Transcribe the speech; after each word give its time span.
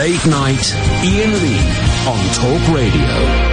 Late 0.00 0.26
Night 0.28 0.74
Iain 1.04 1.30
Lee 1.42 1.60
on 2.08 2.32
Talk 2.32 2.74
Radio. 2.74 3.49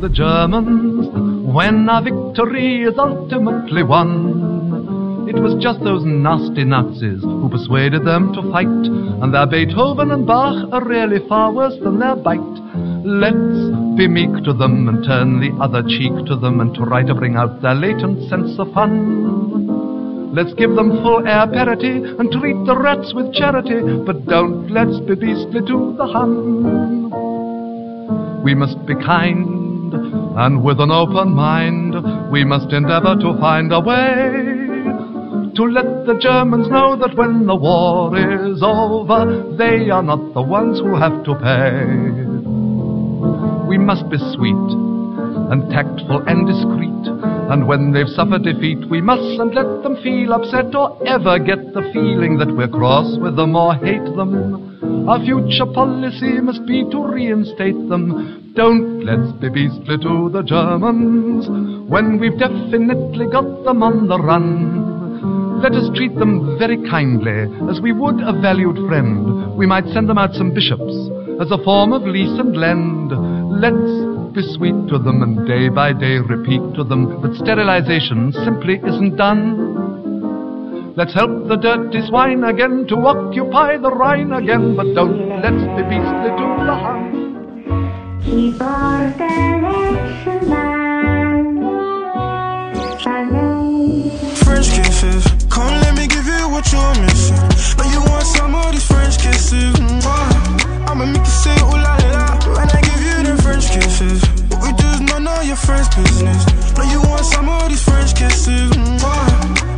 The 0.00 0.08
Germans 0.10 1.08
when 1.54 1.88
our 1.88 2.02
victory 2.02 2.82
is 2.82 2.94
ultimately 2.98 3.82
won. 3.82 5.26
It 5.28 5.40
was 5.40 5.56
just 5.62 5.80
those 5.80 6.04
nasty 6.04 6.64
Nazis 6.64 7.22
who 7.22 7.48
persuaded 7.48 8.04
them 8.04 8.32
to 8.34 8.42
fight, 8.52 8.66
and 8.66 9.32
their 9.32 9.46
Beethoven 9.46 10.10
and 10.10 10.26
Bach 10.26 10.68
are 10.72 10.84
really 10.84 11.26
far 11.28 11.50
worse 11.52 11.74
than 11.82 11.98
their 11.98 12.14
bite. 12.14 12.38
Let's 13.04 13.72
be 13.96 14.06
meek 14.06 14.44
to 14.44 14.52
them 14.52 14.88
and 14.88 15.04
turn 15.04 15.40
the 15.40 15.56
other 15.62 15.82
cheek 15.82 16.12
to 16.26 16.36
them 16.36 16.60
and 16.60 16.74
try 16.74 17.02
to 17.02 17.14
bring 17.14 17.36
out 17.36 17.62
their 17.62 17.74
latent 17.74 18.28
sense 18.28 18.58
of 18.58 18.72
fun. 18.74 20.34
Let's 20.34 20.52
give 20.54 20.74
them 20.76 21.02
full 21.02 21.26
air 21.26 21.46
parity 21.48 22.04
and 22.04 22.30
treat 22.30 22.56
the 22.66 22.76
rats 22.76 23.14
with 23.14 23.32
charity, 23.32 23.80
but 24.04 24.26
don't 24.26 24.68
let's 24.70 25.00
be 25.00 25.14
beastly 25.14 25.62
to 25.66 25.94
the 25.96 26.06
Hun. 26.06 27.10
We 28.44 28.54
must 28.54 28.84
be 28.86 28.94
kind 28.94 29.55
And 30.38 30.62
with 30.62 30.80
an 30.80 30.90
open 30.90 31.34
mind, 31.34 31.94
we 32.30 32.44
must 32.44 32.70
endeavor 32.70 33.16
to 33.16 33.40
find 33.40 33.72
a 33.72 33.80
way 33.80 34.56
to 35.56 35.62
let 35.64 36.04
the 36.04 36.18
Germans 36.20 36.68
know 36.68 36.94
that 36.96 37.16
when 37.16 37.46
the 37.46 37.56
war 37.56 38.12
is 38.12 38.62
over, 38.62 39.56
they 39.56 39.88
are 39.88 40.02
not 40.02 40.34
the 40.34 40.42
ones 40.42 40.78
who 40.78 40.94
have 40.94 41.24
to 41.24 41.34
pay. 41.40 41.88
We 43.66 43.78
must 43.78 44.10
be 44.10 44.18
sweet 44.36 44.68
and 45.48 45.70
tactful 45.70 46.22
and 46.28 46.46
discreet. 46.46 46.92
And 47.48 47.66
when 47.66 47.92
they've 47.92 48.08
suffered 48.08 48.44
defeat, 48.44 48.84
we 48.90 49.00
mustn't 49.00 49.54
let 49.54 49.82
them 49.82 49.96
feel 50.02 50.34
upset 50.34 50.74
or 50.74 51.00
ever 51.08 51.38
get 51.38 51.72
the 51.72 51.88
feeling 51.94 52.36
that 52.36 52.54
we're 52.54 52.68
cross 52.68 53.16
with 53.18 53.36
them 53.36 53.56
or 53.56 53.74
hate 53.76 54.04
them. 54.04 55.08
Our 55.08 55.18
future 55.24 55.72
policy 55.72 56.40
must 56.42 56.66
be 56.66 56.84
to 56.90 56.98
reinstate 57.00 57.88
them. 57.88 58.45
Don't 58.56 59.04
let's 59.04 59.32
be 59.36 59.50
beastly 59.50 59.98
to 60.00 60.30
the 60.32 60.42
Germans 60.42 61.44
when 61.90 62.18
we've 62.18 62.38
definitely 62.38 63.26
got 63.30 63.44
them 63.64 63.82
on 63.82 64.08
the 64.08 64.16
run. 64.16 65.60
Let 65.60 65.72
us 65.72 65.90
treat 65.94 66.16
them 66.16 66.56
very 66.58 66.80
kindly, 66.88 67.52
as 67.68 67.82
we 67.82 67.92
would 67.92 68.16
a 68.24 68.32
valued 68.40 68.80
friend. 68.88 69.54
We 69.56 69.66
might 69.66 69.84
send 69.92 70.08
them 70.08 70.16
out 70.16 70.32
some 70.32 70.54
bishops 70.54 70.96
as 71.38 71.52
a 71.52 71.62
form 71.64 71.92
of 71.92 72.08
lease 72.08 72.40
and 72.40 72.56
lend. 72.56 73.12
Let's 73.60 74.32
be 74.32 74.40
sweet 74.56 74.88
to 74.88 75.04
them 75.04 75.20
and 75.20 75.46
day 75.46 75.68
by 75.68 75.92
day 75.92 76.16
repeat 76.16 76.64
to 76.80 76.84
them 76.84 77.20
that 77.20 77.36
sterilization 77.36 78.32
simply 78.40 78.80
isn't 78.80 79.16
done. 79.16 80.94
Let's 80.96 81.12
help 81.12 81.46
the 81.48 81.56
dirty 81.56 82.00
swine 82.08 82.42
again 82.42 82.86
to 82.88 82.96
occupy 83.04 83.76
the 83.76 83.92
Rhine 83.92 84.32
again, 84.32 84.76
but 84.76 84.88
don't 84.94 85.44
let's 85.44 85.60
be 85.76 85.84
beastly 85.92 86.32
to 86.40 86.46
the 86.64 86.72
Hun. 86.72 87.05
French 94.42 94.68
kisses. 94.74 95.24
Come 95.48 95.70
let 95.80 95.94
me 95.94 96.08
give 96.08 96.26
you 96.26 96.48
what 96.50 96.66
you're 96.72 96.94
missing. 97.06 97.38
But 97.76 97.86
you 97.92 98.00
want 98.10 98.26
some 98.26 98.56
of 98.56 98.72
these 98.72 98.84
French 98.84 99.18
kisses. 99.18 99.76
Mm, 99.76 100.88
I'ma 100.88 101.06
make 101.06 101.22
when 101.22 102.68
I 102.68 102.80
give 102.82 103.00
you 103.00 103.22
them 103.22 103.38
French 103.38 103.70
kisses. 103.70 104.20
What 104.50 104.60
we 104.60 104.72
do 104.72 105.04
none 105.04 105.28
of 105.28 105.46
your 105.46 105.54
friends' 105.54 105.88
business. 105.94 106.44
But 106.74 106.90
you 106.90 107.00
want 107.02 107.24
some 107.24 107.48
of 107.48 107.68
these 107.68 107.84
French 107.84 108.16
kisses. 108.16 108.72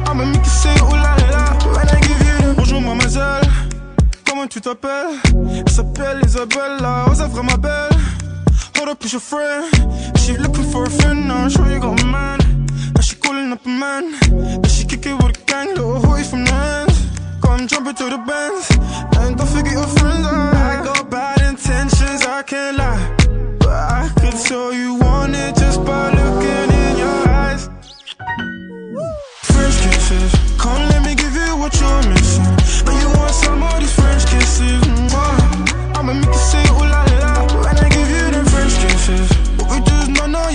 I'ma 0.07 0.25
make 0.25 0.41
I 0.41 2.01
give 2.01 2.21
you 2.27 2.39
them. 2.41 2.57
Bonjour 2.57 2.81
mademoiselle, 2.81 3.43
comment 4.25 4.47
tu 4.49 4.63
t'appelles? 4.63 5.21
Elle 5.67 5.71
s'appelle 5.71 6.23
Isabella, 6.25 7.05
oh 7.11 7.15
ça 7.15 7.29
ma 7.43 7.59
belle. 7.59 8.18
Hold 8.79 8.91
up, 8.91 9.03
it's 9.03 9.13
your 9.13 9.21
friend. 9.21 9.75
She 10.21 10.37
looking 10.37 10.63
for 10.71 10.85
a 10.85 10.91
friend 10.91 11.27
now. 11.27 11.43
I'm 11.43 11.51
sure 11.51 11.69
you 11.69 11.81
got 11.81 12.01
a 12.01 12.07
man. 12.07 12.39
Now 12.95 13.01
she 13.01 13.17
calling 13.17 13.51
up 13.51 13.67
a 13.67 13.69
man. 13.69 14.15
Then 14.31 14.69
she 14.69 14.85
kick 14.87 15.05
it 15.05 15.15
with 15.15 15.37
a 15.37 15.45
gang, 15.47 15.75
little 15.75 15.99
hoodie 15.99 16.23
from 16.23 16.45
the 16.45 16.53
hands. 16.53 16.97
Come 17.43 17.67
jump 17.67 17.89
into 17.89 18.05
the 18.05 18.19
bands. 18.19 18.71
And 19.19 19.37
don't 19.37 19.49
forget 19.49 19.73
your 19.73 19.91
friends. 19.99 20.25
I 20.25 20.81
got 20.85 21.11
bad 21.11 21.41
intentions, 21.41 22.23
I 22.23 22.43
can't 22.45 22.77
lie. 22.77 23.17
But 23.59 23.69
I 23.69 24.13
could 24.21 24.39
tell 24.47 24.73
you 24.73 24.95
want 24.95 25.35
it 25.35 25.57
just 25.57 25.85
by 25.85 26.11
looking 26.15 26.71
in 26.83 26.99
your 27.03 27.29
eyes. 27.29 27.69
French 29.43 29.77
kisses. 29.83 30.31
Come 30.57 30.83
let 30.91 31.03
me 31.05 31.17
give 31.17 31.35
you 31.35 31.57
what 31.57 31.75
you're 31.81 32.03
missing. 32.15 32.47
But 32.87 32.95
you 33.03 33.09
want 33.19 33.35
some 33.35 33.61
of 33.61 33.81
these 33.81 33.93
French 33.93 34.25
kisses. 34.27 34.81
Mm, 34.85 35.97
I'ma 35.97 36.13
make 36.13 36.27
you 36.27 36.35
say 36.35 36.63
ooh 36.71 36.87
la 36.87 36.98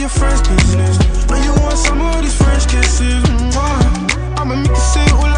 your 0.04 0.10
friends' 0.10 0.42
business. 0.50 0.98
But 1.28 1.42
you 1.46 1.54
want 1.64 1.78
some 1.78 2.02
of 2.02 2.22
these 2.22 2.36
French 2.36 2.68
kisses. 2.68 3.24
Mm, 3.24 4.38
I'ma 4.38 4.56
make 4.56 4.68
you 4.68 4.76
say 4.76 5.06
ooh 5.16 5.33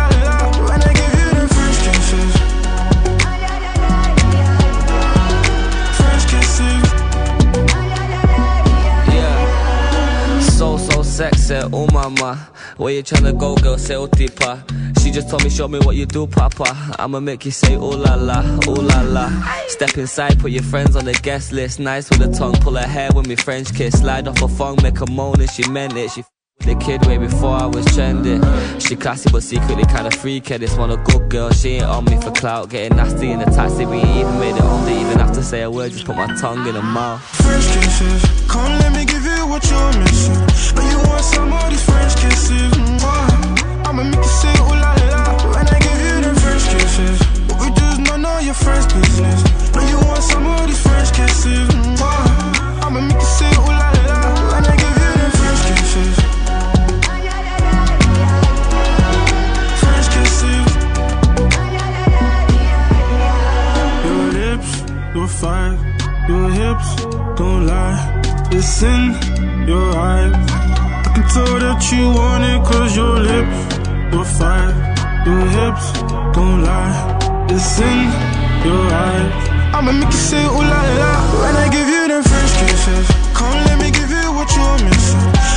So 11.16 11.24
sexy, 11.24 11.56
oh 11.72 11.88
mama. 11.94 12.36
Where 12.76 12.94
you 12.94 13.02
tryna 13.02 13.40
go, 13.40 13.56
girl? 13.56 13.78
Say 13.78 13.96
oh 13.96 14.08
deeper. 14.08 14.62
She 15.02 15.12
just 15.12 15.30
told 15.30 15.46
me, 15.46 15.50
show 15.50 15.66
me 15.70 15.80
what 15.80 15.96
you 15.96 16.06
do, 16.06 16.28
papa. 16.28 16.66
I'ma 17.00 17.22
make 17.22 17.46
you 17.46 17.52
say 17.52 17.78
oh 17.78 17.88
la 17.88 18.16
la, 18.16 18.44
oh 18.68 18.74
la 18.74 19.00
la. 19.00 19.30
Step 19.68 19.98
inside, 19.98 20.38
put 20.40 20.52
your 20.52 20.64
friends 20.64 20.98
on 20.98 21.06
the 21.06 21.14
guest 21.14 21.54
list. 21.54 21.80
Nice 21.80 22.10
with 22.10 22.20
the 22.20 22.38
tongue, 22.38 22.56
pull 22.56 22.76
her 22.76 22.86
hair 22.86 23.12
with 23.16 23.28
me 23.28 23.38
French 23.38 23.74
kiss. 23.74 24.02
Slide 24.02 24.28
off 24.28 24.42
a 24.42 24.50
phone, 24.50 24.76
make 24.84 25.00
a 25.00 25.10
moan, 25.10 25.40
and 25.40 25.50
she 25.50 25.66
meant 25.70 25.96
it. 25.96 26.12
She 26.12 26.24
the 26.60 26.76
kid 26.76 27.06
way 27.06 27.18
before 27.18 27.56
I 27.56 27.66
was 27.66 27.86
trending. 27.94 28.42
She 28.80 28.96
classy 28.96 29.30
but 29.32 29.44
secretly 29.44 29.86
kinda 29.86 30.12
freaky. 30.12 30.58
This 30.58 30.76
one 30.78 30.92
a 30.92 30.98
good 30.98 31.30
girl, 31.30 31.52
she 31.52 31.76
ain't 31.78 31.86
on 31.86 32.06
me 32.06 32.20
for 32.22 32.32
clout. 32.32 32.70
Getting 32.70 32.98
nasty 32.98 33.32
in 33.32 33.40
the 33.40 33.46
taxi, 33.46 33.86
we 33.86 33.98
ain't 33.98 34.18
even 34.18 34.40
made 34.40 34.56
it 34.56 34.62
home. 34.62 34.86
They 34.86 35.00
even 35.00 35.20
have 35.20 35.34
to 35.34 35.44
say 35.44 35.62
a 35.62 35.70
word, 35.70 35.92
just 35.92 36.06
put 36.06 36.16
my 36.16 36.28
tongue 36.36 36.66
in 36.68 36.76
her 36.76 36.82
mouth. 36.82 37.22
French 37.22 37.66
kisses. 37.74 38.22
Come 38.48 38.72
let 38.80 38.92
me 38.94 39.06
give 39.06 39.24
you 39.24 39.46
what 39.48 39.64
you're 39.70 39.94
missing. 40.02 40.36
But 40.76 40.86
you 40.92 40.98
want 41.10 41.24
some 41.24 41.54
of 41.54 41.70
these 41.70 41.84
French 41.86 42.16
kisses. 42.18 42.72
Mm, 42.74 43.86
I'ma 43.88 44.04
make 44.04 44.16
you 44.16 44.24
say 44.42 44.54
ooh 44.66 44.76
la 44.84 44.92
la 45.12 45.24
when 45.54 45.68
I 45.68 45.78
give 45.80 46.00
you 46.02 46.16
them 46.26 46.36
French 46.36 46.66
kisses. 46.74 47.20
What 47.48 47.62
we 47.62 47.70
do 47.78 47.86
is 47.94 48.00
none 48.00 48.26
of 48.26 48.42
your 48.44 48.56
friends' 48.56 48.88
business. 48.92 49.40
But 49.72 49.84
you 49.90 49.98
want 50.08 50.24
some 50.24 50.46
of 50.48 50.66
these 50.68 50.82
French 50.82 51.14
kisses. 51.14 51.68
Mm, 51.70 52.02
I'ma 52.84 53.02
make 53.02 53.14
you 53.22 53.32
say 53.38 53.52
ooh 53.54 53.70
la 53.82 53.90
la 54.10 54.18
when 54.52 54.66
I 54.66 54.76
give 54.82 54.96
you 55.04 55.12
them 55.22 55.32
French 55.40 55.62
kisses. 55.70 56.16
Your 65.16 65.28
fire, 65.30 65.78
your 66.28 66.50
hips, 66.52 66.90
don't 67.40 67.66
lie. 67.66 68.22
It's 68.52 68.84
in 68.84 69.16
your 69.66 69.90
eyes. 69.96 70.36
I 71.08 71.12
can 71.16 71.26
tell 71.34 71.56
that 71.64 71.82
you 71.92 72.04
want 72.12 72.44
it 72.44 72.60
cause 72.68 72.96
your 72.96 73.16
lips, 73.32 73.60
your 74.14 74.26
fire, 74.38 74.76
your 75.26 75.46
hips, 75.58 75.86
don't 76.36 76.64
lie. 76.64 77.00
It's 77.50 77.80
in 77.80 78.12
your 78.68 78.86
eyes. 78.92 79.32
I'ma 79.76 79.92
make 79.94 80.12
you 80.12 80.24
say 80.30 80.44
ooh 80.44 80.68
la 80.72 80.82
la 81.00 81.12
when 81.42 81.56
I 81.64 81.70
give 81.72 81.88
you 81.88 82.08
them 82.12 82.22
French 82.22 82.54
kisses. 82.60 83.08
Come 83.34 83.56
let 83.68 83.80
me 83.80 83.92
give 83.92 84.12
you 84.12 84.28
what 84.36 84.52
you're 84.56 84.80
missing. 84.84 85.55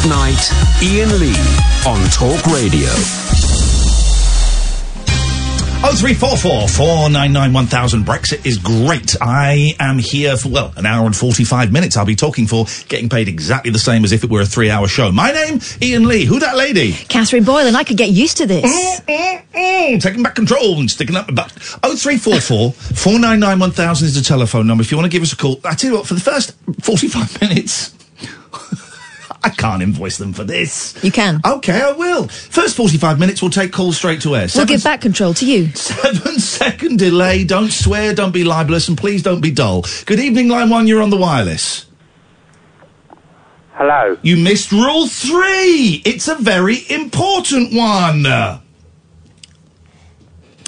Late 0.00 0.08
night, 0.08 0.50
Iain 0.82 1.20
Lee 1.20 1.36
on 1.86 2.00
Talk 2.10 2.46
Radio. 2.46 2.88
0344 5.82 6.68
499 6.68 7.52
1000. 7.52 8.04
Brexit 8.04 8.46
is 8.46 8.56
great. 8.56 9.14
I 9.20 9.72
am 9.78 9.98
here 9.98 10.38
for, 10.38 10.48
well, 10.48 10.72
an 10.76 10.86
hour 10.86 11.04
and 11.04 11.14
45 11.14 11.70
minutes. 11.70 11.98
I'll 11.98 12.06
be 12.06 12.16
talking 12.16 12.46
for 12.46 12.64
getting 12.88 13.10
paid 13.10 13.28
exactly 13.28 13.70
the 13.72 13.78
same 13.78 14.04
as 14.04 14.12
if 14.12 14.24
it 14.24 14.30
were 14.30 14.40
a 14.40 14.46
three 14.46 14.70
hour 14.70 14.88
show. 14.88 15.12
My 15.12 15.32
name, 15.32 15.60
Iain 15.82 16.08
Lee. 16.08 16.24
Who 16.24 16.38
that 16.40 16.56
lady? 16.56 16.92
Catherine 16.92 17.44
Boyle, 17.44 17.66
and 17.66 17.76
I 17.76 17.84
could 17.84 17.98
get 17.98 18.08
used 18.08 18.38
to 18.38 18.46
this. 18.46 19.00
Mm, 19.02 20.00
taking 20.00 20.22
back 20.22 20.34
control 20.34 20.78
and 20.78 20.90
sticking 20.90 21.16
up 21.16 21.28
my 21.28 21.34
butt. 21.34 21.50
0344 21.52 22.72
499 22.72 23.58
1000 23.58 24.06
is 24.06 24.14
the 24.14 24.22
telephone 24.22 24.66
number. 24.66 24.80
If 24.80 24.90
you 24.90 24.96
want 24.96 25.12
to 25.12 25.14
give 25.14 25.22
us 25.22 25.34
a 25.34 25.36
call, 25.36 25.60
I 25.64 25.74
tell 25.74 25.90
you 25.90 25.96
what, 25.98 26.06
for 26.06 26.14
the 26.14 26.20
first 26.20 26.54
45 26.80 27.40
minutes, 27.42 27.94
I 29.42 29.50
can't 29.50 29.82
invoice 29.82 30.18
them 30.18 30.32
for 30.32 30.44
this. 30.44 31.02
You 31.02 31.10
can. 31.10 31.40
Okay, 31.44 31.80
I 31.80 31.92
will. 31.92 32.28
First 32.28 32.76
45 32.76 33.18
minutes, 33.18 33.40
we'll 33.40 33.50
take 33.50 33.72
calls 33.72 33.96
straight 33.96 34.20
to 34.22 34.36
air. 34.36 34.48
We'll 34.54 34.66
give 34.66 34.84
back 34.84 35.00
control 35.00 35.32
to 35.34 35.46
you. 35.46 35.68
Seven 35.68 36.38
second 36.38 36.98
delay. 36.98 37.44
Don't 37.44 37.70
swear, 37.70 38.14
don't 38.14 38.32
be 38.32 38.44
libelous, 38.44 38.88
and 38.88 38.98
please 38.98 39.22
don't 39.22 39.40
be 39.40 39.50
dull. 39.50 39.84
Good 40.06 40.20
evening, 40.20 40.48
line 40.48 40.68
one, 40.68 40.86
you're 40.86 41.02
on 41.02 41.10
the 41.10 41.16
wireless. 41.16 41.86
Hello. 43.74 44.18
You 44.20 44.36
missed 44.36 44.72
rule 44.72 45.06
three. 45.06 46.02
It's 46.04 46.28
a 46.28 46.34
very 46.34 46.84
important 46.90 47.72
one. 47.72 48.26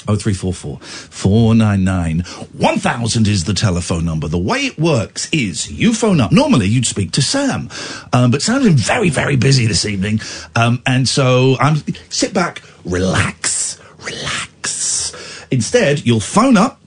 0344 0.07 0.79
499 0.81 2.21
1000 2.21 3.29
is 3.29 3.45
the 3.45 3.55
telephone 3.55 4.05
number. 4.05 4.29
The 4.29 4.39
way 4.39 4.61
it 4.67 4.79
works 4.79 5.29
is 5.33 5.71
you 5.71 5.95
phone 5.95 6.21
up. 6.21 6.33
Normally 6.33 6.67
you'd 6.67 6.87
speak 6.87 7.13
to 7.13 7.23
Sam, 7.23 7.69
um, 8.13 8.31
but 8.31 8.43
Sam's 8.43 8.65
been 8.65 8.77
very, 8.77 9.11
very 9.11 9.37
busy 9.37 9.67
this 9.67 9.85
evening. 9.85 10.21
Um, 10.57 10.83
and 10.87 11.09
so 11.09 11.57
I'm 11.61 11.77
sit 12.09 12.33
back, 12.35 12.63
relax, 12.85 13.81
relax. 14.05 15.47
Instead, 15.51 16.05
you'll 16.07 16.21
phone 16.21 16.57
up 16.57 16.81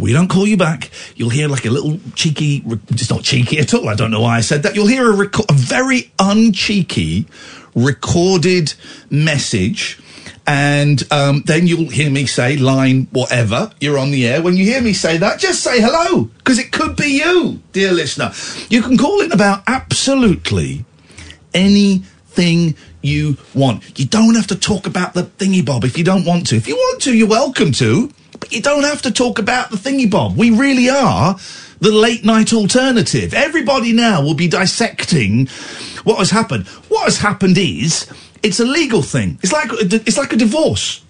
We 0.00 0.12
don't 0.12 0.28
call 0.28 0.46
you 0.46 0.56
back. 0.56 0.90
You'll 1.16 1.28
hear 1.30 1.48
like 1.48 1.66
a 1.66 1.70
little 1.70 2.00
cheeky. 2.14 2.62
It's 2.88 3.10
not 3.10 3.22
cheeky 3.22 3.58
at 3.58 3.74
all. 3.74 3.88
I 3.90 3.94
don't 3.94 4.10
know 4.10 4.22
why 4.22 4.38
I 4.38 4.40
said 4.40 4.62
that. 4.62 4.74
You'll 4.74 4.86
hear 4.86 5.10
a, 5.12 5.14
reco- 5.14 5.48
a 5.50 5.52
very 5.52 6.10
uncheeky 6.18 7.26
recorded 7.74 8.72
message. 9.10 9.98
And 10.46 11.02
um, 11.12 11.42
then 11.46 11.66
you'll 11.66 11.90
hear 11.90 12.10
me 12.10 12.26
say 12.26 12.56
line 12.56 13.06
whatever. 13.12 13.70
You're 13.80 13.98
on 13.98 14.10
the 14.10 14.26
air. 14.26 14.42
When 14.42 14.56
you 14.56 14.64
hear 14.64 14.82
me 14.82 14.92
say 14.92 15.16
that, 15.18 15.38
just 15.38 15.62
say 15.62 15.80
hello 15.80 16.24
because 16.38 16.58
it 16.58 16.72
could 16.72 16.96
be 16.96 17.18
you, 17.18 17.60
dear 17.72 17.92
listener. 17.92 18.32
You 18.68 18.82
can 18.82 18.98
call 18.98 19.20
in 19.20 19.30
about 19.30 19.62
absolutely 19.66 20.84
anything 21.54 22.74
you 23.02 23.36
want. 23.54 23.98
You 23.98 24.06
don't 24.06 24.34
have 24.34 24.48
to 24.48 24.56
talk 24.56 24.86
about 24.86 25.14
the 25.14 25.22
thingy 25.22 25.64
bob 25.64 25.84
if 25.84 25.96
you 25.96 26.04
don't 26.04 26.24
want 26.24 26.48
to. 26.48 26.56
If 26.56 26.66
you 26.66 26.76
want 26.76 27.02
to, 27.02 27.14
you're 27.14 27.28
welcome 27.28 27.72
to, 27.72 28.10
but 28.38 28.52
you 28.52 28.62
don't 28.62 28.84
have 28.84 29.02
to 29.02 29.12
talk 29.12 29.38
about 29.38 29.70
the 29.70 29.76
thingy 29.76 30.10
bob. 30.10 30.36
We 30.36 30.50
really 30.50 30.88
are 30.88 31.36
the 31.80 31.92
late 31.92 32.24
night 32.24 32.52
alternative. 32.52 33.34
Everybody 33.34 33.92
now 33.92 34.22
will 34.22 34.34
be 34.34 34.48
dissecting 34.48 35.48
what 36.04 36.18
has 36.18 36.30
happened. 36.30 36.66
What 36.88 37.04
has 37.04 37.18
happened 37.18 37.58
is 37.58 38.06
it's 38.42 38.60
a 38.60 38.64
legal 38.64 39.02
thing. 39.02 39.38
It's 39.42 39.52
like 39.52 39.68
it's 39.72 40.18
like 40.18 40.32
a 40.32 40.36
divorce. 40.36 41.04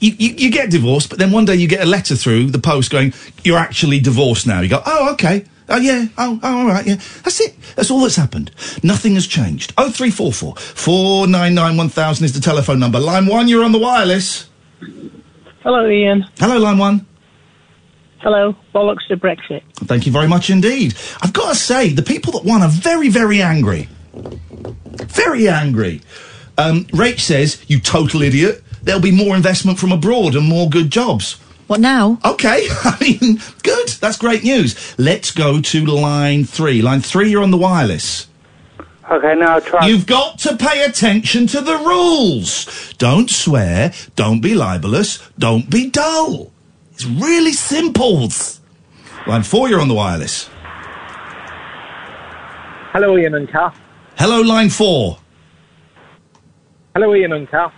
You, 0.00 0.12
you, 0.18 0.34
you 0.34 0.50
get 0.50 0.70
divorced, 0.70 1.10
but 1.10 1.20
then 1.20 1.30
one 1.30 1.44
day 1.44 1.54
you 1.54 1.68
get 1.68 1.80
a 1.80 1.86
letter 1.86 2.16
through 2.16 2.50
the 2.50 2.58
post 2.58 2.90
going, 2.90 3.14
"You're 3.44 3.58
actually 3.58 4.00
divorced 4.00 4.46
now." 4.46 4.60
You 4.60 4.68
go, 4.68 4.82
"Oh, 4.84 5.12
okay." 5.12 5.44
Oh 5.68 5.78
yeah, 5.78 6.06
oh, 6.18 6.40
oh 6.42 6.58
all 6.58 6.66
right, 6.66 6.86
yeah. 6.86 6.96
That's 7.22 7.40
it. 7.40 7.54
That's 7.76 7.90
all 7.90 8.00
that's 8.00 8.16
happened. 8.16 8.50
Nothing 8.82 9.14
has 9.14 9.26
changed. 9.26 9.72
Oh 9.78 9.90
three 9.90 10.10
four 10.10 10.32
four 10.32 10.56
four 10.56 11.26
nine 11.26 11.54
nine 11.54 11.76
one 11.76 11.88
thousand 11.88 12.24
is 12.24 12.32
the 12.32 12.40
telephone 12.40 12.80
number. 12.80 12.98
Line 12.98 13.26
one, 13.26 13.48
you're 13.48 13.64
on 13.64 13.72
the 13.72 13.78
wireless. 13.78 14.48
Hello, 15.62 15.86
Iain. 15.86 16.26
Hello, 16.38 16.58
line 16.58 16.78
one. 16.78 17.06
Hello. 18.18 18.54
Bollocks 18.74 19.06
to 19.08 19.16
Brexit. 19.16 19.62
Thank 19.74 20.06
you 20.06 20.12
very 20.12 20.28
much 20.28 20.50
indeed. 20.50 20.94
I've 21.22 21.32
got 21.32 21.50
to 21.50 21.54
say, 21.54 21.90
the 21.90 22.02
people 22.02 22.32
that 22.32 22.44
won 22.44 22.62
are 22.62 22.68
very, 22.68 23.08
very 23.08 23.40
angry. 23.40 23.88
Very 24.12 25.48
angry. 25.48 26.02
Um, 26.62 26.84
Rach 26.86 27.20
says, 27.20 27.64
you 27.66 27.80
total 27.80 28.22
idiot. 28.22 28.62
There'll 28.82 29.00
be 29.00 29.10
more 29.10 29.34
investment 29.34 29.78
from 29.78 29.90
abroad 29.90 30.36
and 30.36 30.46
more 30.46 30.68
good 30.68 30.90
jobs. 30.90 31.34
What 31.66 31.80
now? 31.80 32.18
Okay, 32.24 32.66
I 32.84 32.96
mean, 33.00 33.40
good. 33.62 33.88
That's 34.00 34.16
great 34.16 34.44
news. 34.44 34.94
Let's 34.98 35.30
go 35.30 35.60
to 35.60 35.86
line 35.86 36.44
three. 36.44 36.82
Line 36.82 37.00
three, 37.00 37.30
you're 37.30 37.42
on 37.42 37.50
the 37.50 37.56
wireless. 37.56 38.28
Okay, 39.10 39.34
now 39.34 39.58
try. 39.58 39.86
You've 39.86 40.06
got 40.06 40.38
to 40.40 40.56
pay 40.56 40.84
attention 40.84 41.46
to 41.48 41.60
the 41.60 41.76
rules. 41.76 42.94
Don't 42.98 43.28
swear, 43.28 43.92
don't 44.16 44.40
be 44.40 44.54
libelous, 44.54 45.18
don't 45.38 45.68
be 45.68 45.90
dull. 45.90 46.52
It's 46.92 47.04
really 47.04 47.52
simple. 47.52 48.28
Line 49.26 49.42
four, 49.42 49.68
you're 49.68 49.80
on 49.80 49.88
the 49.88 49.94
wireless. 49.94 50.48
Hello, 52.92 53.16
Iain 53.16 53.34
and 53.34 53.48
Kath. 53.48 53.78
Hello, 54.16 54.40
line 54.42 54.70
four. 54.70 55.18
Hello, 56.94 57.12
Iain 57.14 57.32
and 57.32 57.48
Kath. 57.50 57.72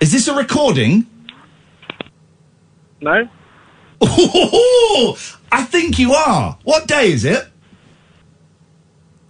Is 0.00 0.12
this 0.12 0.28
a 0.28 0.34
recording? 0.34 1.06
No? 3.00 3.28
Oh, 4.00 5.16
I 5.52 5.62
think 5.62 5.98
you 5.98 6.12
are. 6.14 6.58
What 6.64 6.88
day 6.88 7.12
is 7.12 7.24
it? 7.24 7.46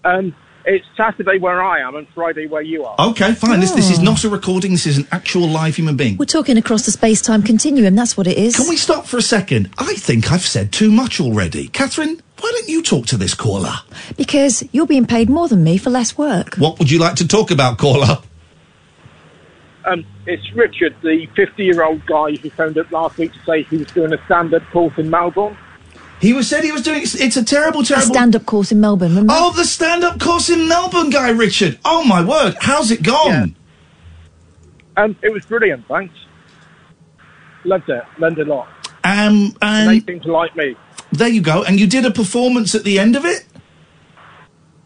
Um, 0.05 0.35
it's 0.65 0.85
Saturday 0.97 1.39
where 1.39 1.63
I 1.63 1.81
am 1.81 1.97
and 1.97 2.07
Friday 2.15 2.47
where 2.47 2.63
you 2.63 2.85
are. 2.85 2.97
Okay, 3.11 3.35
fine. 3.35 3.61
This, 3.61 3.73
this 3.73 3.91
is 3.91 3.99
Oh. 3.99 4.03
not 4.03 4.25
a 4.25 4.29
recording. 4.29 4.73
This 4.73 4.87
is 4.87 4.99
an 4.99 5.07
actual 5.13 5.49
live 5.49 5.77
human 5.77 5.97
being. 5.97 6.17
We're 6.17 6.25
talking 6.25 6.57
across 6.57 6.87
the 6.87 6.93
space-time 6.93 7.43
continuum. 7.43 7.95
That's 7.95 8.17
what 8.17 8.27
it 8.27 8.39
is. 8.39 8.57
Can 8.57 8.69
we 8.69 8.77
stop 8.77 9.07
for 9.07 9.19
a 9.19 9.23
second? 9.23 9.71
I 9.79 9.95
think 9.95 10.33
I've 10.33 10.43
said 10.47 10.73
too 10.73 10.91
much 10.91 11.21
already. 11.21 11.69
Catherine, 11.69 12.21
why 12.41 12.53
don't 12.55 12.69
you 12.69 12.83
talk 12.83 13.07
to 13.07 13.17
this 13.17 13.35
caller? 13.35 13.75
Because 14.17 14.65
you're 14.73 14.87
being 14.87 15.07
paid 15.07 15.29
more 15.29 15.49
than 15.49 15.63
me 15.63 15.77
for 15.77 15.91
less 15.91 16.17
work. 16.17 16.57
What 16.57 16.79
would 16.79 16.91
you 16.91 16.99
like 16.99 17.17
to 17.17 17.29
talk 17.29 17.51
about, 17.51 17.79
caller? 17.79 18.19
Um, 19.87 20.05
it's 20.27 20.53
Richard, 20.53 20.97
the 21.03 21.27
50-year-old 21.37 22.05
guy 22.07 22.33
who 22.37 22.51
phoned 22.51 22.77
up 22.77 22.91
last 22.91 23.17
week 23.19 23.33
to 23.33 23.39
say 23.47 23.63
he 23.63 23.77
was 23.79 23.87
doing 23.89 24.13
a 24.13 24.25
stand 24.27 24.53
up 24.53 24.63
course 24.73 24.93
in 24.99 25.09
Melbourne. 25.09 25.57
He 26.21 26.33
was 26.33 26.49
said 26.49 26.65
he 26.65 26.73
was 26.73 26.83
doing. 26.83 27.03
It's 27.03 27.37
a 27.37 27.45
terrible, 27.45 27.81
A 27.81 27.85
terrible. 27.85 28.07
stand-up 28.15 28.47
course 28.47 28.73
in 28.73 28.81
Melbourne. 28.81 29.11
Remember? 29.11 29.35
oh, 29.37 29.53
the 29.53 29.65
stand-up 29.65 30.19
course 30.19 30.49
in 30.51 30.67
Melbourne, 30.67 31.11
guy 31.11 31.29
Richard. 31.31 31.79
Oh 31.85 32.05
my 32.05 32.25
word, 32.25 32.57
how's 32.61 32.91
it 32.91 33.03
gone? 33.03 33.55
Um, 34.97 35.15
it 35.23 35.31
was 35.33 35.45
brilliant, 35.45 35.87
thanks. 35.87 36.15
Loved 37.65 37.89
it. 37.91 38.03
Learned 38.19 38.39
a 38.39 38.45
lot. 38.47 38.67
Um, 39.05 39.55
And 39.61 39.91
they 39.91 39.97
and 39.99 40.07
seem 40.07 40.21
to 40.21 40.33
like 40.33 40.57
me. 40.57 40.75
there 41.13 41.29
you 41.29 41.43
go. 41.43 41.63
And 41.65 41.79
you 41.79 41.87
did 41.87 42.05
a 42.07 42.11
performance 42.11 42.75
at 42.75 42.83
the 42.85 42.99
end 42.99 43.15
of 43.15 43.25
it. 43.27 43.45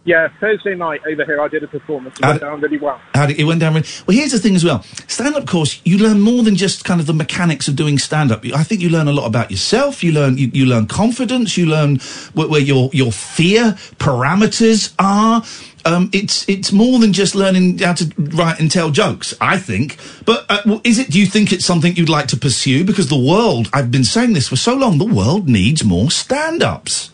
Yeah, 0.04 0.28
Thursday 0.40 0.74
night 0.74 1.02
over 1.06 1.24
here 1.26 1.40
I 1.42 1.48
did 1.48 1.62
a 1.62 1.68
performance. 1.68 2.18
It 2.18 2.24
went 2.24 2.40
down 2.40 2.60
really 2.62 2.78
well. 2.78 2.98
How 3.14 3.26
did, 3.26 3.38
it 3.38 3.44
went 3.44 3.60
down. 3.60 3.74
really- 3.74 3.86
Well, 4.06 4.16
here's 4.16 4.32
the 4.32 4.38
thing 4.38 4.56
as 4.56 4.64
well. 4.64 4.82
Stand-up 5.08 5.46
course, 5.46 5.78
you 5.84 5.98
learn 5.98 6.20
more 6.22 6.42
than 6.42 6.56
just 6.56 6.84
kind 6.86 7.00
of 7.00 7.06
the 7.06 7.12
mechanics 7.12 7.68
of 7.68 7.76
doing 7.76 7.98
stand-up. 7.98 8.44
I 8.54 8.62
think 8.62 8.80
you 8.80 8.88
learn 8.88 9.08
a 9.08 9.12
lot 9.12 9.26
about 9.26 9.50
yourself. 9.50 10.02
You 10.02 10.12
learn 10.12 10.38
you, 10.38 10.50
you 10.54 10.64
learn 10.64 10.86
confidence. 10.86 11.58
You 11.58 11.66
learn 11.66 11.98
where, 12.32 12.48
where 12.48 12.60
your 12.60 12.88
your 12.94 13.12
fear 13.12 13.72
parameters 13.98 14.94
are. 14.98 15.42
Um, 15.84 16.10
it's 16.14 16.48
it's 16.48 16.72
more 16.72 16.98
than 16.98 17.12
just 17.12 17.34
learning 17.34 17.78
how 17.78 17.92
to 17.94 18.10
write 18.18 18.58
and 18.58 18.70
tell 18.70 18.90
jokes. 18.90 19.34
I 19.40 19.58
think. 19.58 19.98
But 20.24 20.46
uh, 20.48 20.80
is 20.82 20.98
it? 20.98 21.10
Do 21.10 21.18
you 21.20 21.26
think 21.26 21.52
it's 21.52 21.64
something 21.66 21.94
you'd 21.96 22.08
like 22.08 22.28
to 22.28 22.36
pursue? 22.38 22.84
Because 22.84 23.08
the 23.08 23.18
world, 23.20 23.68
I've 23.74 23.90
been 23.90 24.04
saying 24.04 24.32
this 24.32 24.48
for 24.48 24.56
so 24.56 24.74
long, 24.74 24.96
the 24.96 25.04
world 25.04 25.46
needs 25.48 25.84
more 25.84 26.10
stand-ups. 26.10 27.09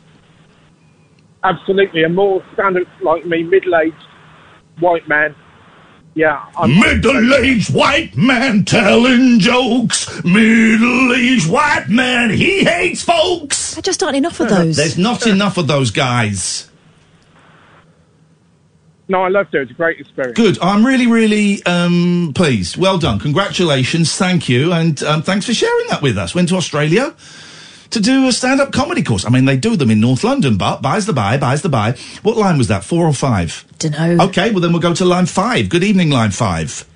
Absolutely. 1.46 2.02
A 2.02 2.08
more 2.08 2.42
standard 2.54 2.88
like 3.02 3.24
me, 3.24 3.44
middle-aged 3.44 3.94
white 4.80 5.06
man. 5.06 5.34
Yeah. 6.14 6.44
I'm 6.56 6.80
Middle-aged 6.80 7.72
white 7.72 8.16
man 8.16 8.64
telling 8.64 9.38
jokes. 9.38 10.24
Middle-aged 10.24 11.48
white 11.48 11.88
man, 11.88 12.30
he 12.30 12.64
hates 12.64 13.04
folks. 13.04 13.74
There 13.74 13.82
just 13.82 14.02
aren't 14.02 14.16
enough 14.16 14.40
of 14.40 14.48
those. 14.48 14.76
There's 14.76 14.98
not 14.98 15.26
enough 15.26 15.56
of 15.56 15.68
those 15.68 15.90
guys. 15.90 16.68
No, 19.08 19.22
I 19.22 19.28
loved 19.28 19.54
it. 19.54 19.58
It 19.58 19.60
was 19.60 19.70
a 19.70 19.74
great 19.74 20.00
experience. 20.00 20.36
Good. 20.36 20.58
I'm 20.60 20.84
really, 20.84 21.06
really 21.06 21.62
um, 21.64 22.32
pleased. 22.34 22.76
Well 22.76 22.98
done. 22.98 23.20
Congratulations. 23.20 24.16
Thank 24.16 24.48
you. 24.48 24.72
And 24.72 25.00
um, 25.04 25.22
thanks 25.22 25.46
for 25.46 25.54
sharing 25.54 25.86
that 25.90 26.02
with 26.02 26.18
us. 26.18 26.34
Went 26.34 26.48
to 26.48 26.56
Australia 26.56 27.14
to 27.90 28.00
do 28.00 28.26
a 28.28 28.32
stand-up 28.32 28.72
comedy 28.72 29.02
course. 29.02 29.24
I 29.24 29.30
mean, 29.30 29.44
they 29.44 29.56
do 29.56 29.76
them 29.76 29.90
in 29.90 30.00
North 30.00 30.24
London, 30.24 30.56
but 30.56 30.82
buys 30.82 31.06
the 31.06 31.12
buy, 31.12 31.36
buys 31.38 31.62
the 31.62 31.68
buy. 31.68 31.92
What 32.22 32.36
line 32.36 32.58
was 32.58 32.68
that? 32.68 32.84
Four 32.84 33.06
or 33.06 33.12
five? 33.12 33.64
Dunno. 33.78 34.24
Okay, 34.26 34.50
well 34.50 34.60
then 34.60 34.72
we'll 34.72 34.82
go 34.82 34.94
to 34.94 35.04
line 35.04 35.26
five. 35.26 35.68
Good 35.68 35.84
evening, 35.84 36.10
line 36.10 36.30
five. 36.30 36.86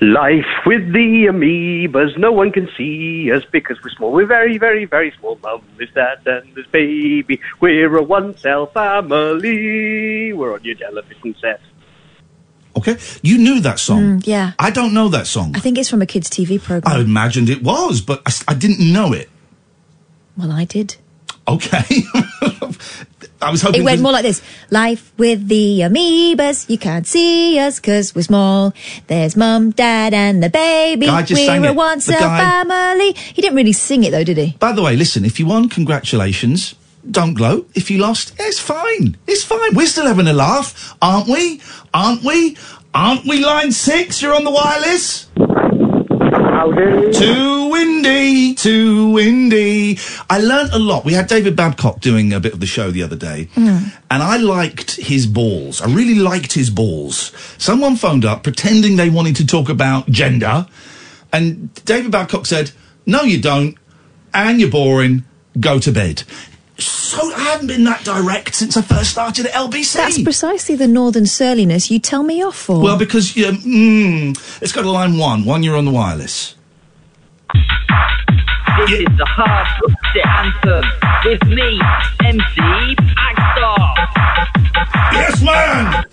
Life 0.00 0.46
with 0.66 0.92
the 0.92 1.26
amoebas, 1.30 2.18
no 2.18 2.32
one 2.32 2.50
can 2.50 2.68
see 2.76 3.30
us 3.30 3.44
because 3.52 3.82
we're 3.82 3.90
small. 3.90 4.12
We're 4.12 4.26
very, 4.26 4.58
very, 4.58 4.84
very 4.84 5.12
small. 5.18 5.38
Mum 5.42 5.62
is 5.78 5.90
dad 5.94 6.26
and 6.26 6.54
there's 6.54 6.66
baby. 6.68 7.40
We're 7.60 7.96
a 7.96 8.02
one-cell 8.02 8.66
family. 8.66 10.32
We're 10.32 10.54
on 10.54 10.64
your 10.64 10.74
television 10.74 11.36
set. 11.40 11.60
Okay, 12.76 12.96
you 13.22 13.38
knew 13.38 13.60
that 13.60 13.78
song. 13.78 14.20
Mm, 14.20 14.26
yeah. 14.26 14.52
I 14.58 14.70
don't 14.70 14.94
know 14.94 15.08
that 15.08 15.26
song. 15.26 15.52
I 15.54 15.60
think 15.60 15.78
it's 15.78 15.90
from 15.90 16.02
a 16.02 16.06
kids' 16.06 16.30
TV 16.30 16.60
program. 16.60 16.92
I 16.92 17.00
imagined 17.00 17.50
it 17.50 17.62
was, 17.62 18.00
but 18.00 18.22
I 18.48 18.54
didn't 18.54 18.80
know 18.92 19.12
it. 19.12 19.28
Well, 20.36 20.52
I 20.52 20.64
did. 20.64 20.96
Okay. 21.48 21.84
I 23.42 23.50
was 23.50 23.60
hoping. 23.62 23.80
It 23.80 23.84
went 23.84 24.00
more 24.00 24.12
like 24.12 24.22
this. 24.22 24.40
Life 24.70 25.12
with 25.18 25.48
the 25.48 25.80
amoebas. 25.80 26.70
You 26.70 26.78
can't 26.78 27.06
see 27.06 27.58
us 27.58 27.80
'cause 27.80 28.14
we're 28.14 28.22
small. 28.22 28.72
There's 29.08 29.36
mum, 29.36 29.72
dad, 29.72 30.14
and 30.14 30.40
the 30.42 30.48
baby. 30.48 31.06
Guy 31.06 31.22
just 31.22 31.40
we're 31.40 31.46
sang 31.46 31.64
a 31.64 31.70
it. 31.70 31.74
one 31.74 31.98
The 31.98 32.02
cell 32.02 32.20
guy- 32.20 32.38
family. 32.38 33.12
He 33.34 33.42
didn't 33.42 33.56
really 33.56 33.72
sing 33.72 34.04
it 34.04 34.12
though, 34.12 34.22
did 34.22 34.36
he? 34.38 34.54
By 34.60 34.70
the 34.72 34.82
way, 34.82 34.94
listen, 34.96 35.24
if 35.24 35.40
you 35.40 35.46
won, 35.46 35.68
congratulations. 35.68 36.76
Don't 37.10 37.34
gloat. 37.34 37.68
If 37.74 37.90
you 37.90 37.98
lost, 37.98 38.32
it's 38.38 38.60
fine. 38.60 39.16
It's 39.26 39.42
fine. 39.42 39.74
We're 39.74 39.88
still 39.88 40.06
having 40.06 40.28
a 40.28 40.32
laugh, 40.32 40.94
aren't 41.02 41.26
we? 41.26 41.60
Aren't 41.92 42.22
we? 42.22 42.56
Aren't 42.94 43.24
we 43.26 43.44
line 43.44 43.72
six? 43.72 44.22
You're 44.22 44.34
on 44.36 44.44
the 44.44 44.52
wireless? 44.52 45.26
Too 47.12 47.68
windy, 47.70 48.54
too 48.54 49.10
windy. 49.10 49.98
I 50.30 50.38
learnt 50.38 50.72
a 50.72 50.78
lot. 50.78 51.04
We 51.04 51.12
had 51.12 51.26
David 51.26 51.56
Babcock 51.56 52.00
doing 52.00 52.32
a 52.32 52.38
bit 52.38 52.52
of 52.52 52.60
the 52.60 52.66
show 52.66 52.90
the 52.90 53.02
other 53.02 53.16
day, 53.16 53.48
hmm. 53.54 53.78
and 54.10 54.22
I 54.22 54.36
liked 54.36 54.92
his 54.92 55.26
balls. 55.26 55.80
I 55.80 55.86
really 55.86 56.14
liked 56.14 56.52
his 56.52 56.70
balls. 56.70 57.32
Someone 57.58 57.96
phoned 57.96 58.24
up 58.24 58.44
pretending 58.44 58.96
they 58.96 59.10
wanted 59.10 59.36
to 59.36 59.46
talk 59.46 59.68
about 59.68 60.08
gender, 60.08 60.66
and 61.32 61.74
David 61.84 62.12
Babcock 62.12 62.46
said, 62.46 62.70
No, 63.06 63.22
you 63.22 63.40
don't, 63.40 63.76
and 64.32 64.60
you're 64.60 64.70
boring, 64.70 65.24
go 65.58 65.80
to 65.80 65.90
bed. 65.90 66.22
So 66.86 67.32
I 67.34 67.40
haven't 67.40 67.66
been 67.66 67.84
that 67.84 68.04
direct 68.04 68.54
since 68.54 68.76
I 68.76 68.82
first 68.82 69.10
started 69.10 69.46
at 69.46 69.52
LBC. 69.52 69.94
That's 69.94 70.22
precisely 70.22 70.76
the 70.76 70.88
northern 70.88 71.26
surliness 71.26 71.90
you 71.90 71.98
tell 71.98 72.22
me 72.22 72.42
off 72.42 72.56
for. 72.56 72.80
Well, 72.80 72.98
because 72.98 73.36
yeah, 73.36 73.50
mm, 73.50 74.36
let's 74.60 74.72
go 74.72 74.82
to 74.82 74.90
line 74.90 75.18
one. 75.18 75.44
One, 75.44 75.62
you're 75.62 75.76
on 75.76 75.84
the 75.84 75.90
wireless. 75.90 76.54
This 78.78 78.90
is 79.00 79.04
the 79.16 79.26
heart. 79.26 79.68
Brexit 80.12 80.26
anthem 80.26 80.84
with 81.24 81.42
me, 81.48 81.80
MC 82.24 82.96
Bagstar. 82.96 83.94
Yes, 85.12 85.42
man! 85.42 86.04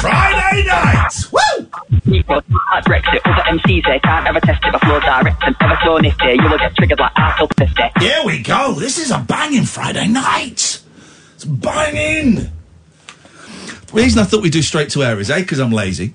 Friday 0.00 0.64
night! 0.66 1.12
Woo! 1.32 1.66
People 2.04 2.36
like 2.72 2.84
Brexit, 2.84 3.20
other 3.24 3.42
MCs 3.58 3.84
they 3.86 3.98
can't 4.00 4.26
ever 4.26 4.40
test 4.40 4.62
it 4.64 4.72
before 4.72 5.00
direct 5.00 5.42
and 5.44 5.56
ever 5.60 5.78
so 5.84 5.98
nifty. 5.98 6.32
You 6.34 6.48
will 6.48 6.58
get 6.58 6.74
triggered 6.76 6.98
like 7.00 7.12
Arsehole 7.14 7.48
Pisty. 7.48 7.90
Here 8.00 8.22
we 8.24 8.42
go. 8.42 8.74
This 8.74 8.98
is 8.98 9.10
a 9.10 9.18
banging 9.18 9.64
Friday 9.64 10.08
night. 10.08 10.82
It's 11.34 11.44
banging. 11.44 12.34
The 12.34 13.92
reason 13.92 14.20
I 14.20 14.24
thought 14.24 14.42
we'd 14.42 14.52
do 14.52 14.62
straight 14.62 14.90
to 14.90 15.02
air 15.04 15.18
is 15.20 15.30
A, 15.30 15.40
because 15.40 15.58
I'm 15.58 15.72
lazy. 15.72 16.14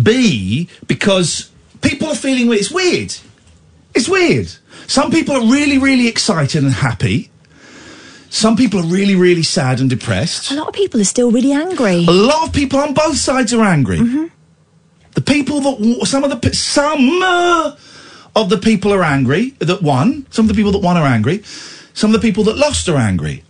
B, 0.00 0.68
because 0.86 1.50
people 1.80 2.08
are 2.08 2.14
feeling 2.14 2.48
weird. 2.48 2.60
It's 2.60 2.70
weird. 2.70 3.14
It's 3.94 4.08
weird. 4.08 4.52
Some 4.86 5.10
people 5.10 5.34
are 5.36 5.52
really, 5.52 5.78
really 5.78 6.06
excited 6.06 6.62
and 6.62 6.72
happy. 6.72 7.30
Some 8.36 8.54
people 8.54 8.80
are 8.80 8.86
really, 8.86 9.14
really 9.14 9.42
sad 9.42 9.80
and 9.80 9.88
depressed. 9.88 10.50
A 10.50 10.54
lot 10.56 10.68
of 10.68 10.74
people 10.74 11.00
are 11.00 11.04
still 11.04 11.30
really 11.30 11.52
angry. 11.52 12.04
A 12.04 12.12
lot 12.12 12.46
of 12.46 12.52
people 12.52 12.78
on 12.78 12.92
both 12.92 13.16
sides 13.16 13.54
are 13.54 13.64
angry. 13.64 13.96
The 15.14 15.22
people 15.22 15.60
that 15.62 16.06
some 16.06 16.22
of 16.22 16.28
the 16.28 16.54
some 16.54 17.22
uh, 17.22 17.74
of 18.34 18.50
the 18.50 18.58
people 18.58 18.92
are 18.92 19.02
angry 19.02 19.54
that 19.60 19.80
won. 19.80 20.26
Some 20.28 20.44
of 20.44 20.48
the 20.48 20.54
people 20.54 20.70
that 20.72 20.80
won 20.80 20.98
are 20.98 21.06
angry. 21.06 21.44
Some 21.94 22.14
of 22.14 22.20
the 22.20 22.28
people 22.28 22.44
that 22.44 22.58
lost 22.58 22.90
are 22.90 22.98
angry. 22.98 23.42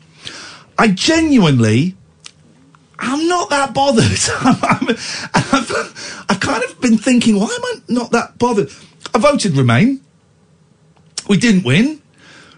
I 0.78 0.86
genuinely, 0.86 1.96
I'm 3.00 3.26
not 3.26 3.50
that 3.50 3.74
bothered. 3.74 4.04
I've, 5.34 6.24
I've 6.28 6.38
kind 6.38 6.62
of 6.62 6.80
been 6.80 6.96
thinking, 6.96 7.40
why 7.40 7.46
am 7.46 7.64
I 7.64 7.74
not 7.88 8.12
that 8.12 8.38
bothered? 8.38 8.70
I 9.12 9.18
voted 9.18 9.56
Remain. 9.56 10.00
We 11.28 11.38
didn't 11.38 11.64
win. 11.64 12.02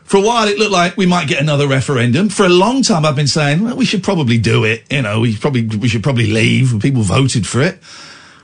For 0.08 0.16
a 0.16 0.20
while, 0.22 0.48
it 0.48 0.58
looked 0.58 0.72
like 0.72 0.96
we 0.96 1.04
might 1.06 1.28
get 1.28 1.38
another 1.40 1.68
referendum. 1.68 2.30
For 2.30 2.46
a 2.46 2.48
long 2.48 2.82
time, 2.82 3.04
I've 3.04 3.14
been 3.14 3.26
saying, 3.28 3.62
well, 3.62 3.76
we 3.76 3.84
should 3.84 4.02
probably 4.02 4.38
do 4.38 4.64
it. 4.64 4.84
You 4.90 5.02
know, 5.02 5.20
we 5.20 5.36
probably 5.36 5.66
we 5.66 5.86
should 5.88 6.02
probably 6.02 6.26
leave. 6.26 6.74
People 6.80 7.02
voted 7.02 7.46
for 7.46 7.60
it. 7.60 7.78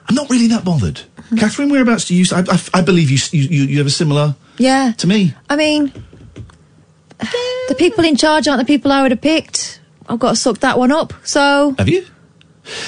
I'm 0.06 0.14
not 0.14 0.28
really 0.28 0.47
that 0.49 0.62
bothered. 0.64 0.99
Hmm. 1.30 1.37
Catherine, 1.38 1.71
whereabouts 1.71 2.04
do 2.04 2.14
you? 2.14 2.26
I, 2.33 2.44
I, 2.49 2.61
I 2.75 2.83
believe 2.83 3.11
you, 3.11 3.16
you 3.33 3.49
you 3.49 3.62
you 3.64 3.78
have 3.78 3.87
a 3.87 3.90
similar 3.90 4.37
Yeah. 4.59 4.92
to 4.99 5.06
me. 5.06 5.35
I 5.49 5.56
mean, 5.56 5.90
the 7.68 7.75
people 7.78 8.04
in 8.04 8.16
charge 8.16 8.47
aren't 8.47 8.61
the 8.61 8.66
people 8.71 8.92
I 8.92 9.00
would 9.02 9.11
have 9.12 9.23
picked. 9.23 9.80
I've 10.06 10.18
got 10.18 10.30
to 10.30 10.37
suck 10.37 10.59
that 10.59 10.78
one 10.78 10.92
up. 10.92 11.14
So, 11.25 11.75
Have 11.78 11.88
you? 11.88 12.04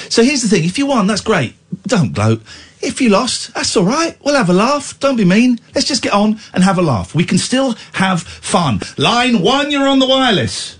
So 0.09 0.23
here's 0.23 0.43
the 0.43 0.47
thing: 0.49 0.65
if 0.65 0.77
you 0.77 0.85
won, 0.85 1.07
that's 1.07 1.21
great. 1.21 1.55
Don't 1.87 2.13
gloat. 2.13 2.43
If 2.87 3.01
you 3.01 3.09
lost, 3.09 3.53
that's 3.53 3.75
all 3.75 3.83
right. 3.83 4.17
We'll 4.23 4.35
have 4.35 4.49
a 4.49 4.53
laugh. 4.53 4.97
Don't 5.01 5.17
be 5.17 5.25
mean. 5.25 5.59
Let's 5.75 5.85
just 5.85 6.01
get 6.01 6.13
on 6.13 6.39
and 6.53 6.63
have 6.63 6.77
a 6.77 6.81
laugh. 6.81 7.13
We 7.13 7.25
can 7.25 7.37
still 7.37 7.75
have 7.93 8.23
fun. 8.23 8.79
Line 8.97 9.41
one, 9.41 9.71
you're 9.71 9.85
on 9.85 9.99
the 9.99 10.07
wireless. 10.07 10.79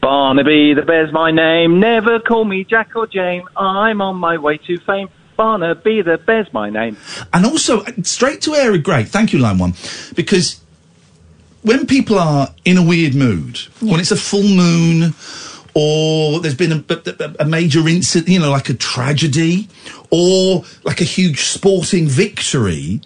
Barnaby, 0.00 0.74
the 0.74 0.82
bear's 0.82 1.12
my 1.12 1.30
name. 1.30 1.78
Never 1.78 2.18
call 2.18 2.44
me 2.44 2.64
Jack 2.64 2.96
or 2.96 3.06
Jane. 3.06 3.44
I'm 3.56 4.00
on 4.00 4.16
my 4.16 4.38
way 4.38 4.58
to 4.58 4.76
fame. 4.78 5.08
Barnaby, 5.36 6.02
the 6.02 6.18
bear's 6.18 6.52
my 6.52 6.68
name. 6.68 6.96
And 7.32 7.46
also, 7.46 7.82
uh, 7.82 7.92
straight 8.02 8.40
to 8.42 8.56
air 8.56 8.72
are 8.72 8.78
great. 8.78 9.06
Thank 9.06 9.32
you, 9.32 9.38
line 9.38 9.58
one, 9.58 9.74
because 10.16 10.60
when 11.62 11.86
people 11.86 12.18
are 12.18 12.48
in 12.64 12.76
a 12.76 12.82
weird 12.82 13.14
mood, 13.14 13.58
when 13.78 14.00
it's 14.00 14.10
a 14.10 14.16
full 14.16 14.42
moon, 14.48 15.14
or 15.80 16.40
there's 16.40 16.56
been 16.56 16.72
a, 16.72 17.34
a, 17.38 17.44
major 17.44 17.86
incident, 17.86 18.28
you 18.28 18.40
know, 18.40 18.50
like 18.50 18.68
a 18.68 18.74
tragedy, 18.74 19.68
or 20.10 20.64
like 20.82 21.00
a 21.00 21.04
huge 21.04 21.42
sporting 21.42 22.08
victory, 22.08 23.00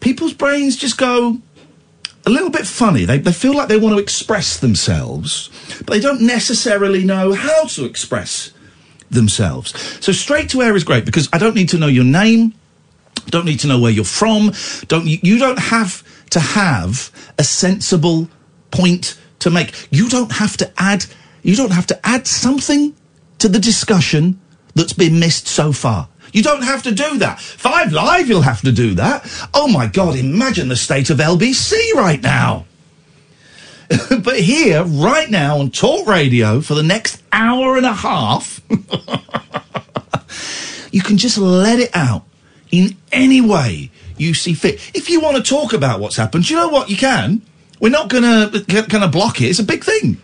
people's 0.00 0.34
brains 0.34 0.76
just 0.76 0.98
go 0.98 1.38
a 2.26 2.28
little 2.28 2.50
bit 2.50 2.66
funny. 2.66 3.06
They, 3.06 3.16
they 3.16 3.32
feel 3.32 3.56
like 3.56 3.68
they 3.68 3.78
want 3.78 3.94
to 3.94 3.98
express 3.98 4.60
themselves, 4.60 5.48
but 5.78 5.94
they 5.94 6.00
don't 6.00 6.20
necessarily 6.20 7.02
know 7.02 7.32
how 7.32 7.64
to 7.64 7.86
express 7.86 8.52
themselves. 9.10 9.72
So 10.04 10.12
straight 10.12 10.50
to 10.50 10.60
air 10.60 10.76
is 10.76 10.84
great 10.84 11.06
because 11.06 11.30
I 11.32 11.38
don't 11.38 11.54
need 11.54 11.70
to 11.70 11.78
know 11.78 11.86
your 11.86 12.04
name, 12.04 12.52
don't 13.28 13.46
need 13.46 13.60
to 13.60 13.68
know 13.68 13.80
where 13.80 13.90
you're 13.90 14.04
from, 14.04 14.52
don't 14.88 15.06
you, 15.06 15.16
you 15.22 15.38
don't 15.38 15.58
have 15.58 16.02
to 16.28 16.40
have 16.40 17.10
a 17.38 17.42
sensible 17.44 18.28
point 18.70 19.18
to 19.38 19.48
make. 19.48 19.72
You 19.90 20.10
don't 20.10 20.32
have 20.32 20.58
to 20.58 20.70
add 20.76 21.06
you 21.46 21.54
don't 21.54 21.72
have 21.72 21.86
to 21.86 22.06
add 22.06 22.26
something 22.26 22.94
to 23.38 23.48
the 23.48 23.60
discussion 23.60 24.40
that's 24.74 24.92
been 24.92 25.20
missed 25.20 25.46
so 25.46 25.72
far. 25.72 26.08
You 26.32 26.42
don't 26.42 26.64
have 26.64 26.82
to 26.82 26.92
do 26.92 27.18
that. 27.18 27.40
Five 27.40 27.92
Live, 27.92 28.28
you'll 28.28 28.42
have 28.42 28.62
to 28.62 28.72
do 28.72 28.94
that. 28.94 29.48
Oh 29.54 29.68
my 29.68 29.86
God, 29.86 30.16
imagine 30.16 30.66
the 30.68 30.74
state 30.74 31.08
of 31.08 31.18
LBC 31.18 31.92
right 31.94 32.20
now. 32.20 32.66
but 34.24 34.40
here, 34.40 34.82
right 34.82 35.30
now, 35.30 35.58
on 35.58 35.70
Talk 35.70 36.08
Radio 36.08 36.60
for 36.60 36.74
the 36.74 36.82
next 36.82 37.22
hour 37.32 37.76
and 37.76 37.86
a 37.86 37.92
half, 37.92 38.60
you 40.90 41.00
can 41.00 41.16
just 41.16 41.38
let 41.38 41.78
it 41.78 41.94
out 41.94 42.24
in 42.72 42.96
any 43.12 43.40
way 43.40 43.92
you 44.16 44.34
see 44.34 44.54
fit. 44.54 44.80
If 44.94 45.08
you 45.08 45.20
want 45.20 45.36
to 45.36 45.44
talk 45.44 45.72
about 45.72 46.00
what's 46.00 46.16
happened, 46.16 46.50
you 46.50 46.56
know 46.56 46.68
what? 46.68 46.90
You 46.90 46.96
can. 46.96 47.40
We're 47.78 47.90
not 47.90 48.08
going 48.08 48.24
to 48.24 49.08
block 49.12 49.40
it. 49.40 49.44
It's 49.44 49.60
a 49.60 49.64
big 49.64 49.84
thing. 49.84 50.20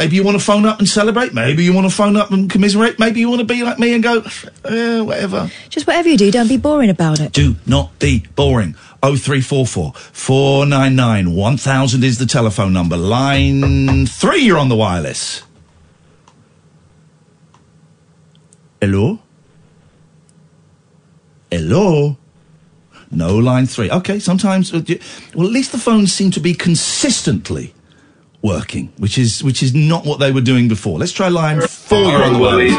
Maybe 0.00 0.16
you 0.16 0.24
want 0.24 0.38
to 0.38 0.42
phone 0.42 0.64
up 0.64 0.78
and 0.78 0.88
celebrate. 0.88 1.34
Maybe 1.34 1.62
you 1.62 1.74
want 1.74 1.86
to 1.86 1.94
phone 1.94 2.16
up 2.16 2.30
and 2.30 2.48
commiserate. 2.48 2.98
Maybe 2.98 3.20
you 3.20 3.28
want 3.28 3.40
to 3.40 3.44
be 3.44 3.62
like 3.62 3.78
me 3.78 3.92
and 3.92 4.02
go, 4.02 4.24
eh, 4.64 5.00
whatever. 5.02 5.50
just 5.68 5.86
whatever 5.86 6.08
you 6.08 6.16
do, 6.16 6.30
don't 6.30 6.48
be 6.48 6.56
boring 6.56 6.88
about 6.88 7.20
it. 7.20 7.32
Do 7.32 7.56
not 7.66 7.98
be 7.98 8.24
boring. 8.34 8.72
0344 9.02 9.92
499 9.92 11.34
1000 11.36 12.02
is 12.02 12.16
the 12.16 12.24
telephone 12.24 12.72
number. 12.72 12.96
Line 12.96 14.06
three, 14.06 14.40
you're 14.40 14.56
on 14.56 14.70
the 14.70 14.74
wireless. 14.74 15.42
Hello? 18.80 19.18
Hello? 21.50 22.16
No, 23.10 23.36
line 23.36 23.66
three. 23.66 23.90
Okay, 23.90 24.18
sometimes, 24.18 24.72
uh, 24.72 24.80
well, 25.34 25.46
at 25.46 25.52
least 25.52 25.72
the 25.72 25.78
phones 25.78 26.10
seem 26.10 26.30
to 26.30 26.40
be 26.40 26.54
consistently 26.54 27.74
working, 28.42 28.92
which 28.98 29.18
is 29.18 29.42
which 29.42 29.62
is 29.62 29.74
not 29.74 30.04
what 30.04 30.18
they 30.18 30.32
were 30.32 30.40
doing 30.40 30.68
before. 30.68 30.98
Let's 30.98 31.12
try 31.12 31.28
line 31.28 31.60
four. 31.62 31.98
You're 31.98 32.22
on 32.22 32.34
the 32.34 32.38
wireless. 32.38 32.72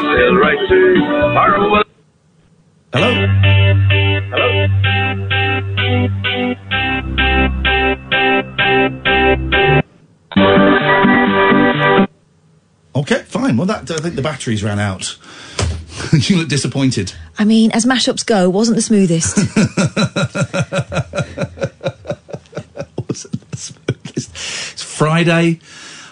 Hello? 2.93 3.27
Okay, 12.93 13.23
fine. 13.23 13.57
Well, 13.57 13.65
that 13.67 13.89
I 13.89 13.97
think 13.97 14.15
the 14.15 14.21
batteries 14.21 14.63
ran 14.63 14.79
out. 14.79 15.17
you 16.13 16.37
look 16.37 16.49
disappointed. 16.49 17.13
I 17.37 17.45
mean, 17.45 17.71
as 17.71 17.85
mashups 17.85 18.25
go, 18.25 18.49
wasn't 18.49 18.75
the 18.75 18.81
smoothest. 18.81 19.37
It's 24.13 24.80
Friday. 25.01 25.59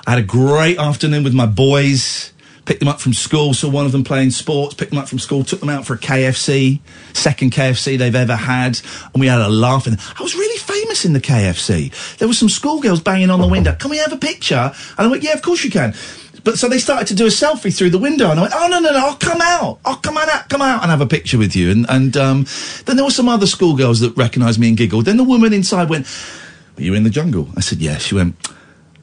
I 0.07 0.09
had 0.09 0.17
a 0.17 0.23
great 0.23 0.79
afternoon 0.79 1.23
with 1.23 1.35
my 1.35 1.45
boys. 1.45 2.33
Picked 2.65 2.79
them 2.79 2.89
up 2.89 2.99
from 2.99 3.13
school, 3.13 3.53
saw 3.53 3.69
one 3.69 3.85
of 3.85 3.91
them 3.91 4.03
playing 4.03 4.31
sports, 4.31 4.73
picked 4.73 4.89
them 4.89 4.97
up 4.97 5.07
from 5.07 5.19
school, 5.19 5.43
took 5.43 5.59
them 5.59 5.69
out 5.69 5.85
for 5.85 5.93
a 5.93 5.97
KFC, 5.99 6.79
second 7.13 7.51
KFC 7.51 7.99
they've 7.99 8.15
ever 8.15 8.35
had, 8.35 8.81
and 9.13 9.21
we 9.21 9.27
had 9.27 9.41
a 9.41 9.47
laugh. 9.47 9.85
And 9.85 9.99
I 10.17 10.23
was 10.23 10.33
really 10.33 10.57
famous 10.57 11.05
in 11.05 11.13
the 11.13 11.21
KFC. 11.21 12.17
There 12.17 12.27
were 12.27 12.33
some 12.33 12.49
schoolgirls 12.49 12.99
banging 12.99 13.29
on 13.29 13.41
the 13.41 13.47
window. 13.47 13.75
Can 13.75 13.91
we 13.91 13.97
have 13.97 14.11
a 14.11 14.17
picture? 14.17 14.73
And 14.97 15.07
I 15.07 15.07
went, 15.07 15.21
yeah, 15.21 15.33
of 15.33 15.43
course 15.43 15.63
you 15.63 15.69
can. 15.69 15.93
But 16.43 16.57
so 16.57 16.67
they 16.67 16.79
started 16.79 17.07
to 17.09 17.13
do 17.13 17.27
a 17.27 17.29
selfie 17.29 17.71
through 17.71 17.91
the 17.91 17.99
window, 17.99 18.31
and 18.31 18.39
I 18.39 18.41
went, 18.41 18.55
"Oh 18.55 18.67
no, 18.69 18.79
no, 18.79 18.91
no! 18.91 19.05
I'll 19.05 19.17
come 19.17 19.39
out! 19.39 19.81
I'll 19.85 19.97
come 19.97 20.17
on 20.17 20.27
out, 20.31 20.49
come 20.49 20.63
out 20.63 20.81
and 20.81 20.89
have 20.89 21.01
a 21.01 21.05
picture 21.05 21.37
with 21.37 21.55
you." 21.55 21.69
And 21.69 21.85
and 21.89 22.17
um, 22.17 22.47
then 22.85 22.95
there 22.95 23.05
were 23.05 23.11
some 23.11 23.29
other 23.29 23.45
schoolgirls 23.45 23.99
that 23.99 24.17
recognised 24.17 24.59
me 24.59 24.69
and 24.69 24.77
giggled. 24.77 25.05
Then 25.05 25.17
the 25.17 25.23
woman 25.23 25.53
inside 25.53 25.89
went, 25.89 26.07
"Are 26.75 26.81
you 26.81 26.95
in 26.95 27.03
the 27.03 27.11
jungle?" 27.11 27.49
I 27.55 27.59
said, 27.59 27.79
"Yeah." 27.79 27.99
She 27.99 28.15
went, 28.15 28.35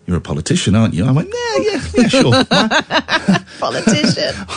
"You're 0.06 0.18
a 0.18 0.20
politician, 0.20 0.74
aren't 0.74 0.94
you?" 0.94 1.04
I 1.06 1.12
went, 1.12 1.28
"Yeah, 1.32 1.72
yeah, 1.72 1.82
yeah, 1.94 2.08
sure." 2.08 2.44
Politician. 3.58 4.34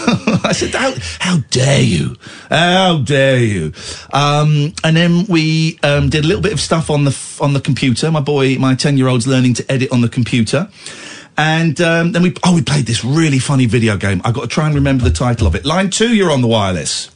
I 0.43 0.51
said, 0.51 0.73
how, 0.73 0.93
how 1.19 1.37
dare 1.49 1.81
you? 1.81 2.15
How 2.49 2.99
dare 2.99 3.39
you? 3.39 3.73
Um, 4.13 4.73
and 4.83 4.95
then 4.95 5.25
we 5.27 5.79
um, 5.83 6.09
did 6.09 6.25
a 6.25 6.27
little 6.27 6.41
bit 6.41 6.53
of 6.53 6.59
stuff 6.59 6.89
on 6.89 7.05
the 7.05 7.37
on 7.41 7.53
the 7.53 7.61
computer. 7.61 8.11
My 8.11 8.19
boy, 8.19 8.57
my 8.57 8.75
ten 8.75 8.97
year 8.97 9.07
old's 9.07 9.27
learning 9.27 9.55
to 9.55 9.71
edit 9.71 9.91
on 9.91 10.01
the 10.01 10.09
computer. 10.09 10.69
And 11.37 11.79
um, 11.79 12.11
then 12.11 12.21
we 12.21 12.33
oh 12.43 12.55
we 12.55 12.61
played 12.61 12.85
this 12.85 13.03
really 13.03 13.39
funny 13.39 13.65
video 13.65 13.97
game. 13.97 14.21
I've 14.25 14.33
got 14.33 14.41
to 14.41 14.47
try 14.47 14.65
and 14.65 14.75
remember 14.75 15.03
the 15.03 15.11
title 15.11 15.47
of 15.47 15.55
it. 15.55 15.65
Line 15.65 15.89
two, 15.89 16.13
you're 16.13 16.31
on 16.31 16.41
the 16.41 16.47
wireless. 16.47 17.09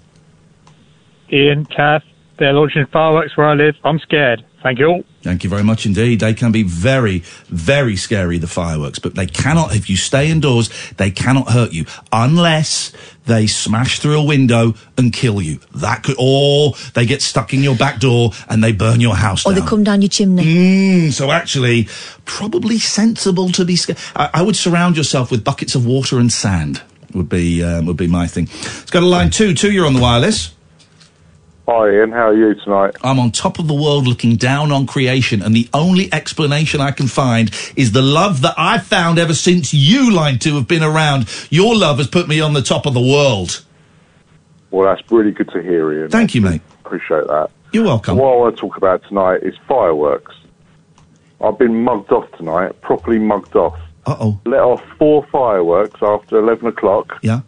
Iain, 1.31 1.65
Kath, 1.65 2.03
they're 2.39 2.53
launching 2.53 2.85
fireworks 2.91 3.35
where 3.35 3.47
I 3.47 3.53
live. 3.53 3.75
I'm 3.83 3.99
scared. 3.99 4.45
Thank 4.61 4.79
you. 4.79 5.03
Thank 5.23 5.45
you 5.45 5.49
very 5.49 5.63
much 5.63 5.85
indeed. 5.85 6.19
They 6.19 6.33
can 6.33 6.51
be 6.51 6.63
very, 6.63 7.19
very 7.47 7.95
scary, 7.95 8.37
the 8.39 8.47
fireworks, 8.47 8.99
but 8.99 9.15
they 9.15 9.25
cannot, 9.25 9.73
if 9.73 9.89
you 9.89 9.95
stay 9.95 10.29
indoors, 10.29 10.69
they 10.97 11.11
cannot 11.11 11.49
hurt 11.51 11.71
you 11.71 11.85
unless 12.11 12.91
they 13.25 13.47
smash 13.47 13.99
through 13.99 14.19
a 14.19 14.23
window 14.23 14.73
and 14.97 15.13
kill 15.13 15.41
you. 15.41 15.59
That 15.75 16.03
could, 16.03 16.17
or 16.19 16.73
they 16.93 17.05
get 17.05 17.21
stuck 17.21 17.53
in 17.53 17.63
your 17.63 17.77
back 17.77 18.01
door 18.01 18.31
and 18.49 18.61
they 18.61 18.73
burn 18.73 18.99
your 18.99 19.15
house 19.15 19.45
Or 19.45 19.53
down. 19.53 19.61
they 19.61 19.65
come 19.67 19.83
down 19.85 20.01
your 20.01 20.09
chimney. 20.09 20.43
Mm, 20.43 21.11
so 21.13 21.31
actually, 21.31 21.87
probably 22.25 22.77
sensible 22.77 23.47
to 23.51 23.63
be 23.63 23.77
scared. 23.77 23.99
I, 24.17 24.29
I 24.33 24.41
would 24.41 24.57
surround 24.57 24.97
yourself 24.97 25.31
with 25.31 25.41
buckets 25.45 25.73
of 25.73 25.85
water 25.85 26.19
and 26.19 26.31
sand. 26.33 26.81
Would 27.13 27.29
be 27.29 27.63
um, 27.63 27.85
would 27.85 27.95
be 27.95 28.07
my 28.07 28.27
thing. 28.27 28.47
Let's 28.63 28.89
go 28.91 28.99
to 28.99 29.05
line 29.05 29.29
two. 29.29 29.53
Two, 29.53 29.71
you're 29.71 29.85
on 29.85 29.93
the 29.93 30.01
wireless. 30.01 30.53
Hi 31.65 31.87
Iain, 31.87 32.11
how 32.11 32.27
are 32.27 32.35
you 32.35 32.55
tonight? 32.55 32.97
I'm 33.05 33.19
on 33.19 33.31
top 33.31 33.57
of 33.57 33.69
the 33.69 33.73
world 33.73 34.05
looking 34.05 34.35
down 34.35 34.73
on 34.73 34.85
creation, 34.85 35.41
and 35.41 35.55
the 35.55 35.69
only 35.73 36.11
explanation 36.13 36.81
I 36.81 36.91
can 36.91 37.07
find 37.07 37.51
is 37.77 37.93
the 37.93 38.01
love 38.01 38.41
that 38.41 38.55
I've 38.57 38.85
found 38.85 39.17
ever 39.17 39.33
since 39.33 39.73
you, 39.73 40.11
line 40.11 40.39
two, 40.39 40.55
have 40.55 40.67
been 40.67 40.83
around. 40.83 41.29
Your 41.49 41.73
love 41.73 41.99
has 41.99 42.07
put 42.07 42.27
me 42.27 42.41
on 42.41 42.51
the 42.51 42.61
top 42.61 42.85
of 42.85 42.93
the 42.93 42.99
world. 42.99 43.63
Well, 44.71 44.93
that's 44.93 45.09
really 45.09 45.31
good 45.31 45.51
to 45.51 45.61
hear, 45.61 45.89
Iain. 45.89 46.09
Thank 46.09 46.35
you, 46.35 46.41
mate. 46.41 46.61
Appreciate 46.83 47.27
that. 47.27 47.49
You're 47.71 47.85
welcome. 47.85 48.17
What 48.17 48.33
I 48.33 48.35
want 48.35 48.55
to 48.57 48.61
talk 48.61 48.75
about 48.75 49.01
tonight 49.07 49.43
is 49.43 49.55
fireworks. 49.65 50.35
I've 51.39 51.57
been 51.57 51.81
mugged 51.81 52.11
off 52.11 52.29
tonight, 52.33 52.81
properly 52.81 53.19
mugged 53.19 53.55
off. 53.55 53.79
Uh 54.05 54.17
oh. 54.19 54.41
Let 54.45 54.59
off 54.59 54.83
four 54.99 55.25
fireworks 55.31 56.01
after 56.03 56.39
11 56.39 56.67
o'clock. 56.67 57.19
Yeah. 57.21 57.39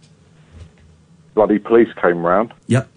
Bloody 1.33 1.59
police 1.59 1.89
came 2.01 2.25
round. 2.25 2.53
Yep. 2.67 2.89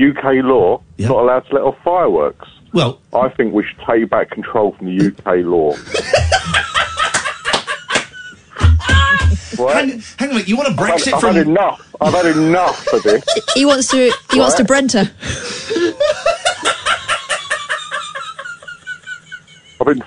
UK 0.00 0.44
law, 0.44 0.82
not 0.98 1.10
allowed 1.22 1.40
to 1.48 1.54
let 1.54 1.62
off 1.64 1.76
fireworks. 1.84 2.48
Well, 2.72 3.00
I 3.14 3.28
think 3.30 3.54
we 3.54 3.64
should 3.64 3.78
take 3.88 4.10
back 4.10 4.30
control 4.30 4.72
from 4.72 4.86
the 4.86 5.06
UK 5.06 5.44
law. 5.46 5.74
Hang, 9.56 9.88
hang 10.18 10.28
on 10.28 10.30
a 10.30 10.34
minute. 10.34 10.48
You 10.48 10.56
want 10.56 10.68
a 10.68 10.72
I've 10.72 10.76
had, 10.88 10.98
Brexit 10.98 11.14
I've 11.14 11.20
from? 11.20 11.34
had 11.36 11.46
enough. 11.46 11.94
I've 12.00 12.12
had 12.12 12.26
enough 12.26 12.86
of 12.92 13.02
this. 13.04 13.24
He 13.54 13.64
wants 13.64 13.88
to. 13.88 14.12
He 14.30 14.38
wants 14.38 14.54
to 14.56 14.62
Right. 14.64 14.68
Brent 14.68 14.92
her. 14.92 15.10
I've 19.80 19.86
been 19.86 20.02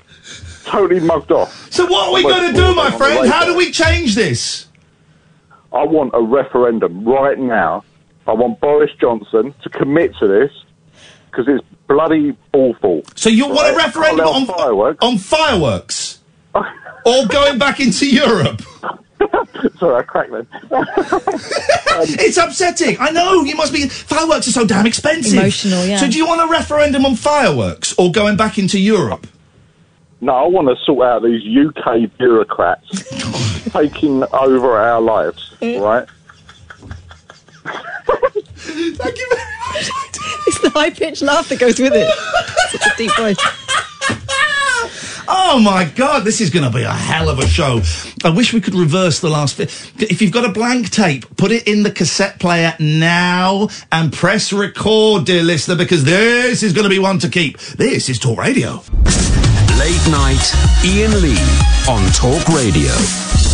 totally 0.66 1.00
mugged 1.00 1.32
off. 1.32 1.72
So 1.72 1.86
what 1.86 2.08
are 2.08 2.14
we 2.14 2.22
going 2.22 2.52
to 2.54 2.56
do, 2.60 2.74
my 2.74 2.90
friend? 2.92 3.28
How 3.28 3.44
do 3.44 3.56
we 3.56 3.72
change 3.72 4.14
this? 4.14 4.66
I 5.72 5.84
want 5.84 6.12
a 6.14 6.22
referendum 6.22 7.04
right 7.04 7.38
now. 7.38 7.84
I 8.30 8.34
want 8.34 8.60
Boris 8.60 8.92
Johnson 9.00 9.52
to 9.62 9.68
commit 9.70 10.14
to 10.20 10.28
this 10.28 10.52
because 11.26 11.46
it's 11.48 11.66
bloody 11.88 12.36
awful. 12.52 13.02
So 13.16 13.28
you 13.28 13.48
want 13.48 13.74
a 13.74 13.76
referendum 13.76 14.24
on 14.24 14.46
fireworks? 14.46 14.98
on 15.04 15.18
fireworks, 15.18 16.20
or 16.54 17.26
going 17.26 17.58
back 17.58 17.80
into 17.80 18.08
Europe? 18.08 18.62
Sorry, 19.78 19.96
I 19.96 20.02
cracked 20.02 20.30
then. 20.30 20.46
Um, 21.90 22.06
it's 22.08 22.36
upsetting. 22.36 22.96
I 23.00 23.10
know. 23.10 23.42
You 23.42 23.56
must 23.56 23.72
be. 23.72 23.88
Fireworks 23.88 24.46
are 24.46 24.52
so 24.52 24.64
damn 24.64 24.86
expensive. 24.86 25.36
Emotional, 25.36 25.84
yeah. 25.84 25.96
So 25.96 26.08
do 26.08 26.16
you 26.16 26.24
want 26.24 26.40
a 26.40 26.46
referendum 26.46 27.04
on 27.04 27.16
fireworks 27.16 27.92
or 27.98 28.12
going 28.12 28.36
back 28.36 28.58
into 28.58 28.78
Europe? 28.78 29.26
No, 30.20 30.32
I 30.32 30.46
want 30.46 30.68
to 30.68 30.76
sort 30.84 31.04
out 31.04 31.24
these 31.24 31.42
UK 31.42 32.16
bureaucrats 32.16 32.86
taking 33.72 34.22
over 34.32 34.78
our 34.78 35.00
lives, 35.00 35.52
mm. 35.60 35.80
right? 35.80 36.08
It's 40.46 40.60
the 40.60 40.70
high 40.70 40.90
pitched 40.90 41.22
laugh 41.22 41.48
that 41.48 41.58
goes 41.58 41.78
with 41.78 41.92
it. 41.94 42.08
Such 42.70 42.86
a 42.86 42.96
deep 42.96 43.10
voice. 43.16 43.36
Oh 45.32 45.60
my 45.62 45.84
God, 45.84 46.24
this 46.24 46.40
is 46.40 46.50
going 46.50 46.64
to 46.64 46.76
be 46.76 46.82
a 46.82 46.92
hell 46.92 47.28
of 47.28 47.38
a 47.38 47.46
show. 47.46 47.80
I 48.24 48.30
wish 48.30 48.52
we 48.52 48.60
could 48.60 48.74
reverse 48.74 49.20
the 49.20 49.28
last. 49.30 49.54
Fi- 49.56 50.02
if 50.02 50.20
you've 50.20 50.32
got 50.32 50.44
a 50.44 50.52
blank 50.52 50.90
tape, 50.90 51.24
put 51.36 51.52
it 51.52 51.68
in 51.68 51.84
the 51.84 51.90
cassette 51.92 52.40
player 52.40 52.74
now 52.80 53.68
and 53.92 54.12
press 54.12 54.52
record, 54.52 55.26
dear 55.26 55.44
listener, 55.44 55.76
because 55.76 56.02
this 56.04 56.64
is 56.64 56.72
going 56.72 56.84
to 56.84 56.90
be 56.90 56.98
one 56.98 57.18
to 57.20 57.28
keep. 57.28 57.58
This 57.58 58.08
is 58.08 58.18
Talk 58.18 58.38
Radio. 58.38 58.82
Late 59.78 60.08
night, 60.10 60.52
Iain 60.84 61.22
Lee 61.22 61.38
on 61.88 62.10
Talk 62.12 62.48
Radio. 62.48 63.49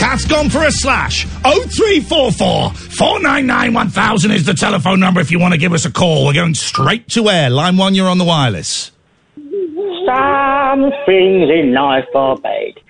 Cat's 0.00 0.24
gone 0.24 0.48
for 0.48 0.64
a 0.64 0.72
slash. 0.72 1.26
0344 1.44 2.70
499 2.72 3.74
1000 3.74 4.30
is 4.30 4.46
the 4.46 4.54
telephone 4.54 4.98
number 4.98 5.20
if 5.20 5.30
you 5.30 5.38
want 5.38 5.52
to 5.52 5.58
give 5.58 5.74
us 5.74 5.84
a 5.84 5.92
call. 5.92 6.24
We're 6.24 6.32
going 6.32 6.54
straight 6.54 7.06
to 7.08 7.28
air. 7.28 7.50
Line 7.50 7.76
one, 7.76 7.94
you're 7.94 8.08
on 8.08 8.16
the 8.16 8.24
wireless. 8.24 8.92
Some 9.36 10.90
things 11.04 11.50
in 11.50 11.74
life 11.74 12.06
are 12.14 12.38
bad. 12.38 12.80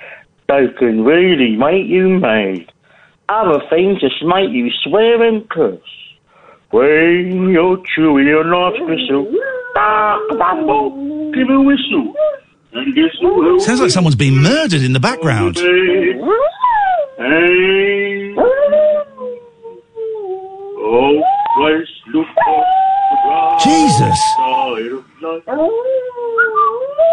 They 0.48 0.68
can 0.78 1.04
really 1.04 1.56
make 1.56 1.88
you 1.88 2.20
mad. 2.20 2.70
Other 3.28 3.58
things 3.68 4.00
just 4.00 4.22
make 4.22 4.50
you 4.50 4.70
swear 4.84 5.20
and 5.24 5.48
curse. 5.50 5.80
When 6.70 7.50
you're 7.50 7.82
chewing 7.96 8.28
your 8.28 8.44
life's 8.44 8.78
gristle, 8.86 9.24
give 11.34 11.50
a 11.50 11.60
whistle. 11.60 12.14
Sounds 13.60 13.80
like 13.80 13.90
someone's 13.90 14.14
been 14.14 14.36
murdered 14.40 14.82
in 14.82 14.92
the 14.92 15.00
background. 15.00 15.56
On 17.20 17.26
Jesus. 23.62 24.18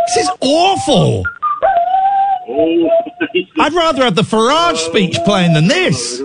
This 0.06 0.17
is 0.17 0.30
awful. 0.39 1.26
I'd 3.60 3.74
rather 3.74 4.06
have 4.06 4.15
the 4.15 4.22
Farage 4.22 4.78
speech 4.78 5.17
playing 5.26 5.54
than 5.54 5.67
this. 5.67 6.22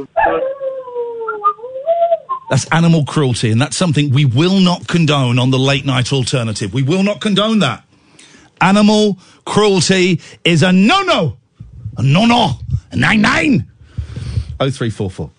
That's 2.51 2.67
animal 2.67 3.05
cruelty, 3.05 3.51
and 3.51 3.61
that's 3.61 3.77
something 3.77 4.13
we 4.13 4.27
will 4.27 4.61
not 4.61 4.87
condone 4.87 5.41
on 5.41 5.51
the 5.51 5.59
late 5.59 5.85
night 5.85 6.13
alternative. 6.13 6.73
We 6.73 6.85
will 6.85 7.03
not 7.03 7.21
condone 7.21 7.59
that. 7.61 7.83
Animal 8.61 9.19
cruelty 9.45 10.21
is 10.45 10.63
a 10.63 10.71
no 10.71 11.03
no. 11.03 11.37
A 11.97 12.03
no 12.05 12.27
no. 12.27 12.53
A 12.93 12.97
nine 12.97 13.21
nine. 13.23 13.72
0344 14.71 15.31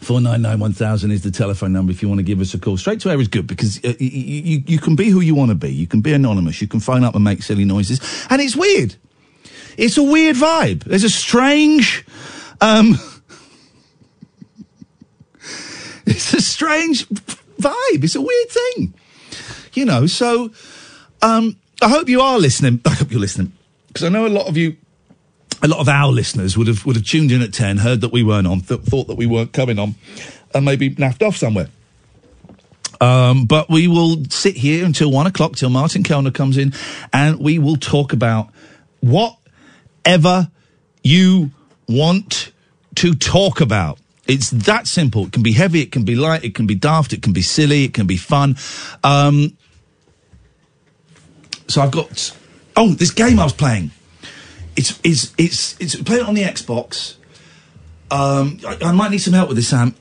499 0.00 0.60
1000 0.60 1.10
is 1.10 1.22
the 1.22 1.30
telephone 1.30 1.72
number 1.72 1.90
if 1.90 2.02
you 2.02 2.08
want 2.08 2.18
to 2.18 2.22
give 2.22 2.40
us 2.40 2.52
a 2.54 2.58
call. 2.58 2.76
Straight 2.76 3.00
to 3.00 3.10
air 3.10 3.20
is 3.20 3.28
good 3.28 3.46
because 3.46 3.82
uh, 3.84 3.94
you, 3.98 4.08
you, 4.08 4.62
you 4.66 4.78
can 4.78 4.94
be 4.94 5.08
who 5.08 5.20
you 5.20 5.34
want 5.34 5.50
to 5.50 5.54
be. 5.54 5.72
You 5.72 5.86
can 5.86 6.00
be 6.00 6.12
anonymous. 6.12 6.60
You 6.60 6.68
can 6.68 6.80
phone 6.80 7.02
up 7.02 7.14
and 7.14 7.24
make 7.24 7.42
silly 7.42 7.64
noises. 7.64 8.26
And 8.28 8.42
it's 8.42 8.54
weird. 8.54 8.94
It's 9.76 9.96
a 9.96 10.02
weird 10.02 10.36
vibe. 10.36 10.84
There's 10.84 11.04
a 11.04 11.10
strange. 11.10 12.04
Um, 12.60 12.90
it's 16.06 16.34
a 16.34 16.40
strange 16.40 17.08
vibe. 17.08 18.04
It's 18.04 18.14
a 18.14 18.20
weird 18.20 18.48
thing. 18.48 18.94
You 19.72 19.86
know, 19.86 20.06
so 20.06 20.52
um, 21.22 21.56
I 21.82 21.88
hope 21.88 22.08
you 22.08 22.20
are 22.20 22.38
listening. 22.38 22.80
I 22.84 22.90
hope 22.90 23.10
you're 23.10 23.20
listening 23.20 23.52
because 23.88 24.04
I 24.04 24.08
know 24.08 24.26
a 24.26 24.28
lot 24.28 24.46
of 24.46 24.56
you 24.56 24.76
a 25.66 25.68
lot 25.68 25.80
of 25.80 25.88
our 25.88 26.12
listeners 26.12 26.56
would 26.56 26.68
have 26.68 26.86
would 26.86 26.96
have 26.96 27.04
tuned 27.04 27.32
in 27.32 27.42
at 27.42 27.52
ten, 27.52 27.78
heard 27.78 28.00
that 28.00 28.12
we 28.12 28.22
weren't 28.22 28.46
on, 28.46 28.60
th- 28.60 28.80
thought 28.82 29.08
that 29.08 29.16
we 29.16 29.26
weren't 29.26 29.52
coming 29.52 29.78
on, 29.78 29.96
and 30.54 30.64
maybe 30.64 30.94
naffed 30.94 31.26
off 31.26 31.36
somewhere. 31.36 31.68
Um, 33.00 33.44
but 33.44 33.68
we 33.68 33.88
will 33.88 34.24
sit 34.30 34.56
here 34.56 34.86
until 34.86 35.10
one 35.10 35.26
o'clock 35.26 35.56
till 35.56 35.68
Martin 35.68 36.02
Kelner 36.02 36.32
comes 36.32 36.56
in, 36.56 36.72
and 37.12 37.40
we 37.40 37.58
will 37.58 37.76
talk 37.76 38.12
about 38.12 38.50
whatever 39.00 40.50
you 41.02 41.50
want 41.88 42.52
to 42.94 43.14
talk 43.14 43.60
about. 43.60 43.98
It's 44.26 44.50
that 44.50 44.86
simple. 44.86 45.26
It 45.26 45.32
can 45.32 45.42
be 45.42 45.52
heavy, 45.52 45.82
it 45.82 45.92
can 45.92 46.04
be 46.04 46.14
light, 46.14 46.44
it 46.44 46.54
can 46.54 46.66
be 46.66 46.74
daft, 46.76 47.12
it 47.12 47.22
can 47.22 47.32
be 47.32 47.42
silly, 47.42 47.84
it 47.84 47.92
can 47.92 48.06
be 48.06 48.16
fun. 48.16 48.56
Um, 49.04 49.56
so 51.68 51.82
I've 51.82 51.90
got 51.90 52.32
oh 52.76 52.90
this 52.90 53.10
game 53.10 53.40
I 53.40 53.44
was 53.44 53.52
playing. 53.52 53.90
It's 54.76 55.00
it's 55.02 55.34
it's 55.38 55.76
it's 55.80 55.96
playing 55.96 56.22
it 56.22 56.28
on 56.28 56.34
the 56.34 56.42
Xbox. 56.42 57.16
Um, 58.10 58.60
I, 58.66 58.78
I 58.82 58.92
might 58.92 59.10
need 59.10 59.18
some 59.18 59.34
help 59.34 59.48
with 59.48 59.56
this, 59.56 59.68
Sam. 59.68 59.94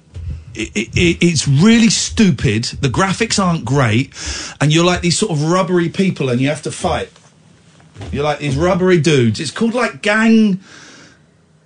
It, 0.54 0.70
it, 0.76 0.90
it, 0.96 1.18
it's 1.22 1.48
really 1.48 1.90
stupid. 1.90 2.66
The 2.66 2.88
graphics 2.88 3.44
aren't 3.44 3.66
great, 3.66 4.14
and 4.62 4.74
you're 4.74 4.86
like 4.86 5.02
these 5.02 5.18
sort 5.18 5.32
of 5.32 5.44
rubbery 5.44 5.90
people, 5.90 6.30
and 6.30 6.40
you 6.40 6.50
have 6.50 6.62
to 6.64 6.72
fight. 6.72 7.10
You're 8.12 8.24
like 8.24 8.40
these 8.40 8.56
rubbery 8.56 9.00
dudes. 9.00 9.40
It's 9.40 9.52
called 9.52 9.74
like 9.74 10.02
Gang. 10.02 10.60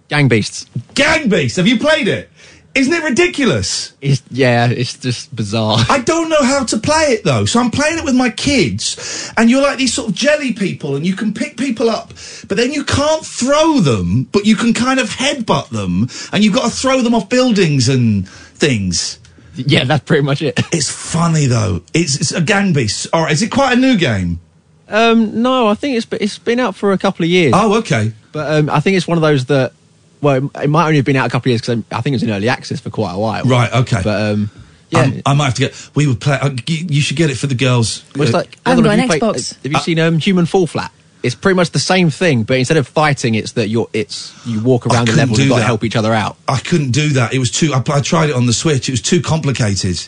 Gang 0.07 0.27
Beasts. 0.27 0.65
Gang 0.95 1.29
Beasts. 1.29 1.57
Have 1.57 1.67
you 1.67 1.77
played 1.77 2.07
it? 2.07 2.29
Isn't 2.75 2.93
it 2.93 3.03
ridiculous? 3.03 3.93
It's, 3.99 4.21
yeah, 4.29 4.67
it's 4.69 4.97
just 4.97 5.35
bizarre. 5.35 5.79
I 5.89 5.99
don't 5.99 6.29
know 6.29 6.43
how 6.43 6.63
to 6.65 6.77
play 6.77 7.13
it 7.13 7.23
though, 7.23 7.45
so 7.45 7.59
I'm 7.59 7.71
playing 7.71 7.97
it 7.97 8.05
with 8.05 8.15
my 8.15 8.29
kids, 8.29 9.33
and 9.35 9.49
you're 9.49 9.61
like 9.61 9.77
these 9.79 9.93
sort 9.93 10.09
of 10.09 10.15
jelly 10.15 10.53
people, 10.53 10.95
and 10.95 11.05
you 11.05 11.15
can 11.15 11.33
pick 11.33 11.57
people 11.57 11.89
up, 11.89 12.09
but 12.47 12.57
then 12.57 12.71
you 12.71 12.83
can't 12.83 13.25
throw 13.25 13.79
them, 13.79 14.23
but 14.31 14.45
you 14.45 14.55
can 14.55 14.73
kind 14.73 14.99
of 14.99 15.09
headbutt 15.09 15.69
them, 15.69 16.07
and 16.31 16.43
you've 16.43 16.53
got 16.53 16.69
to 16.69 16.75
throw 16.75 17.01
them 17.01 17.15
off 17.15 17.27
buildings 17.27 17.89
and 17.89 18.29
things. 18.29 19.19
Yeah, 19.55 19.83
that's 19.83 20.03
pretty 20.05 20.23
much 20.23 20.41
it. 20.41 20.57
It's 20.71 20.89
funny 20.89 21.47
though. 21.47 21.81
It's, 21.93 22.15
it's 22.21 22.31
a 22.31 22.41
gang 22.41 22.71
beast. 22.71 23.07
All 23.11 23.23
right, 23.23 23.31
is 23.31 23.41
it 23.41 23.49
quite 23.51 23.77
a 23.77 23.81
new 23.81 23.97
game? 23.97 24.39
Um, 24.87 25.41
no, 25.41 25.67
I 25.67 25.75
think 25.75 25.97
it's 25.97 26.07
it's 26.13 26.39
been 26.39 26.59
out 26.59 26.75
for 26.75 26.93
a 26.93 26.97
couple 26.97 27.23
of 27.23 27.29
years. 27.29 27.53
Oh, 27.55 27.77
okay. 27.79 28.13
But 28.31 28.51
um, 28.51 28.69
I 28.69 28.79
think 28.79 28.95
it's 28.95 29.07
one 29.07 29.17
of 29.17 29.21
those 29.21 29.45
that, 29.45 29.73
well, 30.21 30.35
it- 30.55 30.63
it 30.63 30.69
might 30.69 30.85
only 30.85 30.97
have 30.97 31.05
been 31.05 31.15
out 31.15 31.27
a 31.27 31.29
couple 31.29 31.49
of 31.49 31.51
years 31.51 31.61
because 31.61 31.83
I 31.91 32.01
think 32.01 32.13
it 32.13 32.17
was 32.17 32.23
in 32.23 32.31
early 32.31 32.49
access 32.49 32.79
for 32.79 32.89
quite 32.89 33.13
a 33.13 33.17
while. 33.19 33.43
Right. 33.45 33.71
Okay. 33.73 34.01
But 34.03 34.31
um, 34.33 34.49
yeah, 34.89 35.01
Um, 35.03 35.21
I 35.25 35.33
might 35.33 35.45
have 35.45 35.53
to 35.55 35.61
get. 35.61 35.89
We 35.95 36.07
would 36.07 36.19
play. 36.19 36.37
Uh, 36.41 36.49
you, 36.67 36.85
you 36.89 37.01
should 37.01 37.17
get 37.17 37.29
it 37.29 37.37
for 37.37 37.47
the 37.47 37.55
girls. 37.55 38.03
well, 38.15 38.23
it's 38.27 38.33
Uh, 38.33 38.39
like 38.39 38.57
I 38.65 38.69
haven't 38.69 38.85
don't 38.85 38.97
got 38.97 39.03
an 39.03 39.11
you 39.11 39.19
play- 39.19 39.19
Xbox. 39.41 39.63
have 39.63 39.71
you 39.71 39.79
seen 39.79 39.99
um, 39.99 40.17
Human 40.19 40.45
Fall 40.45 40.67
Flat? 40.67 40.91
It's 41.21 41.35
pretty 41.35 41.55
much 41.55 41.71
the 41.71 41.79
same 41.79 42.09
thing, 42.09 42.43
but 42.43 42.57
instead 42.57 42.77
of 42.77 42.87
fighting, 42.87 43.35
it's 43.35 43.51
that 43.53 43.67
you're 43.67 43.89
it's 43.91 44.33
you 44.47 44.61
walk 44.61 44.87
around 44.87 45.07
the 45.07 45.13
level 45.13 45.35
and 45.35 45.43
you've 45.43 45.49
got 45.49 45.59
to 45.59 45.65
help 45.65 45.83
each 45.83 45.97
other 45.97 46.13
out. 46.13 46.37
I 46.47 46.59
couldn't 46.59 46.91
do 46.91 47.09
that. 47.09 47.33
It 47.33 47.39
was 47.39 47.51
too. 47.51 47.73
I, 47.73 47.83
I 47.91 47.99
tried 47.99 48.29
it 48.29 48.35
on 48.35 48.45
the 48.45 48.53
Switch. 48.53 48.87
It 48.87 48.93
was 48.93 49.01
too 49.01 49.21
complicated. 49.21 49.99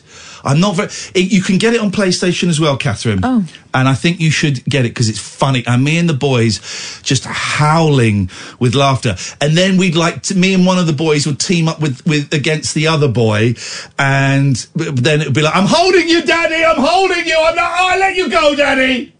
I'm 0.44 0.62
not 0.62 0.78
very. 0.78 0.88
It, 1.14 1.32
you 1.32 1.42
can 1.42 1.58
get 1.58 1.74
it 1.74 1.82
on 1.82 1.92
PlayStation 1.92 2.48
as 2.48 2.62
well, 2.62 2.78
Catherine. 2.78 3.20
Oh. 3.24 3.46
And 3.74 3.88
I 3.90 3.94
think 3.94 4.22
you 4.22 4.32
should 4.32 4.64
get 4.66 4.86
it 4.86 4.90
because 4.90 5.10
it's 5.10 5.20
funny. 5.20 5.64
And 5.68 5.84
me 5.84 5.98
and 5.98 6.08
the 6.08 6.14
boys 6.14 6.60
just 7.04 7.26
howling 7.26 8.30
with 8.60 8.74
laughter. 8.74 9.16
And 9.42 9.58
then 9.58 9.78
we'd 9.78 9.96
like 9.96 10.24
to, 10.24 10.36
me 10.36 10.54
and 10.54 10.66
one 10.66 10.78
of 10.78 10.88
the 10.88 10.94
boys 10.94 11.26
would 11.28 11.40
team 11.40 11.68
up 11.68 11.80
with, 11.80 12.06
with 12.06 12.34
against 12.34 12.74
the 12.74 12.88
other 12.88 13.08
boy. 13.08 13.56
And 14.00 14.56
then 14.76 15.22
it 15.22 15.28
would 15.28 15.36
be 15.36 15.42
like, 15.42 15.56
I'm 15.56 15.68
holding 15.68 16.08
you, 16.10 16.22
daddy. 16.22 16.64
I'm 16.64 16.80
holding 16.80 17.26
you. 17.26 17.38
I'm 17.38 17.56
not, 17.56 17.72
I'll 17.72 18.00
let 18.00 18.16
you 18.16 18.30
go, 18.30 18.56
daddy. 18.56 19.14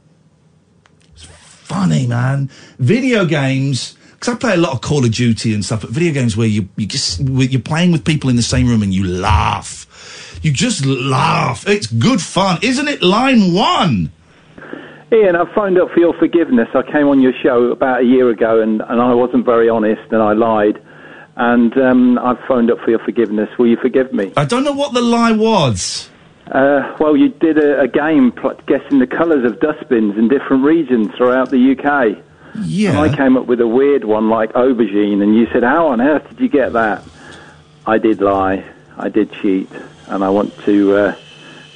Man. 2.08 2.50
Video 2.80 3.26
games. 3.26 3.96
Because 4.14 4.36
I 4.36 4.38
play 4.38 4.54
a 4.54 4.58
lot 4.58 4.74
of 4.74 4.82
Call 4.82 5.04
of 5.04 5.12
Duty 5.12 5.54
and 5.54 5.66
stuff, 5.66 5.82
but 5.82 5.90
video 5.90 6.14
games 6.14 6.38
where 6.38 6.48
you 6.48 6.70
you 6.76 6.86
just 6.86 7.22
you're 7.22 7.60
playing 7.60 7.92
with 7.92 8.06
people 8.06 8.30
in 8.30 8.36
the 8.36 8.44
same 8.44 8.68
room 8.68 8.84
and 8.84 8.94
you 8.94 9.04
laugh, 9.04 10.40
you 10.44 10.52
just 10.52 10.86
laugh. 10.86 11.68
It's 11.68 11.88
good 11.88 12.22
fun, 12.22 12.60
isn't 12.62 12.88
it? 12.88 13.02
Line 13.02 13.52
one. 13.52 14.12
Iain, 15.12 15.36
I 15.36 15.44
phoned 15.56 15.80
up 15.80 15.90
for 15.92 16.00
your 16.00 16.14
forgiveness. 16.20 16.70
I 16.76 16.84
came 16.84 17.08
on 17.08 17.20
your 17.20 17.34
show 17.44 17.72
about 17.72 18.02
a 18.02 18.06
year 18.06 18.30
ago 18.30 18.62
and, 18.62 18.82
and 18.82 19.02
I 19.02 19.14
wasn't 19.14 19.44
very 19.44 19.68
honest 19.68 20.04
and 20.12 20.22
I 20.22 20.34
lied. 20.34 20.82
And 21.36 21.76
um, 21.78 22.20
I've 22.20 22.38
phoned 22.48 22.70
up 22.70 22.78
for 22.86 22.92
your 22.92 23.04
forgiveness. 23.04 23.50
Will 23.58 23.68
you 23.68 23.78
forgive 23.82 24.14
me? 24.14 24.32
I 24.38 24.46
don't 24.46 24.64
know 24.64 24.72
what 24.72 24.94
the 24.94 25.02
lie 25.02 25.32
was. 25.32 26.11
Uh, 26.52 26.96
well, 27.00 27.16
you 27.16 27.30
did 27.30 27.58
a, 27.58 27.82
a 27.82 27.88
game 27.88 28.32
guessing 28.68 29.00
the 29.00 29.08
colours 29.08 29.46
of 29.46 29.60
dustbins 29.62 30.18
in 30.18 30.28
different 30.28 30.64
regions 30.64 31.10
throughout 31.16 31.50
the 31.50 31.72
UK. 31.72 32.22
Yeah. 32.66 32.90
And 32.90 33.00
I 33.00 33.16
came 33.16 33.38
up 33.38 33.46
with 33.46 33.62
a 33.62 33.68
weird 33.68 34.04
one 34.04 34.30
like 34.30 34.52
aubergine, 34.54 35.24
and 35.24 35.34
you 35.34 35.48
said, 35.54 35.64
How 35.64 35.88
on 35.88 36.02
earth 36.02 36.28
did 36.30 36.42
you 36.42 36.50
get 36.50 36.74
that? 36.74 37.04
I 37.88 37.98
did 37.98 38.22
lie. 38.22 38.66
I 38.98 39.08
did 39.08 39.32
cheat. 39.32 39.70
And 40.08 40.24
I 40.26 40.30
want 40.30 40.58
to 40.66 40.96
uh, 40.96 41.16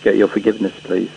get 0.03 0.17
your 0.17 0.27
forgiveness, 0.27 0.73
please. 0.83 1.11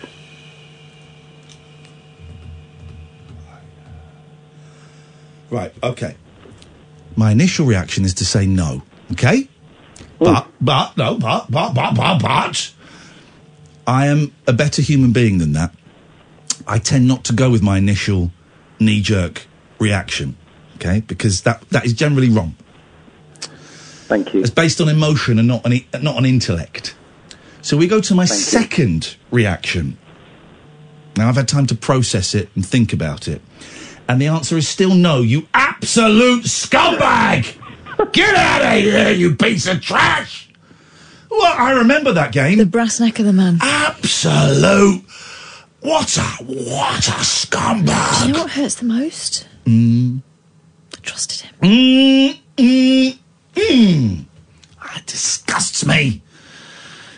Right. 5.51 5.73
Okay. 5.83 6.17
My 7.17 7.33
initial 7.33 7.67
reaction 7.67 8.05
is 8.05 8.15
to 8.15 8.25
say 8.25 8.47
no. 8.47 8.83
Okay. 9.13 9.49
But 10.19 10.49
but 10.61 10.97
no 10.97 11.17
but 11.17 11.51
but 11.51 11.75
but 11.75 11.95
but 11.95 12.21
but 12.21 12.73
I 13.89 14.07
am 14.07 14.33
a 14.47 14.53
better 14.53 14.83
human 14.83 15.13
being 15.13 15.39
than 15.39 15.55
that. 15.55 15.75
I 16.67 16.79
tend 16.79 17.09
not 17.09 17.25
to 17.25 17.33
go 17.33 17.51
with 17.51 17.63
my 17.63 17.79
initial 17.79 18.31
knee 18.79 19.01
jerk 19.01 19.47
reaction. 19.79 20.37
Okay, 20.77 21.01
because 21.01 21.41
that 21.43 21.63
that 21.71 21.87
is 21.87 21.95
generally 21.95 22.29
wrong. 22.29 22.55
Thank 23.41 24.35
you. 24.35 24.41
It's 24.43 24.51
based 24.51 24.81
on 24.81 24.89
emotion 24.89 25.39
and 25.39 25.49
not 25.49 25.65
on 25.65 25.73
not 26.03 26.17
on 26.17 26.27
intellect. 26.27 26.95
So 27.63 27.77
we 27.79 27.89
go 27.89 28.01
to 28.03 28.15
my 28.15 28.27
Thank 28.27 28.39
you. 28.39 28.45
second 28.45 29.17
reaction. 29.31 29.97
Now 31.17 31.29
I've 31.29 31.37
had 31.37 31.49
time 31.49 31.67
to 31.69 31.75
process 31.75 32.35
it 32.35 32.51
and 32.55 32.65
think 32.65 32.93
about 32.93 33.27
it, 33.27 33.41
and 34.07 34.21
the 34.21 34.27
answer 34.27 34.57
is 34.59 34.69
still 34.69 34.95
no. 34.95 35.23
You 35.23 35.49
absolute 35.55 36.45
scumbag! 36.45 37.57
Get 38.13 38.37
out 38.37 38.63
of 38.63 38.83
here, 38.83 39.11
you 39.11 39.35
piece 39.35 39.67
of 39.67 39.81
trash! 39.81 40.48
Well, 41.31 41.55
I 41.57 41.73
remember 41.73 42.13
that 42.13 42.33
game. 42.33 42.59
The 42.59 42.67
brass 42.67 43.01
neck 43.01 43.19
of 43.19 43.27
the 43.27 43.33
man. 43.33 43.59
Absolute. 43.61 45.05
What 45.81 46.17
a 46.17 46.23
what 46.45 47.09
a 47.09 47.21
scumbag! 47.23 48.23
Do 48.23 48.27
you 48.27 48.35
know 48.35 48.43
what 48.43 48.51
hurts 48.51 48.77
the 48.77 48.85
most? 48.85 49.47
Mm. 49.65 50.23
I 50.97 51.01
trusted 51.03 51.43
him. 51.43 51.55
Mm, 51.63 52.39
mm, 52.57 53.19
mm. 53.55 54.25
That 54.83 55.07
disgusts 55.07 55.87
me. 55.87 56.23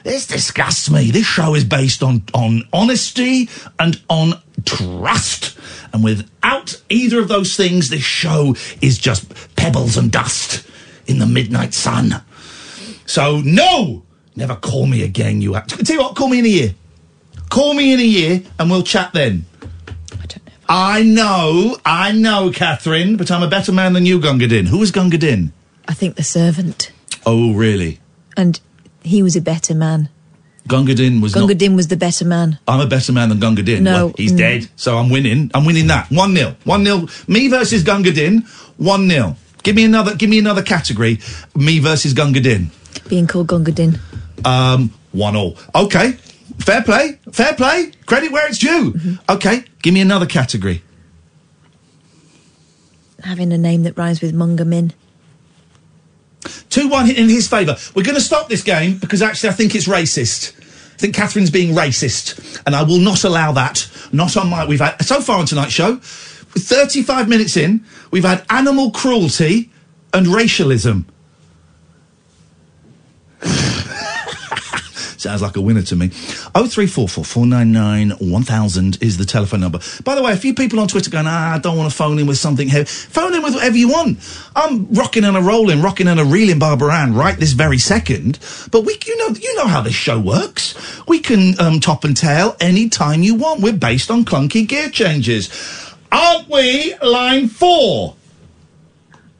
This 0.02 0.26
disgusts 0.26 0.90
me. 0.90 1.10
This 1.10 1.26
show 1.26 1.54
is 1.54 1.64
based 1.64 2.02
on, 2.02 2.22
on 2.34 2.62
honesty 2.72 3.48
and 3.78 4.00
on 4.08 4.40
trust. 4.64 5.58
And 5.92 6.02
without 6.02 6.82
either 6.88 7.20
of 7.20 7.28
those 7.28 7.56
things, 7.56 7.88
this 7.88 8.02
show 8.02 8.54
is 8.80 8.98
just 8.98 9.56
pebbles 9.56 9.96
and 9.96 10.10
dust 10.10 10.66
in 11.06 11.18
the 11.18 11.26
midnight 11.26 11.74
sun. 11.74 12.22
So, 13.10 13.40
no! 13.44 14.04
Never 14.36 14.54
call 14.54 14.86
me 14.86 15.02
again, 15.02 15.40
you. 15.42 15.56
Act- 15.56 15.84
Tell 15.84 15.96
you 15.96 16.00
what, 16.00 16.14
call 16.14 16.28
me 16.28 16.38
in 16.38 16.44
a 16.44 16.48
year. 16.48 16.74
Call 17.48 17.74
me 17.74 17.92
in 17.92 17.98
a 17.98 18.04
year 18.04 18.40
and 18.56 18.70
we'll 18.70 18.84
chat 18.84 19.12
then. 19.12 19.46
I 20.12 20.26
don't 20.26 20.46
know. 20.46 20.52
I 20.68 21.02
know, 21.02 21.76
I 21.84 22.12
know, 22.12 22.52
Catherine, 22.52 23.16
but 23.16 23.32
I'm 23.32 23.42
a 23.42 23.48
better 23.48 23.72
man 23.72 23.94
than 23.94 24.06
you, 24.06 24.20
Gunga 24.20 24.46
Din. 24.46 24.66
Who 24.66 24.78
was 24.78 24.92
Gunga 24.92 25.18
Din? 25.18 25.52
I 25.88 25.92
think 25.92 26.14
the 26.14 26.22
servant. 26.22 26.92
Oh, 27.26 27.52
really? 27.52 27.98
And 28.36 28.60
he 29.02 29.24
was 29.24 29.34
a 29.34 29.40
better 29.40 29.74
man. 29.74 30.08
Gunga 30.68 30.94
Din 30.94 31.20
was 31.20 31.34
Gunga 31.34 31.54
not. 31.54 31.58
Din 31.58 31.74
was 31.74 31.88
the 31.88 31.96
better 31.96 32.24
man. 32.24 32.60
I'm 32.68 32.78
a 32.78 32.86
better 32.86 33.12
man 33.12 33.30
than 33.30 33.40
Gunga 33.40 33.64
Din. 33.64 33.82
No, 33.82 34.06
Well, 34.06 34.14
he's 34.16 34.32
mm. 34.32 34.38
dead, 34.38 34.68
so 34.76 34.96
I'm 34.96 35.10
winning. 35.10 35.50
I'm 35.52 35.64
winning 35.64 35.88
that. 35.88 36.12
1 36.12 36.36
0. 36.36 36.54
1 36.62 36.84
0. 36.84 37.08
Me 37.26 37.48
versus 37.48 37.82
Gunga 37.82 38.12
Din, 38.12 38.42
1 38.76 39.08
0. 39.10 39.36
Give 39.64 39.74
me 39.74 39.84
another 39.84 40.14
give 40.14 40.30
me 40.30 40.38
another 40.38 40.62
category. 40.62 41.18
Me 41.56 41.80
versus 41.80 42.14
Gunga 42.14 42.38
Din. 42.38 42.70
Being 43.08 43.26
called 43.26 43.48
Gunga 43.48 43.72
Din. 43.72 43.98
Um, 44.44 44.92
1 45.12 45.36
all. 45.36 45.56
Okay. 45.74 46.12
Fair 46.58 46.82
play. 46.82 47.18
Fair 47.32 47.54
play. 47.54 47.92
Credit 48.06 48.32
where 48.32 48.46
it's 48.48 48.58
due. 48.58 48.92
Mm-hmm. 48.92 49.14
Okay. 49.30 49.64
Give 49.82 49.94
me 49.94 50.00
another 50.00 50.26
category. 50.26 50.82
Having 53.22 53.52
a 53.52 53.58
name 53.58 53.82
that 53.82 53.98
rhymes 53.98 54.20
with 54.20 54.34
Munga 54.34 54.66
Min. 54.66 54.92
2 56.70 56.88
1 56.88 57.10
in 57.10 57.28
his 57.28 57.48
favour. 57.48 57.76
We're 57.94 58.04
going 58.04 58.14
to 58.14 58.20
stop 58.20 58.48
this 58.48 58.62
game 58.62 58.98
because 58.98 59.20
actually 59.22 59.50
I 59.50 59.52
think 59.52 59.74
it's 59.74 59.86
racist. 59.86 60.56
I 60.58 60.96
think 61.00 61.14
Catherine's 61.14 61.50
being 61.50 61.74
racist, 61.74 62.60
and 62.66 62.76
I 62.76 62.82
will 62.82 62.98
not 62.98 63.24
allow 63.24 63.52
that. 63.52 63.88
Not 64.12 64.36
on 64.36 64.50
my. 64.50 64.66
We've 64.66 64.80
had 64.80 65.02
so 65.02 65.22
far 65.22 65.38
on 65.38 65.46
tonight's 65.46 65.72
show, 65.72 65.96
35 65.96 67.28
minutes 67.28 67.56
in, 67.56 67.84
we've 68.10 68.24
had 68.24 68.44
animal 68.50 68.90
cruelty 68.90 69.70
and 70.12 70.26
racialism. 70.26 71.06
Sounds 75.20 75.42
like 75.42 75.56
a 75.56 75.60
winner 75.60 75.82
to 75.82 75.96
me. 75.96 76.08
0344 76.08 77.24
499 77.24 78.30
1000 78.30 79.02
is 79.02 79.18
the 79.18 79.26
telephone 79.26 79.60
number. 79.60 79.78
By 80.02 80.14
the 80.14 80.22
way, 80.22 80.32
a 80.32 80.36
few 80.36 80.54
people 80.54 80.80
on 80.80 80.88
Twitter 80.88 81.10
going, 81.10 81.26
ah, 81.26 81.54
I 81.54 81.58
don't 81.58 81.76
want 81.76 81.90
to 81.90 81.96
phone 81.96 82.18
in 82.18 82.26
with 82.26 82.38
something 82.38 82.68
heavy. 82.68 82.86
Phone 82.86 83.34
in 83.34 83.42
with 83.42 83.54
whatever 83.54 83.76
you 83.76 83.90
want. 83.90 84.18
I'm 84.56 84.90
rocking 84.94 85.24
and 85.24 85.36
a 85.36 85.42
rolling, 85.42 85.82
rocking 85.82 86.08
and 86.08 86.18
a 86.18 86.24
reeling 86.24 86.58
Barbara 86.58 86.94
Ann 86.94 87.14
right 87.14 87.38
this 87.38 87.52
very 87.52 87.76
second. 87.76 88.38
But 88.70 88.86
we, 88.86 88.98
you 89.06 89.16
know, 89.18 89.28
you 89.38 89.54
know 89.56 89.66
how 89.66 89.82
this 89.82 89.94
show 89.94 90.18
works. 90.18 90.74
We 91.06 91.20
can 91.20 91.60
um, 91.60 91.80
top 91.80 92.04
and 92.04 92.16
tail 92.16 92.56
any 92.58 92.88
time 92.88 93.22
you 93.22 93.34
want. 93.34 93.60
We're 93.60 93.74
based 93.74 94.10
on 94.10 94.24
clunky 94.24 94.66
gear 94.66 94.88
changes. 94.88 95.50
Aren't 96.10 96.48
we? 96.48 96.94
Line 97.02 97.48
four. 97.48 98.16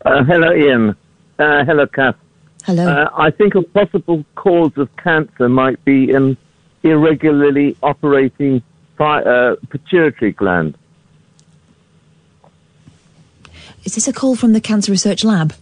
Uh, 0.04 0.24
hello, 0.24 0.52
Iain. 0.52 0.94
Uh, 1.38 1.64
hello, 1.64 1.86
Kath. 1.86 2.16
Hello. 2.64 2.86
Uh, 2.88 3.10
I 3.16 3.30
think 3.30 3.54
a 3.54 3.62
possible 3.62 4.24
cause 4.34 4.72
of 4.76 4.94
cancer 4.96 5.48
might 5.48 5.82
be 5.84 6.12
an 6.12 6.36
irregularly 6.82 7.76
operating 7.82 8.62
fi- 8.96 9.22
uh, 9.22 9.56
pituitary 9.70 10.32
gland. 10.32 10.76
Is 13.84 13.94
this 13.94 14.06
a 14.06 14.12
call 14.12 14.36
from 14.36 14.52
the 14.52 14.60
Cancer 14.60 14.92
Research 14.92 15.24
Lab? 15.24 15.54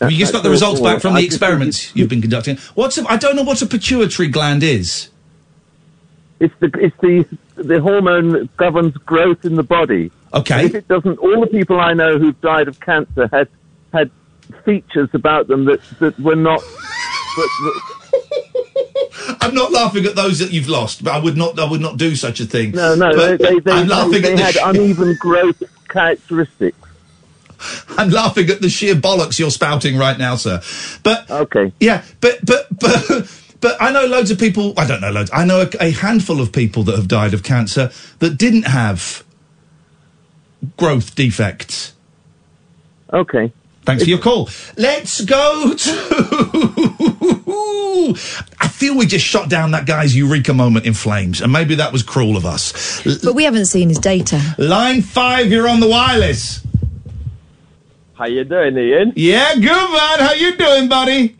Have 0.00 0.10
you 0.10 0.18
just 0.18 0.32
got 0.32 0.42
the 0.42 0.50
results 0.50 0.80
all- 0.80 0.86
back 0.86 1.00
from 1.00 1.14
the 1.14 1.20
just 1.20 1.32
experiments 1.34 1.94
you've 1.96 2.08
been 2.08 2.20
conducting? 2.20 2.56
What's 2.74 2.98
a, 2.98 3.06
I 3.08 3.16
don't 3.16 3.36
know 3.36 3.42
what 3.42 3.62
a 3.62 3.66
pituitary 3.66 4.28
gland 4.28 4.62
is. 4.62 5.08
It's 6.40 6.54
the 6.58 6.70
it's 6.78 6.96
the 7.00 7.24
the 7.62 7.80
hormone 7.80 8.30
that 8.30 8.54
governs 8.56 8.94
growth 8.98 9.44
in 9.44 9.54
the 9.54 9.62
body. 9.62 10.10
Okay. 10.34 10.54
And 10.60 10.68
if 10.68 10.74
it 10.74 10.88
doesn't, 10.88 11.18
all 11.18 11.40
the 11.40 11.46
people 11.46 11.80
I 11.80 11.94
know 11.94 12.18
who've 12.18 12.38
died 12.40 12.66
of 12.66 12.80
cancer 12.80 13.28
had 13.32 13.48
had 13.94 14.10
features 14.64 15.08
about 15.14 15.46
them 15.46 15.64
that 15.64 15.80
that 16.00 16.18
were 16.20 16.36
not. 16.36 16.60
I'm 19.40 19.54
not 19.54 19.72
laughing 19.72 20.04
at 20.04 20.16
those 20.16 20.38
that 20.40 20.52
you've 20.52 20.68
lost, 20.68 21.02
but 21.04 21.14
I 21.14 21.18
would 21.18 21.36
not. 21.36 21.58
I 21.58 21.64
would 21.68 21.80
not 21.80 21.96
do 21.96 22.14
such 22.16 22.40
a 22.40 22.44
thing. 22.44 22.72
no, 22.72 22.94
no, 22.94 23.14
But 23.14 23.38
they 23.38 23.54
they, 23.54 23.60
they, 23.60 23.72
I'm 23.72 23.88
laughing 23.88 24.22
they 24.22 24.32
at 24.32 24.36
the 24.36 24.42
had 24.42 24.54
sh- 24.54 24.58
uneven 24.62 25.16
growth 25.18 25.62
characteristics. 25.88 26.76
I'm 27.96 28.10
laughing 28.10 28.50
at 28.50 28.60
the 28.60 28.68
sheer 28.68 28.94
bollocks 28.94 29.38
you're 29.38 29.50
spouting 29.50 29.96
right 29.96 30.18
now, 30.18 30.36
sir. 30.36 30.60
But 31.02 31.30
okay, 31.30 31.72
yeah, 31.80 32.04
but 32.20 32.44
but 32.44 32.66
but. 32.78 33.40
But 33.60 33.80
I 33.80 33.92
know 33.92 34.04
loads 34.04 34.30
of 34.30 34.38
people. 34.38 34.74
I 34.76 34.86
don't 34.86 35.00
know 35.00 35.10
loads. 35.10 35.30
I 35.32 35.46
know 35.46 35.62
a, 35.62 35.86
a 35.86 35.90
handful 35.90 36.38
of 36.42 36.52
people 36.52 36.82
that 36.82 36.96
have 36.96 37.08
died 37.08 37.32
of 37.32 37.42
cancer 37.42 37.90
that 38.18 38.36
didn't 38.36 38.64
have 38.64 39.24
growth 40.76 41.14
defects. 41.14 41.94
Okay. 43.10 43.50
Thanks 43.84 44.04
for 44.04 44.10
your 44.10 44.18
call. 44.18 44.48
Let's 44.76 45.20
go 45.24 45.74
to. 45.74 45.90
I 48.60 48.68
feel 48.68 48.96
we 48.96 49.06
just 49.06 49.24
shot 49.24 49.48
down 49.48 49.70
that 49.72 49.86
guy's 49.86 50.16
eureka 50.16 50.54
moment 50.54 50.86
in 50.86 50.94
flames, 50.94 51.40
and 51.40 51.52
maybe 51.52 51.74
that 51.76 51.92
was 51.92 52.02
cruel 52.02 52.36
of 52.36 52.44
us. 52.46 53.02
But 53.22 53.34
we 53.34 53.44
haven't 53.44 53.66
seen 53.66 53.88
his 53.88 53.98
data. 53.98 54.40
Line 54.58 55.02
five, 55.02 55.50
you're 55.50 55.68
on 55.68 55.80
the 55.80 55.88
wireless. 55.88 56.64
How 58.14 58.26
you 58.26 58.44
doing, 58.44 58.76
Iain? 58.76 59.12
Yeah, 59.16 59.54
good 59.54 59.64
man. 59.64 60.20
How 60.20 60.32
you 60.32 60.56
doing, 60.56 60.88
buddy? 60.88 61.36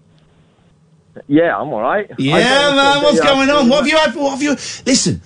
Yeah, 1.29 1.57
I'm 1.57 1.73
all 1.73 1.81
right. 1.81 2.11
Yeah, 2.19 2.73
man. 2.75 3.03
What's 3.03 3.21
going 3.21 3.49
on? 3.49 3.69
What 3.69 3.85
have 3.85 3.89
you 3.89 3.97
had? 3.97 4.15
What 4.15 4.31
have 4.31 4.43
you? 4.43 4.57
Listen, 4.85 5.23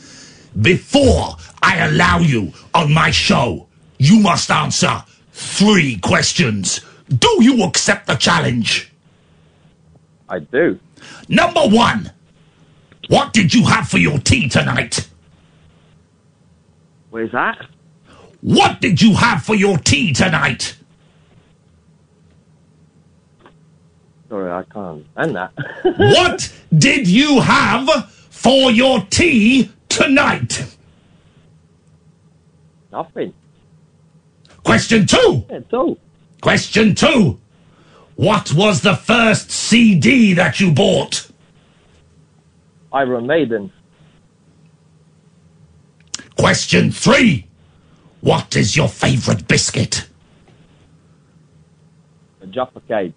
before 0.60 1.36
I 1.62 1.86
allow 1.86 2.18
you 2.18 2.52
on 2.74 2.92
my 2.92 3.10
show, 3.10 3.66
you 3.98 4.20
must 4.20 4.50
answer 4.50 5.02
three 5.32 5.98
questions. 5.98 6.80
Do 7.08 7.38
you 7.40 7.64
accept 7.64 8.06
the 8.06 8.14
challenge? 8.14 8.92
I 10.28 10.40
do. 10.40 10.78
Number 11.28 11.62
one, 11.62 12.12
what 13.08 13.32
did 13.32 13.54
you 13.54 13.64
have 13.66 13.88
for 13.88 13.98
your 13.98 14.18
tea 14.18 14.48
tonight? 14.48 15.08
Where's 17.10 17.32
that? 17.32 17.66
What 18.40 18.80
did 18.80 19.00
you 19.00 19.14
have 19.14 19.42
for 19.42 19.54
your 19.54 19.78
tea 19.78 20.12
tonight? 20.12 20.76
Sorry, 24.28 24.52
I 24.52 24.62
can't 24.64 25.06
understand 25.16 25.36
that. 25.36 25.52
what 25.96 26.52
did 26.76 27.08
you 27.08 27.40
have 27.40 27.88
for 28.12 28.70
your 28.70 29.00
tea 29.08 29.70
tonight? 29.88 30.66
Nothing. 32.92 33.32
Question 34.64 35.06
two. 35.06 35.44
Yeah, 35.48 35.60
so. 35.70 35.96
Question 36.40 36.94
two. 36.94 37.40
What 38.16 38.52
was 38.52 38.80
the 38.82 38.96
first 38.96 39.50
CD 39.50 40.34
that 40.34 40.60
you 40.60 40.72
bought? 40.72 41.30
Iron 42.92 43.26
Maiden. 43.26 43.72
Question 46.36 46.90
three. 46.90 47.46
What 48.20 48.56
is 48.56 48.76
your 48.76 48.88
favourite 48.88 49.46
biscuit? 49.46 50.08
A 52.40 52.46
Jaffa 52.46 52.80
cake. 52.80 53.14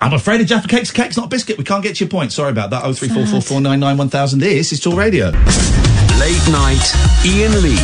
I'm 0.00 0.12
afraid 0.12 0.40
a 0.40 0.44
Jaffa 0.44 0.68
cake's 0.68 0.90
a 0.90 0.94
cake's 0.94 1.16
not 1.16 1.26
a 1.26 1.28
biscuit. 1.28 1.58
We 1.58 1.64
can't 1.64 1.82
get 1.82 1.96
to 1.96 2.04
your 2.04 2.10
point. 2.10 2.32
Sorry 2.32 2.50
about 2.50 2.70
that. 2.70 2.82
Oh 2.84 2.92
three 2.92 3.08
four 3.08 3.24
four 3.24 3.40
four 3.40 3.60
nine 3.60 3.80
nine 3.80 3.96
one 3.96 4.08
thousand. 4.08 4.40
This 4.40 4.72
is 4.72 4.80
Talk 4.80 4.96
Radio. 4.96 5.26
Late 5.26 6.48
night, 6.50 6.92
Iain 7.24 7.62
Lee 7.62 7.78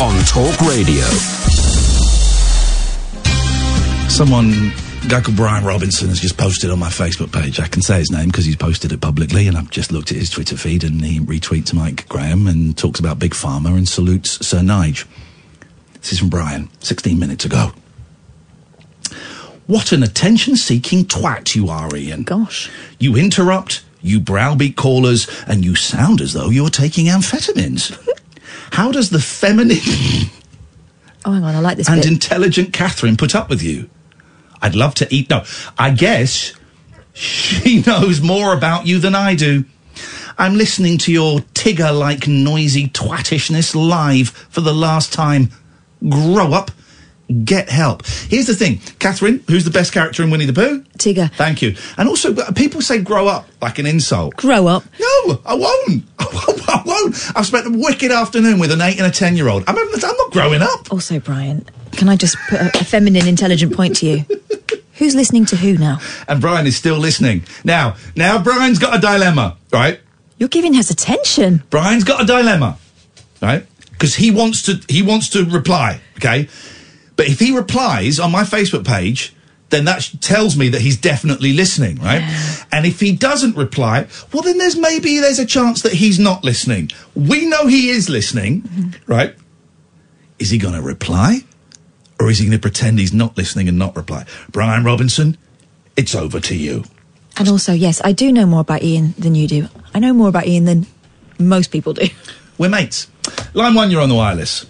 on 0.00 0.24
Talk 0.24 0.60
Radio. 0.62 1.04
Someone, 4.14 4.70
a 5.04 5.08
guy 5.08 5.20
called 5.20 5.36
Brian 5.36 5.64
Robinson, 5.64 6.08
has 6.08 6.20
just 6.20 6.38
posted 6.38 6.70
on 6.70 6.78
my 6.78 6.88
Facebook 6.88 7.32
page. 7.32 7.58
I 7.58 7.66
can 7.66 7.82
say 7.82 7.98
his 7.98 8.12
name 8.12 8.26
because 8.28 8.44
he's 8.44 8.54
posted 8.54 8.92
it 8.92 9.00
publicly, 9.00 9.48
and 9.48 9.56
I've 9.56 9.70
just 9.70 9.90
looked 9.90 10.12
at 10.12 10.16
his 10.16 10.30
Twitter 10.30 10.56
feed, 10.56 10.84
and 10.84 11.04
he 11.04 11.18
retweets 11.18 11.74
Mike 11.74 12.08
Graham 12.08 12.46
and 12.46 12.78
talks 12.78 13.00
about 13.00 13.18
Big 13.18 13.32
Pharma 13.32 13.76
and 13.76 13.88
salutes 13.88 14.46
Sir 14.46 14.58
Nige. 14.60 15.04
This 15.94 16.12
is 16.12 16.20
from 16.20 16.28
Brian, 16.28 16.70
16 16.78 17.18
minutes 17.18 17.44
ago. 17.44 17.72
What 19.66 19.90
an 19.90 20.04
attention-seeking 20.04 21.06
twat 21.06 21.56
you 21.56 21.68
are, 21.68 21.88
Iain. 21.92 22.22
Gosh. 22.22 22.70
You 23.00 23.16
interrupt, 23.16 23.84
you 24.00 24.20
browbeat 24.20 24.76
callers, 24.76 25.28
and 25.48 25.64
you 25.64 25.74
sound 25.74 26.20
as 26.20 26.34
though 26.34 26.50
you're 26.50 26.70
taking 26.70 27.06
amphetamines. 27.06 27.98
How 28.72 28.92
does 28.92 29.10
the 29.10 29.18
feminine 29.20 29.78
Oh, 31.24 31.32
hang 31.32 31.42
on. 31.42 31.54
I 31.54 31.60
like 31.60 31.78
this 31.78 31.88
and 31.88 32.02
bit. 32.02 32.10
intelligent 32.12 32.72
Catherine 32.72 33.16
put 33.16 33.34
up 33.34 33.48
with 33.48 33.62
you? 33.62 33.88
I'd 34.64 34.74
love 34.74 34.94
to 34.94 35.14
eat. 35.14 35.28
No, 35.28 35.44
I 35.78 35.90
guess 35.90 36.54
she 37.12 37.82
knows 37.86 38.22
more 38.22 38.54
about 38.54 38.86
you 38.86 38.98
than 38.98 39.14
I 39.14 39.34
do. 39.34 39.66
I'm 40.38 40.54
listening 40.54 40.96
to 40.98 41.12
your 41.12 41.40
Tigger 41.52 41.96
like 41.96 42.26
noisy 42.26 42.88
twattishness 42.88 43.74
live 43.74 44.30
for 44.30 44.62
the 44.62 44.72
last 44.72 45.12
time. 45.12 45.50
Grow 46.08 46.54
up. 46.54 46.70
Get 47.44 47.70
help. 47.70 48.06
Here's 48.06 48.46
the 48.46 48.54
thing, 48.54 48.80
Catherine, 48.98 49.42
who's 49.48 49.64
the 49.64 49.70
best 49.70 49.92
character 49.92 50.22
in 50.22 50.30
Winnie 50.30 50.44
the 50.44 50.52
Pooh? 50.52 50.82
Tigger. 50.98 51.32
Thank 51.32 51.62
you. 51.62 51.74
And 51.96 52.08
also, 52.08 52.34
uh, 52.34 52.52
people 52.52 52.82
say 52.82 53.00
grow 53.00 53.28
up 53.28 53.48
like 53.62 53.78
an 53.78 53.86
insult. 53.86 54.36
Grow 54.36 54.66
up. 54.66 54.84
No, 55.00 55.40
I 55.46 55.54
won't. 55.54 56.04
I 56.18 56.82
won't. 56.84 57.32
I've 57.34 57.46
spent 57.46 57.66
a 57.66 57.70
wicked 57.70 58.10
afternoon 58.10 58.58
with 58.58 58.70
an 58.72 58.82
eight 58.82 58.98
and 58.98 59.06
a 59.06 59.10
ten 59.10 59.36
year 59.36 59.48
old. 59.48 59.64
I'm, 59.66 59.76
I'm 59.76 60.16
not 60.16 60.32
growing 60.32 60.60
up. 60.60 60.92
Also, 60.92 61.18
Brian, 61.18 61.64
can 61.92 62.10
I 62.10 62.16
just 62.16 62.36
put 62.48 62.60
a, 62.60 62.66
a 62.80 62.84
feminine, 62.84 63.26
intelligent 63.26 63.74
point 63.74 63.96
to 63.96 64.06
you? 64.06 64.24
Who's 64.94 65.14
listening 65.14 65.44
to 65.46 65.56
who 65.56 65.76
now? 65.76 65.98
And 66.28 66.40
Brian 66.40 66.66
is 66.66 66.76
still 66.76 66.98
listening. 66.98 67.44
Now, 67.64 67.96
now 68.14 68.40
Brian's 68.40 68.78
got 68.78 68.96
a 68.96 69.00
dilemma, 69.00 69.56
right? 69.72 69.98
You're 70.38 70.48
giving 70.48 70.76
us 70.76 70.88
attention. 70.90 71.64
Brian's 71.70 72.04
got 72.04 72.22
a 72.22 72.24
dilemma, 72.24 72.78
right? 73.42 73.66
Because 73.90 74.14
he 74.14 74.30
wants 74.30 74.62
to 74.62 74.80
he 74.88 75.02
wants 75.02 75.30
to 75.30 75.44
reply, 75.44 76.00
okay? 76.18 76.48
But 77.16 77.28
if 77.28 77.38
he 77.38 77.54
replies 77.54 78.18
on 78.18 78.32
my 78.32 78.42
Facebook 78.42 78.86
page, 78.86 79.34
then 79.70 79.84
that 79.86 80.08
tells 80.20 80.56
me 80.56 80.68
that 80.68 80.80
he's 80.80 80.96
definitely 80.96 81.52
listening, 81.52 81.96
right? 81.96 82.22
And 82.70 82.86
if 82.86 83.00
he 83.00 83.14
doesn't 83.16 83.56
reply, 83.56 84.06
well, 84.32 84.42
then 84.42 84.58
there's 84.58 84.76
maybe 84.76 85.18
there's 85.18 85.38
a 85.38 85.46
chance 85.46 85.82
that 85.82 85.92
he's 85.92 86.18
not 86.18 86.44
listening. 86.44 86.90
We 87.14 87.46
know 87.46 87.66
he 87.66 87.90
is 87.90 88.08
listening, 88.08 88.62
mm-hmm. 88.62 89.12
right? 89.12 89.34
Is 90.38 90.50
he 90.50 90.58
going 90.58 90.74
to 90.74 90.82
reply, 90.82 91.40
or 92.20 92.30
is 92.30 92.38
he 92.38 92.46
going 92.46 92.58
to 92.58 92.62
pretend 92.62 92.98
he's 92.98 93.12
not 93.12 93.36
listening 93.36 93.68
and 93.68 93.78
not 93.78 93.96
reply? 93.96 94.26
Brian 94.50 94.84
Robinson, 94.84 95.36
it's 95.96 96.14
over 96.14 96.40
to 96.40 96.56
you. 96.56 96.84
And 97.36 97.48
also, 97.48 97.72
yes, 97.72 98.00
I 98.04 98.12
do 98.12 98.32
know 98.32 98.46
more 98.46 98.60
about 98.60 98.82
Iain 98.82 99.14
than 99.18 99.34
you 99.34 99.48
do. 99.48 99.68
I 99.92 99.98
know 99.98 100.12
more 100.12 100.28
about 100.28 100.46
Iain 100.46 100.66
than 100.66 100.86
most 101.38 101.72
people 101.72 101.94
do. 101.94 102.06
We're 102.58 102.68
mates. 102.68 103.08
Line 103.54 103.74
one, 103.74 103.90
you're 103.90 104.02
on 104.02 104.08
the 104.08 104.14
wireless. 104.14 104.66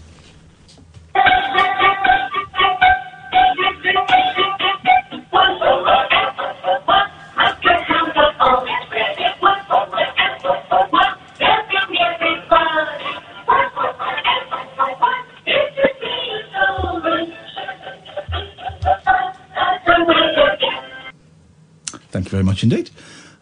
Thank 22.14 22.26
you 22.26 22.30
very 22.30 22.44
much 22.44 22.62
indeed. 22.62 22.90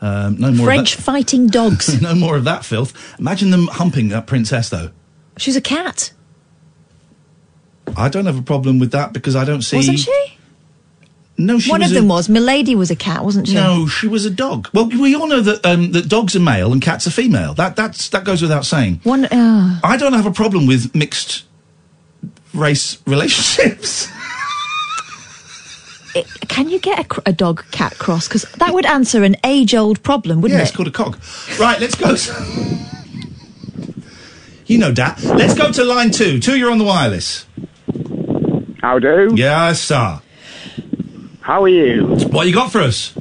Um, 0.01 0.39
no 0.39 0.51
more 0.51 0.65
French 0.65 0.95
fighting 1.11 1.47
dogs. 1.47 2.01
no 2.09 2.15
more 2.15 2.37
of 2.37 2.45
that 2.45 2.65
filth. 2.65 2.95
Imagine 3.19 3.51
them 3.51 3.67
humping 3.67 4.09
that 4.09 4.27
princess, 4.27 4.71
though. 4.71 4.91
She's 5.37 5.57
a 5.57 5.61
cat, 5.61 6.13
I 7.97 8.09
don't 8.09 8.25
have 8.25 8.39
a 8.39 8.43
problem 8.43 8.79
with 8.79 8.93
that 8.93 9.13
because 9.13 9.37
I 9.37 9.45
don't 9.45 9.61
see. 9.61 9.77
wasn't 9.77 9.99
she? 9.99 10.39
No, 11.37 11.59
she 11.59 11.71
One 11.71 11.81
was 11.81 11.91
of 11.91 11.97
a- 11.97 12.01
them 12.01 12.09
was. 12.09 12.29
Milady 12.31 12.75
was 12.75 12.91
a 12.91 12.97
cat, 12.97 13.25
wasn't 13.25 13.49
she? 13.49 13.55
No, 13.55 13.87
she 13.87 14.07
was 14.09 14.25
a 14.25 14.31
dog. 14.31 14.69
Well, 14.73 14.87
we 14.89 15.15
all 15.15 15.27
know 15.27 15.41
that 15.43 15.67
um, 15.67 15.93
that 15.93 16.09
dogs 16.09 16.35
are 16.35 16.41
male 16.41 16.73
and 16.73 16.81
cats 16.81 17.07
are 17.07 17.11
female. 17.11 17.53
That 17.55 17.77
that's 17.77 18.09
that 18.11 18.25
goes 18.25 18.41
without 18.41 18.65
saying. 18.65 19.01
One. 19.03 19.27
Uh, 19.27 19.81
I 19.85 19.97
don't 19.99 20.15
have 20.15 20.27
a 20.27 20.33
problem 20.33 20.67
with 20.67 20.95
mixed 20.95 21.45
race 22.55 22.99
relationships. 23.07 24.09
it- 26.15 26.27
can 26.49 26.69
you 26.69 26.79
get 26.79 26.99
a, 27.19 27.23
a 27.31 27.33
dog 27.33 27.65
cat 27.71 27.99
cross? 27.99 28.29
Because 28.29 28.43
that 28.59 28.73
would 28.75 28.87
answer 28.87 29.23
an 29.25 29.37
age 29.45 29.75
old 29.75 30.03
problem, 30.03 30.41
wouldn't 30.41 30.57
yeah, 30.59 30.63
it? 30.65 30.69
it's 30.69 30.77
called 30.77 30.89
a 30.89 30.91
cog. 30.93 31.19
Right, 31.59 31.81
let's 31.81 31.95
go. 31.95 32.15
you 34.67 34.79
know 34.79 34.93
that. 34.93 35.23
Let's 35.23 35.55
go 35.55 35.71
to 35.73 35.85
line 35.85 36.11
two. 36.11 36.39
Two, 36.41 36.57
you're 36.59 36.71
on 36.71 36.79
the 36.79 36.85
wireless. 36.85 37.47
How 38.81 38.99
do? 38.99 39.33
Yes, 39.37 39.81
sir. 39.81 40.21
How 41.41 41.63
are 41.65 41.69
you? 41.69 42.07
What 42.31 42.47
you 42.47 42.55
got 42.55 42.71
for 42.73 42.81
us? 42.81 43.13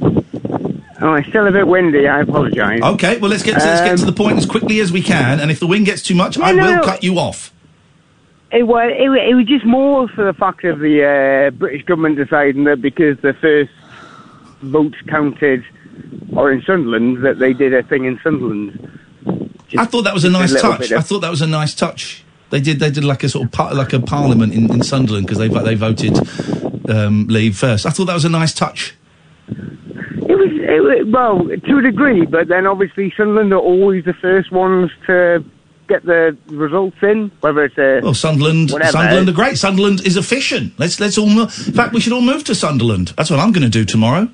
Oh, 1.04 1.14
it's 1.14 1.28
still 1.28 1.46
a 1.48 1.50
bit 1.52 1.66
windy. 1.66 2.06
I 2.06 2.20
apologise. 2.20 2.80
Okay, 2.80 3.18
well 3.18 3.28
let's 3.30 3.42
get 3.42 3.58
to, 3.58 3.64
let's 3.66 3.80
get 3.80 3.98
to 3.98 4.04
the 4.04 4.12
point 4.12 4.38
as 4.38 4.46
quickly 4.46 4.78
as 4.80 4.92
we 4.92 5.02
can. 5.02 5.40
And 5.40 5.50
if 5.50 5.58
the 5.58 5.66
wind 5.66 5.86
gets 5.86 6.02
too 6.02 6.14
much, 6.14 6.38
I 6.38 6.50
Um, 6.50 6.56
no, 6.56 6.66
will 6.66 6.76
no. 6.76 6.82
cut 6.82 7.02
you 7.02 7.18
off. 7.18 7.51
It 8.52 8.64
was, 8.64 8.92
it, 8.94 9.30
it 9.30 9.34
was 9.34 9.46
just 9.46 9.64
more 9.64 10.08
for 10.08 10.24
the 10.24 10.34
fact 10.34 10.64
of 10.64 10.78
the 10.78 11.48
uh, 11.48 11.50
British 11.52 11.84
government 11.84 12.16
deciding 12.16 12.64
that 12.64 12.82
because 12.82 13.18
the 13.20 13.32
first 13.34 13.72
votes 14.60 14.96
counted 15.08 15.64
or 16.36 16.52
in 16.52 16.62
Sunderland, 16.62 17.24
that 17.24 17.38
they 17.38 17.52
did 17.52 17.72
a 17.74 17.82
thing 17.82 18.04
in 18.04 18.20
Sunderland. 18.22 19.00
I 19.76 19.86
thought 19.86 20.02
that 20.02 20.14
was 20.14 20.24
a 20.24 20.30
just 20.30 20.54
a 20.54 20.54
nice 20.54 20.60
touch. 20.60 20.92
I 20.92 21.00
thought 21.00 21.20
that 21.20 21.30
was 21.30 21.42
a 21.42 21.46
nice 21.46 21.74
touch. 21.74 22.24
They 22.50 22.60
did. 22.60 22.78
They 22.78 22.90
did 22.90 23.04
like 23.04 23.22
a 23.24 23.28
sort 23.28 23.46
of 23.46 23.52
par- 23.52 23.74
like 23.74 23.94
a 23.94 24.00
parliament 24.00 24.52
in, 24.52 24.70
in 24.70 24.82
Sunderland 24.82 25.26
because 25.26 25.38
they 25.38 25.48
they 25.48 25.74
voted 25.74 26.18
um, 26.90 27.26
leave 27.28 27.56
first. 27.56 27.86
I 27.86 27.90
thought 27.90 28.06
that 28.06 28.14
was 28.14 28.26
a 28.26 28.28
nice 28.28 28.52
touch. 28.52 28.94
It 29.48 30.36
was, 30.36 30.50
it 30.52 30.82
was 30.82 31.10
well 31.10 31.38
to 31.48 31.78
a 31.78 31.82
degree, 31.82 32.26
but 32.26 32.48
then 32.48 32.66
obviously 32.66 33.12
Sunderland 33.16 33.52
are 33.52 33.60
always 33.60 34.04
the 34.04 34.14
first 34.14 34.52
ones 34.52 34.90
to 35.06 35.42
get 35.92 36.04
the 36.04 36.36
results 36.48 36.96
in, 37.02 37.30
whether 37.40 37.64
it's 37.64 37.78
a 37.78 38.00
Well, 38.02 38.14
Sunderland, 38.14 38.70
whatever. 38.70 38.92
Sunderland 38.92 39.28
are 39.28 39.32
great. 39.32 39.58
Sunderland 39.58 39.98
is 40.06 40.16
efficient. 40.16 40.72
Let's 40.78 40.98
let's 41.00 41.18
all. 41.18 41.26
Mo- 41.26 41.42
in 41.68 41.74
fact, 41.80 41.92
we 41.92 42.00
should 42.00 42.12
all 42.16 42.22
move 42.32 42.44
to 42.44 42.54
Sunderland. 42.54 43.12
That's 43.16 43.30
what 43.30 43.40
I'm 43.40 43.52
going 43.52 43.68
to 43.70 43.76
do 43.80 43.84
tomorrow. 43.84 44.28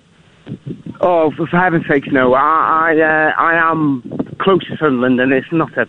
Oh, 1.00 1.30
for, 1.36 1.46
heaven's 1.46 1.86
sakes, 1.88 2.08
no! 2.10 2.34
I 2.34 2.94
I, 2.94 3.00
uh, 3.00 3.32
I 3.50 3.70
am 3.70 4.02
close 4.40 4.64
to 4.68 4.76
Sunderland, 4.78 5.20
and 5.20 5.32
it's 5.32 5.52
not 5.52 5.76
a 5.76 5.86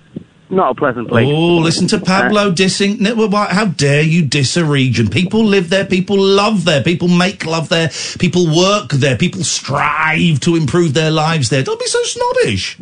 not 0.51 0.71
a 0.71 0.75
pleasant 0.75 1.07
place. 1.09 1.27
Oh, 1.29 1.57
listen 1.57 1.87
to 1.87 1.99
Pablo 1.99 2.51
dissing. 2.51 2.99
well, 3.15 3.29
why- 3.29 3.53
How 3.59 3.65
dare 3.65 4.01
you 4.01 4.25
diss 4.25 4.57
a 4.57 4.65
region? 4.65 5.07
People 5.09 5.43
live 5.45 5.69
there. 5.69 5.85
People 5.85 6.19
love 6.19 6.65
there. 6.65 6.81
People 6.83 7.07
make 7.07 7.45
love 7.45 7.69
there. 7.69 7.89
People 8.17 8.47
work 8.47 8.89
there. 8.91 9.15
People 9.15 9.43
strive 9.43 10.39
to 10.41 10.55
improve 10.55 10.93
their 10.95 11.11
lives 11.11 11.49
there. 11.49 11.61
Don't 11.63 11.79
be 11.79 11.85
so 11.85 12.01
snobbish. 12.03 12.77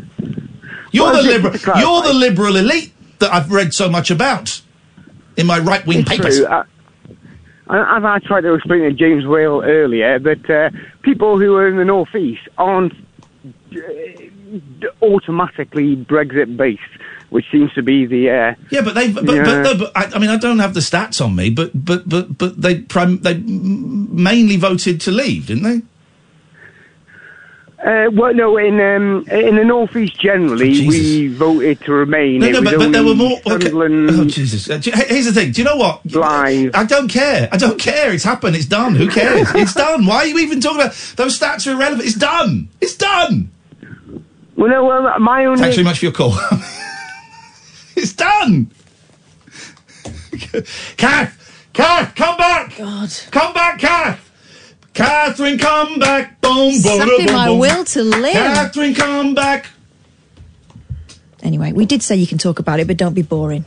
You're 0.97 1.13
the 1.13 1.23
liberal. 1.23 1.79
You're 1.79 2.01
the 2.01 2.13
liberal 2.13 2.55
elite 2.55 2.93
that 3.19 3.33
I've 3.33 3.51
read 3.51 3.73
so 3.73 3.89
much 3.89 4.11
about 4.11 4.61
in 5.35 5.47
my 5.47 5.59
right 5.59 5.85
wing 5.85 6.03
papers. 6.05 6.37
true. 6.37 6.45
Uh, 6.47 6.63
as 7.69 8.03
I 8.03 8.19
tried 8.25 8.41
to 8.41 8.53
explain 8.53 8.81
to 8.81 8.93
James 8.93 9.25
Whale 9.25 9.61
earlier, 9.61 10.19
that 10.19 10.49
uh, 10.49 10.69
people 11.01 11.37
who 11.37 11.55
are 11.55 11.67
in 11.67 11.75
the 11.75 11.83
northeast 11.83 12.47
aren't 12.57 12.93
uh, 13.75 13.79
automatically 15.01 15.97
Brexit 15.97 16.55
based, 16.55 16.81
which 17.29 17.45
seems 17.51 17.73
to 17.73 17.83
be 17.83 18.05
the 18.05 18.29
uh, 18.29 18.55
Yeah, 18.69 18.81
but 18.81 18.95
they, 18.95 19.11
but, 19.11 19.25
but, 19.25 19.43
but, 19.43 19.79
but 19.79 19.91
I, 19.97 20.15
I 20.15 20.19
mean, 20.19 20.29
I 20.29 20.37
don't 20.37 20.59
have 20.59 20.73
the 20.73 20.79
stats 20.79 21.23
on 21.23 21.35
me, 21.35 21.49
but 21.49 21.71
but 21.73 22.07
but 22.07 22.37
but 22.37 22.61
they 22.61 22.81
prim, 22.81 23.19
they 23.19 23.35
mainly 23.35 24.55
voted 24.55 25.01
to 25.01 25.11
leave, 25.11 25.47
didn't 25.47 25.63
they? 25.63 25.81
Uh, 27.79 28.09
well, 28.11 28.33
no, 28.33 28.57
in 28.57 28.81
um, 28.81 29.23
in 29.29 29.55
the 29.55 29.63
northeast 29.63 30.19
generally, 30.19 30.87
we 30.87 31.27
voted 31.27 31.79
to 31.81 31.93
remain. 31.93 32.39
No, 32.39 32.49
no, 32.49 32.63
but, 32.63 32.75
but 32.79 32.91
there 32.91 33.03
were 33.03 33.13
more. 33.13 33.39
Okay. 33.45 33.71
Oh 33.71 34.25
Jesus! 34.25 34.67
Uh, 34.67 34.79
do- 34.79 34.89
hey, 34.89 35.05
here's 35.09 35.25
the 35.25 35.31
thing. 35.31 35.51
Do 35.51 35.61
you 35.61 35.65
know 35.65 35.75
what? 35.75 36.01
I 36.15 36.85
don't 36.87 37.07
care. 37.07 37.47
I 37.51 37.57
don't 37.57 37.79
care. 37.79 38.11
It's 38.11 38.23
happened. 38.23 38.55
It's 38.55 38.65
done. 38.65 38.95
Who 38.95 39.07
cares? 39.07 39.47
it's 39.53 39.73
done. 39.85 40.07
Why 40.07 40.17
are 40.17 40.25
you 40.25 40.39
even 40.39 40.59
talking 40.59 40.81
about 40.81 40.93
those 41.17 41.39
stats? 41.39 41.67
Are 41.67 41.73
irrelevant. 41.73 42.07
It's 42.07 42.17
done. 42.17 42.67
It's 42.81 42.95
done. 42.95 43.51
Well, 44.55 44.71
no, 44.71 44.83
well, 44.83 45.19
my 45.19 45.45
only. 45.45 45.59
Thanks 45.61 45.75
very 45.75 45.85
much 45.85 45.99
for 45.99 46.05
your 46.05 46.13
call. 46.13 46.33
it's 47.95 48.13
done. 48.13 48.71
Kath, 50.97 51.69
Kath, 51.73 52.15
come 52.15 52.37
back. 52.37 52.75
God, 52.75 53.09
come 53.29 53.53
back, 53.53 53.77
Kath. 53.79 54.26
Catherine, 54.97 55.59
come 55.59 55.99
back. 55.99 56.41
Boom, 56.41 56.73
boom, 56.81 57.07
boom, 57.07 57.25
my 57.27 57.49
boom. 57.49 57.59
will 57.59 57.85
to 57.85 58.01
live. 58.01 58.33
Catherine, 58.33 58.95
come 58.95 59.35
back. 59.35 59.67
Anyway, 61.43 61.71
we 61.71 61.85
did 61.85 62.01
say 62.01 62.15
you 62.15 62.25
can 62.25 62.39
talk 62.39 62.57
about 62.57 62.79
it, 62.79 62.87
but 62.87 62.97
don't 62.97 63.13
be 63.13 63.21
boring. 63.21 63.63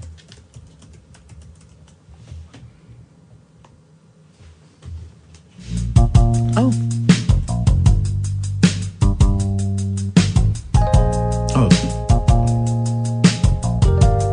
Oh. 6.56 6.72
Oh. 11.54 11.68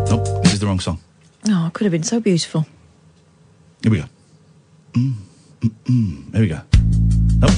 Nope, 0.09 0.43
this 0.43 0.53
is 0.53 0.59
the 0.59 0.65
wrong 0.65 0.79
song. 0.79 0.99
Oh, 1.47 1.67
it 1.67 1.73
could 1.73 1.85
have 1.85 1.91
been 1.91 2.01
so 2.01 2.19
beautiful. 2.19 2.65
Here 3.83 3.91
we 3.91 3.99
go. 3.99 4.05
Mm, 4.93 5.13
mm, 5.61 5.71
mm. 5.85 6.31
There 6.31 6.41
we 6.41 6.47
go. 6.47 6.61
Nope. 7.39 7.51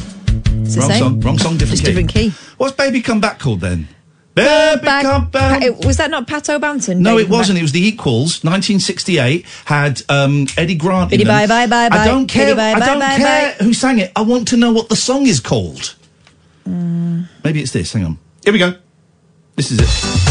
It's 0.65 0.77
wrong 0.77 0.91
song. 0.91 1.21
Wrong 1.21 1.37
song. 1.37 1.57
Different 1.57 1.71
Just 1.71 1.83
key. 1.83 1.87
different 1.87 2.09
key. 2.09 2.29
What's 2.57 2.75
"Baby 2.75 3.01
Come 3.01 3.19
Back" 3.21 3.39
called 3.39 3.61
then? 3.61 3.87
Baby 4.35 4.85
Back- 4.85 5.03
Come 5.03 5.29
Back. 5.29 5.61
Pa- 5.61 5.87
was 5.87 5.97
that 5.97 6.09
not 6.11 6.27
Pato 6.27 6.59
Banton? 6.59 6.97
No, 6.99 7.15
Baby 7.15 7.23
it 7.23 7.29
wasn't. 7.29 7.55
Back? 7.55 7.59
It 7.61 7.63
was 7.63 7.71
the 7.71 7.85
Equals. 7.87 8.43
1968 8.43 9.45
had 9.65 10.01
um, 10.09 10.47
Eddy 10.57 10.75
Grant. 10.75 11.09
Biddy 11.09 11.23
in 11.23 11.27
them. 11.27 11.47
bye 11.49 11.67
bye 11.67 11.89
bye 11.89 11.97
I 11.97 12.05
don't 12.05 12.27
care. 12.27 12.55
Bye 12.55 12.71
I 12.73 12.79
bye 12.79 12.85
don't 12.85 12.99
bye 12.99 13.17
care 13.17 13.51
who 13.59 13.73
sang 13.73 13.99
it. 13.99 14.11
I 14.15 14.21
want 14.21 14.47
to 14.49 14.57
know 14.57 14.71
what 14.71 14.89
the 14.89 14.95
song 14.95 15.25
is 15.27 15.39
called. 15.39 15.95
Mm. 16.67 17.27
Maybe 17.43 17.61
it's 17.61 17.71
this. 17.71 17.91
Hang 17.93 18.05
on. 18.05 18.17
Here 18.43 18.53
we 18.53 18.59
go. 18.59 18.75
This 19.55 19.71
is 19.71 19.79
it. 19.81 20.28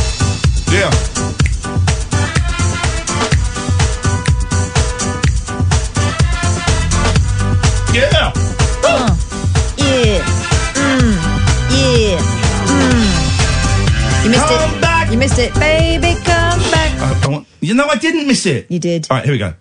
Missed 15.29 15.39
it. 15.39 15.55
Baby, 15.55 16.15
come 16.25 16.61
back. 16.71 16.93
I, 17.01 17.21
I 17.25 17.29
want, 17.29 17.47
you 17.61 17.75
know, 17.75 17.87
I 17.87 17.97
didn't 17.97 18.27
miss 18.27 18.47
it. 18.47 18.71
You 18.71 18.79
did. 18.79 19.07
All 19.11 19.17
right, 19.17 19.25
here 19.25 19.35
we 19.35 19.39
go. 19.39 19.55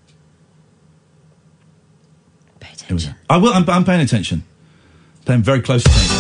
Pay 2.60 2.74
attention. 2.74 3.16
I 3.30 3.38
will. 3.38 3.54
I'm, 3.54 3.70
I'm 3.70 3.84
paying 3.84 4.02
attention. 4.02 4.44
Paying 5.26 5.42
very 5.42 5.62
close 5.62 5.86
attention. 5.86 6.18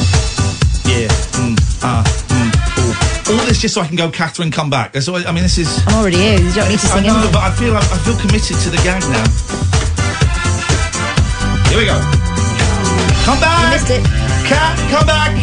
Yeah. 0.85 1.07
Mm, 1.39 1.55
ah. 1.83 2.03
Mm, 2.27 3.29
all, 3.29 3.39
all 3.39 3.45
this 3.45 3.61
just 3.61 3.73
so 3.75 3.81
I 3.81 3.87
can 3.87 3.95
go, 3.95 4.09
Catherine, 4.09 4.51
come 4.51 4.69
back. 4.69 4.93
That's 4.93 5.07
all, 5.07 5.15
I 5.15 5.31
mean, 5.31 5.43
this 5.43 5.57
is. 5.57 5.81
I'm 5.87 5.95
already 5.95 6.17
here. 6.17 6.39
You 6.39 6.51
don't 6.53 6.69
need 6.69 6.79
to 6.79 6.87
I 6.87 6.95
sing 6.99 7.03
know, 7.03 7.15
anything. 7.15 7.31
but 7.31 7.43
I 7.43 7.51
feel 7.55 7.75
I, 7.75 7.79
I 7.79 7.97
feel 8.03 8.17
committed 8.17 8.57
to 8.57 8.69
the 8.69 8.77
gag 8.83 9.03
now. 9.07 9.27
Here 11.69 11.79
we 11.79 11.85
go. 11.85 11.97
Come 13.23 13.39
back. 13.39 13.63
You 13.63 13.69
missed 13.71 13.91
it. 13.91 14.03
Cat, 14.47 14.75
come 14.91 15.05
back. 15.05 15.35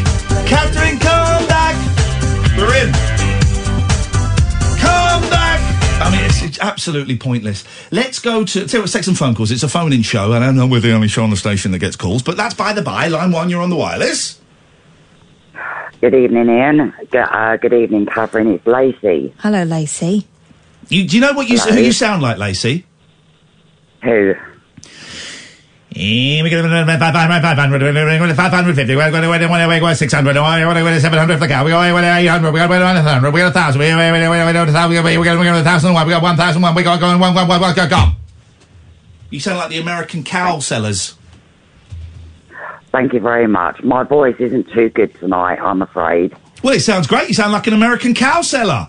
Catherine, 0.46 0.98
come 0.98 1.46
back. 1.46 1.74
We're 2.56 2.74
in. 2.86 3.13
Come 4.84 5.22
back. 5.30 5.60
I 6.02 6.10
mean, 6.10 6.24
it's, 6.24 6.42
it's 6.42 6.58
absolutely 6.60 7.16
pointless. 7.16 7.64
Let's 7.90 8.18
go 8.18 8.44
to. 8.44 8.66
Tell 8.66 8.78
you 8.78 8.82
what, 8.82 8.92
take 8.92 9.04
some 9.04 9.14
phone 9.14 9.34
calls. 9.34 9.50
It's 9.50 9.62
a 9.62 9.68
phone-in 9.68 10.02
show, 10.02 10.32
and 10.32 10.44
I 10.44 10.50
know 10.52 10.66
we're 10.66 10.80
the 10.80 10.92
only 10.92 11.08
show 11.08 11.22
on 11.22 11.30
the 11.30 11.36
station 11.36 11.72
that 11.72 11.78
gets 11.78 11.96
calls, 11.96 12.22
but 12.22 12.36
that's 12.36 12.54
by 12.54 12.72
the 12.72 12.82
by. 12.82 13.08
Line 13.08 13.32
one, 13.32 13.48
you're 13.50 13.62
on 13.62 13.70
the 13.70 13.76
wireless. 13.76 14.40
Good 16.00 16.14
evening, 16.14 16.50
Iain. 16.50 16.92
Good, 17.10 17.16
uh, 17.16 17.56
good 17.56 17.72
evening, 17.72 18.04
Catherine. 18.06 18.48
It's 18.48 18.66
Lacey. 18.66 19.34
Hello, 19.38 19.62
Lacey. 19.62 20.26
You, 20.88 21.08
do 21.08 21.16
you 21.16 21.22
know 21.22 21.32
what 21.32 21.48
you 21.48 21.58
Hello. 21.58 21.76
who 21.76 21.80
you 21.80 21.92
sound 21.92 22.20
like, 22.20 22.36
Lacey? 22.36 22.84
Who? 24.02 24.34
You 39.30 39.38
sound 39.38 39.58
like 39.58 39.70
the 39.70 39.78
American 39.78 40.24
cow 40.24 40.58
sellers. 40.58 41.14
Thank 42.90 43.12
you 43.12 43.20
very 43.20 43.46
much. 43.46 43.80
My 43.82 44.02
voice 44.02 44.36
isn't 44.40 44.70
too 44.72 44.88
good 44.90 45.14
tonight, 45.20 45.60
I'm 45.60 45.80
afraid. 45.80 46.36
Well, 46.64 46.74
it 46.74 46.80
sounds 46.80 47.06
great. 47.06 47.28
You 47.28 47.34
sound 47.34 47.52
like 47.52 47.68
an 47.68 47.72
American 47.72 48.14
cow 48.14 48.42
seller. 48.42 48.88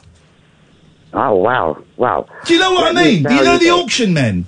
Oh, 1.14 1.38
well, 1.38 1.84
well. 1.98 2.30
Do 2.46 2.54
you 2.56 2.60
know 2.60 2.74
what 2.74 2.98
I 2.98 3.04
mean? 3.04 3.24
Do 3.24 3.34
you 3.34 3.44
know 3.44 3.58
the 3.60 3.70
auction 3.70 4.14
men? 4.14 4.48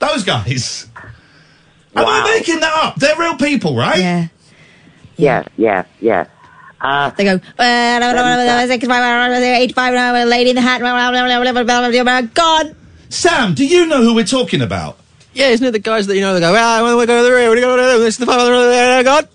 Those 0.00 0.24
guys. 0.24 0.86
Am 1.96 2.04
I 2.06 2.34
making 2.36 2.60
that 2.60 2.72
up? 2.84 2.96
They're 2.96 3.16
real 3.16 3.36
people, 3.36 3.74
right? 3.74 3.98
Yeah. 3.98 4.28
Yeah, 5.16 5.44
yeah, 5.56 5.84
yeah. 6.00 6.26
Uh, 6.78 7.10
They 7.10 7.24
go, 7.24 7.40
uh, 7.58 8.66
six, 8.66 8.86
five, 8.86 9.32
uh, 9.32 9.34
eight, 9.36 9.74
five, 9.74 9.94
uh, 9.94 10.28
lady 10.28 10.50
in 10.50 10.56
the 10.56 10.62
hat, 10.62 10.82
uh, 10.82 12.22
gone. 12.34 12.76
Sam, 13.08 13.54
do 13.54 13.66
you 13.66 13.86
know 13.86 14.02
who 14.02 14.14
we're 14.14 14.24
talking 14.24 14.60
about? 14.60 14.98
Yeah, 15.32 15.48
isn't 15.48 15.66
it 15.66 15.70
the 15.70 15.78
guys 15.78 16.06
that 16.06 16.16
you 16.16 16.20
know? 16.20 16.34
They 16.34 16.40
go, 16.40 16.54
ah, 16.54 16.82
when 16.82 16.98
we 16.98 17.06
go 17.06 17.16
to 17.16 17.22
the 17.24 17.34
rear, 17.34 17.50
we 17.50 17.60
go 17.60 17.76
to 17.76 17.82
the 17.82 17.98
this 18.04 18.14
is 18.14 18.18
the 18.18 18.26
five 18.26 18.40
hundred. 18.40 19.04
God. 19.04 19.28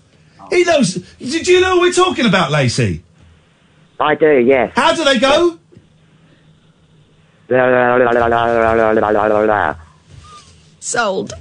He 0.50 0.64
knows. 0.64 0.94
Did 1.18 1.46
you 1.46 1.60
know 1.60 1.76
who 1.76 1.80
we're 1.80 1.92
talking 1.92 2.26
about, 2.26 2.50
Lacey? 2.50 3.02
I 3.98 4.14
do, 4.14 4.38
yes. 4.38 4.72
How 4.74 4.94
do 4.94 5.04
they 5.04 5.18
go? 5.18 5.58
Sold. 10.80 11.32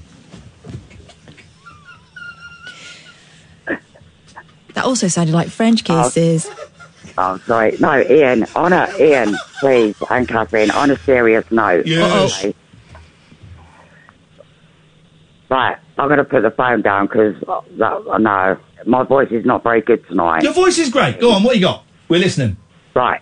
That 3.66 4.84
also 4.84 5.08
sounded 5.08 5.34
like 5.34 5.48
French 5.50 5.84
oh. 5.90 6.04
kisses. 6.04 6.50
Oh, 7.18 7.38
sorry. 7.46 7.78
No, 7.80 7.92
Iain, 7.92 8.46
on 8.56 8.74
a, 8.74 8.90
Iain, 9.00 9.36
please, 9.60 9.96
and 10.10 10.28
Catherine, 10.28 10.70
on 10.72 10.92
a 10.92 10.98
serious 11.00 11.50
note. 11.50 11.86
Yes. 11.86 12.40
okay? 12.40 12.56
Right, 15.50 15.78
I'm 15.98 16.08
going 16.08 16.18
to 16.18 16.26
put 16.26 16.42
the 16.42 16.52
phone 16.52 16.82
down 16.82 17.08
because, 17.08 17.36
uh, 17.48 17.62
no, 18.18 18.58
my 18.86 19.04
voice 19.04 19.30
is 19.32 19.46
not 19.46 19.64
very 19.64 19.82
good 19.82 20.06
tonight. 20.08 20.44
Your 20.44 20.54
voice 20.54 20.78
is 20.78 20.90
great. 20.90 21.20
Go 21.20 21.32
on, 21.32 21.44
what 21.44 21.56
you 21.56 21.62
got? 21.62 21.84
We're 22.08 22.20
listening. 22.20 22.58
Right. 22.94 23.22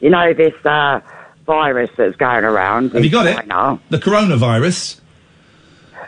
You 0.00 0.10
know 0.10 0.32
this 0.34 0.54
uh, 0.64 1.00
virus 1.46 1.90
that's 1.96 2.16
going 2.16 2.44
around. 2.44 2.92
Have 2.92 3.04
you 3.04 3.10
got 3.10 3.24
China, 3.24 3.74
it? 3.74 3.90
The 3.90 3.98
coronavirus. 3.98 5.00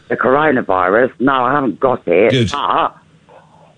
The 0.08 0.16
coronavirus. 0.16 1.12
No, 1.20 1.32
I 1.44 1.52
haven't 1.52 1.78
got 1.78 2.06
it. 2.08 2.30
Good. 2.30 2.50
But 2.52 2.96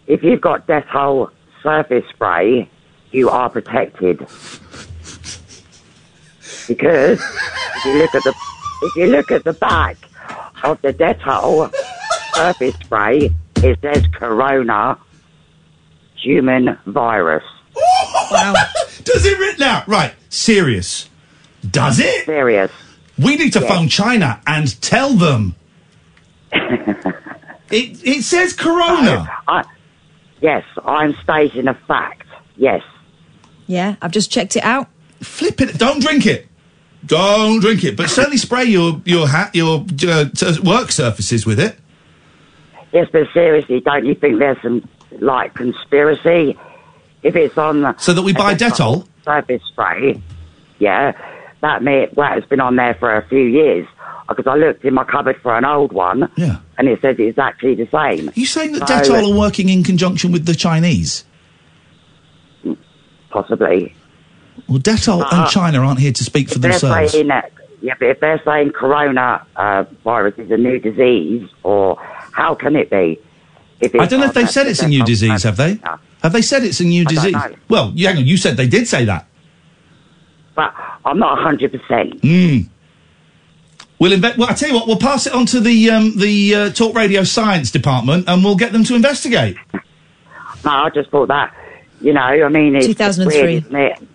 if 0.06 0.22
you've 0.22 0.40
got 0.40 0.66
Dettol 0.66 1.30
surface 1.62 2.04
spray, 2.10 2.68
you 3.12 3.28
are 3.30 3.50
protected. 3.50 4.26
Because 6.66 7.20
if 7.20 7.84
you 7.84 7.92
look 7.98 8.14
at 8.14 8.22
the 8.22 8.34
if 8.82 8.96
you 8.96 9.06
look 9.08 9.30
at 9.30 9.44
the 9.44 9.52
back 9.52 9.96
of 10.62 10.80
the 10.80 10.92
Dettol 10.94 11.70
surface 12.34 12.74
spray, 12.76 13.30
it 13.64 13.78
says 13.80 14.06
Corona 14.12 14.98
human 16.16 16.78
virus. 16.86 17.44
Wow. 18.30 18.54
Does 19.04 19.26
it 19.26 19.38
written 19.38 19.60
now? 19.60 19.84
Right. 19.86 20.14
Serious. 20.28 21.08
Does 21.68 21.98
it? 22.00 22.24
Serious. 22.24 22.70
We 23.18 23.36
need 23.36 23.52
to 23.54 23.60
Yes. 23.60 23.68
phone 23.68 23.88
China 23.88 24.40
and 24.46 24.80
tell 24.80 25.14
them. 25.14 25.54
it 26.52 27.06
it 27.70 28.22
says 28.22 28.52
Corona. 28.52 29.28
I, 29.48 29.64
yes, 30.40 30.64
I'm 30.84 31.14
stating 31.22 31.68
a 31.68 31.74
fact. 31.74 32.26
Yes. 32.56 32.82
Yeah, 33.66 33.96
I've 34.02 34.10
just 34.10 34.30
checked 34.30 34.56
it 34.56 34.64
out. 34.64 34.88
Flip 35.20 35.60
it. 35.60 35.78
Don't 35.78 36.00
drink 36.00 36.26
it. 36.26 36.48
Don't 37.06 37.60
drink 37.60 37.84
it, 37.84 37.96
but 37.96 38.08
certainly 38.10 38.36
spray 38.38 38.64
your 38.64 39.00
your 39.04 39.28
hat 39.28 39.54
your 39.54 39.84
uh, 40.06 40.26
work 40.62 40.90
surfaces 40.92 41.44
with 41.46 41.60
it. 41.60 41.78
Yes, 42.94 43.08
but 43.12 43.26
seriously, 43.34 43.80
don't 43.80 44.06
you 44.06 44.14
think 44.14 44.38
there's 44.38 44.60
some 44.62 44.88
like 45.20 45.52
conspiracy? 45.54 46.56
If 47.24 47.34
it's 47.36 47.58
on 47.58 47.82
the 47.82 47.96
So 47.98 48.12
that 48.14 48.22
we 48.22 48.32
buy 48.32 48.54
Dettol? 48.54 49.06
surface 49.24 49.62
spray, 49.68 50.22
yeah, 50.78 51.12
that 51.60 51.82
may 51.82 52.08
well 52.14 52.36
it's 52.38 52.46
been 52.46 52.60
on 52.60 52.76
there 52.76 52.94
for 52.94 53.16
a 53.16 53.26
few 53.28 53.40
years 53.42 53.86
because 54.28 54.46
I 54.46 54.54
looked 54.54 54.84
in 54.84 54.94
my 54.94 55.04
cupboard 55.04 55.36
for 55.42 55.56
an 55.56 55.64
old 55.64 55.92
one, 55.92 56.30
Yeah. 56.36 56.58
and 56.78 56.88
it 56.88 57.00
says 57.02 57.16
it's 57.18 57.30
exactly 57.30 57.74
the 57.74 57.86
same. 57.86 58.28
Are 58.28 58.32
you 58.34 58.46
saying 58.46 58.72
that 58.72 58.88
So, 58.88 58.94
Dettol 58.94 59.32
are 59.34 59.38
working 59.38 59.68
in 59.68 59.82
conjunction 59.84 60.32
with 60.32 60.46
the 60.46 60.54
Chinese? 60.54 61.24
Possibly. 63.30 63.94
Well, 64.68 64.78
Dettol 64.78 65.22
Uh, 65.22 65.28
and 65.32 65.48
China 65.50 65.80
aren't 65.80 65.98
here 65.98 66.12
to 66.12 66.24
speak 66.24 66.48
for 66.48 66.58
themselves. 66.58 67.12
saying 67.12 67.30
yeah, 67.82 67.94
but 67.98 68.08
if 68.08 68.20
they're 68.20 68.40
saying 68.46 68.70
corona 68.70 69.44
uh, 69.56 69.84
virus 70.04 70.34
is 70.38 70.50
a 70.50 70.56
new 70.56 70.78
disease, 70.78 71.46
or 71.64 71.98
how 72.34 72.54
can 72.54 72.74
it 72.74 72.90
be? 72.90 73.20
If 73.80 73.94
I 73.94 74.06
don't 74.06 74.20
know 74.20 74.26
if 74.26 74.34
they've 74.34 74.50
said 74.50 74.66
it's 74.66 74.82
a 74.82 74.88
new 74.88 75.04
disease, 75.04 75.44
have 75.44 75.56
they? 75.56 75.80
Have 76.22 76.32
they 76.32 76.42
said 76.42 76.64
it's 76.64 76.80
a 76.80 76.84
new 76.84 77.02
I 77.02 77.10
disease? 77.12 77.36
Well, 77.68 77.92
you, 77.94 78.06
hang 78.06 78.16
on, 78.18 78.26
you 78.26 78.36
said 78.36 78.56
they 78.56 78.66
did 78.66 78.88
say 78.88 79.04
that. 79.04 79.26
But 80.54 80.74
I'm 81.04 81.18
not 81.18 81.38
100%. 81.38 82.20
Mm. 82.20 82.68
We'll 83.98 84.18
inve- 84.18 84.36
well, 84.36 84.48
I 84.48 84.54
tell 84.54 84.68
you 84.68 84.74
what, 84.74 84.86
we'll 84.86 84.98
pass 84.98 85.26
it 85.26 85.32
on 85.32 85.46
to 85.46 85.60
the 85.60 85.90
um, 85.90 86.16
the 86.16 86.54
uh, 86.54 86.70
Talk 86.70 86.96
Radio 86.96 87.22
Science 87.24 87.70
Department, 87.70 88.28
and 88.28 88.44
we'll 88.44 88.56
get 88.56 88.72
them 88.72 88.84
to 88.84 88.94
investigate. 88.94 89.56
No, 89.72 90.70
I 90.70 90.90
just 90.90 91.10
thought 91.10 91.28
that, 91.28 91.54
you 92.00 92.12
know, 92.12 92.20
I 92.20 92.48
mean, 92.48 92.74
it's 92.74 92.86
2003. 92.86 93.42
weird, 93.42 93.64
isn't 93.64 93.76
it? 93.76 94.08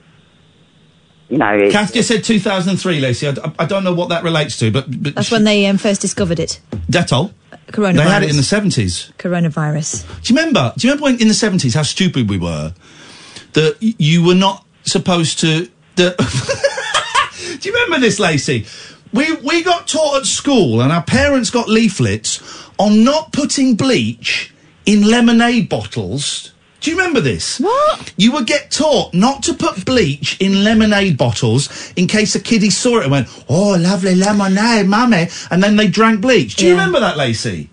You 1.30 1.38
know, 1.38 1.58
it's, 1.58 1.74
Kath 1.74 1.94
just 1.94 2.08
said 2.08 2.24
2003, 2.24 3.00
Lacey. 3.00 3.28
I, 3.28 3.34
I 3.60 3.66
don't 3.66 3.84
know 3.84 3.94
what 3.94 4.10
that 4.10 4.24
relates 4.24 4.58
to, 4.60 4.72
but, 4.72 4.86
but 5.02 5.16
That's 5.16 5.32
when 5.32 5.44
they 5.44 5.68
um, 5.68 5.78
first 5.78 6.02
discovered 6.02 6.40
it. 6.40 6.60
Dettol. 6.92 7.34
Coronavirus. 7.72 7.96
They 7.96 8.04
had 8.04 8.24
it 8.24 8.30
in 8.30 8.36
the 8.36 8.42
70s. 8.42 9.14
Coronavirus. 9.18 10.24
Do 10.24 10.34
you 10.34 10.40
remember? 10.40 10.74
Do 10.76 10.88
you 10.88 10.94
remember 10.94 11.12
when 11.12 11.22
in 11.22 11.28
the 11.28 11.34
seventies 11.34 11.74
how 11.76 11.84
stupid 11.84 12.30
we 12.30 12.38
were? 12.38 12.74
That 13.54 13.78
you 13.80 14.24
were 14.24 14.36
not 14.36 14.66
supposed 14.84 15.40
to. 15.40 15.70
That 15.96 16.18
do 17.60 17.70
you 17.70 17.74
remember 17.74 18.00
this, 18.00 18.20
Lacey? 18.20 18.66
We 19.14 19.34
we 19.38 19.64
got 19.64 19.88
taught 19.88 20.18
at 20.22 20.26
school, 20.26 20.82
and 20.82 20.92
our 20.92 21.04
parents 21.04 21.50
got 21.50 21.68
leaflets 21.68 22.42
on 22.78 23.04
not 23.04 23.32
putting 23.32 23.76
bleach 23.76 24.54
in 24.86 25.04
lemonade 25.04 25.70
bottles. 25.70 26.54
Do 26.82 26.92
you 26.92 26.98
remember 26.98 27.20
this? 27.20 27.60
What? 27.60 28.14
You 28.16 28.32
would 28.34 28.48
get 28.48 28.72
taught 28.72 29.14
not 29.14 29.44
to 29.44 29.54
put 29.54 29.86
bleach 29.86 30.38
in 30.40 30.64
lemonade 30.64 31.18
bottles 31.18 31.92
in 31.96 32.08
case 32.08 32.36
a 32.36 32.40
kiddie 32.40 32.70
saw 32.70 33.00
it 33.00 33.04
and 33.04 33.12
went, 33.12 33.28
"Oh, 33.50 33.78
lovely 33.78 34.16
lemonade, 34.16 34.88
mummy," 34.88 35.28
and 35.52 35.62
then 35.62 35.76
they 35.76 35.88
drank 35.88 36.22
bleach. 36.22 36.56
Do 36.56 36.66
you 36.66 36.72
remember 36.72 37.00
that, 37.02 37.18
Lacey? 37.18 37.70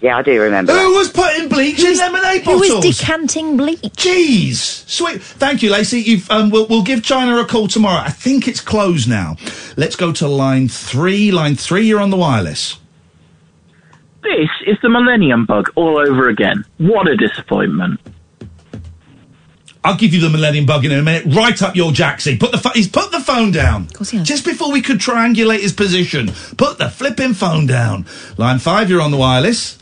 yeah, 0.00 0.16
I 0.16 0.22
do 0.22 0.40
remember. 0.40 0.72
Who 0.72 0.94
was 0.94 1.10
putting 1.10 1.48
bleach 1.48 1.84
in 1.84 1.96
lemonade 1.96 2.44
bottles? 2.44 2.68
Who 2.68 2.76
was 2.76 2.98
decanting 2.98 3.56
bleach? 3.56 3.80
Jeez, 3.80 4.88
sweet. 4.88 5.22
Thank 5.22 5.62
you, 5.62 5.70
Lacey. 5.70 6.00
You've, 6.00 6.30
um, 6.30 6.50
we'll, 6.50 6.66
we'll 6.66 6.82
give 6.82 7.02
China 7.02 7.38
a 7.38 7.44
call 7.44 7.68
tomorrow. 7.68 8.00
I 8.00 8.10
think 8.10 8.48
it's 8.48 8.60
closed 8.60 9.08
now. 9.08 9.36
Let's 9.76 9.96
go 9.96 10.10
to 10.12 10.26
line 10.26 10.68
three. 10.68 11.30
Line 11.30 11.54
three, 11.54 11.86
you're 11.86 12.00
on 12.00 12.10
the 12.10 12.16
wireless. 12.16 12.79
This 14.22 14.48
is 14.66 14.76
the 14.82 14.88
Millennium 14.88 15.46
Bug 15.46 15.70
all 15.76 15.98
over 15.98 16.28
again. 16.28 16.64
What 16.78 17.08
a 17.08 17.16
disappointment. 17.16 18.00
I'll 19.82 19.96
give 19.96 20.12
you 20.12 20.20
the 20.20 20.28
Millennium 20.28 20.66
Bug 20.66 20.84
in 20.84 20.92
a 20.92 21.00
minute. 21.00 21.34
Right 21.34 21.60
up 21.62 21.74
your 21.74 21.90
jacksie. 21.90 22.38
Put 22.38 22.52
the 22.52 22.58
pho- 22.58 22.70
he's 22.74 22.86
put 22.88 23.10
the 23.12 23.20
phone 23.20 23.50
down. 23.50 23.84
Of 23.84 23.94
course 23.94 24.10
he 24.10 24.18
has. 24.18 24.28
Just 24.28 24.44
before 24.44 24.70
we 24.70 24.82
could 24.82 24.98
triangulate 24.98 25.60
his 25.60 25.72
position, 25.72 26.30
put 26.58 26.76
the 26.76 26.90
flipping 26.90 27.32
phone 27.32 27.66
down. 27.66 28.04
Line 28.36 28.58
five, 28.58 28.90
you're 28.90 29.00
on 29.00 29.10
the 29.10 29.16
wireless. 29.16 29.78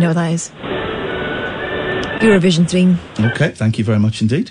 You 0.00 0.06
know 0.06 0.14
what 0.14 0.22
that 0.22 0.32
is? 0.32 0.50
Eurovision 2.22 2.66
theme. 2.70 2.98
Okay, 3.20 3.50
thank 3.50 3.76
you 3.76 3.84
very 3.84 3.98
much 3.98 4.22
indeed. 4.22 4.50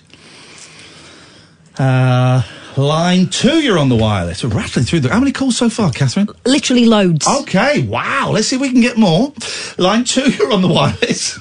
Uh, 1.79 2.43
line 2.77 3.25
two, 3.29 3.59
you're 3.63 3.79
on 3.79 3.89
the 3.89 3.95
wireless. 3.95 4.43
We're 4.43 4.51
rattling 4.51 4.85
through 4.85 4.99
the. 4.99 5.09
How 5.09 5.19
many 5.19 5.31
calls 5.31 5.57
so 5.57 5.67
far, 5.71 5.91
Catherine? 5.91 6.27
Literally 6.45 6.85
loads. 6.85 7.27
Okay, 7.27 7.81
wow. 7.81 8.29
Let's 8.31 8.49
see 8.49 8.57
if 8.57 8.61
we 8.61 8.69
can 8.71 8.81
get 8.81 8.95
more. 8.95 9.33
Line 9.79 10.03
two, 10.03 10.29
you're 10.37 10.53
on 10.53 10.61
the 10.61 10.67
wireless. 10.67 11.39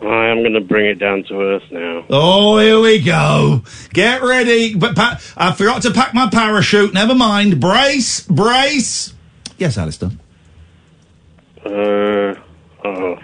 I 0.00 0.28
am 0.28 0.42
going 0.42 0.52
to 0.52 0.60
bring 0.60 0.86
it 0.86 1.00
down 1.00 1.24
to 1.24 1.40
earth 1.40 1.64
now. 1.72 2.06
Oh, 2.10 2.58
here 2.60 2.78
we 2.78 3.00
go. 3.02 3.64
Get 3.92 4.22
ready. 4.22 4.76
But 4.76 4.94
pa- 4.94 5.20
I 5.36 5.50
forgot 5.50 5.82
to 5.82 5.90
pack 5.90 6.14
my 6.14 6.28
parachute. 6.30 6.94
Never 6.94 7.16
mind. 7.16 7.60
Brace, 7.60 8.20
brace. 8.20 9.14
Yes, 9.58 9.76
Alistair. 9.76 10.10
Uh, 11.64 12.34
oh, 12.84 13.18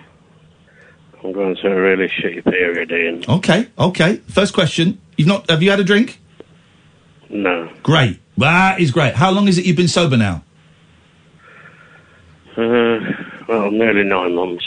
I'm 1.23 1.33
going 1.33 1.57
through 1.57 1.73
a 1.73 1.81
really 1.81 2.09
shitty 2.09 2.45
period, 2.45 2.93
Iain. 2.93 3.25
Okay, 3.29 3.69
okay. 3.79 4.17
First 4.29 4.55
question. 4.55 5.01
You've 5.17 5.29
not? 5.29 5.51
Have 5.51 5.63
you 5.63 5.71
had 5.71 5.81
a 5.81 5.85
drink? 5.85 6.21
No. 7.29 7.71
Great. 7.83 8.21
That 8.37 8.81
is 8.81 8.91
great. 8.91 9.15
How 9.15 9.31
long 9.31 9.49
is 9.49 9.59
it 9.59 9.67
you've 9.67 9.77
been 9.77 9.89
sober 9.89 10.17
now? 10.17 10.45
Uh, 12.57 12.99
well, 13.49 13.71
nearly 13.71 14.05
nine 14.05 14.35
months. 14.35 14.65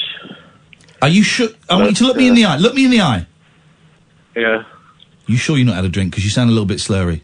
Are 1.01 1.09
you 1.09 1.23
sure? 1.23 1.49
I 1.69 1.75
want 1.75 1.89
you 1.89 1.95
to 1.95 2.03
look 2.05 2.17
me 2.17 2.27
in 2.27 2.35
the 2.35 2.45
eye. 2.45 2.57
Look 2.57 2.75
me 2.75 2.85
in 2.85 2.91
the 2.91 3.01
eye. 3.01 3.25
Yeah. 4.35 4.63
You 5.25 5.37
sure 5.37 5.57
you've 5.57 5.67
not 5.67 5.75
had 5.75 5.85
a 5.85 5.89
drink? 5.89 6.11
Because 6.11 6.23
you 6.23 6.29
sound 6.29 6.49
a 6.49 6.53
little 6.53 6.65
bit 6.65 6.77
slurry. 6.77 7.21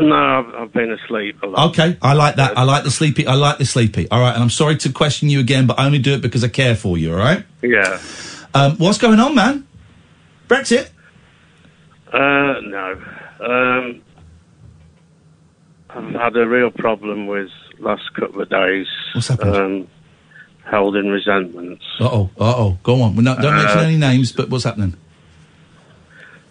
No, 0.00 0.52
I've, 0.58 0.72
been 0.72 0.92
asleep 0.92 1.42
a 1.42 1.46
lot. 1.46 1.70
Okay, 1.70 1.96
I 2.00 2.14
like 2.14 2.36
that. 2.36 2.56
I 2.56 2.62
like 2.64 2.84
the 2.84 2.90
sleepy. 2.90 3.26
I 3.26 3.34
like 3.34 3.58
the 3.58 3.66
sleepy. 3.66 4.10
All 4.10 4.20
right, 4.20 4.32
and 4.34 4.42
I'm 4.42 4.50
sorry 4.50 4.76
to 4.78 4.92
question 4.92 5.28
you 5.28 5.40
again, 5.40 5.66
but 5.66 5.78
I 5.78 5.86
only 5.86 5.98
do 5.98 6.14
it 6.14 6.22
because 6.22 6.42
I 6.44 6.48
care 6.48 6.74
for 6.74 6.96
you. 6.96 7.12
All 7.12 7.18
right. 7.18 7.44
Yeah. 7.62 8.00
Um, 8.54 8.76
what's 8.78 8.98
going 8.98 9.20
on, 9.20 9.34
man? 9.34 9.66
Brexit. 10.48 10.90
Uh, 12.12 12.60
no. 12.62 13.02
Um, 13.40 14.02
I've 15.90 16.14
had 16.14 16.36
a 16.36 16.46
real 16.46 16.70
problem 16.70 17.26
with 17.26 17.50
last 17.78 18.12
couple 18.14 18.42
of 18.42 18.48
days. 18.48 18.86
What's 19.14 19.28
happened? 19.28 19.56
Um, 19.56 19.88
held 20.64 20.96
in 20.96 21.08
resentments. 21.08 21.84
Uh 22.00 22.08
oh. 22.10 22.30
Uh 22.38 22.54
oh. 22.56 22.78
Go 22.82 23.02
on. 23.02 23.14
Well, 23.14 23.24
no, 23.24 23.36
don't 23.36 23.56
mention 23.56 23.78
Uh, 23.78 23.82
any 23.82 23.96
names. 23.96 24.32
But 24.32 24.48
what's 24.48 24.64
happening? 24.64 24.96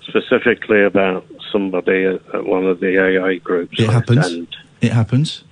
specifically 0.08 0.84
about 0.84 1.26
somebody 1.52 2.06
at, 2.06 2.36
at 2.36 2.46
one 2.46 2.66
of 2.66 2.80
the 2.80 2.98
AA 2.98 3.44
groups. 3.44 3.80
It 3.80 3.90
happens. 3.90 4.26
attend. 4.26 4.56
It 4.82 4.92
happens. 4.92 5.44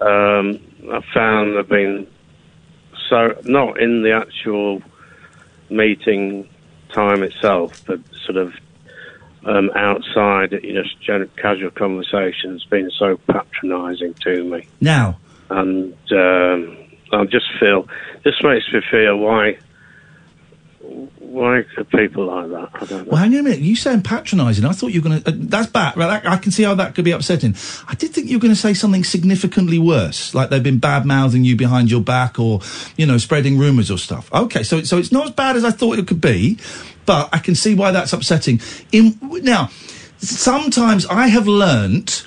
Um, 0.00 0.60
I 0.90 1.00
found 1.12 1.54
there've 1.54 1.68
been 1.68 2.06
so 3.08 3.38
not 3.44 3.80
in 3.80 4.02
the 4.02 4.12
actual 4.12 4.82
meeting 5.70 6.48
time 6.92 7.22
itself, 7.22 7.82
but 7.86 8.00
sort 8.24 8.36
of 8.36 8.54
um, 9.44 9.70
outside, 9.74 10.52
you 10.62 10.74
know, 10.74 10.82
gen- 11.00 11.30
casual 11.36 11.70
conversations, 11.70 12.64
been 12.64 12.90
so 12.90 13.16
patronising 13.28 14.14
to 14.14 14.44
me, 14.44 14.66
Now, 14.80 15.18
and 15.50 15.94
um, 16.12 16.76
I 17.12 17.24
just 17.24 17.46
feel 17.58 17.88
this 18.24 18.34
makes 18.42 18.70
me 18.72 18.80
feel 18.90 19.16
why 19.16 19.58
why 20.88 21.64
are 21.76 21.84
people 21.84 22.24
like 22.26 22.48
that? 22.48 22.70
I 22.72 22.86
don't 22.86 23.04
know. 23.04 23.10
Well, 23.10 23.20
hang 23.20 23.34
on 23.34 23.40
a 23.40 23.42
minute. 23.42 23.58
You 23.60 23.76
saying 23.76 24.02
patronising? 24.02 24.64
I 24.64 24.72
thought 24.72 24.88
you 24.88 25.02
were 25.02 25.08
going 25.10 25.22
to. 25.22 25.28
Uh, 25.28 25.34
that's 25.36 25.66
bad. 25.66 25.96
Right, 25.96 26.24
I 26.24 26.36
can 26.38 26.50
see 26.50 26.62
how 26.62 26.74
that 26.76 26.94
could 26.94 27.04
be 27.04 27.10
upsetting. 27.10 27.54
I 27.86 27.94
did 27.94 28.12
think 28.12 28.28
you 28.28 28.38
were 28.38 28.40
going 28.40 28.54
to 28.54 28.60
say 28.60 28.72
something 28.72 29.04
significantly 29.04 29.78
worse, 29.78 30.34
like 30.34 30.48
they've 30.48 30.62
been 30.62 30.78
bad 30.78 31.04
mouthing 31.04 31.44
you 31.44 31.56
behind 31.56 31.90
your 31.90 32.00
back, 32.00 32.38
or 32.38 32.60
you 32.96 33.04
know, 33.04 33.18
spreading 33.18 33.58
rumours 33.58 33.90
or 33.90 33.98
stuff. 33.98 34.32
Okay, 34.32 34.62
so 34.62 34.82
so 34.82 34.96
it's 34.96 35.12
not 35.12 35.26
as 35.26 35.30
bad 35.32 35.56
as 35.56 35.64
I 35.64 35.70
thought 35.70 35.98
it 35.98 36.06
could 36.06 36.20
be, 36.20 36.58
but 37.04 37.28
I 37.32 37.38
can 37.38 37.54
see 37.54 37.74
why 37.74 37.90
that's 37.90 38.14
upsetting. 38.14 38.60
In 38.90 39.18
now, 39.42 39.68
sometimes 40.18 41.04
I 41.06 41.26
have 41.26 41.46
learnt 41.46 42.26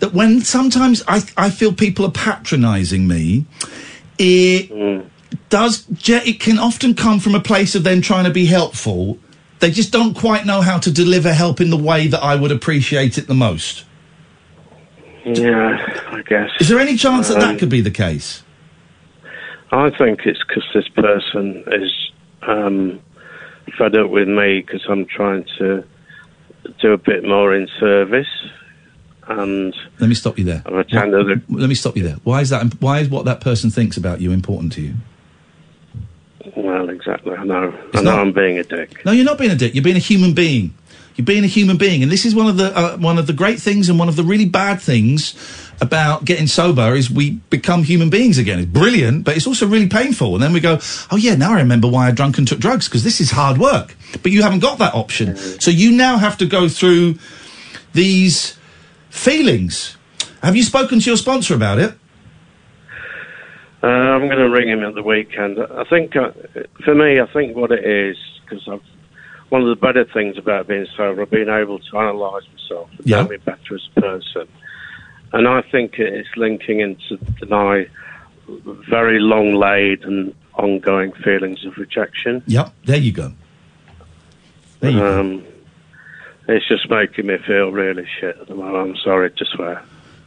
that 0.00 0.12
when 0.12 0.42
sometimes 0.42 1.02
I 1.08 1.22
I 1.38 1.48
feel 1.48 1.72
people 1.72 2.04
are 2.04 2.12
patronising 2.12 3.08
me, 3.08 3.46
it 4.18 4.70
does 5.48 5.86
it 6.08 6.40
can 6.40 6.58
often 6.58 6.94
come 6.94 7.20
from 7.20 7.34
a 7.34 7.40
place 7.40 7.74
of 7.74 7.84
them 7.84 8.00
trying 8.00 8.24
to 8.24 8.30
be 8.30 8.46
helpful. 8.46 9.18
They 9.60 9.70
just 9.70 9.92
don't 9.92 10.14
quite 10.14 10.44
know 10.44 10.60
how 10.60 10.78
to 10.78 10.90
deliver 10.90 11.32
help 11.32 11.60
in 11.60 11.70
the 11.70 11.76
way 11.76 12.08
that 12.08 12.22
I 12.22 12.36
would 12.36 12.52
appreciate 12.52 13.16
it 13.16 13.26
the 13.26 13.34
most. 13.34 13.84
Yeah, 15.24 15.76
I 16.10 16.22
guess. 16.22 16.50
Is 16.60 16.68
there 16.68 16.78
any 16.78 16.96
chance 16.96 17.28
that 17.28 17.40
that 17.40 17.50
Um, 17.50 17.58
could 17.58 17.68
be 17.70 17.80
the 17.80 17.90
case? 17.90 18.42
I 19.72 19.90
think 19.90 20.20
it's 20.24 20.38
because 20.46 20.64
this 20.72 20.88
person 20.88 21.64
is 21.72 21.90
um, 22.42 23.00
fed 23.76 23.96
up 23.96 24.10
with 24.10 24.28
me 24.28 24.60
because 24.60 24.84
I'm 24.88 25.06
trying 25.06 25.44
to 25.58 25.84
do 26.80 26.92
a 26.92 26.98
bit 26.98 27.24
more 27.24 27.54
in 27.54 27.66
service, 27.80 28.28
and 29.26 29.74
Let 29.98 30.08
me 30.08 30.14
stop 30.14 30.38
you 30.38 30.44
there. 30.44 30.62
I've 30.66 30.74
attended. 30.74 31.42
Let 31.50 31.68
me 31.68 31.74
stop 31.74 31.96
you 31.96 32.04
there. 32.04 32.16
Why 32.22 32.40
is 32.42 32.50
that? 32.50 32.80
Why 32.80 33.00
is 33.00 33.08
what 33.08 33.24
that 33.24 33.40
person 33.40 33.70
thinks 33.70 33.96
about 33.96 34.20
you 34.20 34.30
important 34.30 34.72
to 34.74 34.82
you? 34.82 34.94
Well, 36.66 36.88
exactly. 36.90 37.32
I 37.36 37.44
know. 37.44 37.72
I 37.94 38.02
know 38.02 38.16
I'm 38.16 38.32
being 38.32 38.58
a 38.58 38.64
dick. 38.64 39.04
No, 39.04 39.12
you're 39.12 39.24
not 39.24 39.38
being 39.38 39.52
a 39.52 39.54
dick. 39.54 39.74
You're 39.74 39.84
being 39.84 39.96
a 39.96 40.00
human 40.00 40.34
being. 40.34 40.74
You're 41.14 41.24
being 41.24 41.44
a 41.44 41.46
human 41.46 41.76
being, 41.76 42.02
and 42.02 42.10
this 42.10 42.26
is 42.26 42.34
one 42.34 42.48
of 42.48 42.56
the 42.56 42.76
uh, 42.76 42.96
one 42.98 43.18
of 43.18 43.28
the 43.28 43.32
great 43.32 43.60
things 43.60 43.88
and 43.88 43.98
one 43.98 44.08
of 44.08 44.16
the 44.16 44.24
really 44.24 44.44
bad 44.44 44.82
things 44.82 45.34
about 45.80 46.24
getting 46.24 46.48
sober 46.48 46.94
is 46.94 47.08
we 47.08 47.30
become 47.50 47.84
human 47.84 48.10
beings 48.10 48.36
again. 48.36 48.58
It's 48.58 48.70
brilliant, 48.70 49.24
but 49.24 49.36
it's 49.36 49.46
also 49.46 49.66
really 49.66 49.88
painful. 49.88 50.34
And 50.34 50.42
then 50.42 50.52
we 50.52 50.60
go, 50.60 50.78
oh 51.10 51.16
yeah, 51.16 51.36
now 51.36 51.52
I 51.52 51.58
remember 51.58 51.88
why 51.88 52.08
I 52.08 52.10
drunk 52.10 52.36
and 52.36 52.48
took 52.48 52.58
drugs 52.58 52.88
because 52.88 53.04
this 53.04 53.20
is 53.20 53.30
hard 53.30 53.58
work. 53.58 53.94
But 54.22 54.32
you 54.32 54.42
haven't 54.42 54.58
got 54.58 54.78
that 54.78 54.92
option, 54.92 55.36
so 55.36 55.70
you 55.70 55.92
now 55.92 56.18
have 56.18 56.36
to 56.38 56.46
go 56.46 56.68
through 56.68 57.18
these 57.92 58.58
feelings. 59.08 59.96
Have 60.42 60.56
you 60.56 60.64
spoken 60.64 60.98
to 61.00 61.08
your 61.08 61.16
sponsor 61.16 61.54
about 61.54 61.78
it? 61.78 61.94
Uh, 63.82 63.86
I'm 63.86 64.26
going 64.26 64.38
to 64.38 64.48
ring 64.50 64.68
him 64.68 64.82
at 64.82 64.94
the 64.94 65.02
weekend. 65.02 65.58
I 65.60 65.84
think, 65.84 66.16
uh, 66.16 66.30
for 66.84 66.94
me, 66.94 67.20
I 67.20 67.26
think 67.26 67.54
what 67.56 67.70
it 67.72 67.84
is 67.84 68.16
because 68.44 68.66
I've 68.68 68.80
one 69.48 69.62
of 69.62 69.68
the 69.68 69.76
better 69.76 70.04
things 70.04 70.36
about 70.36 70.66
being 70.66 70.86
sober, 70.96 71.22
I've 71.22 71.30
been 71.30 71.48
able 71.48 71.78
to 71.78 71.98
analyse 71.98 72.42
myself 72.52 72.90
and 72.98 73.06
Yeah. 73.06 73.22
know 73.22 73.28
me 73.28 73.36
better 73.36 73.76
as 73.76 73.88
a 73.96 74.00
person, 74.00 74.48
and 75.32 75.46
I 75.46 75.62
think 75.62 76.00
it's 76.00 76.28
linking 76.36 76.80
into 76.80 77.16
my 77.48 77.86
very 78.48 79.20
long 79.20 79.54
laid 79.54 80.02
and 80.04 80.34
ongoing 80.54 81.12
feelings 81.12 81.64
of 81.64 81.76
rejection. 81.78 82.42
Yep, 82.46 82.72
there 82.86 82.96
you 82.96 83.12
go. 83.12 83.32
There 84.80 84.90
you 84.90 84.98
go. 84.98 85.20
um, 85.20 85.44
It's 86.48 86.66
just 86.66 86.90
making 86.90 87.26
me 87.26 87.38
feel 87.38 87.70
really 87.70 88.06
shit 88.18 88.36
at 88.40 88.48
the 88.48 88.54
moment. 88.56 88.90
I'm 88.90 88.96
sorry 89.04 89.30
to 89.30 89.44
swear. 89.44 89.82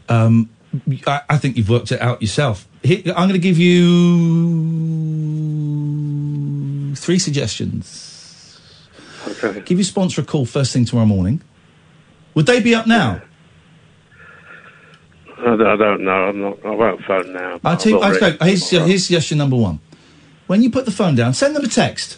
Um, 0.07 0.49
I, 1.07 1.21
I 1.29 1.37
think 1.37 1.57
you've 1.57 1.69
worked 1.69 1.91
it 1.91 2.01
out 2.01 2.21
yourself. 2.21 2.67
I'm 2.83 3.03
going 3.03 3.33
to 3.33 3.39
give 3.39 3.57
you 3.57 3.79
three 6.95 7.19
suggestions. 7.19 8.59
Okay. 9.27 9.61
Give 9.61 9.77
your 9.77 9.85
sponsor 9.85 10.21
a 10.21 10.23
call 10.23 10.45
first 10.45 10.73
thing 10.73 10.85
tomorrow 10.85 11.07
morning. 11.07 11.41
Would 12.35 12.45
they 12.45 12.61
be 12.61 12.73
up 12.73 12.87
now? 12.87 13.21
I, 15.37 15.53
I 15.53 15.75
don't 15.75 16.03
know. 16.03 16.11
I'm 16.11 16.41
not. 16.41 16.65
I 16.65 16.71
won't 16.71 17.03
phone 17.03 17.33
now. 17.33 17.59
I'll 17.63 17.77
tell 17.77 17.91
you. 17.91 17.99
I've 17.99 18.19
got 18.19 18.33
Okay, 18.35 18.47
here's, 18.47 18.69
here's 18.69 19.05
suggestion 19.05 19.37
number 19.37 19.55
one. 19.55 19.79
When 20.47 20.63
you 20.63 20.69
put 20.69 20.85
the 20.85 20.91
phone 20.91 21.15
down, 21.15 21.33
send 21.33 21.55
them 21.55 21.63
a 21.63 21.67
text. 21.67 22.17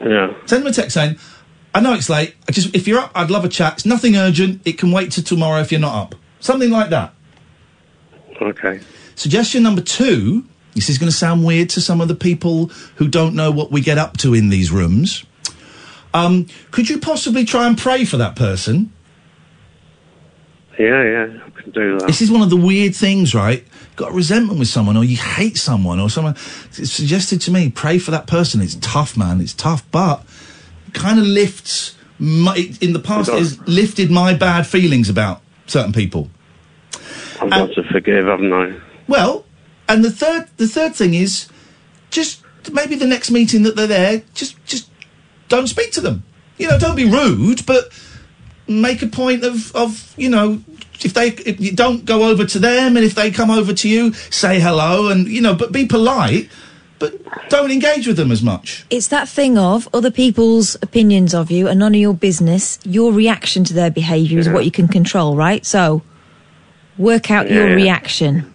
Yeah. 0.00 0.34
Send 0.46 0.64
them 0.64 0.70
a 0.70 0.74
text 0.74 0.94
saying, 0.94 1.18
"I 1.74 1.80
know 1.80 1.92
it's 1.94 2.08
late. 2.08 2.34
I 2.48 2.52
just 2.52 2.74
if 2.74 2.88
you're 2.88 2.98
up, 2.98 3.12
I'd 3.14 3.30
love 3.30 3.44
a 3.44 3.48
chat. 3.48 3.74
It's 3.74 3.86
nothing 3.86 4.16
urgent. 4.16 4.62
It 4.64 4.78
can 4.78 4.90
wait 4.90 5.12
till 5.12 5.24
tomorrow 5.24 5.60
if 5.60 5.70
you're 5.70 5.80
not 5.80 5.94
up. 5.94 6.14
Something 6.40 6.70
like 6.70 6.90
that." 6.90 7.14
Okay. 8.40 8.80
Suggestion 9.14 9.62
number 9.62 9.80
two. 9.80 10.44
This 10.74 10.90
is 10.90 10.98
going 10.98 11.10
to 11.10 11.16
sound 11.16 11.44
weird 11.44 11.70
to 11.70 11.80
some 11.80 12.00
of 12.00 12.08
the 12.08 12.16
people 12.16 12.66
who 12.96 13.06
don't 13.06 13.34
know 13.34 13.50
what 13.50 13.70
we 13.70 13.80
get 13.80 13.96
up 13.96 14.16
to 14.18 14.34
in 14.34 14.48
these 14.48 14.72
rooms. 14.72 15.24
Um, 16.12 16.46
could 16.70 16.88
you 16.88 16.98
possibly 16.98 17.44
try 17.44 17.66
and 17.66 17.78
pray 17.78 18.04
for 18.04 18.16
that 18.16 18.34
person? 18.34 18.92
Yeah, 20.78 21.02
yeah. 21.04 21.38
I 21.46 21.50
can 21.50 21.70
do 21.70 21.98
that. 21.98 22.06
This 22.06 22.20
is 22.20 22.30
one 22.30 22.42
of 22.42 22.50
the 22.50 22.56
weird 22.56 22.94
things, 22.96 23.34
right? 23.34 23.64
Got 23.96 24.10
a 24.10 24.14
resentment 24.14 24.58
with 24.58 24.68
someone, 24.68 24.96
or 24.96 25.04
you 25.04 25.16
hate 25.16 25.56
someone, 25.56 26.00
or 26.00 26.10
someone 26.10 26.34
it's 26.76 26.90
suggested 26.90 27.40
to 27.42 27.52
me, 27.52 27.70
pray 27.70 27.98
for 27.98 28.10
that 28.10 28.26
person. 28.26 28.60
It's 28.60 28.74
tough, 28.76 29.16
man. 29.16 29.40
It's 29.40 29.52
tough, 29.52 29.88
but 29.92 30.24
it 30.88 30.94
kind 30.94 31.18
of 31.20 31.26
lifts. 31.26 31.96
My, 32.18 32.72
in 32.80 32.92
the 32.92 33.00
past, 33.00 33.28
it 33.28 33.38
has 33.38 33.60
lifted 33.68 34.10
my 34.10 34.34
bad 34.34 34.66
feelings 34.66 35.08
about 35.08 35.42
certain 35.66 35.92
people. 35.92 36.30
I've 37.40 37.50
got 37.50 37.72
to 37.74 37.82
forgive, 37.84 38.24
haven't 38.24 38.52
I? 38.52 38.74
Well, 39.06 39.44
and 39.88 40.04
the 40.04 40.10
third, 40.10 40.48
the 40.56 40.66
third 40.68 40.94
thing 40.94 41.14
is, 41.14 41.48
just 42.10 42.42
maybe 42.72 42.94
the 42.94 43.06
next 43.06 43.30
meeting 43.30 43.62
that 43.64 43.76
they're 43.76 43.86
there, 43.86 44.22
just 44.34 44.62
just 44.64 44.88
don't 45.48 45.66
speak 45.66 45.92
to 45.92 46.00
them. 46.00 46.22
You 46.58 46.68
know, 46.68 46.78
don't 46.78 46.96
be 46.96 47.04
rude, 47.10 47.66
but 47.66 47.92
make 48.66 49.02
a 49.02 49.06
point 49.06 49.44
of 49.44 49.74
of 49.76 50.14
you 50.16 50.30
know 50.30 50.62
if 51.04 51.12
they 51.12 51.28
if 51.28 51.60
you 51.60 51.72
don't 51.72 52.04
go 52.04 52.28
over 52.30 52.44
to 52.46 52.58
them 52.58 52.96
and 52.96 53.04
if 53.04 53.14
they 53.14 53.30
come 53.30 53.50
over 53.50 53.74
to 53.74 53.88
you, 53.88 54.12
say 54.30 54.60
hello 54.60 55.08
and 55.08 55.28
you 55.28 55.40
know, 55.42 55.54
but 55.54 55.72
be 55.72 55.84
polite, 55.86 56.48
but 56.98 57.14
don't 57.50 57.70
engage 57.70 58.06
with 58.06 58.16
them 58.16 58.32
as 58.32 58.42
much. 58.42 58.86
It's 58.88 59.08
that 59.08 59.28
thing 59.28 59.58
of 59.58 59.88
other 59.92 60.10
people's 60.10 60.76
opinions 60.80 61.34
of 61.34 61.50
you 61.50 61.68
are 61.68 61.74
none 61.74 61.94
of 61.94 62.00
your 62.00 62.14
business. 62.14 62.78
Your 62.84 63.12
reaction 63.12 63.64
to 63.64 63.74
their 63.74 63.90
behaviour 63.90 64.38
is 64.38 64.48
what 64.48 64.64
you 64.64 64.70
can 64.70 64.88
control, 64.88 65.36
right? 65.36 65.66
So 65.66 66.02
work 66.96 67.30
out 67.30 67.50
your 67.50 67.68
Yeah. 67.68 67.74
reaction. 67.74 68.53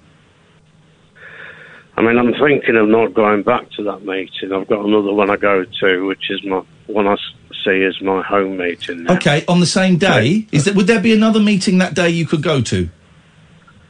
I 1.99 2.01
mean, 2.01 2.17
I'm 2.17 2.33
thinking 2.33 2.77
of 2.77 2.87
not 2.87 3.13
going 3.13 3.43
back 3.43 3.69
to 3.71 3.83
that 3.83 4.05
meeting. 4.05 4.53
I've 4.53 4.69
got 4.69 4.85
another 4.85 5.11
one 5.11 5.29
I 5.29 5.35
go 5.35 5.65
to, 5.65 6.05
which 6.07 6.31
is 6.31 6.41
my 6.45 6.63
one 6.87 7.07
I 7.07 7.17
see 7.65 7.83
as 7.83 8.01
my 8.01 8.21
home 8.21 8.55
meeting. 8.55 9.03
Now. 9.03 9.15
Okay, 9.15 9.43
on 9.49 9.59
the 9.59 9.65
same 9.65 9.97
day, 9.97 10.47
is 10.53 10.63
that 10.63 10.75
would 10.75 10.87
there 10.87 11.01
be 11.01 11.11
another 11.11 11.41
meeting 11.41 11.79
that 11.79 11.95
day 11.95 12.09
you 12.09 12.25
could 12.25 12.41
go 12.41 12.61
to? 12.61 12.89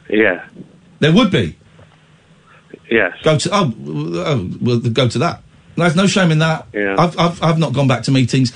Yeah. 0.08 0.44
There 0.98 1.12
would 1.12 1.30
be. 1.30 1.56
Yes. 2.90 3.12
Go 3.22 3.38
to 3.38 3.50
oh, 3.52 3.72
oh 3.86 4.50
well, 4.60 4.80
go 4.80 5.06
to 5.06 5.18
that. 5.20 5.44
There's 5.76 5.94
no 5.94 6.08
shame 6.08 6.32
in 6.32 6.40
that. 6.40 6.66
Yeah. 6.74 6.96
I've, 6.98 7.16
I've 7.16 7.40
I've 7.44 7.58
not 7.60 7.74
gone 7.74 7.86
back 7.86 8.02
to 8.02 8.10
meetings 8.10 8.52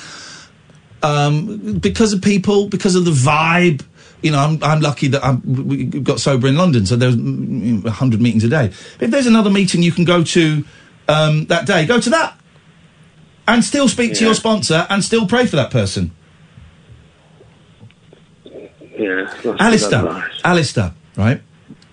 um, 1.05 1.79
because 1.79 2.13
of 2.13 2.23
people, 2.23 2.69
because 2.69 2.97
of 2.97 3.05
the 3.05 3.13
vibe. 3.13 3.85
You 4.25 4.31
know, 4.33 4.39
I'm 4.39 4.63
I'm 4.65 4.81
lucky 4.81 5.09
that 5.09 5.23
I'm, 5.23 5.43
we 5.45 5.85
we 5.85 6.01
got 6.01 6.19
sober 6.19 6.47
in 6.49 6.57
London, 6.57 6.87
so 6.87 6.97
there's 6.97 7.15
mm, 7.15 7.85
a 7.85 7.91
hundred 7.91 8.21
meetings 8.23 8.43
a 8.45 8.49
day. 8.49 8.67
If 8.99 9.11
there's 9.11 9.27
another 9.27 9.51
meeting 9.51 9.83
you 9.83 9.93
can 9.93 10.05
go 10.07 10.25
to 10.25 10.65
um, 11.09 11.45
that 11.47 11.67
day, 11.67 11.85
go 11.85 12.01
to 12.01 12.11
that, 12.11 12.35
and 13.47 13.63
still 13.63 13.87
speak 13.87 14.15
to 14.15 14.25
your 14.25 14.35
sponsor 14.35 14.87
and 14.89 15.05
still 15.05 15.27
pray 15.27 15.45
for 15.47 15.57
that 15.57 15.71
person. 15.71 16.11
Yeah. 18.99 19.29
Alistair. 19.59 20.25
Alistair, 20.45 20.95
right? 21.17 21.43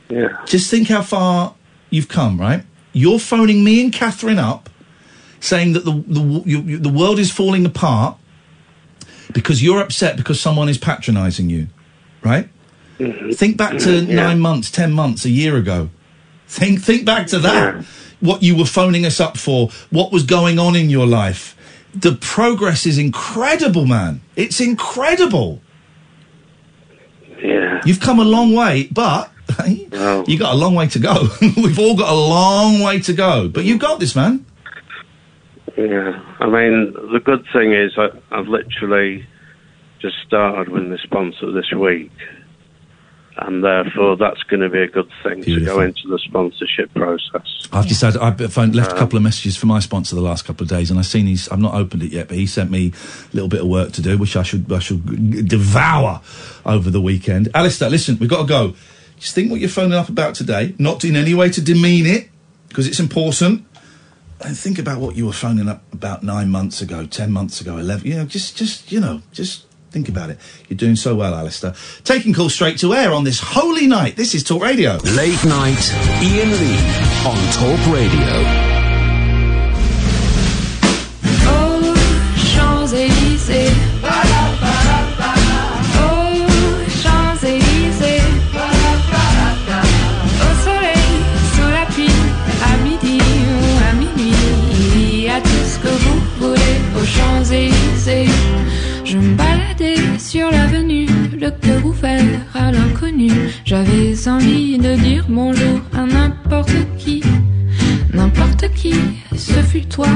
Yeah. 0.09 0.37
Just 0.45 0.69
think 0.71 0.87
how 0.87 1.01
far 1.01 1.55
you've 1.89 2.07
come, 2.07 2.39
right? 2.39 2.63
You're 2.93 3.19
phoning 3.19 3.63
me 3.63 3.83
and 3.83 3.91
Catherine 3.91 4.39
up, 4.39 4.69
saying 5.39 5.73
that 5.73 5.83
the 5.85 5.91
the 6.07 6.21
you, 6.45 6.61
you- 6.61 6.77
the 6.79 6.89
world 6.89 7.19
is 7.19 7.31
falling 7.31 7.65
apart 7.65 8.17
because 9.33 9.63
you're 9.63 9.81
upset 9.81 10.15
because 10.17 10.39
someone 10.39 10.69
is 10.69 10.77
patronising 10.77 11.49
you, 11.49 11.67
right? 12.23 12.47
Think 13.33 13.57
back 13.57 13.77
to 13.79 13.89
Mhm, 13.89 14.07
yeah. 14.09 14.15
nine 14.15 14.39
months, 14.39 14.69
ten 14.69 14.91
months, 14.93 15.25
a 15.25 15.29
year 15.29 15.57
ago. 15.57 15.89
Think 16.47 16.81
think 16.81 17.03
back 17.05 17.25
to 17.27 17.39
that. 17.39 17.83
What 18.19 18.43
you 18.43 18.55
were 18.55 18.65
phoning 18.65 19.05
us 19.05 19.19
up 19.19 19.37
for, 19.37 19.69
what 19.89 20.11
was 20.11 20.23
going 20.23 20.59
on 20.59 20.75
in 20.75 20.89
your 20.91 21.07
life. 21.07 21.55
The 21.95 22.11
progress 22.13 22.85
is 22.85 22.97
incredible, 22.99 23.85
man. 23.85 24.21
It's 24.35 24.61
incredible. 24.61 25.61
Yeah. 27.43 27.81
You've 27.85 27.99
come 27.99 28.19
a 28.19 28.23
long 28.25 28.53
way, 28.53 28.87
but 28.91 29.31
Well, 29.91 30.23
you 30.27 30.37
got 30.37 30.53
a 30.53 30.57
long 30.57 30.75
way 30.75 30.87
to 30.87 30.99
go. 30.99 31.27
We've 31.57 31.79
all 31.79 31.95
got 31.97 32.09
a 32.09 32.15
long 32.15 32.81
way 32.81 32.99
to 32.99 33.13
go, 33.13 33.47
but 33.49 33.63
you've 33.65 33.79
got 33.79 33.99
this, 33.99 34.15
man. 34.15 34.45
yeah. 35.77 36.21
I 36.39 36.45
mean, 36.45 36.93
the 37.11 37.19
good 37.23 37.43
thing 37.51 37.73
is 37.73 37.93
I, 37.97 38.09
I've 38.31 38.47
literally 38.47 39.25
just 40.01 40.15
started 40.25 40.69
with 40.69 40.89
the 40.89 40.97
sponsor 41.03 41.51
this 41.51 41.71
week, 41.71 42.11
and 43.37 43.63
therefore 43.63 44.17
that's 44.17 44.43
going 44.43 44.61
to 44.61 44.69
be 44.69 44.81
a 44.81 44.87
good 44.87 45.09
thing 45.23 45.43
to 45.43 45.63
go 45.63 45.79
into 45.79 46.07
the 46.07 46.19
sponsorship 46.19 46.93
process. 46.93 47.67
I've 47.71 47.87
decided 47.87 48.19
I've 48.19 48.39
left 48.39 48.57
a 48.57 48.91
Um, 48.91 48.97
couple 48.97 49.17
of 49.17 49.23
messages 49.23 49.55
for 49.55 49.67
my 49.67 49.79
sponsor 49.79 50.15
the 50.15 50.21
last 50.21 50.43
couple 50.45 50.63
of 50.63 50.69
days, 50.69 50.89
and 50.89 50.99
I've 50.99 51.05
seen 51.05 51.27
he's. 51.27 51.47
I've 51.49 51.59
not 51.59 51.75
opened 51.75 52.03
it 52.03 52.11
yet, 52.11 52.27
but 52.27 52.37
he 52.37 52.45
sent 52.45 52.69
me 52.71 52.91
a 53.31 53.35
little 53.35 53.49
bit 53.49 53.61
of 53.61 53.67
work 53.67 53.91
to 53.93 54.01
do, 54.01 54.17
which 54.17 54.35
I 54.35 54.43
should 54.43 54.71
I 54.71 54.79
should 54.79 55.47
devour 55.47 56.21
over 56.65 56.89
the 56.89 57.01
weekend. 57.01 57.49
Alistair, 57.53 57.89
listen, 57.89 58.17
we've 58.19 58.29
got 58.29 58.41
to 58.41 58.47
go. 58.47 58.73
Just 59.19 59.35
think 59.35 59.51
what 59.51 59.59
you're 59.59 59.69
phoning 59.69 59.93
up 59.93 60.09
about 60.09 60.33
today, 60.35 60.73
not 60.79 61.03
in 61.05 61.15
any 61.15 61.35
way 61.35 61.49
to 61.51 61.61
demean 61.61 62.07
it, 62.07 62.29
because 62.69 62.87
it's 62.87 62.99
important. 62.99 63.65
And 64.43 64.57
think 64.57 64.79
about 64.79 64.99
what 64.99 65.15
you 65.15 65.27
were 65.27 65.33
phoning 65.33 65.69
up 65.69 65.83
about 65.93 66.23
nine 66.23 66.49
months 66.49 66.81
ago, 66.81 67.05
ten 67.05 67.31
months 67.31 67.61
ago, 67.61 67.77
eleven. 67.77 68.07
You 68.07 68.15
know, 68.15 68.25
just 68.25 68.57
just 68.57 68.91
you 68.91 68.99
know, 68.99 69.21
just 69.31 69.67
think 69.91 70.09
about 70.09 70.29
it. 70.29 70.39
You're 70.69 70.77
doing 70.77 70.95
so 70.95 71.15
well, 71.15 71.35
Alistair. 71.35 71.75
Taking 72.03 72.33
calls 72.33 72.53
straight 72.53 72.79
to 72.79 72.93
air 72.93 73.13
on 73.13 73.23
this 73.23 73.39
holy 73.39 73.87
night. 73.87 74.15
This 74.15 74.33
is 74.33 74.43
Talk 74.43 74.61
Radio. 74.61 74.97
Late 74.97 75.43
night, 75.43 75.91
Iain 76.21 76.49
Lee 76.49 76.79
on 77.27 77.37
Talk 77.51 77.93
Radio. 77.93 78.43
Oh, 81.45 81.93
Champs-Élysées. 82.53 83.91
Je 99.11 99.17
me 99.17 99.35
baladais 99.35 100.17
sur 100.17 100.49
l'avenue, 100.49 101.05
le 101.37 101.51
cœur 101.51 101.85
ouvert 101.85 102.23
à 102.53 102.71
l'inconnu. 102.71 103.29
J'avais 103.65 104.15
envie 104.29 104.77
de 104.77 104.95
dire 104.95 105.25
bonjour 105.27 105.81
à 105.93 106.05
n'importe 106.05 106.71
qui. 106.97 107.21
N'importe 108.13 108.69
qui, 108.73 108.93
ce 109.35 109.59
fut 109.63 109.85
toi, 109.85 110.07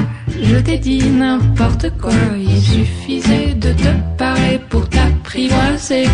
je 0.41 0.55
t'ai 0.55 0.77
dit 0.77 1.09
n'importe 1.09 1.89
quoi. 1.99 2.13
Il 2.37 2.61
suffisait 2.61 3.53
de 3.55 3.73
te 3.73 4.17
parler 4.17 4.61
pour 4.69 4.87
t'apprivoiser. 4.87 6.07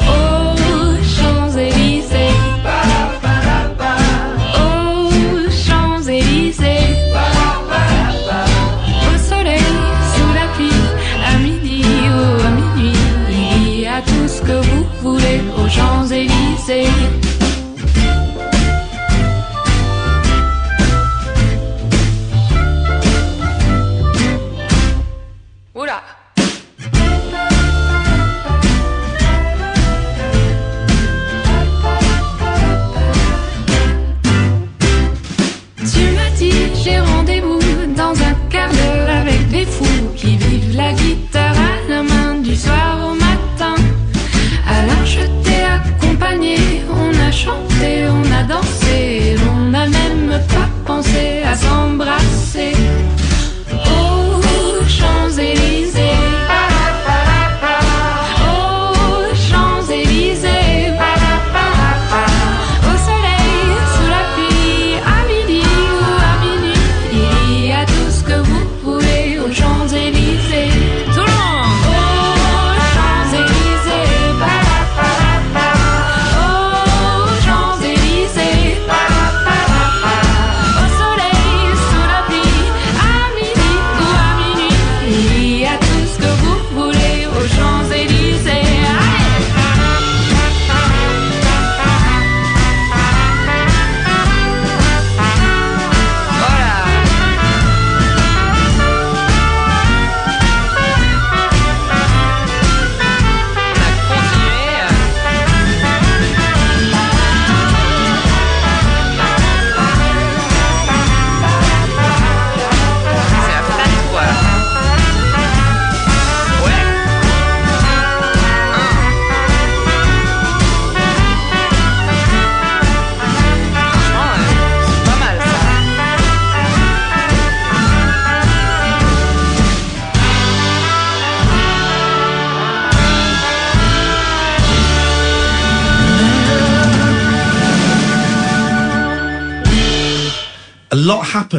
Oh, 0.00 0.43
Champs-Élysées. 15.74 17.33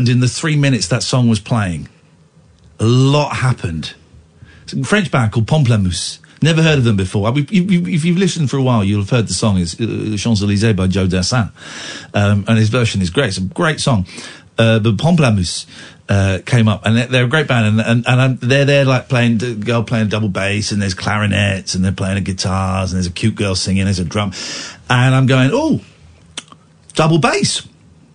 Happened 0.06 0.10
in 0.16 0.20
the 0.22 0.28
three 0.28 0.56
minutes 0.56 0.88
that 0.90 1.02
song 1.04 1.30
was 1.30 1.40
playing. 1.40 1.88
A 2.80 2.86
lot 2.86 3.38
happened. 3.38 3.96
French 4.84 5.10
band 5.12 5.32
called 5.32 5.48
Pamplemousse. 5.48 6.20
Never 6.42 6.62
heard 6.62 6.78
of 6.78 6.84
them 6.84 6.96
before. 6.98 7.32
If 7.38 7.52
you- 7.52 7.88
if 7.88 8.06
you've 8.06 8.18
listened 8.18 8.50
for 8.52 8.58
a 8.58 8.62
while, 8.64 8.84
you'll 8.84 9.02
have 9.02 9.10
heard 9.10 9.28
the 9.28 9.34
song 9.34 9.58
is 9.58 9.74
uh, 9.80 10.16
Champs 10.18 10.42
Elysees 10.44 10.76
by 10.76 10.88
Joe 10.88 11.08
Dassin, 11.08 11.50
um, 12.14 12.44
and 12.48 12.58
his 12.58 12.70
version 12.70 13.02
is 13.02 13.10
great. 13.10 13.30
It's 13.30 13.38
a 13.38 13.42
great 13.42 13.80
song. 13.80 14.06
Uh, 14.58 14.80
but 14.80 14.98
Pamplemousse 14.98 15.66
uh, 16.08 16.40
came 16.46 16.68
up, 16.68 16.86
and 16.86 16.98
they're, 17.12 17.26
a 17.26 17.28
great 17.28 17.48
band, 17.48 17.80
and, 17.80 18.06
and, 18.06 18.06
and 18.08 18.40
they're 18.40 18.66
there 18.66 18.86
like 18.86 19.10
playing 19.10 19.38
girl 19.62 19.84
playing 19.84 20.10
double 20.10 20.30
bass, 20.30 20.72
and 20.72 20.82
there's 20.82 20.94
clarinets, 20.94 21.74
and 21.76 21.84
they're 21.84 21.92
playing 21.92 22.24
guitars, 22.24 22.92
and 22.92 22.98
there's 22.98 23.08
a 23.08 23.12
cute 23.12 23.36
girl 23.36 23.56
singing, 23.56 23.86
there's 23.86 24.00
a 24.00 24.06
drum, 24.06 24.32
and 24.90 25.16
I'm 25.16 25.26
going, 25.26 25.50
oh, 25.54 25.82
double 26.94 27.18
bass. 27.18 27.68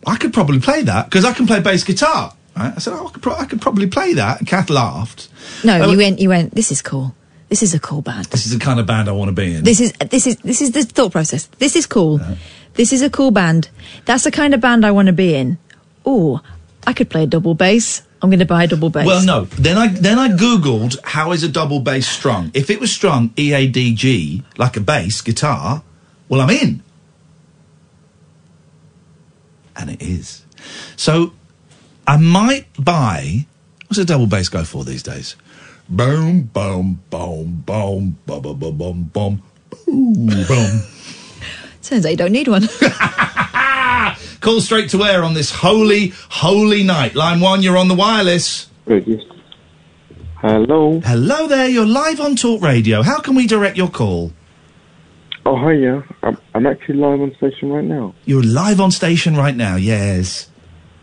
I 0.07 0.17
could 0.17 0.33
probably 0.33 0.61
play 0.61 0.83
that 0.83 1.07
because 1.07 1.25
I 1.25 1.33
can 1.33 1.47
play 1.47 1.61
bass 1.61 1.85
guitar. 1.85 2.35
Right? 2.57 2.73
I 2.75 2.79
said, 2.79 2.95
oh, 2.95 3.07
I 3.07 3.11
could, 3.11 3.23
pro- 3.23 3.37
I 3.37 3.45
could 3.45 3.61
probably 3.61 3.87
play 3.87 4.15
that. 4.15 4.39
And 4.41 4.49
Kath 4.49 4.71
laughed. 4.71 5.29
No, 5.65 5.81
Oh, 5.83 5.91
you 5.93 5.99
went. 5.99 6.19
You 6.19 6.29
went. 6.31 6.55
This 6.55 6.73
is 6.73 6.83
cool. 6.83 7.15
This 7.49 7.63
is 7.63 7.75
a 7.75 7.81
cool 7.81 8.01
band. 8.03 8.27
This 8.27 8.47
is 8.47 8.53
the 8.53 8.59
kind 8.65 8.79
of 8.81 8.87
band 8.87 9.09
I 9.09 9.13
want 9.13 9.29
to 9.29 9.33
be 9.35 9.55
in. 9.57 9.65
This 9.65 9.81
is 9.81 9.93
this 9.93 10.27
is 10.27 10.37
this 10.39 10.63
is 10.63 10.71
the 10.71 10.85
thought 10.85 11.13
process. 11.13 11.47
This 11.59 11.75
is 11.77 11.87
cool. 11.87 12.17
Uh-huh. 12.21 12.35
This 12.75 12.93
is 12.93 13.03
a 13.03 13.11
cool 13.11 13.31
band. 13.33 13.69
That's 14.05 14.25
the 14.25 14.31
kind 14.31 14.55
of 14.55 14.61
band 14.61 14.87
I 14.87 14.93
want 14.93 15.07
to 15.07 15.13
be 15.13 15.35
in. 15.35 15.59
Oh, 16.07 16.41
I 16.87 16.93
could 16.93 17.11
play 17.11 17.25
a 17.25 17.27
double 17.27 17.55
bass. 17.55 18.03
I'm 18.23 18.31
going 18.31 18.39
to 18.41 18.45
buy 18.47 18.65
a 18.65 18.67
double 18.69 18.91
bass. 18.91 19.07
Well, 19.07 19.25
no. 19.25 19.45
Then 19.47 19.77
I 19.79 19.89
then 19.89 20.19
I 20.19 20.29
googled 20.29 20.97
how 21.03 21.33
is 21.33 21.43
a 21.43 21.49
double 21.49 21.81
bass 21.81 22.07
strung. 22.07 22.51
If 22.55 22.71
it 22.71 22.79
was 22.81 22.93
strung 22.93 23.33
E 23.39 23.53
A 23.53 23.67
D 23.67 23.95
G 23.95 24.45
like 24.57 24.77
a 24.77 24.81
bass 24.81 25.21
guitar, 25.21 25.83
well, 26.29 26.41
I'm 26.41 26.51
in. 26.51 26.83
And 29.81 29.89
it 29.89 30.03
is. 30.03 30.45
So 30.97 31.33
I 32.07 32.19
might 32.19 32.67
buy. 32.79 33.47
What's 33.89 33.99
a 33.99 34.05
double 34.05 34.27
bass 34.27 34.51
go 34.51 34.63
for 34.63 34.85
these 34.85 35.03
days? 35.03 35.37
Boom, 35.89 36.43
boom, 36.43 37.03
boom, 37.09 37.65
boom, 37.65 38.19
boom, 38.27 38.43
boom, 38.43 38.59
boom, 38.59 38.77
boom, 38.77 39.11
boom, 39.13 39.43
boom, 39.87 40.47
boom. 40.47 40.83
Turns 41.83 42.05
out 42.05 42.11
you 42.11 42.17
don't 42.17 42.33
need 42.33 42.47
one. 42.47 42.69
Call 44.41 44.61
straight 44.61 44.91
to 44.91 45.03
air 45.03 45.25
on 45.25 45.33
this 45.33 45.51
holy, 45.51 46.13
holy 46.29 46.83
night. 46.83 47.15
Line 47.15 47.41
one, 47.41 47.63
you're 47.63 47.79
on 47.79 47.89
the 47.89 47.95
wireless. 47.95 48.69
Yes. 48.87 49.23
Hello. 50.37 51.01
Hello 51.01 51.47
there, 51.49 51.69
you're 51.69 51.87
live 51.87 52.21
on 52.21 52.37
Talk 52.37 52.63
Radio. 52.63 53.03
How 53.03 53.21
can 53.21 53.35
we 53.35 53.47
direct 53.47 53.77
your 53.77 53.91
call? 53.91 54.33
Oh, 55.47 55.57
hi, 55.57 55.73
yeah. 55.73 56.03
I'm, 56.23 56.37
I'm 56.55 56.67
actually 56.67 56.97
live 56.97 57.21
on 57.21 57.35
station 57.37 57.73
right 57.73 57.85
now. 57.85 58.15
You're 58.25 58.43
live 58.43 58.81
on 58.81 58.91
station 58.91 59.37
right 59.37 59.57
now, 59.57 59.77
yes. 59.77 60.51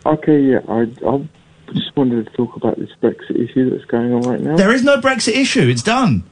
Okay, 0.06 0.40
yeah. 0.40 0.60
I, 0.70 0.82
I 1.08 1.28
just 1.74 1.96
wanted 1.98 2.26
to 2.26 2.32
talk 2.38 2.56
about 2.56 2.78
this 2.78 2.90
Brexit 3.02 3.36
issue 3.36 3.70
that's 3.72 3.86
going 3.86 4.14
on 4.14 4.22
right 4.22 4.40
now. 4.40 4.56
There 4.56 4.72
is 4.72 4.84
no 4.84 5.02
Brexit 5.02 5.34
issue, 5.34 5.68
it's 5.68 5.84
done. 5.84 6.24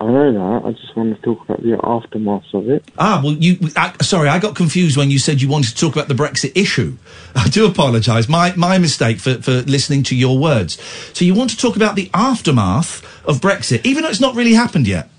I 0.00 0.06
know 0.06 0.32
that. 0.32 0.66
I 0.66 0.72
just 0.72 0.96
wanted 0.96 1.16
to 1.16 1.22
talk 1.22 1.44
about 1.44 1.62
the 1.62 1.78
aftermath 1.84 2.54
of 2.54 2.70
it. 2.70 2.90
Ah, 2.98 3.20
well, 3.22 3.34
you. 3.34 3.58
I, 3.76 3.92
sorry, 4.00 4.30
I 4.30 4.38
got 4.38 4.56
confused 4.56 4.96
when 4.96 5.10
you 5.10 5.18
said 5.18 5.42
you 5.42 5.48
wanted 5.48 5.68
to 5.68 5.76
talk 5.76 5.94
about 5.94 6.08
the 6.08 6.14
Brexit 6.14 6.52
issue. 6.56 6.96
I 7.34 7.48
do 7.48 7.66
apologise. 7.66 8.26
My 8.26 8.54
my 8.56 8.78
mistake 8.78 9.18
for, 9.20 9.34
for 9.42 9.60
listening 9.60 10.02
to 10.04 10.16
your 10.16 10.38
words. 10.38 10.80
So 11.12 11.26
you 11.26 11.34
want 11.34 11.50
to 11.50 11.56
talk 11.58 11.76
about 11.76 11.96
the 11.96 12.10
aftermath 12.14 13.04
of 13.26 13.42
Brexit, 13.42 13.84
even 13.84 14.02
though 14.02 14.08
it's 14.08 14.20
not 14.20 14.34
really 14.34 14.54
happened 14.54 14.88
yet. 14.88 15.10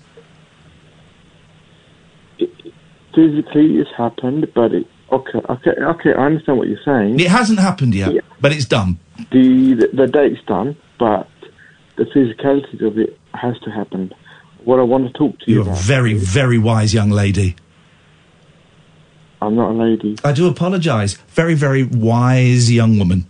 Physically, 3.14 3.76
it's 3.78 3.90
happened, 3.96 4.50
but 4.54 4.72
it. 4.72 4.86
Okay, 5.10 5.40
okay, 5.50 5.70
okay. 5.70 6.14
I 6.14 6.24
understand 6.24 6.56
what 6.56 6.68
you're 6.68 6.82
saying. 6.84 7.20
It 7.20 7.28
hasn't 7.28 7.58
happened 7.58 7.94
yet, 7.94 8.24
but 8.40 8.52
it's 8.52 8.64
done. 8.64 8.98
The, 9.30 9.74
the 9.74 9.88
the 9.92 10.06
date's 10.06 10.42
done, 10.46 10.76
but 10.98 11.28
the 11.96 12.04
physicality 12.04 12.84
of 12.86 12.98
it 12.98 13.18
has 13.34 13.58
to 13.60 13.70
happen. 13.70 14.14
What 14.64 14.78
I 14.78 14.82
want 14.82 15.06
to 15.06 15.12
talk 15.12 15.38
to 15.40 15.50
you 15.50 15.62
You're 15.62 15.72
a 15.72 15.76
very, 15.76 16.14
very 16.14 16.58
wise 16.58 16.94
young 16.94 17.10
lady. 17.10 17.56
I'm 19.40 19.56
not 19.56 19.72
a 19.72 19.74
lady. 19.74 20.16
I 20.24 20.32
do 20.32 20.46
apologise. 20.46 21.14
Very, 21.28 21.54
very 21.54 21.82
wise 21.82 22.70
young 22.70 22.96
woman. 22.98 23.26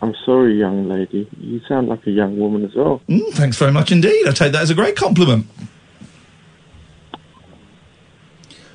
I'm 0.00 0.14
sorry, 0.24 0.58
young 0.58 0.88
lady. 0.88 1.28
You 1.40 1.60
sound 1.68 1.88
like 1.88 2.06
a 2.06 2.10
young 2.10 2.38
woman 2.38 2.64
as 2.64 2.74
well. 2.74 3.02
Mm, 3.08 3.32
thanks 3.32 3.56
very 3.56 3.72
much 3.72 3.90
indeed. 3.90 4.28
I 4.28 4.30
take 4.32 4.52
that 4.52 4.62
as 4.62 4.70
a 4.70 4.74
great 4.74 4.94
compliment. 4.94 5.46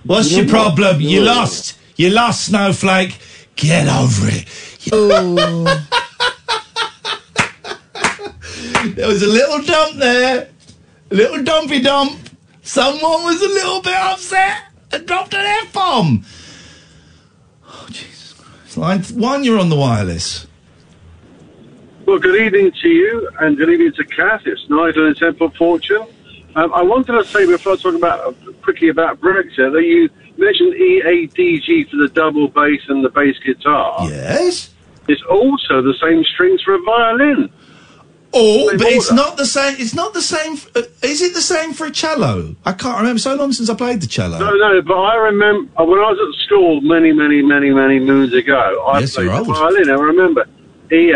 What's 0.03 0.31
You 0.31 0.37
your 0.37 0.45
know 0.47 0.53
what? 0.65 0.75
problem? 0.75 1.01
You 1.01 1.19
No. 1.21 1.25
lost. 1.33 1.77
You 1.95 2.09
lost, 2.09 2.45
Snowflake. 2.45 3.17
Get 3.55 3.87
over 3.87 4.27
it. 4.29 4.45
there 8.95 9.07
was 9.07 9.21
a 9.23 9.27
little 9.27 9.61
dump 9.61 9.97
there. 9.97 10.49
A 11.11 11.15
little 11.15 11.43
dumpy 11.43 11.81
dump. 11.81 12.17
Someone 12.63 13.23
was 13.23 13.41
a 13.41 13.47
little 13.47 13.81
bit 13.81 13.93
upset 13.95 14.63
and 14.91 15.05
dropped 15.05 15.33
an 15.33 15.45
F 15.65 15.73
bomb. 15.73 16.25
Oh, 17.67 17.85
Jesus 17.89 18.33
Christ. 18.33 18.77
Line 18.77 19.01
one, 19.19 19.43
you're 19.43 19.59
on 19.59 19.69
the 19.69 19.75
wireless. 19.75 20.47
Well, 22.05 22.19
good 22.19 22.39
evening 22.41 22.71
to 22.81 22.89
you, 22.89 23.29
and 23.39 23.57
good 23.57 23.69
evening 23.69 23.93
to 23.93 24.03
Kath. 24.05 24.41
It's 24.45 24.61
Nigel 24.69 25.07
in 25.07 25.15
Temple 25.15 25.49
Fortune. 25.57 26.05
Um, 26.55 26.73
I 26.73 26.81
wanted 26.81 27.13
to 27.13 27.23
say 27.25 27.45
before 27.45 27.73
I 27.73 27.75
talk 27.77 27.95
about 27.95 28.35
quickly 28.61 28.89
about 28.89 29.19
Brexit 29.19 29.71
that 29.73 29.83
you 29.83 30.09
mentioned 30.37 30.73
E 30.75 31.01
EADG 31.05 31.89
for 31.89 31.97
the 31.97 32.09
double 32.09 32.47
bass 32.47 32.81
and 32.87 33.03
the 33.03 33.09
bass 33.09 33.35
guitar. 33.45 34.07
Yes. 34.09 34.69
It's 35.07 35.21
also 35.29 35.81
the 35.81 35.95
same 36.01 36.23
strings 36.23 36.61
for 36.61 36.75
a 36.75 36.81
violin. 36.83 37.49
Oh, 38.33 38.69
but 38.77 38.87
it's 38.87 39.11
order. 39.11 39.21
not 39.21 39.35
the 39.37 39.45
same. 39.45 39.75
It's 39.77 39.93
not 39.93 40.13
the 40.13 40.21
same. 40.21 40.53
Uh, 40.73 40.83
is 41.03 41.21
it 41.21 41.33
the 41.33 41.41
same 41.41 41.73
for 41.73 41.85
a 41.87 41.91
cello? 41.91 42.55
I 42.65 42.71
can't 42.71 42.97
remember. 42.97 43.19
So 43.19 43.35
long 43.35 43.51
since 43.51 43.69
I 43.69 43.75
played 43.75 43.99
the 43.99 44.07
cello. 44.07 44.39
No, 44.39 44.51
no, 44.51 44.81
but 44.81 44.93
I 44.97 45.15
remember 45.15 45.69
uh, 45.77 45.83
when 45.83 45.99
I 45.99 46.11
was 46.11 46.17
at 46.17 46.45
school 46.45 46.79
many, 46.79 47.11
many, 47.11 47.41
many, 47.41 47.71
many 47.71 47.99
moons 47.99 48.33
ago. 48.33 48.85
I 48.87 48.99
Yes, 48.99 49.15
played 49.15 49.27
the 49.31 49.43
violin. 49.43 49.89
I 49.89 49.93
remember 49.95 50.45
E 50.93 51.11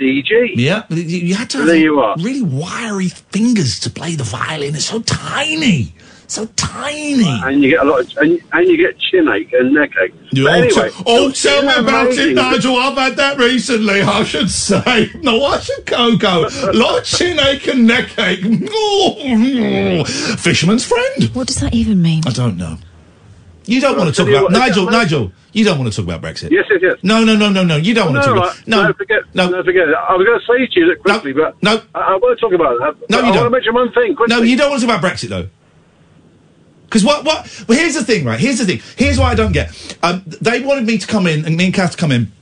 EADG. 0.00 0.52
Yeah, 0.56 0.84
you 0.88 1.34
had 1.34 1.50
to 1.50 1.58
have 1.58 1.66
There 1.66 1.76
you 1.76 2.00
are. 2.00 2.16
really 2.18 2.42
wiry 2.42 3.08
fingers 3.08 3.78
to 3.80 3.90
play 3.90 4.14
the 4.14 4.24
violin. 4.24 4.74
It's 4.74 4.86
so 4.86 5.00
tiny, 5.02 5.94
so 6.30 6.46
tiny. 6.56 7.24
And 7.26 7.62
you 7.62 7.70
get 7.70 7.80
a 7.80 7.84
lot, 7.84 8.00
of, 8.00 8.16
and, 8.18 8.40
and 8.52 8.68
you 8.68 8.76
get 8.76 8.98
chin 8.98 9.28
ache 9.28 9.52
and 9.52 9.74
neck 9.74 9.90
ache. 10.02 10.12
Yeah, 10.32 10.44
But 10.44 10.50
oh, 10.50 10.54
anyway, 10.54 10.90
t- 10.90 11.02
oh, 11.06 11.28
it's 11.28 11.42
tell 11.42 11.62
me 11.62 11.74
about 11.74 12.06
it, 12.12 12.34
Nigel. 12.34 12.76
I've 12.76 12.96
had 12.96 13.16
that 13.16 13.38
recently, 13.38 14.00
I 14.02 14.22
should 14.24 14.50
say. 14.50 15.10
No, 15.22 15.44
I 15.44 15.58
should 15.58 15.84
Coco. 15.86 16.42
Lot 16.72 16.98
of 17.00 17.04
chin 17.04 17.38
ache 17.40 17.66
and 17.68 17.86
neck 17.86 18.18
ache. 18.18 18.44
Oh, 18.70 20.04
Fisherman's 20.38 20.84
friend. 20.86 21.24
What 21.34 21.46
does 21.48 21.56
that 21.60 21.74
even 21.74 22.00
mean? 22.00 22.22
I 22.26 22.30
don't 22.30 22.56
know. 22.56 22.78
You 23.66 23.80
don't 23.80 23.96
Well, 23.96 24.04
want 24.06 24.14
to 24.16 24.22
talk 24.22 24.28
about 24.30 24.44
what, 24.44 24.52
Nigel. 24.52 24.84
yeah, 24.84 24.90
Nigel, 24.90 25.32
you 25.52 25.64
don't 25.64 25.78
want 25.78 25.92
to 25.92 25.96
talk 25.96 26.04
about 26.04 26.22
Brexit. 26.22 26.50
Yes, 26.50 26.64
yes, 26.70 26.80
yes. 26.82 26.94
No, 27.02 27.22
no, 27.24 27.36
no, 27.36 27.50
no, 27.50 27.62
no. 27.62 27.76
You 27.76 27.92
don't 27.94 28.12
want 28.12 28.24
to 28.24 28.30
no, 28.30 28.34
talk 28.36 28.44
I- 28.44 28.52
about. 28.54 28.66
No, 28.66 28.82
no, 28.86 28.92
forget, 28.94 29.22
no, 29.34 29.62
forget 29.62 29.88
it. 29.88 29.94
I 29.94 30.14
was 30.16 30.26
going 30.26 30.40
to 30.40 30.46
say 30.46 30.74
to 30.74 30.80
you 30.80 30.86
that 30.88 31.00
quickly, 31.02 31.32
but 31.32 31.62
no, 31.62 31.82
I, 31.94 31.98
I 32.00 32.16
want 32.16 32.38
to 32.38 32.40
talk 32.40 32.52
about 32.54 32.78
that. 32.78 33.10
No, 33.10 33.18
you 33.20 33.24
I 33.26 33.32
don't. 33.32 33.36
want 33.36 33.46
to 33.46 33.50
mention 33.50 33.74
one 33.74 33.92
thing. 33.92 34.16
Quickly. 34.16 34.34
No, 34.36 34.42
you 34.42 34.56
don't 34.56 34.70
want 34.70 34.80
to 34.80 34.86
talk 34.86 34.98
about 34.98 35.12
Brexit 35.12 35.28
though. 35.28 35.48
Because 36.90 37.04
what? 37.04 37.24
What? 37.24 37.64
Well, 37.68 37.78
here's 37.78 37.94
the 37.94 38.02
thing, 38.02 38.24
right? 38.24 38.40
Here's 38.40 38.58
the 38.58 38.66
thing. 38.66 38.80
Here's 38.96 39.16
what 39.16 39.26
I 39.26 39.36
don't 39.36 39.52
get. 39.52 39.70
Um, 40.02 40.24
they 40.26 40.60
wanted 40.60 40.86
me 40.86 40.98
to 40.98 41.06
come 41.06 41.28
in, 41.28 41.44
and 41.44 41.56
me 41.56 41.66
and 41.66 41.74
Kath 41.74 41.92
to 41.92 41.96
come 41.96 42.10
in 42.10 42.32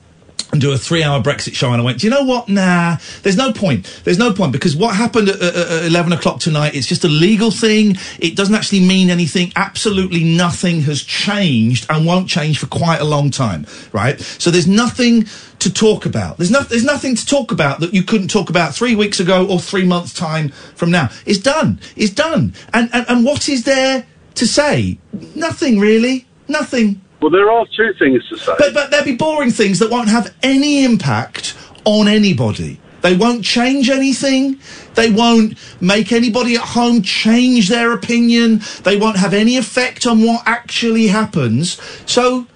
and 0.51 0.59
do 0.62 0.72
a 0.72 0.78
three-hour 0.78 1.20
Brexit 1.22 1.53
show, 1.53 1.70
and 1.72 1.82
I 1.82 1.84
went, 1.84 2.01
do 2.01 2.07
you 2.07 2.11
know 2.11 2.22
what? 2.22 2.49
Nah, 2.49 2.96
there's 3.22 3.36
no 3.36 3.53
point. 3.53 4.01
There's 4.05 4.16
no 4.16 4.32
point 4.32 4.53
because 4.53 4.74
what 4.74 4.96
happened 4.96 5.28
at, 5.28 5.42
at, 5.42 5.55
at 5.55 5.84
eleven 5.84 6.14
o'clock 6.14 6.40
tonight? 6.40 6.74
It's 6.74 6.86
just 6.86 7.05
a 7.05 7.09
legal 7.09 7.51
thing. 7.51 7.99
It 8.18 8.34
doesn't 8.34 8.55
actually 8.55 8.80
mean 8.80 9.11
anything. 9.11 9.53
Absolutely 9.55 10.24
nothing 10.24 10.80
has 10.82 11.03
changed 11.03 11.84
and 11.90 12.07
won't 12.07 12.30
change 12.30 12.59
for 12.59 12.68
quite 12.68 13.03
a 13.03 13.05
long 13.05 13.30
time, 13.30 13.66
right? 13.92 14.18
So 14.18 14.51
there's 14.51 14.66
nothing 14.66 15.26
to 15.59 15.70
talk 15.70 16.07
about. 16.07 16.38
There's 16.38 16.51
no, 16.51 16.61
There's 16.62 16.84
nothing 16.84 17.16
to 17.16 17.26
talk 17.26 17.53
about 17.53 17.80
that 17.80 17.92
you 17.92 18.03
couldn't 18.03 18.28
talk 18.28 18.49
about 18.49 18.74
three 18.74 18.96
weeks 18.96 19.20
ago 19.20 19.46
or 19.46 19.61
three 19.61 19.84
months 19.84 20.14
time 20.14 20.49
from 20.74 20.90
now. 20.90 21.11
It's 21.26 21.38
done. 21.38 21.80
It's 21.96 22.14
done. 22.14 22.55
And 22.72 22.88
and, 22.94 23.05
and 23.11 23.24
what 23.26 23.51
is 23.51 23.64
there 23.64 24.07
to 24.39 24.47
say? 24.47 24.99
Nothing 25.34 25.78
really. 25.78 26.26
Nothing. 26.49 27.01
Well, 27.20 27.30
there 27.30 27.51
are 27.51 27.66
two 27.76 27.93
things 27.99 28.26
to 28.28 28.39
say. 28.39 28.55
But 28.59 28.74
but 28.74 28.91
there'll 28.91 29.05
be 29.05 29.16
boring 29.16 29.51
things 29.51 29.78
that 29.80 29.91
won't 29.91 30.09
have 30.09 30.34
any 30.43 30.84
impact 30.84 31.57
on 31.84 32.09
anybody. 32.09 32.80
They 33.01 33.16
won't 33.16 33.45
change 33.45 33.91
anything. 33.91 34.61
They 34.95 35.11
won't 35.11 35.57
make 35.80 36.11
anybody 36.12 36.57
at 36.57 36.62
home 36.62 37.03
change 37.03 37.68
their 37.68 37.93
opinion. 37.93 38.61
They 38.82 38.97
won't 38.97 39.16
have 39.16 39.34
any 39.34 39.57
effect 39.57 40.07
on 40.07 40.22
what 40.22 40.43
actually 40.47 41.07
happens. 41.07 41.80
So 42.07 42.47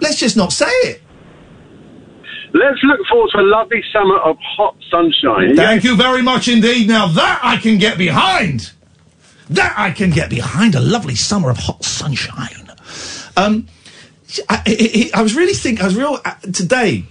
let's 0.00 0.18
just 0.18 0.36
not 0.36 0.52
say 0.52 0.66
it. 0.66 1.02
Let's 2.52 2.82
look 2.82 3.00
forward 3.10 3.30
to 3.32 3.40
a 3.40 3.42
lovely 3.42 3.82
summer 3.92 4.18
of 4.18 4.36
hot 4.40 4.76
sunshine. 4.90 5.56
Thank 5.56 5.84
you 5.84 5.96
very 5.96 6.22
much 6.22 6.48
indeed. 6.48 6.88
Now 6.88 7.06
that 7.08 7.40
I 7.42 7.56
can 7.56 7.78
get 7.78 7.98
behind. 7.98 8.72
That 9.50 9.74
I 9.76 9.90
can 9.90 10.10
get 10.10 10.30
behind. 10.30 10.74
A 10.74 10.80
lovely 10.80 11.14
summer 11.14 11.50
of 11.50 11.58
hot 11.58 11.84
sunshine. 11.84 12.70
Um, 13.36 13.68
I, 14.48 14.62
I, 14.66 15.10
I 15.20 15.22
was 15.22 15.34
really 15.34 15.54
thinking. 15.54 15.82
I 15.82 15.86
was 15.86 15.96
real 15.96 16.18
uh, 16.24 16.34
today. 16.52 17.04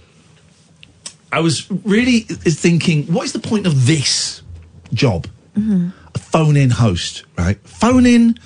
I 1.32 1.40
was 1.40 1.70
really 1.70 2.20
thinking, 2.20 3.06
what 3.12 3.24
is 3.24 3.32
the 3.32 3.40
point 3.40 3.66
of 3.66 3.86
this 3.86 4.42
job? 4.92 5.26
A 6.14 6.18
phone-in 6.18 6.70
host, 6.70 7.24
right? 7.36 7.58
Phone-in 7.66 8.38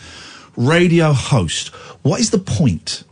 radio 0.56 1.12
host. 1.12 1.68
What 2.02 2.20
is 2.20 2.30
the 2.30 2.38
point? 2.38 3.04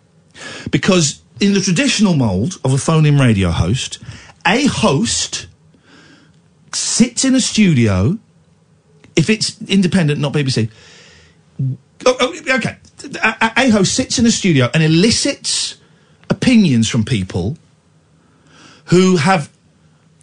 Because 0.71 1.21
in 1.41 1.53
the 1.53 1.61
traditional 1.61 2.15
mold 2.15 2.59
of 2.65 2.73
a 2.73 2.79
phone-in 2.79 3.19
radio 3.19 3.51
host, 3.51 3.99
a 4.47 4.67
host 4.67 5.47
sits 6.73 7.25
in 7.25 7.35
a 7.35 7.41
studio. 7.41 8.19
If 9.19 9.29
it's 9.29 9.61
independent, 9.69 10.21
not 10.21 10.33
BBC. 10.33 10.71
Oh, 12.07 12.17
oh, 12.21 12.37
okay. 12.57 12.77
A, 13.23 13.37
a- 13.41 13.53
a 13.67 13.71
host 13.71 13.95
sits 13.95 14.19
in 14.19 14.25
a 14.27 14.31
studio 14.31 14.71
and 14.73 14.83
elicits 14.83 15.77
opinions 16.31 16.89
from 16.89 17.05
people 17.05 17.57
who 18.87 19.17
have 19.17 19.51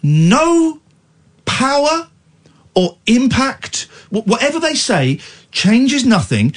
no 0.02 0.80
power 1.44 2.08
or 2.74 2.96
impact. 3.06 3.86
Wh- 4.10 4.26
Whatever 4.26 4.58
they 4.60 4.74
say 4.74 5.20
changes 5.52 6.04
nothing. 6.06 6.54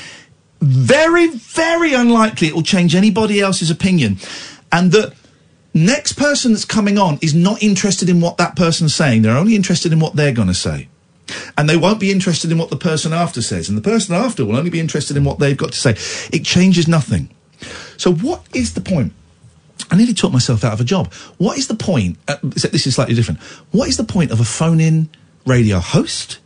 Very, 0.61 1.27
very 1.27 1.93
unlikely 1.93 2.47
it 2.47 2.55
will 2.55 2.63
change 2.63 2.95
anybody 2.95 3.39
else's 3.41 3.69
opinion. 3.71 4.17
And 4.71 4.91
the 4.91 5.13
next 5.73 6.13
person 6.13 6.51
that's 6.53 6.65
coming 6.65 6.97
on 6.97 7.17
is 7.21 7.33
not 7.33 7.61
interested 7.63 8.09
in 8.09 8.19
what 8.21 8.37
that 8.37 8.55
person's 8.55 8.95
saying. 8.95 9.21
They're 9.21 9.37
only 9.37 9.55
interested 9.55 9.91
in 9.93 9.99
what 9.99 10.15
they're 10.15 10.33
going 10.33 10.47
to 10.49 10.53
say. 10.53 10.87
And 11.57 11.69
they 11.69 11.77
won't 11.77 11.99
be 11.99 12.11
interested 12.11 12.51
in 12.51 12.57
what 12.57 12.69
the 12.69 12.75
person 12.75 13.13
after 13.13 13.41
says. 13.41 13.69
And 13.69 13.77
the 13.77 13.81
person 13.81 14.15
after 14.15 14.45
will 14.45 14.55
only 14.55 14.69
be 14.69 14.79
interested 14.79 15.17
in 15.17 15.23
what 15.23 15.39
they've 15.39 15.57
got 15.57 15.71
to 15.71 15.77
say. 15.77 15.91
It 16.35 16.43
changes 16.43 16.87
nothing. 16.87 17.29
So, 17.97 18.13
what 18.13 18.43
is 18.53 18.73
the 18.73 18.81
point? 18.81 19.13
I 19.91 19.95
nearly 19.95 20.13
took 20.13 20.31
myself 20.31 20.63
out 20.63 20.73
of 20.73 20.81
a 20.81 20.83
job. 20.83 21.11
What 21.37 21.57
is 21.57 21.67
the 21.67 21.75
point? 21.75 22.17
Uh, 22.27 22.37
this 22.43 22.85
is 22.85 22.95
slightly 22.95 23.15
different. 23.15 23.39
What 23.71 23.89
is 23.89 23.97
the 23.97 24.03
point 24.03 24.31
of 24.31 24.39
a 24.39 24.45
phone 24.45 24.79
in 24.79 25.09
radio 25.45 25.79
host 25.79 26.39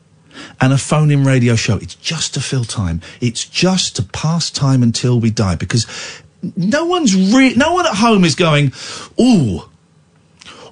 and 0.62 0.72
a 0.72 0.78
phone 0.78 1.12
in 1.12 1.24
radio 1.24 1.56
show? 1.56 1.78
It's 1.78 1.96
just 1.96 2.34
to 2.36 2.40
fill 2.42 2.64
time. 2.64 3.02
It's 3.22 3.46
just 3.46 3.96
to 3.98 4.04
pass 4.04 4.50
time 4.50 4.82
until 4.82 5.20
we 5.20 5.30
die 5.30 5.56
because 5.56 5.88
no 6.56 6.86
one's 6.86 7.16
re- 7.16 7.56
no 7.56 7.74
one 7.74 7.86
at 7.86 7.96
home 7.96 8.24
is 8.24 8.36
going, 8.36 8.74
ooh, 9.20 9.64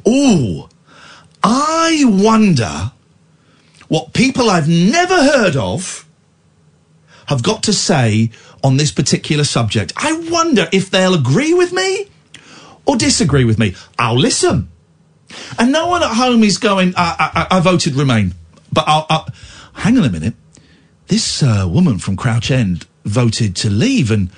ooh, 0.08 0.70
I 1.44 2.04
wonder 2.06 2.92
what 3.92 4.14
people 4.14 4.50
I've 4.50 4.70
never 4.70 5.22
heard 5.22 5.58
of 5.58 6.08
have 7.26 7.44
got 7.44 7.64
to 7.64 7.74
say 7.74 8.32
on 8.64 8.78
this 8.78 8.90
particular 8.90 9.44
subject. 9.44 9.92
I 9.98 10.30
wonder 10.32 10.70
if 10.72 10.90
they'll 10.90 11.14
agree 11.14 11.54
with 11.54 11.74
me 11.74 12.08
or 12.86 12.96
disagree 12.96 13.44
with 13.44 13.60
me. 13.60 13.76
I'll 14.00 14.18
listen. 14.18 14.72
And 15.60 15.74
no 15.74 15.90
one 15.90 16.04
at 16.04 16.16
home 16.16 16.42
is 16.42 16.58
going, 16.58 16.94
I, 16.96 17.48
I, 17.52 17.58
I 17.58 17.60
voted 17.60 17.96
Remain. 17.96 18.34
But 18.72 18.86
I'll, 18.88 19.06
I'll, 19.10 19.28
hang 19.74 19.98
on 19.98 20.06
a 20.06 20.10
minute. 20.10 20.36
This 21.08 21.44
uh, 21.44 21.68
woman 21.70 22.00
from 22.00 22.16
Crouch 22.16 22.50
End 22.50 22.88
voted 23.04 23.58
to 23.58 23.70
leave 23.70 24.10
and 24.10 24.30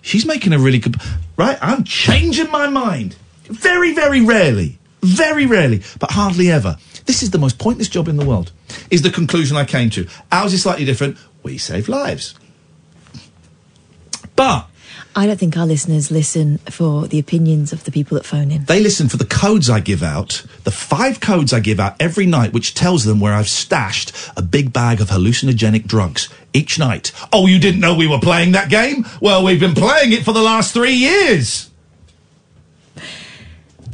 she's 0.00 0.24
making 0.24 0.54
a 0.54 0.58
really 0.58 0.78
good. 0.78 0.96
Right? 1.36 1.58
I'm 1.60 1.84
changing 1.84 2.50
my 2.50 2.68
mind. 2.68 3.16
Very, 3.48 3.94
very 3.94 4.22
rarely. 4.22 4.78
Very 5.04 5.46
rarely, 5.46 5.82
but 6.00 6.12
hardly 6.12 6.50
ever. 6.50 6.78
This 7.04 7.22
is 7.22 7.30
the 7.30 7.38
most 7.38 7.58
pointless 7.58 7.88
job 7.88 8.08
in 8.08 8.16
the 8.16 8.24
world, 8.24 8.52
is 8.90 9.02
the 9.02 9.10
conclusion 9.10 9.56
I 9.56 9.64
came 9.64 9.90
to. 9.90 10.08
Ours 10.32 10.54
is 10.54 10.62
slightly 10.62 10.84
different. 10.84 11.18
We 11.42 11.58
save 11.58 11.88
lives. 11.88 12.34
But 14.34 14.66
I 15.16 15.26
don't 15.26 15.38
think 15.38 15.56
our 15.56 15.66
listeners 15.66 16.10
listen 16.10 16.58
for 16.58 17.06
the 17.06 17.18
opinions 17.18 17.72
of 17.72 17.84
the 17.84 17.92
people 17.92 18.16
that 18.16 18.24
phone 18.24 18.50
in. 18.50 18.64
They 18.64 18.80
listen 18.80 19.08
for 19.08 19.16
the 19.16 19.24
codes 19.24 19.70
I 19.70 19.78
give 19.80 20.02
out, 20.02 20.44
the 20.64 20.72
five 20.72 21.20
codes 21.20 21.52
I 21.52 21.60
give 21.60 21.78
out 21.78 21.94
every 22.00 22.26
night, 22.26 22.52
which 22.52 22.74
tells 22.74 23.04
them 23.04 23.20
where 23.20 23.34
I've 23.34 23.48
stashed 23.48 24.12
a 24.36 24.42
big 24.42 24.72
bag 24.72 25.00
of 25.00 25.10
hallucinogenic 25.10 25.86
drugs 25.86 26.28
each 26.52 26.78
night. 26.78 27.12
Oh, 27.32 27.46
you 27.46 27.60
didn't 27.60 27.80
know 27.80 27.94
we 27.94 28.08
were 28.08 28.18
playing 28.18 28.52
that 28.52 28.70
game? 28.70 29.06
Well, 29.20 29.44
we've 29.44 29.60
been 29.60 29.74
playing 29.74 30.12
it 30.12 30.24
for 30.24 30.32
the 30.32 30.42
last 30.42 30.74
three 30.74 30.94
years. 30.94 31.70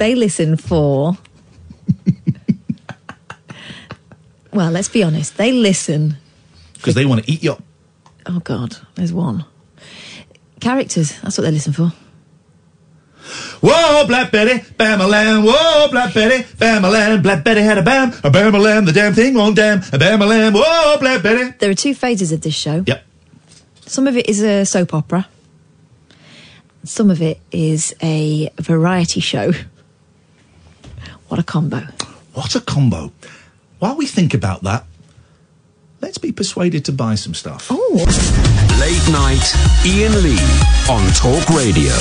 They 0.00 0.14
listen 0.14 0.56
for. 0.56 1.18
well, 4.50 4.70
let's 4.70 4.88
be 4.88 5.02
honest. 5.02 5.36
They 5.36 5.52
listen. 5.52 6.16
Because 6.72 6.94
they 6.94 7.04
want 7.04 7.22
to 7.22 7.30
eat 7.30 7.42
your. 7.42 7.58
Oh, 8.24 8.40
God, 8.40 8.78
there's 8.94 9.12
one. 9.12 9.44
Characters. 10.58 11.20
That's 11.20 11.36
what 11.36 11.44
they 11.44 11.50
listen 11.50 11.74
for. 11.74 11.92
Whoa, 13.60 14.06
Black 14.06 14.32
Betty, 14.32 14.64
Bam 14.78 15.02
a 15.02 15.06
lamb. 15.06 15.44
Whoa, 15.44 15.90
Black 15.90 16.14
Betty, 16.14 16.46
Bam 16.56 16.82
a 16.82 16.88
lamb. 16.88 17.20
Black 17.20 17.44
Betty 17.44 17.60
had 17.60 17.76
a 17.76 17.82
bam, 17.82 18.14
a 18.24 18.30
bam 18.30 18.54
a 18.54 18.58
lamb. 18.58 18.86
The 18.86 18.92
damn 18.92 19.12
thing 19.12 19.34
won't 19.34 19.56
damn, 19.56 19.82
a 19.92 19.98
bam 19.98 20.22
a 20.22 20.26
lamb. 20.26 20.54
Whoa, 20.54 20.96
Black 20.98 21.22
Betty. 21.22 21.54
There 21.58 21.68
are 21.68 21.74
two 21.74 21.94
phases 21.94 22.32
of 22.32 22.40
this 22.40 22.54
show. 22.54 22.84
Yep. 22.86 23.04
Some 23.84 24.06
of 24.06 24.16
it 24.16 24.30
is 24.30 24.42
a 24.42 24.64
soap 24.64 24.94
opera. 24.94 25.28
Some 26.84 27.10
of 27.10 27.20
it 27.20 27.38
is 27.52 27.94
a 28.02 28.50
variety 28.58 29.20
show. 29.20 29.52
What 31.30 31.38
a 31.38 31.44
combo. 31.44 31.78
What 32.34 32.56
a 32.56 32.60
combo. 32.60 33.12
While 33.78 33.96
we 33.96 34.06
think 34.06 34.34
about 34.34 34.64
that, 34.64 34.84
let's 36.00 36.18
be 36.18 36.32
persuaded 36.32 36.84
to 36.86 36.92
buy 36.92 37.14
some 37.14 37.34
stuff. 37.34 37.68
Oh. 37.70 37.94
Late 38.80 39.12
night, 39.12 39.54
Iain 39.86 40.24
Lee 40.24 40.40
on 40.90 41.06
Talk 41.12 41.48
Radio. 41.50 41.94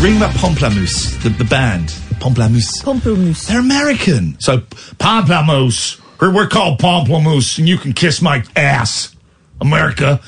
Ring 0.00 0.16
about 0.18 0.36
Pomplamoose, 0.36 1.20
the, 1.24 1.30
the 1.30 1.44
band. 1.44 1.88
Pomplamoose. 2.20 2.80
Pomplamoose. 2.84 3.48
They're 3.48 3.58
American. 3.58 4.38
So, 4.38 4.58
Pomplamoose. 4.58 6.00
We're, 6.20 6.32
we're 6.32 6.46
called 6.46 6.78
Pomplamoose, 6.78 7.58
and 7.58 7.68
you 7.68 7.76
can 7.76 7.92
kiss 7.92 8.22
my 8.22 8.44
ass. 8.54 9.16
America. 9.60 10.20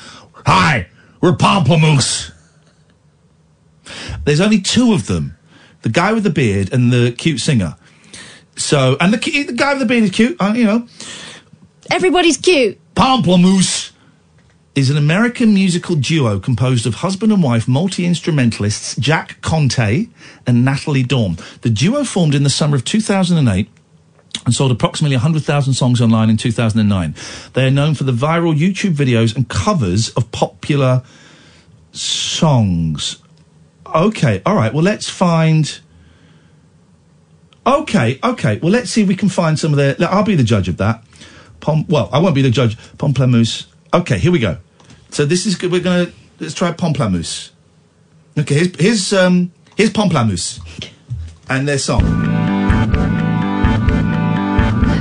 Hi, 0.45 0.89
we're 1.21 1.37
Pomplamoose. 1.37 2.33
There's 4.25 4.41
only 4.41 4.59
two 4.59 4.91
of 4.91 5.07
them 5.07 5.34
the 5.85 5.91
guy 5.91 6.13
with 6.13 6.23
the 6.23 6.31
beard 6.31 6.73
and 6.73 6.91
the 6.91 7.11
cute 7.11 7.39
singer. 7.39 7.77
So, 8.55 8.97
and 8.99 9.13
the, 9.13 9.17
the 9.17 9.53
guy 9.53 9.73
with 9.73 9.81
the 9.81 9.85
beard 9.85 10.03
is 10.03 10.09
cute, 10.09 10.35
uh, 10.41 10.51
you 10.55 10.65
know. 10.65 10.87
Everybody's 11.91 12.37
cute. 12.37 12.79
Pomplamoose 12.95 13.91
is 14.73 14.89
an 14.89 14.97
American 14.97 15.53
musical 15.53 15.95
duo 15.95 16.39
composed 16.39 16.87
of 16.87 16.95
husband 16.95 17.31
and 17.31 17.43
wife 17.43 17.67
multi 17.67 18.03
instrumentalists 18.03 18.95
Jack 18.95 19.39
Conte 19.43 20.07
and 20.47 20.65
Nataly 20.65 21.07
Dawn. 21.07 21.37
The 21.61 21.69
duo 21.69 22.03
formed 22.03 22.33
in 22.33 22.41
the 22.41 22.49
summer 22.49 22.75
of 22.75 22.83
2008 22.83 23.69
and 24.43 24.55
sold 24.55 24.71
approximately 24.71 25.17
100,000 25.17 25.75
songs 25.75 26.01
online 26.01 26.31
in 26.31 26.37
2009. 26.37 27.13
They 27.53 27.67
are 27.67 27.71
known 27.71 27.93
for 27.93 28.05
the 28.05 28.11
viral 28.11 28.57
YouTube 28.57 28.95
videos 28.95 29.35
and 29.35 29.47
covers 29.47 30.09
of 30.09 30.31
popular 30.31 31.03
songs. 31.91 33.21
Okay, 33.95 34.41
all 34.45 34.55
right, 34.55 34.73
well, 34.73 34.83
let's 34.83 35.09
find. 35.09 35.79
Okay, 37.65 38.19
okay, 38.23 38.59
well, 38.59 38.71
let's 38.71 38.91
see 38.91 39.01
if 39.03 39.07
we 39.07 39.15
can 39.15 39.29
find 39.29 39.57
some 39.57 39.71
of 39.71 39.77
their. 39.77 39.95
I'll 40.01 40.23
be 40.23 40.35
the 40.35 40.43
judge 40.43 40.67
of 40.67 40.75
that. 40.77 41.01
Pom, 41.61 41.85
well, 41.87 42.09
I 42.11 42.19
won't 42.19 42.35
be 42.35 42.41
the 42.41 42.49
judge. 42.51 42.77
Pomplamoose. 42.97 43.65
Okay, 43.93 44.17
here 44.19 44.31
we 44.33 44.39
go. 44.39 44.57
So 45.09 45.25
this 45.25 45.45
is 45.45 45.55
good. 45.55 45.71
We're 45.71 45.81
gonna 45.81 46.11
let's 46.39 46.53
try 46.53 46.71
Pomplamoose. 46.73 47.51
Okay, 48.37 48.55
here's 48.55 48.75
here's 48.79 49.13
um 49.13 49.53
here's 49.77 49.91
Pomplamoose 49.91 50.59
and 51.49 51.65
their 51.65 51.77
song. 51.77 52.01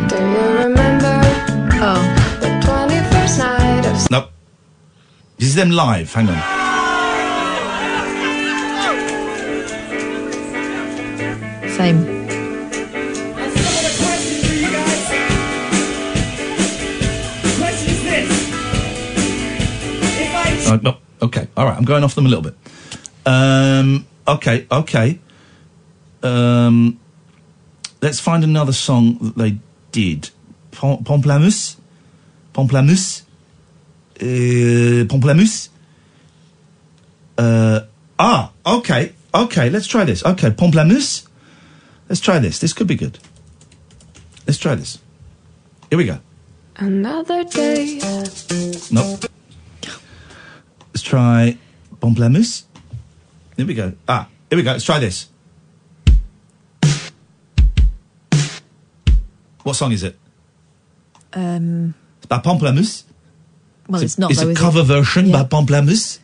Do 0.08 0.16
you 0.16 0.48
remember 0.56 1.20
Oh. 1.82 2.38
the 2.40 2.48
21st 2.64 3.38
night 3.38 3.86
of 3.86 4.10
Nope. 4.10 4.30
This 5.38 5.48
is 5.48 5.54
them 5.56 5.70
live. 5.72 6.12
Hang 6.14 6.28
on. 6.28 6.53
Same. 11.76 12.24
Uh, 20.66 20.78
no, 20.82 20.96
okay, 21.20 21.48
all 21.56 21.66
right. 21.66 21.76
I'm 21.76 21.84
going 21.84 22.04
off 22.04 22.14
them 22.14 22.26
a 22.26 22.28
little 22.28 22.42
bit. 22.42 22.54
Um, 23.26 24.06
okay, 24.26 24.66
okay. 24.70 25.18
Um, 26.22 27.00
let's 28.00 28.20
find 28.20 28.44
another 28.44 28.72
song 28.72 29.18
that 29.18 29.36
they 29.36 29.58
did. 29.90 30.30
Pom- 30.70 31.02
Pomplamoose, 31.04 31.76
Pomplamoose, 32.52 33.24
uh. 34.20 35.68
Uh, 37.36 37.80
ah, 38.18 38.52
okay, 38.64 39.12
okay. 39.34 39.70
Let's 39.70 39.88
try 39.88 40.04
this. 40.04 40.24
Okay, 40.24 40.50
Pomplamoose. 40.50 41.23
Let's 42.14 42.22
try 42.22 42.38
this. 42.38 42.60
This 42.60 42.72
could 42.72 42.86
be 42.86 42.94
good. 42.94 43.18
Let's 44.46 44.56
try 44.60 44.76
this. 44.76 45.00
Here 45.90 45.98
we 45.98 46.04
go. 46.04 46.20
another 46.76 47.42
day. 47.42 47.98
Nope. 48.92 49.24
Let's 50.92 51.02
try 51.02 51.58
Pomplamoose. 51.96 52.66
Here 53.56 53.66
we 53.66 53.74
go. 53.74 53.94
Ah, 54.06 54.28
here 54.48 54.56
we 54.56 54.62
go. 54.62 54.70
Let's 54.70 54.84
try 54.84 55.00
this. 55.00 55.26
What 59.64 59.74
song 59.74 59.90
is 59.90 60.04
it? 60.04 60.16
Um, 61.32 61.94
It's 62.18 62.26
by 62.26 62.38
Pomplamoose. 62.38 63.02
well, 63.88 64.00
it's, 64.00 64.12
it's 64.12 64.18
not, 64.20 64.30
It's 64.30 64.40
though, 64.40 64.50
a 64.50 64.54
cover 64.54 64.82
it? 64.82 64.84
version 64.84 65.26
Yeah. 65.26 65.42
by 65.42 65.48
Pomplamoose. 65.48 66.20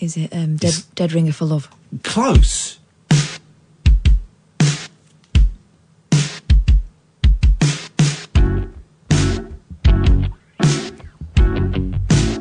Is 0.00 0.16
it 0.16 0.34
um, 0.34 0.56
Dead, 0.56 0.82
Dead 0.94 1.12
Ringer 1.12 1.32
for 1.32 1.44
Love? 1.44 1.68
Close. 2.02 2.78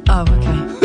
Oh, 0.07 0.26
okay. 0.26 0.80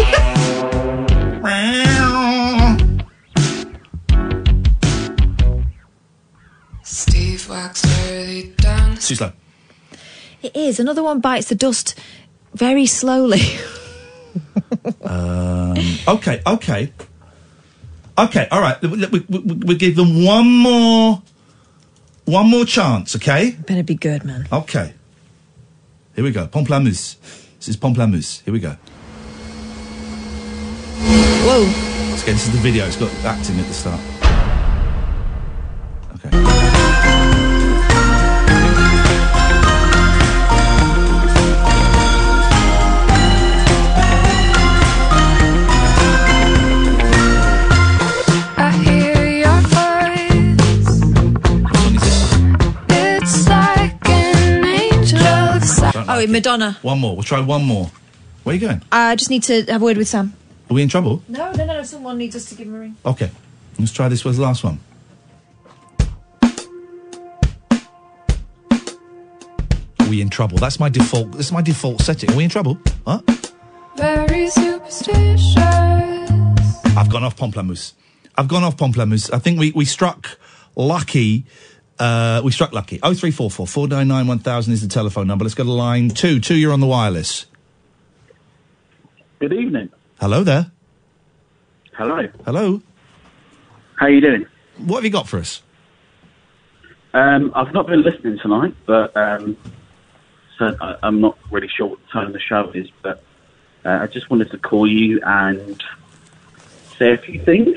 Steve 6.83 7.49
Waxworthy 7.49 8.53
down. 8.57 8.97
Too 8.97 9.14
slow. 9.14 9.33
It 10.43 10.57
is. 10.57 10.81
Another 10.81 11.05
one 11.05 11.20
bites 11.20 11.49
the 11.49 11.55
dust 11.55 11.95
very 12.53 12.87
slowly. 12.87 13.43
Um, 15.77 15.99
okay, 16.16 16.43
okay. 16.47 16.93
Okay, 18.16 18.49
all 18.51 18.61
right. 18.61 18.81
We, 18.81 19.07
we, 19.07 19.20
we, 19.29 19.75
give 19.75 19.97
them 19.97 20.25
one 20.25 20.49
more, 20.49 21.20
one 22.27 22.49
more 22.49 22.64
chance, 22.64 23.16
okay? 23.16 23.57
Better 23.66 23.83
be 23.83 23.97
good, 23.97 24.25
man. 24.25 24.47
Okay. 24.53 24.95
Here 26.14 26.22
we 26.22 26.31
go. 26.31 26.47
Pomplamoose. 26.47 27.16
This 27.59 27.68
is 27.68 27.77
Pomplamoose. 27.77 28.43
Here 28.43 28.53
we 28.53 28.61
go. 28.61 28.77
Whoa. 31.45 31.62
Okay, 32.20 32.33
this 32.33 32.47
is 32.47 32.53
the 32.53 32.59
video. 32.59 32.87
It's 32.87 32.97
got 32.97 33.12
acting 33.25 33.59
at 33.59 33.66
the 33.66 33.75
start. 33.75 34.01
Second. 56.27 56.33
Madonna. 56.33 56.79
One 56.83 56.99
more. 57.01 57.14
We'll 57.14 57.22
try 57.22 57.41
one 57.41 57.64
more. 57.64 57.91
Where 58.43 58.53
are 58.53 58.59
you 58.59 58.61
going? 58.66 58.79
Uh, 58.93 59.12
I 59.12 59.16
just 59.16 59.31
need 59.31 59.43
to 59.45 59.62
have 59.64 59.81
a 59.81 59.85
word 59.85 59.97
with 59.97 60.09
Sam. 60.09 60.35
Are 60.70 60.75
we 60.75 60.83
in 60.83 60.89
trouble? 60.89 61.22
No, 61.29 61.53
no, 61.53 61.64
no. 61.64 61.83
Someone 61.83 62.18
needs 62.18 62.37
us 62.37 62.45
to 62.47 62.55
give 62.55 62.66
him 62.66 62.75
a 62.75 62.79
ring. 62.81 62.97
Okay. 63.05 63.31
Let's 63.79 63.93
try 63.93 64.09
this 64.09 64.25
was 64.25 64.37
the 64.37 64.43
last 64.43 64.62
one. 64.64 64.79
Are 70.01 70.09
we 70.09 70.20
in 70.20 70.29
trouble? 70.29 70.59
That's 70.59 70.79
my 70.79 70.89
default. 70.89 71.33
That's 71.33 71.53
my 71.53 71.62
default 71.62 72.01
setting. 72.03 72.31
Are 72.31 72.37
we 72.37 72.45
in 72.45 72.51
trouble? 72.51 72.79
Huh? 73.07 73.20
Very 73.97 74.49
superstitious. 74.49 75.57
I've 76.97 77.11
gone 77.11 77.25
off 77.25 77.37
Pomplamoose. 77.37 77.93
I've 78.37 78.49
gone 78.49 78.64
off 78.64 78.77
Pomplamoose. 78.77 79.33
I 79.33 79.39
think 79.39 79.59
we, 79.59 79.72
we 79.72 79.85
struck 79.85 80.39
lucky. 80.77 81.47
Uh, 81.99 82.41
we 82.45 82.51
struck 82.51 82.73
lucky. 82.73 82.99
0344 82.99 83.67
499 83.67 84.27
1000 84.27 84.73
is 84.73 84.83
the 84.83 84.89
telephone 84.89 85.27
number. 85.27 85.45
Let's 85.45 85.55
go 85.55 85.65
to 85.65 85.73
line 85.73 86.11
two. 86.11 86.41
Two, 86.41 86.57
you're 86.57 86.73
on 86.73 86.81
the 86.81 86.87
wireless. 86.87 87.47
Good 89.39 89.53
evening. 89.53 89.91
Hello 90.21 90.43
there. 90.43 90.71
Hello. 91.93 92.29
Hello. 92.45 92.83
How 93.97 94.07
are 94.07 94.11
you 94.11 94.21
doing? 94.21 94.47
What 94.79 94.97
have 94.97 95.05
you 95.05 95.11
got 95.11 95.29
for 95.29 95.39
us? 95.39 95.63
Um, 97.13 97.53
I've 97.55 97.73
not 97.73 97.87
been 97.87 98.03
listening 98.03 98.39
tonight, 98.39 98.75
but 98.87 99.17
um, 99.17 99.57
so 100.59 100.77
I, 100.81 100.97
I'm 101.05 101.21
not 101.21 101.39
really 101.53 101.69
sure 101.69 101.87
what 101.87 102.01
the 102.01 102.13
tone 102.13 102.27
of 102.27 102.33
the 102.33 102.41
show 102.41 102.73
is. 102.73 102.89
But 103.03 103.23
uh, 103.85 103.99
I 104.03 104.07
just 104.09 104.31
wanted 104.31 104.51
to 104.51 104.59
call 104.59 104.89
you 104.89 105.21
and 105.23 105.81
say 106.99 107.13
a 107.13 107.19
few 107.19 107.41
things. 107.41 107.77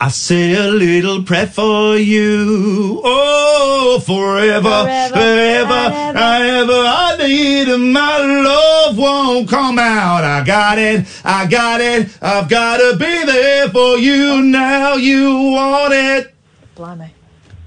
I 0.00 0.08
say 0.08 0.54
a 0.54 0.68
little 0.68 1.22
prayer 1.22 1.46
for 1.46 1.96
you. 1.96 3.00
Oh, 3.04 4.00
forever, 4.04 4.62
Forever, 4.62 5.12
forever, 5.12 6.18
ever 6.18 6.72
I 6.72 7.16
need 7.18 7.68
and 7.68 7.92
my 7.92 8.18
love 8.18 8.96
won't 8.96 9.48
come 9.48 9.78
out. 9.78 10.24
I 10.24 10.42
got 10.44 10.78
it, 10.78 11.06
I 11.24 11.46
got 11.46 11.80
it. 11.80 12.16
I've 12.22 12.48
got 12.48 12.78
to 12.78 12.96
be 12.96 13.24
there 13.24 13.68
for 13.68 13.98
you 13.98 14.42
now. 14.42 14.94
You 14.94 15.52
want 15.52 15.92
it. 15.92 16.34
Blimey. 16.74 17.10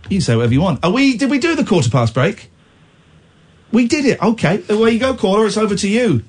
You 0.10 0.22
say 0.22 0.36
whatever 0.36 0.54
you 0.54 0.62
want. 0.62 0.84
Are 0.84 0.92
we? 0.92 1.18
Did 1.18 1.30
we 1.30 1.40
do 1.40 1.56
the 1.56 1.64
quarter 1.64 1.90
past 1.90 2.14
break? 2.14 2.50
We 3.72 3.88
did 3.88 4.06
it. 4.06 4.22
Okay, 4.22 4.64
away 4.70 4.92
you 4.92 5.00
go, 5.00 5.16
caller. 5.16 5.48
It's 5.48 5.58
over 5.58 5.76
to 5.76 5.88
you. 5.88 6.24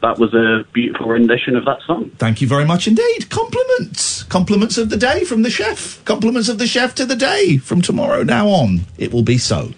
That 0.00 0.18
was 0.18 0.32
a 0.32 0.64
beautiful 0.72 1.08
rendition 1.08 1.56
of 1.56 1.64
that 1.64 1.82
song. 1.82 2.10
Thank 2.18 2.40
you 2.40 2.46
very 2.46 2.64
much 2.64 2.86
indeed. 2.86 3.28
Compliments. 3.30 4.22
Compliments 4.24 4.78
of 4.78 4.90
the 4.90 4.96
day 4.96 5.24
from 5.24 5.42
the 5.42 5.50
chef. 5.50 6.04
Compliments 6.04 6.48
of 6.48 6.58
the 6.58 6.68
chef 6.68 6.94
to 6.96 7.04
the 7.04 7.16
day. 7.16 7.56
From 7.58 7.82
tomorrow 7.82 8.22
now 8.22 8.48
on, 8.48 8.82
it 8.96 9.12
will 9.12 9.24
be 9.24 9.38
so. 9.38 9.72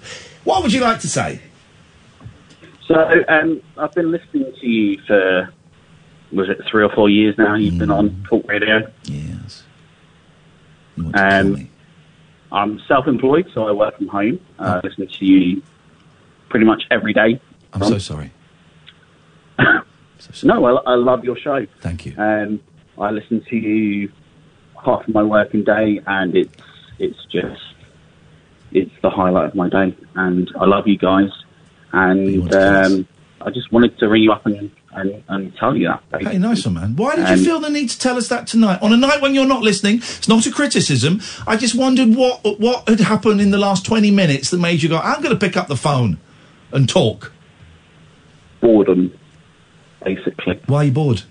What 0.45 0.63
would 0.63 0.73
you 0.73 0.83
like 0.83 1.01
to 1.01 1.09
say? 1.09 1.41
So 2.87 3.25
um, 3.29 3.63
I've 3.79 3.93
been 3.93 4.11
listening 4.11 4.53
to 4.61 4.67
you 4.67 5.01
for 5.07 5.49
was 6.33 6.49
it 6.49 6.61
three 6.71 6.85
or 6.85 6.91
four 6.91 7.09
years 7.09 7.37
now? 7.39 7.55
You've 7.55 7.79
been 7.79 7.91
on 7.91 8.25
Talk 8.29 8.47
Radio. 8.49 8.91
Yes. 9.05 9.65
Um, 11.15 11.69
I'm 12.53 12.81
self-employed, 12.87 13.51
so 13.55 13.69
I 13.69 13.73
work 13.73 13.97
from 13.97 14.09
home. 14.09 14.41
Uh, 14.59 14.81
I 14.83 14.87
listen 14.87 15.07
to 15.07 15.25
you 15.25 15.63
pretty 16.49 16.67
much 16.67 16.83
every 16.91 17.13
day. 17.13 17.41
I'm 17.73 17.85
so 17.85 17.99
sorry. 17.99 18.33
No, 20.43 20.65
I, 20.65 20.93
I 20.93 20.95
love 20.95 21.25
your 21.25 21.37
show. 21.37 21.67
Thank 21.81 22.07
you. 22.07 22.15
Um, 22.19 22.61
I 22.99 23.11
listen 23.11 23.43
to 23.49 23.57
you 23.57 24.11
half 24.85 25.07
of 25.07 25.15
my 25.15 25.23
working 25.23 25.65
day, 25.65 26.01
and 26.07 26.35
it's 26.37 26.55
it's 26.99 27.25
just 27.31 27.61
it's 28.73 28.93
the 29.03 29.11
highlight 29.11 29.47
of 29.51 29.55
my 29.55 29.69
day. 29.69 29.97
And 30.15 30.51
I 30.59 30.65
love 30.67 30.87
you 30.87 30.99
guys, 30.99 31.31
and 31.93 32.55
um, 32.55 33.07
I 33.41 33.51
just 33.51 33.73
wanted 33.73 33.99
to 33.99 34.09
ring 34.09 34.23
you 34.25 34.33
up 34.33 34.45
and 34.47 34.71
and, 34.93 35.23
and 35.29 35.55
tell 35.57 35.77
you 35.77 35.87
that. 36.11 36.23
Hey, 36.23 36.37
nice 36.39 36.65
one, 36.67 36.75
man. 36.75 36.97
Why 36.97 37.15
did 37.15 37.25
And- 37.25 37.39
you 37.39 37.47
feel 37.47 37.61
the 37.61 37.71
need 37.71 37.89
to 37.91 37.99
tell 37.99 38.17
us 38.17 38.27
that 38.29 38.47
tonight? 38.49 38.81
On 38.83 38.93
a 38.93 38.97
night 38.97 39.23
when 39.23 39.35
you're 39.37 39.47
not 39.47 39.63
listening, 39.63 39.97
it's 39.99 40.29
not 40.29 40.45
a 40.47 40.51
criticism. 40.51 41.21
I 41.47 41.57
just 41.57 41.75
wondered 41.77 42.15
what 42.17 42.59
what 42.61 42.89
had 42.89 42.99
happened 43.01 43.41
in 43.41 43.51
the 43.53 43.59
last 43.59 43.87
20 43.87 44.11
minutes 44.11 44.51
that 44.51 44.59
made 44.59 44.83
you 44.83 44.89
go, 44.89 44.99
I'm 44.99 45.23
going 45.23 45.33
to 45.35 45.39
pick 45.47 45.57
up 45.57 45.69
the 45.69 45.77
phone 45.77 46.19
and 46.73 46.89
talk. 46.89 47.33
Boredom, 48.61 49.13
basically. 50.05 50.61
Why 50.67 50.79
are 50.79 50.85
you 50.85 50.93
bored? 50.93 51.23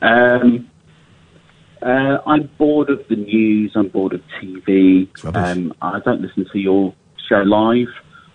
Um, 0.00 0.68
uh, 1.80 2.18
I'm 2.26 2.48
bored 2.58 2.90
of 2.90 3.06
the 3.08 3.16
news. 3.16 3.72
I'm 3.74 3.88
bored 3.88 4.12
of 4.14 4.22
TV. 4.40 5.08
Um, 5.34 5.74
I 5.82 6.00
don't 6.00 6.20
listen 6.20 6.46
to 6.52 6.58
your 6.58 6.94
show 7.28 7.42
live. 7.42 7.88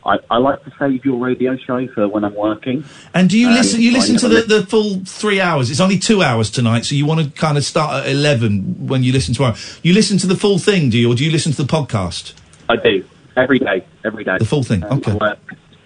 I, 0.05 0.19
I 0.30 0.38
like 0.38 0.63
to 0.63 0.71
save 0.80 1.03
your 1.03 1.17
radio 1.17 1.57
show 1.57 1.86
for 1.89 2.07
when 2.07 2.23
I'm 2.23 2.36
working. 2.36 2.86
And 3.13 3.30
do 3.30 3.38
you 3.38 3.49
Um, 3.49 3.55
listen? 3.55 3.82
You 3.82 3.91
listen 3.91 4.15
to 4.17 4.30
the, 4.30 4.41
the 4.43 4.65
full 4.65 5.01
three 5.03 5.41
hours. 5.41 5.69
It's 5.69 5.82
only 5.82 5.99
two 5.99 6.21
hours 6.23 6.49
tonight, 6.49 6.86
so 6.86 6.95
you 6.95 7.05
want 7.05 7.21
to 7.21 7.30
kind 7.38 7.57
of 7.57 7.65
start 7.65 8.05
at 8.05 8.09
eleven 8.09 8.88
when 8.88 9.03
you 9.03 9.11
listen 9.11 9.34
tomorrow. 9.34 9.55
You 9.84 9.93
listen 9.93 10.17
to 10.19 10.28
the 10.28 10.36
full 10.38 10.59
thing, 10.59 10.89
do 10.89 10.97
you, 10.97 11.11
or 11.11 11.15
do 11.15 11.25
you 11.25 11.32
listen 11.32 11.51
to 11.51 11.61
the 11.61 11.67
podcast? 11.67 12.34
I 12.69 12.78
do 12.78 13.03
every 13.36 13.59
day, 13.59 13.86
every 14.05 14.23
day. 14.23 14.38
The 14.39 14.45
full 14.45 14.63
thing. 14.63 14.84
Um, 14.86 14.99
okay. 14.99 15.17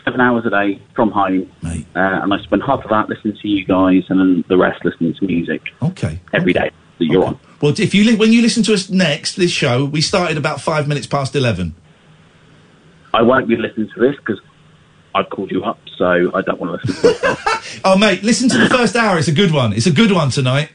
I 0.01 0.05
seven 0.05 0.21
hours 0.21 0.45
a 0.45 0.49
day 0.49 0.81
from 0.95 1.11
home, 1.11 1.51
uh, 1.63 1.69
and 1.95 2.33
I 2.33 2.39
spend 2.43 2.63
half 2.63 2.83
of 2.83 2.89
that 2.89 3.09
listening 3.09 3.37
to 3.41 3.47
you 3.47 3.65
guys, 3.65 4.03
and 4.09 4.19
then 4.19 4.43
the 4.47 4.57
rest 4.57 4.83
listening 4.83 5.13
to 5.15 5.25
music. 5.25 5.61
Okay. 5.81 6.19
Every 6.33 6.53
day 6.53 6.71
that 6.99 7.05
you're 7.05 7.25
on. 7.25 7.39
Well, 7.61 7.73
if 7.79 7.93
you 7.93 8.03
li- 8.03 8.15
when 8.15 8.33
you 8.33 8.41
listen 8.41 8.63
to 8.63 8.73
us 8.73 8.89
next, 8.89 9.35
this 9.35 9.51
show, 9.51 9.85
we 9.85 10.01
started 10.01 10.37
about 10.37 10.61
five 10.61 10.87
minutes 10.87 11.07
past 11.07 11.35
eleven. 11.35 11.75
I 13.13 13.21
won't 13.21 13.47
be 13.47 13.55
listening 13.57 13.89
to 13.93 13.99
this 13.99 14.15
because 14.17 14.39
I've 15.13 15.29
called 15.29 15.51
you 15.51 15.63
up, 15.63 15.79
so 15.97 16.31
I 16.33 16.41
don't 16.41 16.59
want 16.59 16.81
to 16.81 16.87
listen 16.87 17.13
to. 17.13 17.37
Oh, 17.85 17.97
mate, 17.97 18.21
listen 18.23 18.49
to 18.49 18.57
the 18.57 18.69
first 18.69 18.95
hour. 18.95 19.17
It's 19.17 19.27
a 19.29 19.31
good 19.33 19.51
one. 19.51 19.71
It's 19.73 19.87
a 19.87 19.91
good 19.91 20.11
one 20.11 20.29
tonight. 20.29 20.69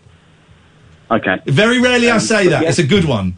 Okay. 1.10 1.36
Very 1.46 1.78
rarely 1.80 2.08
I 2.10 2.14
Um, 2.14 2.20
say 2.20 2.48
that. 2.48 2.62
yeah. 2.62 2.68
It's 2.68 2.78
a 2.78 2.86
good 2.86 3.04
one. 3.04 3.36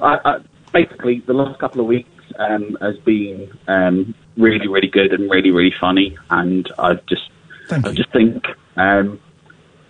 I, 0.00 0.18
I, 0.24 0.38
basically, 0.72 1.20
the 1.26 1.32
last 1.32 1.58
couple 1.58 1.80
of 1.80 1.86
weeks 1.86 2.08
um, 2.38 2.76
has 2.80 2.96
been 2.98 3.50
um, 3.66 4.14
really, 4.36 4.68
really 4.68 4.88
good 4.88 5.12
and 5.12 5.30
really, 5.30 5.50
really 5.50 5.74
funny. 5.78 6.16
And 6.30 6.70
I 6.78 6.94
just, 7.08 7.30
I 7.70 7.92
just 7.92 8.10
think 8.12 8.46
um, 8.76 9.20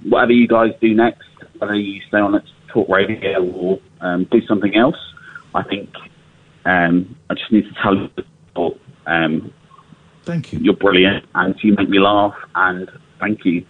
whatever 0.03 0.33
you 0.33 0.49
guys 0.49 0.73
do 0.81 0.95
next, 0.95 1.29
whether 1.59 1.75
you 1.75 2.01
stay 2.09 2.19
on 2.19 2.33
Let's 2.33 2.51
Talk 2.69 2.89
Radio 2.89 3.45
or 3.45 3.81
um, 4.01 4.25
do 4.31 4.45
something 4.47 4.75
else, 4.75 4.97
I 5.55 5.63
think 5.63 5.91
um, 6.65 7.17
I 7.31 7.35
just 7.35 7.51
need 7.53 7.63
to 7.63 7.75
tell 7.83 7.97
you, 7.97 8.11
that, 8.17 8.79
um, 9.07 9.53
thank 10.25 10.53
you. 10.53 10.59
You're 10.61 10.77
brilliant, 10.77 11.25
and 11.35 11.55
you 11.63 11.75
make 11.75 11.89
me 11.89 11.99
laugh, 11.99 12.35
and 12.55 12.91
thank 13.19 13.45
you. 13.45 13.65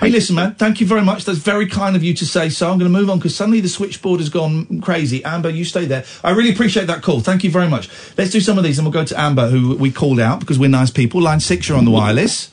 Hey, 0.00 0.10
listen, 0.10 0.34
man. 0.34 0.56
Thank 0.56 0.80
you 0.80 0.86
very 0.86 1.02
much. 1.02 1.24
That's 1.24 1.38
very 1.38 1.68
kind 1.68 1.94
of 1.94 2.02
you 2.02 2.14
to 2.14 2.26
say 2.26 2.48
so. 2.48 2.70
I'm 2.70 2.78
going 2.78 2.92
to 2.92 2.98
move 2.98 3.08
on 3.08 3.18
because 3.18 3.36
suddenly 3.36 3.60
the 3.60 3.68
switchboard 3.68 4.18
has 4.18 4.28
gone 4.28 4.80
crazy. 4.80 5.24
Amber, 5.24 5.48
you 5.50 5.64
stay 5.64 5.84
there. 5.84 6.04
I 6.24 6.32
really 6.32 6.52
appreciate 6.52 6.88
that 6.88 7.02
call. 7.02 7.20
Thank 7.20 7.44
you 7.44 7.50
very 7.50 7.68
much. 7.68 7.88
Let's 8.18 8.32
do 8.32 8.40
some 8.40 8.58
of 8.58 8.64
these 8.64 8.76
and 8.78 8.86
we'll 8.86 8.92
go 8.92 9.04
to 9.04 9.20
Amber, 9.20 9.48
who 9.48 9.76
we 9.76 9.92
called 9.92 10.18
out 10.18 10.40
because 10.40 10.58
we're 10.58 10.68
nice 10.68 10.90
people. 10.90 11.22
Line 11.22 11.38
six, 11.38 11.68
you're 11.68 11.78
on 11.78 11.84
the 11.84 11.92
wireless. 11.92 12.50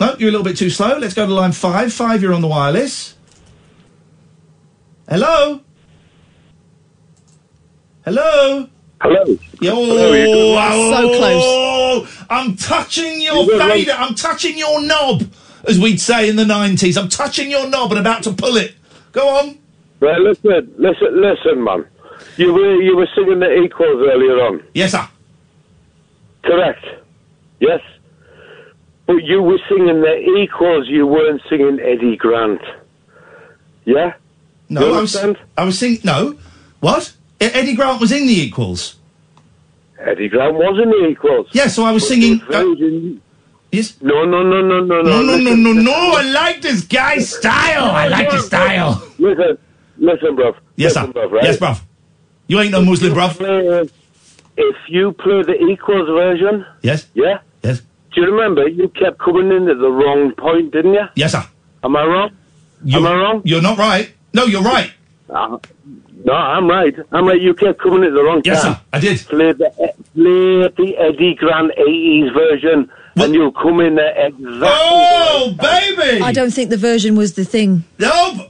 No, 0.00 0.16
you're 0.18 0.30
a 0.30 0.32
little 0.32 0.44
bit 0.44 0.56
too 0.56 0.70
slow. 0.70 0.96
Let's 0.96 1.14
go 1.14 1.26
to 1.26 1.34
line 1.34 1.52
five. 1.52 1.92
Five, 1.92 2.22
you're 2.22 2.32
on 2.32 2.40
the 2.40 2.48
wireless. 2.48 3.16
Hello? 5.08 5.60
Hello? 8.04 8.68
Hello. 9.00 9.24
Yo, 9.60 9.74
Hello, 9.74 10.56
oh, 10.58 10.90
So 10.90 11.18
close. 11.18 11.42
Oh, 11.44 12.26
I'm 12.28 12.56
touching 12.56 13.20
your 13.20 13.44
You 13.44 13.46
good, 13.46 13.70
fader. 13.70 13.92
I'm 13.92 14.14
touching 14.14 14.58
your 14.58 14.82
knob, 14.82 15.22
as 15.66 15.78
we'd 15.78 16.00
say 16.00 16.28
in 16.28 16.36
the 16.36 16.44
90s. 16.44 17.00
I'm 17.00 17.08
touching 17.08 17.50
your 17.50 17.68
knob 17.68 17.92
and 17.92 18.00
about 18.00 18.24
to 18.24 18.32
pull 18.32 18.56
it. 18.56 18.74
Go 19.12 19.28
on. 19.28 19.58
Right, 20.00 20.20
listen, 20.20 20.74
listen, 20.78 21.20
listen, 21.20 21.62
man. 21.62 21.86
You 22.36 22.52
were 22.52 22.80
you 22.80 22.96
were 22.96 23.08
singing 23.14 23.40
the 23.40 23.62
equals 23.62 24.02
earlier 24.08 24.44
on. 24.46 24.62
Yes, 24.74 24.92
sir. 24.92 25.08
Correct. 26.44 26.84
Yes. 27.60 27.80
But 29.06 29.24
you 29.24 29.42
were 29.42 29.58
singing 29.68 30.00
the 30.00 30.42
equals. 30.42 30.86
You 30.88 31.06
weren't 31.06 31.40
singing 31.48 31.80
Eddy 31.80 32.16
Grant. 32.16 32.60
Yeah. 33.84 34.14
No, 34.68 34.94
I 34.94 35.00
was. 35.00 35.16
I 35.56 35.64
was 35.64 35.78
singing. 35.78 36.00
No. 36.04 36.38
What? 36.80 37.12
Eddy 37.40 37.74
Grant 37.74 38.00
was 38.00 38.12
in 38.12 38.26
the 38.26 38.32
equals. 38.40 38.96
Eddy 39.98 40.28
Grant 40.28 40.54
was 40.54 40.80
in 40.82 40.90
the 40.90 41.06
equals. 41.08 41.48
Yeah, 41.52 41.68
so 41.68 41.84
I 41.84 41.92
was 41.92 42.06
singing. 42.06 42.40
uh, 42.52 42.64
yes. 43.72 44.00
No, 44.00 44.24
no, 44.24 44.42
no, 44.42 44.60
no, 44.62 44.80
no, 44.80 45.02
no. 45.02 45.22
No, 45.22 45.22
no, 45.22 45.36
no, 45.38 45.54
no, 45.54 45.72
no. 45.72 45.92
I 45.92 46.22
like 46.22 46.62
this 46.62 46.82
guy's 46.84 47.36
style. 47.36 47.90
I 47.90 48.08
like 48.08 48.30
his 48.32 48.46
style. 48.46 49.02
Listen, 49.18 49.58
listen, 49.98 50.36
bruv. 50.36 50.54
Yes, 50.76 50.94
listen, 50.96 51.12
sir. 51.12 51.20
Bruv, 51.20 51.30
right? 51.32 51.44
Yes, 51.44 51.56
bruv. 51.58 51.80
You 52.46 52.60
ain't 52.60 52.72
no 52.72 52.82
Muslim, 52.84 53.12
bruv. 53.12 53.36
Play- 53.36 53.88
If 54.56 54.76
you 54.88 55.12
play 55.12 55.42
the 55.42 55.54
equals 55.70 56.08
version, 56.08 56.64
Yes. 56.82 57.06
yeah. 57.14 57.38
Yes. 57.62 57.82
Do 58.14 58.22
you 58.22 58.30
remember 58.34 58.66
you 58.68 58.88
kept 58.88 59.18
coming 59.18 59.52
in 59.52 59.68
at 59.68 59.78
the 59.78 59.90
wrong 59.90 60.32
point, 60.32 60.72
didn't 60.72 60.94
you? 60.94 61.06
Yes, 61.14 61.32
sir. 61.32 61.44
Am 61.84 61.94
I 61.94 62.02
wrong? 62.04 62.30
You're, 62.84 63.00
Am 63.00 63.06
I 63.06 63.14
wrong? 63.14 63.42
You're 63.44 63.62
not 63.62 63.78
right. 63.78 64.12
No, 64.34 64.44
you're 64.46 64.62
right. 64.62 64.90
Uh, 65.28 65.58
no, 66.24 66.32
I'm 66.32 66.68
right. 66.68 66.94
I'm 67.12 67.26
right. 67.26 67.40
You 67.40 67.54
kept 67.54 67.80
coming 67.80 68.04
at 68.04 68.12
the 68.12 68.22
wrong 68.22 68.42
Yes, 68.44 68.62
time. 68.62 68.74
sir, 68.74 68.80
I 68.92 68.98
did. 69.00 69.18
Play 69.20 69.52
the, 69.52 69.70
play 70.14 70.68
the 70.86 70.96
Eddy 70.98 71.34
Grant 71.34 71.72
80s 71.78 72.32
version, 72.34 72.90
and 73.16 73.34
you'll 73.34 73.52
come 73.52 73.80
in 73.80 73.94
there 73.96 74.14
exactly. 74.26 74.60
Oh, 74.64 75.54
baby! 75.60 76.22
I 76.22 76.32
don't 76.32 76.50
think 76.52 76.70
the 76.70 76.76
version 76.76 77.14
was 77.16 77.34
the 77.34 77.44
thing. 77.44 77.84
No! 77.98 78.48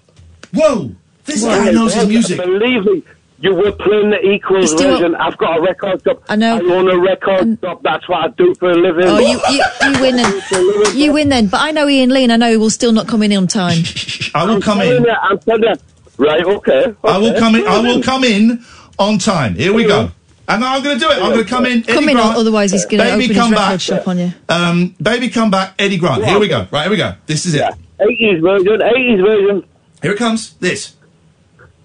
Whoa! 0.55 0.92
This 1.24 1.42
Well, 1.42 1.64
guy 1.64 1.72
knows 1.72 1.94
his 1.94 2.06
music. 2.09 2.38
Believe 2.38 2.84
me, 2.84 3.02
you 3.40 3.55
were 3.55 3.72
playing 3.72 4.10
the 4.10 4.20
equals 4.32 4.70
Still- 4.70 4.92
version. 4.96 5.14
I've 5.16 5.36
got 5.36 5.59
a 5.59 5.60
record 5.60 6.02
shop. 6.05 6.22
I 6.28 6.36
know. 6.36 6.56
I 6.56 6.60
own 6.74 6.90
a 6.90 6.98
record 6.98 7.59
shop. 7.60 7.82
That's 7.82 8.09
what 8.09 8.24
I 8.24 8.28
do 8.28 8.55
for 8.55 8.70
a 8.70 8.74
living. 8.74 9.05
Oh, 9.05 9.18
you, 9.18 9.38
you, 9.50 9.64
you 9.82 10.00
win 10.00 10.16
then. 10.16 10.96
You 10.96 11.12
win 11.12 11.28
then. 11.28 11.48
But 11.48 11.60
I 11.60 11.70
know 11.72 11.86
Iain 11.86 12.09
Lee, 12.10 12.22
and 12.22 12.32
I 12.32 12.36
know 12.36 12.50
he 12.50 12.56
will 12.56 12.70
still 12.70 12.92
not 12.92 13.06
come 13.09 13.22
in 13.22 13.32
on 13.36 13.46
time. 13.46 13.82
I 14.34 14.44
will 14.44 14.55
I'm 14.56 14.60
come 14.62 14.80
in. 14.80 15.02
you, 15.05 15.10
I'm 15.10 15.38
telling 15.40 15.62
you. 15.64 15.74
Right, 16.19 16.45
okay. 16.45 16.95
I 17.05 17.19
will 17.19 17.39
come 17.39 17.55
in. 17.55 17.66
I 17.66 17.81
will 17.81 18.03
come 18.03 18.24
in 18.24 18.65
on 18.99 19.19
time. 19.19 19.55
Here 19.55 19.73
we 19.73 19.85
go. 19.85 20.11
And 20.49 20.65
I'm 20.65 20.82
going 20.82 20.99
to 20.99 21.05
do 21.05 21.11
it. 21.11 21.19
I'm 21.19 21.32
going 21.32 21.45
to 21.45 21.49
come 21.49 21.66
in. 21.66 21.82
Come 21.82 22.09
in, 22.09 22.16
Grant. 22.16 22.36
otherwise 22.36 22.73
he's 22.73 22.86
going 22.86 22.99
to 22.99 23.05
Baby, 23.05 23.24
open 23.24 23.28
his 23.28 23.36
come 23.36 23.51
record 23.53 23.61
back. 23.61 23.81
shop 23.81 24.09
on 24.09 24.19
you. 24.19 24.32
Um, 24.49 24.95
baby, 25.01 25.28
come 25.28 25.51
back. 25.51 25.74
Eddy 25.78 25.99
Grant. 25.99 26.24
Here 26.24 26.39
we 26.39 26.49
go. 26.49 26.66
Right, 26.70 26.82
here 26.82 26.90
we 26.90 26.97
go. 26.97 27.15
This 27.27 27.45
is 27.47 27.55
it. 27.55 27.62
80s 28.01 28.40
version, 28.40 28.81
80s 28.81 29.23
version. 29.24 29.65
Here 30.03 30.12
it 30.12 30.19
comes. 30.19 30.55
This. 30.55 30.95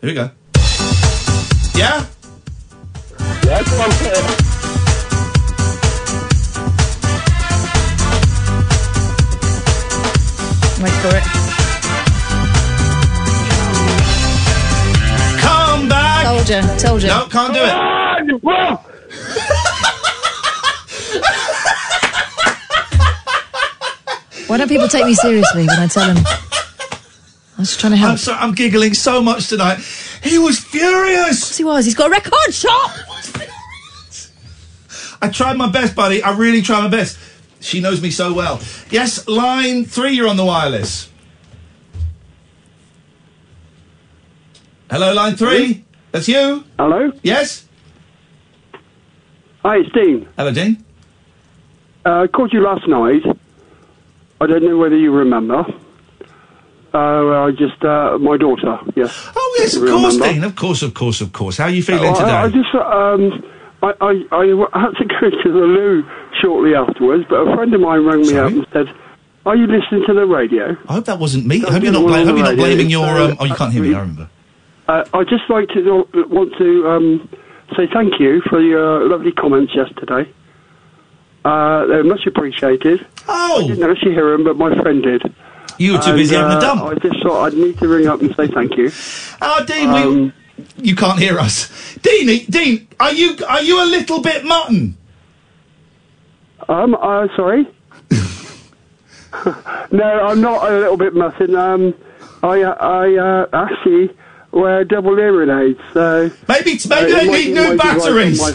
Here 0.02 0.10
we 0.10 0.14
go. 0.14 0.32
Yeah? 1.76 2.06
Yeah, 3.46 3.64
come 3.64 3.82
on. 3.82 4.44
Wait 10.82 10.92
for 11.02 11.16
it. 11.16 11.43
Told 16.24 16.48
you. 16.48 16.62
Told 16.78 17.02
you. 17.02 17.10
No, 17.10 17.28
can't 17.28 17.54
do 17.54 17.60
it. 17.62 17.74
You. 18.28 18.40
Why 24.48 24.58
don't 24.58 24.70
people 24.70 24.88
take 24.88 25.06
me 25.06 25.16
seriously 25.16 25.68
when 25.68 25.80
I 25.80 25.88
tell 25.88 26.14
them? 26.14 26.24
I 26.26 27.60
was 27.60 27.70
just 27.70 27.80
trying 27.82 27.92
to 27.92 27.98
help. 27.98 28.12
I'm, 28.12 28.18
so, 28.18 28.34
I'm 28.34 28.54
giggling 28.54 28.94
so 28.94 29.22
much 29.22 29.50
tonight. 29.50 29.80
He 30.24 30.38
was 30.38 30.60
furious. 30.60 31.58
he 31.58 31.66
was. 31.66 31.84
He's 31.84 31.96
got 31.96 32.08
a 32.08 32.12
record 32.12 32.54
shop. 32.54 32.92
I 35.22 35.30
tried 35.30 35.58
my 35.58 35.70
best, 35.70 35.94
buddy. 35.94 36.24
I 36.24 36.38
really 36.38 36.62
tried 36.62 36.82
my 36.84 36.88
best. 36.88 37.18
She 37.60 37.82
knows 37.82 38.02
me 38.02 38.12
so 38.12 38.34
well. 38.34 38.62
Yes, 38.90 39.28
line 39.28 39.84
three, 39.84 40.14
you're 40.14 40.30
on 40.30 40.38
the 40.38 40.46
wireless. 40.46 41.10
Hello, 44.90 45.14
line 45.14 45.36
three. 45.36 45.84
That's 46.14 46.28
you. 46.28 46.64
Hello? 46.78 47.12
Yes? 47.24 47.66
Hi, 49.64 49.78
it's 49.78 49.92
Dean. 49.94 50.28
Hello, 50.38 50.54
Dean. 50.54 50.84
Uh, 52.06 52.22
I 52.22 52.28
called 52.28 52.54
you 52.54 52.62
last 52.62 52.88
night. 52.88 53.24
I 54.40 54.46
don't 54.46 54.64
know 54.64 54.78
whether 54.78 54.96
you 54.96 55.12
remember. 55.12 55.66
Uh, 56.94 57.46
I 57.48 57.52
just, 57.58 57.84
uh, 57.84 58.20
my 58.20 58.38
daughter, 58.38 58.78
yes. 58.96 59.32
Oh, 59.36 59.56
yes, 59.58 59.76
of 59.76 59.82
course, 59.88 60.14
remember? 60.14 60.34
Dean. 60.34 60.44
Of 60.44 60.56
course, 60.56 60.84
of 60.84 60.94
course, 60.94 61.20
of 61.22 61.34
course. 61.34 61.58
How 61.58 61.64
are 61.66 61.70
you 61.72 61.82
feeling 61.82 62.12
Uh, 62.14 62.14
today? 62.14 62.32
I, 62.32 62.44
I 62.44 62.50
just, 62.50 62.76
um, 62.76 63.44
I, 63.82 63.94
I, 64.00 64.70
I 64.76 64.80
had 64.80 64.92
to 64.98 65.06
go 65.20 65.30
to 65.32 65.52
the 65.52 65.66
loo 65.66 66.06
shortly 66.40 66.76
afterwards, 66.76 67.26
but 67.28 67.38
a 67.38 67.56
friend 67.56 67.74
of 67.74 67.82
mine 67.82 68.06
rang 68.06 68.22
me 68.22 68.38
up 68.38 68.52
and 68.52 68.68
said, 68.72 68.94
"Are 69.48 69.56
you 69.56 69.66
listening 69.66 70.04
to 70.06 70.14
the 70.14 70.28
radio?" 70.28 70.78
I 70.88 70.94
hope 70.94 71.06
that 71.06 71.18
wasn't 71.20 71.48
me. 71.48 71.66
I 71.66 71.72
hope 71.72 71.82
you're 71.84 71.92
not, 71.92 72.06
bla- 72.06 72.24
hope 72.24 72.38
you're 72.38 72.46
not 72.46 72.56
blaming 72.56 72.92
your. 72.92 73.06
Uh, 73.08 73.28
Um, 73.32 73.38
oh, 73.40 73.46
you 73.46 73.56
can't 73.56 73.74
hear 73.74 73.82
me. 73.84 73.96
I 73.96 74.00
remember. 74.02 74.30
Uh, 74.88 75.06
I'd 75.14 75.30
just 75.30 75.50
like 75.50 75.70
to 75.70 76.08
want 76.30 76.54
to 76.58 76.90
um, 76.90 77.30
say 77.78 77.88
thank 77.94 78.20
you 78.20 78.42
for 78.50 78.60
your 78.60 79.08
lovely 79.08 79.32
comments 79.32 79.74
yesterday. 79.76 80.32
Uh, 81.46 81.86
they're 81.86 82.04
much 82.04 82.26
appreciated. 82.26 83.06
Oh, 83.28 83.64
I 83.64 83.68
didn't 83.68 83.90
actually 83.90 84.14
hear 84.14 84.32
them, 84.32 84.44
but 84.44 84.58
my 84.58 84.76
friend 84.82 85.04
did. 85.04 85.24
You 85.78 85.94
were 85.94 86.00
too 86.00 86.12
And, 86.12 86.18
busy 86.18 86.36
having 86.36 86.54
a 86.54 86.58
uh, 86.58 86.60
dump. 86.60 86.82
I 86.84 86.96
just 86.96 87.22
thought 87.24 87.46
I'd 87.46 87.54
need 87.54 87.78
to 87.80 87.88
ring 87.88 88.08
up 88.08 88.22
and 88.22 88.36
say 88.36 88.48
thank 88.48 88.78
you. 88.78 88.92
Oh, 89.42 89.66
Dean, 89.66 89.90
Um, 89.90 90.34
we, 90.58 90.90
you 90.90 90.96
can't 90.96 91.20
hear 91.20 91.40
us. 91.40 91.98
Dean, 92.02 92.46
Dean, 92.46 92.88
are 93.00 93.12
you 93.14 93.38
are 93.48 93.62
you 93.62 93.84
a 93.84 93.88
little 93.88 94.22
bit 94.22 94.46
mutton? 94.46 94.98
Um, 96.70 96.96
uh, 96.96 97.28
sorry. 97.36 97.68
no, 99.92 100.04
I'm 100.04 100.42
not 100.42 100.72
a 100.72 100.78
little 100.78 100.98
bit 100.98 101.14
mutton. 101.14 101.56
Um, 101.56 101.94
I, 102.44 102.62
I 102.62 103.16
uh, 103.18 103.48
actually 103.54 104.16
wear 104.54 104.84
double 104.86 105.16
hearing 105.18 105.50
so 105.94 106.30
maybe 106.48 106.72
uh, 106.72 106.88
maybe 106.90 107.12
it 107.12 107.16
they 107.16 107.28
need 107.28 107.54
new 107.54 107.62
be 107.64 107.70
right 107.70 107.78
batteries. 107.80 108.40
my. 108.40 108.52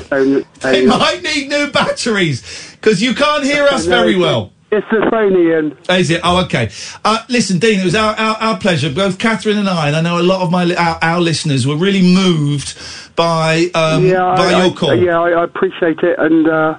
They 0.60 0.86
Uh, 0.86 0.96
might 0.98 1.22
need 1.22 1.48
new 1.48 1.70
batteries 1.70 2.76
because 2.80 3.02
you 3.02 3.14
can't 3.14 3.44
hear 3.44 3.64
us 3.64 3.84
very 3.86 4.16
well. 4.16 4.52
It's 4.70 4.86
the 4.90 5.06
phone, 5.10 5.34
Iain. 5.34 5.74
Is 5.98 6.10
it? 6.10 6.20
Oh, 6.22 6.44
okay. 6.44 6.70
Uh, 7.02 7.20
listen, 7.30 7.58
Dean, 7.58 7.80
it 7.80 7.84
was 7.84 7.94
our, 7.94 8.14
our, 8.14 8.36
our 8.36 8.58
pleasure. 8.58 8.90
Both 8.92 9.18
Catherine 9.18 9.56
and 9.56 9.66
I, 9.68 9.86
and 9.88 9.96
I 9.96 10.02
know 10.02 10.18
a 10.20 10.22
lot 10.22 10.42
of 10.42 10.50
my 10.50 10.64
li- 10.64 10.76
our, 10.76 10.98
our 11.00 11.20
listeners 11.22 11.66
were 11.66 11.74
really 11.76 12.02
moved 12.02 12.76
by 13.16 13.70
um, 13.74 14.04
yeah, 14.04 14.34
by 14.36 14.52
I, 14.52 14.64
your 14.66 14.72
I- 14.72 14.76
call. 14.76 14.94
yeah, 14.94 15.18
I, 15.18 15.30
I 15.30 15.44
appreciate 15.44 16.00
it. 16.00 16.18
And 16.18 16.46
uh, 16.46 16.78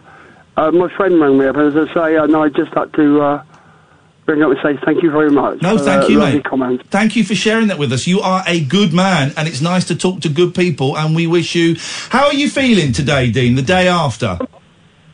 uh, 0.56 0.70
my 0.72 0.88
friend 0.96 1.20
rang 1.20 1.40
me 1.40 1.48
up, 1.48 1.56
and 1.56 1.76
as 1.76 1.90
I 1.90 1.94
say, 1.96 2.16
and 2.16 2.36
I 2.36 2.50
just 2.50 2.72
had 2.76 2.94
to 2.94 3.22
uh, 4.30 4.34
bring 4.34 4.43
up 4.43 4.51
and 4.51 4.60
say 4.77 4.85
thank 4.85 5.03
you 5.03 5.11
very 5.11 5.31
much. 5.31 5.61
No, 5.61 5.77
thank 5.77 6.06
the 6.06 6.14
you, 6.14 6.19
mate. 6.19 6.43
Comment. 6.43 6.81
Thank 6.89 7.15
you 7.15 7.23
for 7.23 7.35
sharing 7.35 7.68
that 7.68 7.77
with 7.77 7.91
us. 7.91 8.07
You 8.07 8.22
are 8.22 8.43
a 8.45 8.64
good 8.64 8.93
man, 8.93 9.34
and 9.38 9.47
it's 9.47 9.61
nice 9.61 9.85
to 9.85 9.95
talk 9.95 10.22
to 10.22 10.30
good 10.30 10.56
people. 10.56 10.97
And 10.97 11.15
we 11.15 11.27
wish 11.27 11.56
you. 11.56 11.76
How 12.10 12.27
are 12.27 12.34
you 12.34 12.49
feeling 12.49 12.91
today, 12.91 13.31
Dean? 13.31 13.56
The 13.56 13.61
day 13.61 13.88
after? 13.88 14.39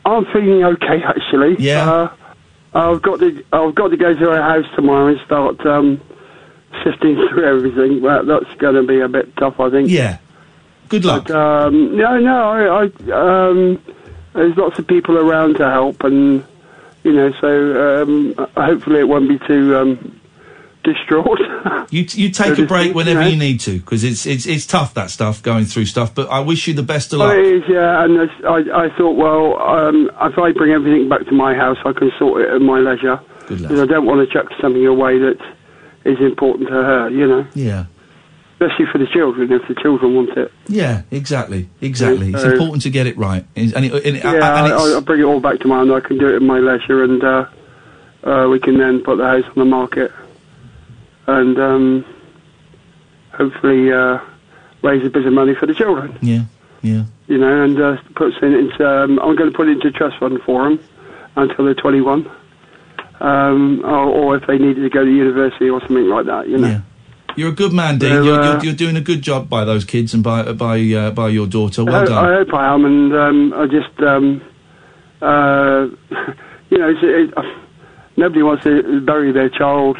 I'm 0.04 0.24
feeling 0.26 0.64
okay, 0.64 1.02
actually. 1.02 1.56
Yeah. 1.58 1.90
Uh, 1.90 2.16
I've 2.74 3.02
got 3.02 3.20
to 3.20 3.44
I've 3.52 3.74
got 3.74 3.88
to 3.88 3.96
go 3.96 4.12
to 4.12 4.30
her 4.30 4.42
house 4.42 4.66
tomorrow 4.74 5.08
and 5.08 5.20
start 5.24 5.64
um, 5.66 6.00
sifting 6.84 7.14
through 7.28 7.44
everything. 7.44 8.02
Well, 8.02 8.24
that's 8.24 8.52
going 8.58 8.74
to 8.74 8.82
be 8.82 9.00
a 9.00 9.08
bit 9.08 9.36
tough, 9.36 9.58
I 9.58 9.70
think. 9.70 9.90
Yeah. 9.90 10.18
Good 10.88 11.04
luck. 11.04 11.26
But, 11.26 11.36
um, 11.36 11.96
no, 11.96 12.18
no, 12.20 12.50
I, 12.50 13.10
I 13.10 13.48
um, 13.48 13.82
there's 14.34 14.56
lots 14.56 14.78
of 14.78 14.86
people 14.86 15.18
around 15.18 15.56
to 15.56 15.68
help, 15.68 16.04
and 16.04 16.44
you 17.06 17.12
know, 17.12 17.30
so 17.40 18.02
um, 18.02 18.34
hopefully 18.56 18.98
it 19.00 19.08
won't 19.08 19.28
be 19.28 19.38
too 19.46 19.76
um, 19.76 20.20
distraught. 20.84 21.40
You 21.90 22.02
you 22.10 22.30
take 22.30 22.56
So 22.56 22.64
a 22.64 22.66
break 22.66 22.88
you 22.88 22.94
whenever 22.94 23.20
know. 23.20 23.28
you 23.28 23.36
need 23.36 23.60
to 23.60 23.78
because 23.78 24.02
it's 24.02 24.26
it's 24.26 24.44
it's 24.44 24.66
tough 24.66 24.94
that 24.94 25.08
stuff 25.10 25.40
going 25.40 25.64
through 25.64 25.84
stuff. 25.86 26.12
But 26.14 26.28
I 26.30 26.40
wish 26.40 26.66
you 26.66 26.74
the 26.74 26.82
best 26.82 27.12
of 27.12 27.20
Well, 27.20 27.28
luck. 27.28 27.38
it 27.38 27.46
is, 27.46 27.62
yeah, 27.68 28.02
and 28.04 28.12
I, 28.44 28.86
I 28.86 28.88
thought, 28.96 29.12
well, 29.16 29.56
um, 29.62 30.10
if 30.20 30.36
I 30.36 30.50
bring 30.52 30.72
everything 30.72 31.08
back 31.08 31.24
to 31.26 31.32
my 31.32 31.54
house, 31.54 31.78
I 31.84 31.92
can 31.92 32.10
sort 32.18 32.42
it 32.42 32.50
at 32.50 32.60
my 32.60 32.80
leisure. 32.80 33.20
Good 33.46 33.62
Because 33.62 33.80
I 33.80 33.86
don't 33.86 34.04
want 34.04 34.18
to 34.26 34.32
chuck 34.32 34.46
something 34.60 34.84
away 34.84 35.18
that 35.20 35.38
is 36.04 36.18
important 36.20 36.68
to 36.68 36.74
her, 36.74 37.08
you 37.10 37.26
know. 37.28 37.46
Yeah. 37.54 37.84
Especially 38.58 38.86
for 38.90 38.96
the 38.96 39.06
children, 39.06 39.52
if 39.52 39.68
the 39.68 39.74
children 39.74 40.14
want 40.14 40.30
it. 40.30 40.50
Yeah, 40.66 41.02
exactly, 41.10 41.68
exactly. 41.82 42.30
It's 42.32 42.40
So- 42.40 42.52
important 42.52 42.82
to 42.84 42.90
get 42.90 43.06
it 43.06 43.18
right, 43.18 43.44
and, 43.54 43.66
it, 43.66 43.74
and, 43.74 43.84
it, 43.84 43.94
yeah, 44.24 44.32
and 44.32 44.42
I, 44.44 44.64
it's, 44.66 44.94
I'll 44.94 45.00
bring 45.02 45.20
it 45.20 45.24
all 45.24 45.40
back 45.40 45.60
to 45.60 45.68
mind. 45.68 45.92
I 45.92 46.00
can 46.00 46.16
do 46.16 46.26
it 46.28 46.36
at 46.36 46.42
my 46.42 46.58
leisure, 46.58 47.04
and 47.04 47.22
uh, 47.22 47.46
uh, 48.24 48.48
we 48.48 48.58
can 48.58 48.78
then 48.78 49.02
put 49.02 49.18
the 49.18 49.24
house 49.26 49.44
on 49.44 49.54
the 49.56 49.66
market, 49.66 50.10
and 51.26 51.58
um, 51.58 52.04
hopefully 53.34 53.92
uh, 53.92 54.20
raise 54.82 55.04
a 55.06 55.10
bit 55.10 55.26
of 55.26 55.32
money 55.34 55.54
for 55.54 55.66
the 55.66 55.74
children. 55.74 56.18
yeah, 56.22 56.44
yeah. 56.82 57.04
You 57.26 57.36
know, 57.38 57.62
and 57.62 57.78
uh, 57.78 57.96
put 58.14 58.32
it 58.34 58.42
into. 58.42 58.88
Um, 58.88 59.18
I'm 59.18 59.36
going 59.36 59.50
to 59.50 59.56
put 59.56 59.68
it 59.68 59.72
into 59.72 59.90
trust 59.90 60.16
fund 60.18 60.40
for 60.46 60.64
them 60.64 60.80
until 61.36 61.66
they're 61.66 61.74
21, 61.74 62.30
um, 63.20 63.82
or, 63.84 64.04
or 64.06 64.36
if 64.36 64.46
they 64.46 64.56
needed 64.58 64.80
to 64.82 64.88
go 64.90 65.04
to 65.04 65.10
university 65.10 65.68
or 65.68 65.80
something 65.80 66.06
like 66.08 66.24
that. 66.26 66.48
You 66.48 66.56
know. 66.58 66.68
Yeah. 66.68 66.80
You're 67.36 67.50
a 67.50 67.54
good 67.54 67.72
man, 67.72 67.98
Dean. 67.98 68.10
So, 68.10 68.22
you're, 68.24 68.40
uh, 68.40 68.52
you're, 68.54 68.64
you're 68.64 68.74
doing 68.74 68.96
a 68.96 69.00
good 69.02 69.20
job 69.20 69.48
by 69.48 69.64
those 69.64 69.84
kids 69.84 70.14
and 70.14 70.24
by 70.24 70.52
by 70.52 70.80
uh, 70.80 71.10
by 71.10 71.28
your 71.28 71.46
daughter. 71.46 71.84
Well 71.84 71.94
I, 71.94 72.04
done. 72.04 72.24
I 72.24 72.36
hope 72.38 72.54
I 72.54 72.74
am, 72.74 72.84
and 72.84 73.14
um, 73.14 73.52
I 73.54 73.66
just, 73.66 74.00
um, 74.00 74.42
uh, 75.20 75.86
you 76.70 76.78
know, 76.78 76.88
it's, 76.90 77.00
it, 77.02 77.34
nobody 78.16 78.42
wants 78.42 78.64
to 78.64 79.00
bury 79.02 79.32
their 79.32 79.50
child. 79.50 79.98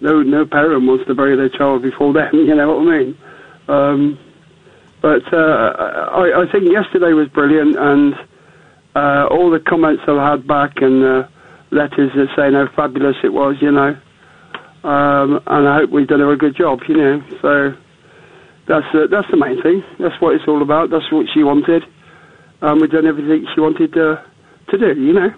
No, 0.00 0.22
no 0.22 0.44
parent 0.44 0.86
wants 0.86 1.06
to 1.06 1.14
bury 1.14 1.36
their 1.36 1.48
child 1.48 1.82
before 1.82 2.12
them. 2.12 2.34
You 2.34 2.54
know 2.54 2.76
what 2.76 2.88
I 2.88 2.98
mean? 2.98 3.18
Um, 3.66 4.18
but 5.00 5.32
uh, 5.32 5.36
I, 5.36 6.42
I 6.42 6.52
think 6.52 6.70
yesterday 6.70 7.12
was 7.14 7.28
brilliant, 7.28 7.76
and 7.76 8.14
uh, 8.94 9.26
all 9.30 9.50
the 9.50 9.60
comments 9.60 10.02
I've 10.06 10.18
had 10.18 10.46
back 10.46 10.82
and 10.82 11.02
uh, 11.02 11.28
letters 11.70 12.10
that 12.14 12.28
saying 12.36 12.52
how 12.52 12.68
fabulous 12.76 13.16
it 13.24 13.32
was. 13.32 13.56
You 13.62 13.72
know, 13.72 13.96
um, 14.84 15.40
and 15.46 15.68
I 15.68 15.78
hope 15.78 15.90
we've 15.90 16.06
done 16.06 16.20
her 16.20 16.30
a 16.30 16.36
good 16.36 16.54
job. 16.54 16.80
You 16.86 16.96
know, 16.96 17.22
so 17.40 17.76
that's 18.66 18.86
uh, 18.94 19.06
that's 19.10 19.30
the 19.30 19.36
main 19.36 19.60
thing. 19.62 19.82
That's 19.98 20.20
what 20.20 20.34
it's 20.34 20.46
all 20.46 20.62
about. 20.62 20.90
That's 20.90 21.10
what 21.10 21.26
she 21.32 21.42
wanted. 21.42 21.84
Um, 22.62 22.80
we've 22.80 22.90
done 22.90 23.06
everything 23.06 23.46
she 23.54 23.60
wanted 23.60 23.96
uh, 23.96 24.22
to 24.68 24.78
do. 24.78 25.00
You 25.00 25.12
know, 25.14 25.34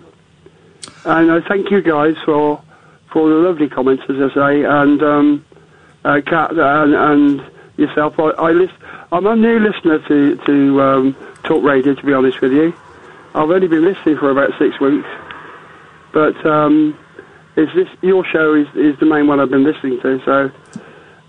and 1.05 1.31
I 1.31 1.41
thank 1.49 1.71
you 1.71 1.81
guys 1.81 2.17
for 2.25 2.63
for 3.13 3.29
the 3.29 3.37
lovely 3.37 3.69
comments, 3.69 4.03
as 4.09 4.17
I 4.17 4.35
say, 4.35 4.65
and 4.65 5.03
um, 5.03 5.45
uh, 6.05 6.21
Kat 6.27 6.51
and, 6.51 6.95
and 6.95 7.51
yourself. 7.77 8.19
I, 8.19 8.31
I 8.31 8.51
list, 8.51 8.75
I'm 9.13 9.27
a 9.27 9.37
new 9.37 9.61
listener 9.61 10.01
to 10.09 10.37
to 10.45 10.83
um, 10.83 11.17
Talk 11.45 11.63
Radio. 11.63 11.95
To 11.95 12.03
be 12.05 12.13
honest 12.13 12.41
with 12.41 12.53
you, 12.53 12.75
I've 13.35 13.51
only 13.51 13.69
been 13.69 13.85
listening 13.85 14.19
for 14.19 14.31
about 14.31 14.51
six 14.59 14.81
weeks, 14.81 15.09
but 16.13 16.45
um, 16.45 16.99
is 17.57 17.69
this 17.75 17.89
your 18.03 18.25
show 18.27 18.55
is 18.55 18.67
is 18.75 18.99
the 19.01 19.07
main 19.07 19.27
one 19.27 19.41
I've 19.41 19.51
been 19.51 19.65
listening 19.65 19.99
to. 20.03 20.21
So 20.25 20.51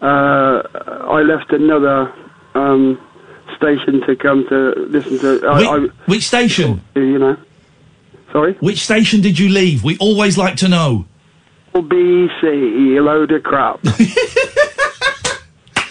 uh, 0.06 0.62
I 1.10 1.22
left 1.22 1.52
another 1.52 2.14
um, 2.54 3.00
station 3.56 4.02
to 4.08 4.16
come 4.16 4.46
to 4.50 4.74
listen 4.90 5.18
to. 5.20 5.48
I, 5.48 5.64
I, 5.64 5.80
Which 6.06 6.28
station? 6.28 6.82
you 6.96 7.18
know, 7.18 7.38
sorry. 8.32 8.54
Which 8.56 8.84
station 8.84 9.22
did 9.22 9.40
you 9.40 9.50
leave? 9.50 9.84
We 9.84 9.98
always 9.98 10.38
like 10.38 10.58
to 10.58 10.68
know. 10.68 11.06
BC, 11.74 12.98
a 12.98 13.02
load 13.02 13.32
of 13.32 13.44
crap. 13.44 13.80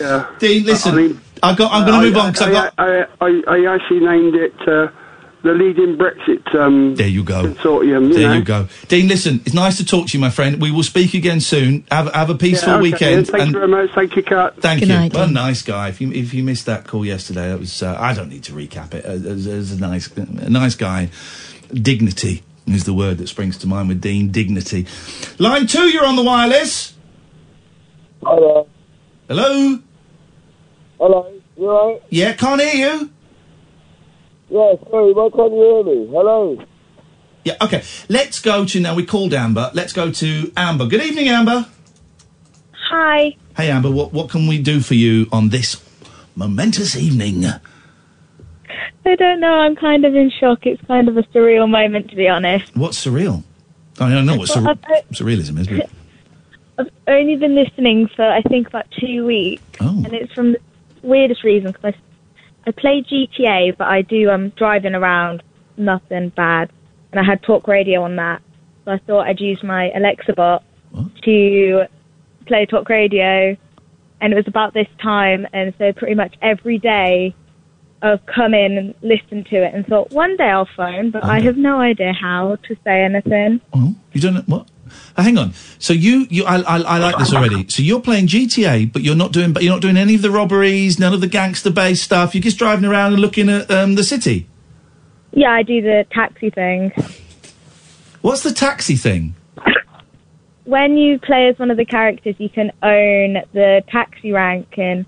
yeah. 0.00 0.28
Dean, 0.40 0.64
listen, 0.64 0.92
I 0.92 0.96
mean, 0.96 1.20
I 1.42 1.54
got. 1.54 1.72
I'm 1.72 1.86
going 1.86 2.00
to 2.00 2.06
move 2.08 2.16
on 2.16 2.26
I- 2.26 2.30
because 2.30 2.46
I've 2.48 2.52
got. 2.52 2.74
I, 2.78 3.06
I, 3.20 3.42
I 3.46 3.74
actually 3.74 4.00
named 4.00 4.34
it 4.34 4.54
uh, 4.68 4.88
the 5.46 5.52
leading 5.54 5.96
Brexit 5.96 6.54
um, 6.54 6.94
There 6.96 7.06
you 7.08 7.22
go. 7.24 7.44
consortium. 7.44 8.08
You 8.08 8.14
There 8.14 8.28
know? 8.28 8.34
you 8.34 8.44
go, 8.44 8.68
Dean. 8.88 9.08
Listen, 9.08 9.40
it's 9.46 9.54
nice 9.54 9.76
to 9.78 9.84
talk 9.84 10.08
to 10.08 10.12
you, 10.16 10.20
my 10.20 10.30
friend. 10.30 10.60
We 10.60 10.70
will 10.70 10.82
speak 10.82 11.14
again 11.14 11.40
soon. 11.40 11.84
Have 11.90 12.12
have 12.12 12.30
a 12.30 12.34
peaceful 12.34 12.72
Yeah, 12.74 12.78
okay, 12.78 12.82
weekend. 12.82 13.26
Thank 13.28 13.42
and 13.42 13.52
you 13.52 13.58
very 13.58 13.68
much. 13.68 13.90
Thank 13.94 14.16
you, 14.16 14.22
Kat. 14.22 14.60
Thank 14.60 14.80
Good 14.80 14.88
you. 14.88 14.94
night, 14.94 15.14
what 15.14 15.28
a 15.28 15.32
nice 15.32 15.62
guy. 15.62 15.88
If 15.88 16.00
you 16.00 16.12
if 16.12 16.34
you 16.34 16.42
missed 16.44 16.66
that 16.66 16.86
call 16.86 17.04
yesterday, 17.06 17.48
that 17.48 17.58
was. 17.58 17.82
Uh, 17.82 17.96
I 17.98 18.12
don't 18.14 18.28
need 18.28 18.44
to 18.44 18.52
recap 18.52 18.92
it. 18.94 19.04
As, 19.04 19.24
as, 19.24 19.46
as 19.46 19.72
a 19.72 19.80
nice 19.80 20.14
a 20.16 20.50
nice 20.50 20.74
guy, 20.74 21.10
dignity 21.72 22.42
is 22.66 22.84
the 22.84 22.94
word 22.94 23.18
that 23.18 23.28
springs 23.28 23.56
to 23.58 23.66
mind 23.66 23.88
with 23.88 24.00
Dean. 24.00 24.30
Dignity. 24.30 24.86
Line 25.38 25.66
two, 25.66 25.88
you're 25.88 26.04
on 26.06 26.16
the 26.16 26.22
wireless. 26.24 26.94
Hello. 28.22 28.66
Hello. 29.28 29.78
Hello. 30.98 31.32
You 31.56 31.70
alright? 31.70 32.02
Yeah, 32.10 32.32
can't 32.34 32.60
hear 32.60 32.74
you. 32.94 33.10
Yeah, 34.48 34.74
sorry, 34.90 35.12
why 35.12 35.28
can't 35.34 35.52
you 35.52 35.58
hear 35.60 35.84
me? 35.84 36.06
Hello. 36.10 36.64
Yeah. 37.44 37.54
Okay. 37.60 37.82
Let's 38.08 38.40
go 38.40 38.64
to 38.64 38.80
now. 38.80 38.94
We 38.94 39.04
called 39.06 39.32
Amber. 39.34 39.70
Let's 39.74 39.92
go 39.92 40.10
to 40.10 40.52
Amber. 40.56 40.86
Good 40.86 41.02
evening, 41.02 41.28
Amber. 41.28 41.66
Hi. 42.90 43.36
Hey, 43.56 43.70
Amber. 43.70 43.90
What 43.90 44.12
what 44.12 44.28
can 44.30 44.46
we 44.46 44.60
do 44.60 44.80
for 44.80 44.94
you 44.94 45.26
on 45.32 45.48
this 45.50 45.82
momentous 46.34 46.96
evening? 46.96 47.44
I 49.04 49.14
don't 49.14 49.40
know. 49.40 49.52
I'm 49.52 49.76
kind 49.76 50.04
of 50.04 50.14
in 50.16 50.30
shock. 50.30 50.66
It's 50.66 50.82
kind 50.86 51.08
of 51.08 51.16
a 51.16 51.22
surreal 51.24 51.68
moment, 51.70 52.10
to 52.10 52.16
be 52.16 52.28
honest. 52.28 52.74
What's 52.76 53.04
surreal? 53.04 53.44
I 54.00 54.10
don't 54.10 54.26
know 54.26 54.36
what 54.36 54.48
Well, 54.54 54.64
sur- 54.64 54.68
I- 54.88 54.98
uh, 54.98 55.02
surrealism 55.12 55.58
is. 55.60 55.68
But 55.68 55.88
I've 56.78 56.90
only 57.06 57.36
been 57.36 57.54
listening 57.54 58.08
for 58.14 58.24
I 58.28 58.42
think 58.42 58.66
about 58.68 58.86
two 59.00 59.24
weeks, 59.24 59.62
Oh. 59.80 60.02
and 60.04 60.12
it's 60.12 60.32
from 60.32 60.52
the 60.52 60.60
weirdest 61.02 61.44
reason 61.44 61.70
because 61.72 61.94
I, 62.66 62.70
play 62.72 63.02
GTA, 63.02 63.76
but 63.76 63.86
I 63.86 64.02
do 64.02 64.30
um 64.30 64.50
driving 64.50 64.94
around, 64.94 65.42
nothing 65.76 66.30
bad, 66.30 66.70
and 67.12 67.20
I 67.20 67.24
had 67.24 67.42
talk 67.42 67.68
radio 67.68 68.02
on 68.02 68.16
that, 68.16 68.42
so 68.84 68.92
I 68.92 68.98
thought 68.98 69.26
I'd 69.26 69.40
use 69.40 69.62
my 69.62 69.90
Alexa 69.92 70.32
bot 70.34 70.64
to 71.22 71.84
play 72.46 72.66
talk 72.66 72.88
radio, 72.88 73.56
and 74.20 74.32
it 74.32 74.36
was 74.36 74.48
about 74.48 74.74
this 74.74 74.88
time, 75.00 75.46
and 75.52 75.74
so 75.78 75.92
pretty 75.92 76.14
much 76.14 76.34
every 76.42 76.78
day. 76.78 77.34
I've 78.02 78.24
come 78.26 78.52
in 78.52 78.76
and 78.76 78.94
listened 79.00 79.46
to 79.46 79.64
it 79.64 79.74
and 79.74 79.84
thought 79.86 80.12
one 80.12 80.36
day 80.36 80.44
I'll 80.44 80.68
phone, 80.76 81.10
but 81.10 81.24
I 81.24 81.40
have 81.40 81.56
no 81.56 81.80
idea 81.80 82.12
how 82.12 82.56
to 82.56 82.76
say 82.84 83.02
anything. 83.02 83.62
you 84.12 84.20
don't 84.20 84.34
know 84.34 84.42
what? 84.46 84.68
Uh, 85.16 85.22
hang 85.22 85.38
on. 85.38 85.52
So 85.78 85.92
you 85.92 86.26
you 86.30 86.44
I, 86.44 86.56
I 86.60 86.78
I 86.78 86.98
like 86.98 87.18
this 87.18 87.32
already. 87.32 87.68
So 87.68 87.82
you're 87.82 88.00
playing 88.00 88.26
GTA, 88.26 88.92
but 88.92 89.02
you're 89.02 89.16
not 89.16 89.32
doing 89.32 89.52
but 89.52 89.62
you're 89.62 89.72
not 89.72 89.82
doing 89.82 89.96
any 89.96 90.14
of 90.14 90.22
the 90.22 90.30
robberies, 90.30 90.98
none 90.98 91.12
of 91.12 91.20
the 91.20 91.26
gangster 91.26 91.70
based 91.70 92.02
stuff. 92.02 92.34
You're 92.34 92.42
just 92.42 92.58
driving 92.58 92.84
around 92.84 93.12
and 93.12 93.22
looking 93.22 93.48
at 93.48 93.70
um, 93.70 93.94
the 93.94 94.04
city. 94.04 94.48
Yeah, 95.32 95.52
I 95.52 95.62
do 95.62 95.82
the 95.82 96.06
taxi 96.10 96.50
thing. 96.50 96.92
What's 98.22 98.42
the 98.42 98.52
taxi 98.52 98.96
thing? 98.96 99.34
when 100.66 100.96
you 100.96 101.18
play 101.18 101.48
as 101.48 101.58
one 101.58 101.70
of 101.70 101.76
the 101.76 101.84
characters, 101.84 102.34
you 102.38 102.48
can 102.48 102.72
own 102.82 103.42
the 103.52 103.82
taxi 103.88 104.32
rank 104.32 104.74
and 104.76 105.06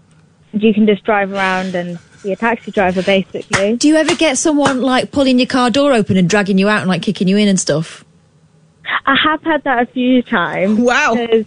you 0.53 0.73
can 0.73 0.87
just 0.87 1.05
drive 1.05 1.33
around 1.33 1.75
and 1.75 1.99
be 2.23 2.33
a 2.33 2.37
taxi 2.37 2.71
driver, 2.71 3.03
basically. 3.03 3.77
Do 3.77 3.89
you 3.89 3.97
ever 3.97 4.15
get 4.15 4.39
someone 4.39 4.81
like 4.81 5.11
pulling 5.11 5.39
your 5.39 5.47
car 5.47 5.71
door 5.71 5.93
open 5.93 6.17
and 6.17 6.31
dragging 6.31 6.59
you 6.59 6.69
out 6.69 6.81
and 6.81 6.89
like 6.89 7.03
kicking 7.03 7.29
you 7.29 7.37
in 7.37 7.49
and 7.49 7.61
stuff? 7.61 8.05
I 9.07 9.17
have 9.17 9.43
had 9.43 9.65
that 9.65 9.83
a 9.83 9.87
few 9.87 10.23
times. 10.23 10.79
Wow. 10.81 11.15
Because, 11.15 11.47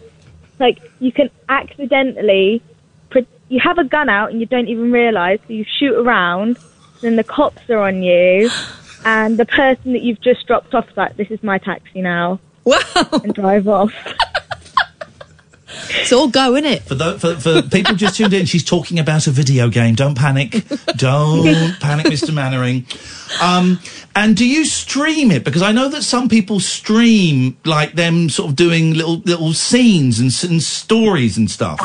like, 0.59 0.79
you 0.99 1.11
can 1.11 1.29
accidentally, 1.49 2.61
you 3.49 3.59
have 3.59 3.77
a 3.77 3.83
gun 3.83 4.07
out 4.07 4.31
and 4.31 4.39
you 4.39 4.45
don't 4.45 4.69
even 4.69 4.91
realise, 4.91 5.41
so 5.45 5.53
you 5.53 5.65
shoot 5.77 5.93
around, 5.93 6.57
then 7.01 7.17
the 7.17 7.23
cops 7.23 7.69
are 7.69 7.79
on 7.79 8.01
you, 8.01 8.49
and 9.03 9.37
the 9.37 9.45
person 9.45 9.91
that 9.91 10.01
you've 10.01 10.21
just 10.21 10.47
dropped 10.47 10.73
off 10.73 10.89
is 10.89 10.95
like, 10.95 11.17
this 11.17 11.29
is 11.29 11.43
my 11.43 11.57
taxi 11.57 12.01
now. 12.01 12.39
Wow. 12.63 12.79
And 13.23 13.33
drive 13.33 13.67
off. 13.67 13.93
It's 15.89 16.11
all 16.13 16.27
go, 16.29 16.55
isn't 16.55 16.65
it? 16.71 16.83
For, 16.83 16.95
tho- 16.95 17.17
for 17.17 17.35
for 17.35 17.61
people 17.61 17.95
just 17.95 18.15
tuned 18.17 18.33
in, 18.33 18.45
she's 18.45 18.63
talking 18.63 18.99
about 18.99 19.27
a 19.27 19.31
video 19.31 19.69
game. 19.69 19.95
Don't 19.95 20.15
panic. 20.17 20.51
Don't 20.97 21.75
panic, 21.79 22.07
Mr. 22.07 22.33
Mainwaring. 22.33 22.85
Um, 23.41 23.79
and 24.15 24.35
do 24.35 24.45
you 24.47 24.65
stream 24.65 25.31
it? 25.31 25.43
Because 25.43 25.61
I 25.61 25.71
know 25.71 25.89
that 25.89 26.03
some 26.03 26.27
people 26.29 26.59
stream 26.59 27.57
like 27.65 27.93
them, 27.93 28.29
sort 28.29 28.49
of 28.49 28.55
doing 28.55 28.93
little 28.93 29.17
little 29.19 29.53
scenes 29.53 30.19
and, 30.19 30.51
and 30.51 30.61
stories 30.61 31.37
and 31.37 31.49
stuff. 31.49 31.79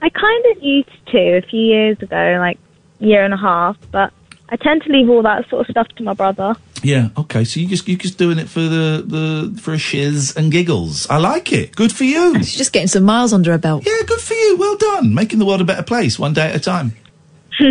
I 0.00 0.08
kind 0.10 0.44
of 0.56 0.62
used 0.62 1.06
to 1.08 1.18
a 1.38 1.42
few 1.42 1.60
years 1.60 1.98
ago, 2.00 2.36
like 2.38 2.58
year 2.98 3.24
and 3.24 3.34
a 3.34 3.36
half, 3.36 3.76
but 3.90 4.12
I 4.50 4.56
tend 4.56 4.82
to 4.82 4.92
leave 4.92 5.10
all 5.10 5.22
that 5.22 5.48
sort 5.50 5.68
of 5.68 5.70
stuff 5.70 5.88
to 5.96 6.02
my 6.02 6.14
brother. 6.14 6.56
Yeah. 6.82 7.08
Okay. 7.16 7.44
So 7.44 7.60
you 7.60 7.66
just 7.66 7.86
you 7.88 7.96
just 7.96 8.18
doing 8.18 8.38
it 8.38 8.48
for 8.48 8.60
the 8.60 9.04
the 9.04 9.60
for 9.60 9.74
a 9.74 9.78
shiz 9.78 10.36
and 10.36 10.50
giggles. 10.50 11.08
I 11.10 11.18
like 11.18 11.52
it. 11.52 11.76
Good 11.76 11.92
for 11.92 12.04
you. 12.04 12.36
She's 12.38 12.56
just 12.56 12.72
getting 12.72 12.88
some 12.88 13.02
miles 13.02 13.32
under 13.32 13.52
her 13.52 13.58
belt. 13.58 13.84
Yeah. 13.86 14.00
Good 14.06 14.20
for 14.20 14.34
you. 14.34 14.56
Well 14.58 14.76
done. 14.76 15.14
Making 15.14 15.38
the 15.38 15.46
world 15.46 15.60
a 15.60 15.64
better 15.64 15.82
place 15.82 16.18
one 16.18 16.32
day 16.32 16.48
at 16.48 16.56
a 16.56 16.60
time. 16.60 16.92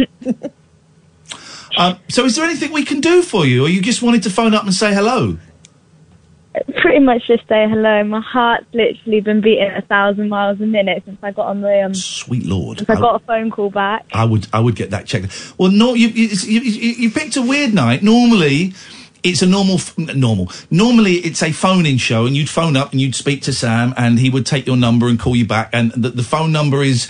um, 1.77 1.97
so 2.09 2.25
is 2.25 2.35
there 2.35 2.45
anything 2.45 2.71
we 2.73 2.85
can 2.85 2.99
do 2.99 3.23
for 3.23 3.45
you, 3.45 3.65
or 3.65 3.69
you 3.69 3.81
just 3.81 4.01
wanted 4.01 4.23
to 4.23 4.29
phone 4.29 4.53
up 4.53 4.63
and 4.63 4.73
say 4.73 4.93
hello? 4.93 5.37
Pretty 6.81 6.99
much 6.99 7.27
just 7.27 7.47
say 7.47 7.67
hello. 7.69 8.03
My 8.03 8.21
heart's 8.21 8.65
literally 8.73 9.21
been 9.21 9.41
beating 9.41 9.71
a 9.75 9.81
thousand 9.81 10.29
miles 10.29 10.59
a 10.61 10.65
minute 10.65 11.03
since 11.05 11.17
I 11.21 11.31
got 11.31 11.47
on 11.47 11.61
the 11.61 11.85
um. 11.85 11.93
Sweet 11.93 12.45
lord. 12.45 12.79
Since 12.79 12.89
I 12.89 12.95
got 12.95 13.21
a 13.21 13.25
phone 13.25 13.51
call 13.51 13.69
back. 13.69 14.05
I 14.13 14.25
would 14.25 14.47
I 14.53 14.59
would 14.59 14.75
get 14.75 14.91
that 14.91 15.05
checked. 15.05 15.55
Well, 15.57 15.71
no, 15.71 15.93
you 15.93 16.07
you, 16.07 16.27
you, 16.27 16.61
you 16.61 16.91
you 16.93 17.11
picked 17.11 17.35
a 17.37 17.41
weird 17.41 17.73
night. 17.73 18.03
Normally, 18.03 18.73
it's 19.23 19.41
a 19.41 19.45
normal 19.47 19.79
normal. 19.97 20.51
Normally, 20.69 21.15
it's 21.15 21.43
a 21.43 21.51
phone-in 21.51 21.97
show, 21.97 22.25
and 22.25 22.35
you'd 22.35 22.49
phone 22.49 22.77
up 22.77 22.91
and 22.91 23.01
you'd 23.01 23.15
speak 23.15 23.41
to 23.43 23.53
Sam, 23.53 23.93
and 23.97 24.19
he 24.19 24.29
would 24.29 24.45
take 24.45 24.67
your 24.67 24.77
number 24.77 25.07
and 25.07 25.19
call 25.19 25.35
you 25.35 25.45
back. 25.45 25.69
And 25.73 25.91
the, 25.91 26.09
the 26.09 26.23
phone 26.23 26.51
number 26.51 26.83
is 26.83 27.07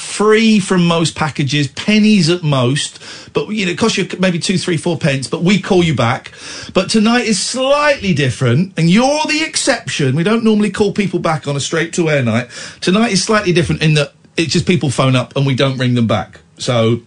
free 0.00 0.58
from 0.58 0.86
most 0.86 1.14
packages, 1.14 1.68
pennies 1.68 2.30
at 2.30 2.42
most. 2.42 2.98
But 3.32 3.48
you 3.48 3.66
know, 3.66 3.72
it 3.72 3.78
costs 3.78 3.98
you 3.98 4.08
maybe 4.18 4.38
two, 4.38 4.58
three, 4.58 4.76
four 4.76 4.98
pence. 4.98 5.28
But 5.28 5.42
we 5.42 5.60
call 5.60 5.84
you 5.84 5.94
back. 5.94 6.32
But 6.72 6.90
tonight 6.90 7.26
is 7.26 7.38
slightly 7.38 8.14
different, 8.14 8.78
and 8.78 8.88
you're 8.88 9.24
the 9.26 9.42
exception. 9.46 10.16
We 10.16 10.22
don't 10.22 10.42
normally 10.42 10.70
call 10.70 10.92
people 10.92 11.18
back 11.20 11.46
on 11.46 11.54
a 11.54 11.60
straight-to-air 11.60 12.22
night. 12.22 12.48
Tonight 12.80 13.12
is 13.12 13.22
slightly 13.22 13.52
different 13.52 13.82
in 13.82 13.94
that 13.94 14.14
it's 14.36 14.52
just 14.52 14.66
people 14.66 14.90
phone 14.90 15.14
up 15.14 15.36
and 15.36 15.46
we 15.46 15.54
don't 15.54 15.76
ring 15.76 15.94
them 15.94 16.06
back. 16.06 16.40
So, 16.58 17.02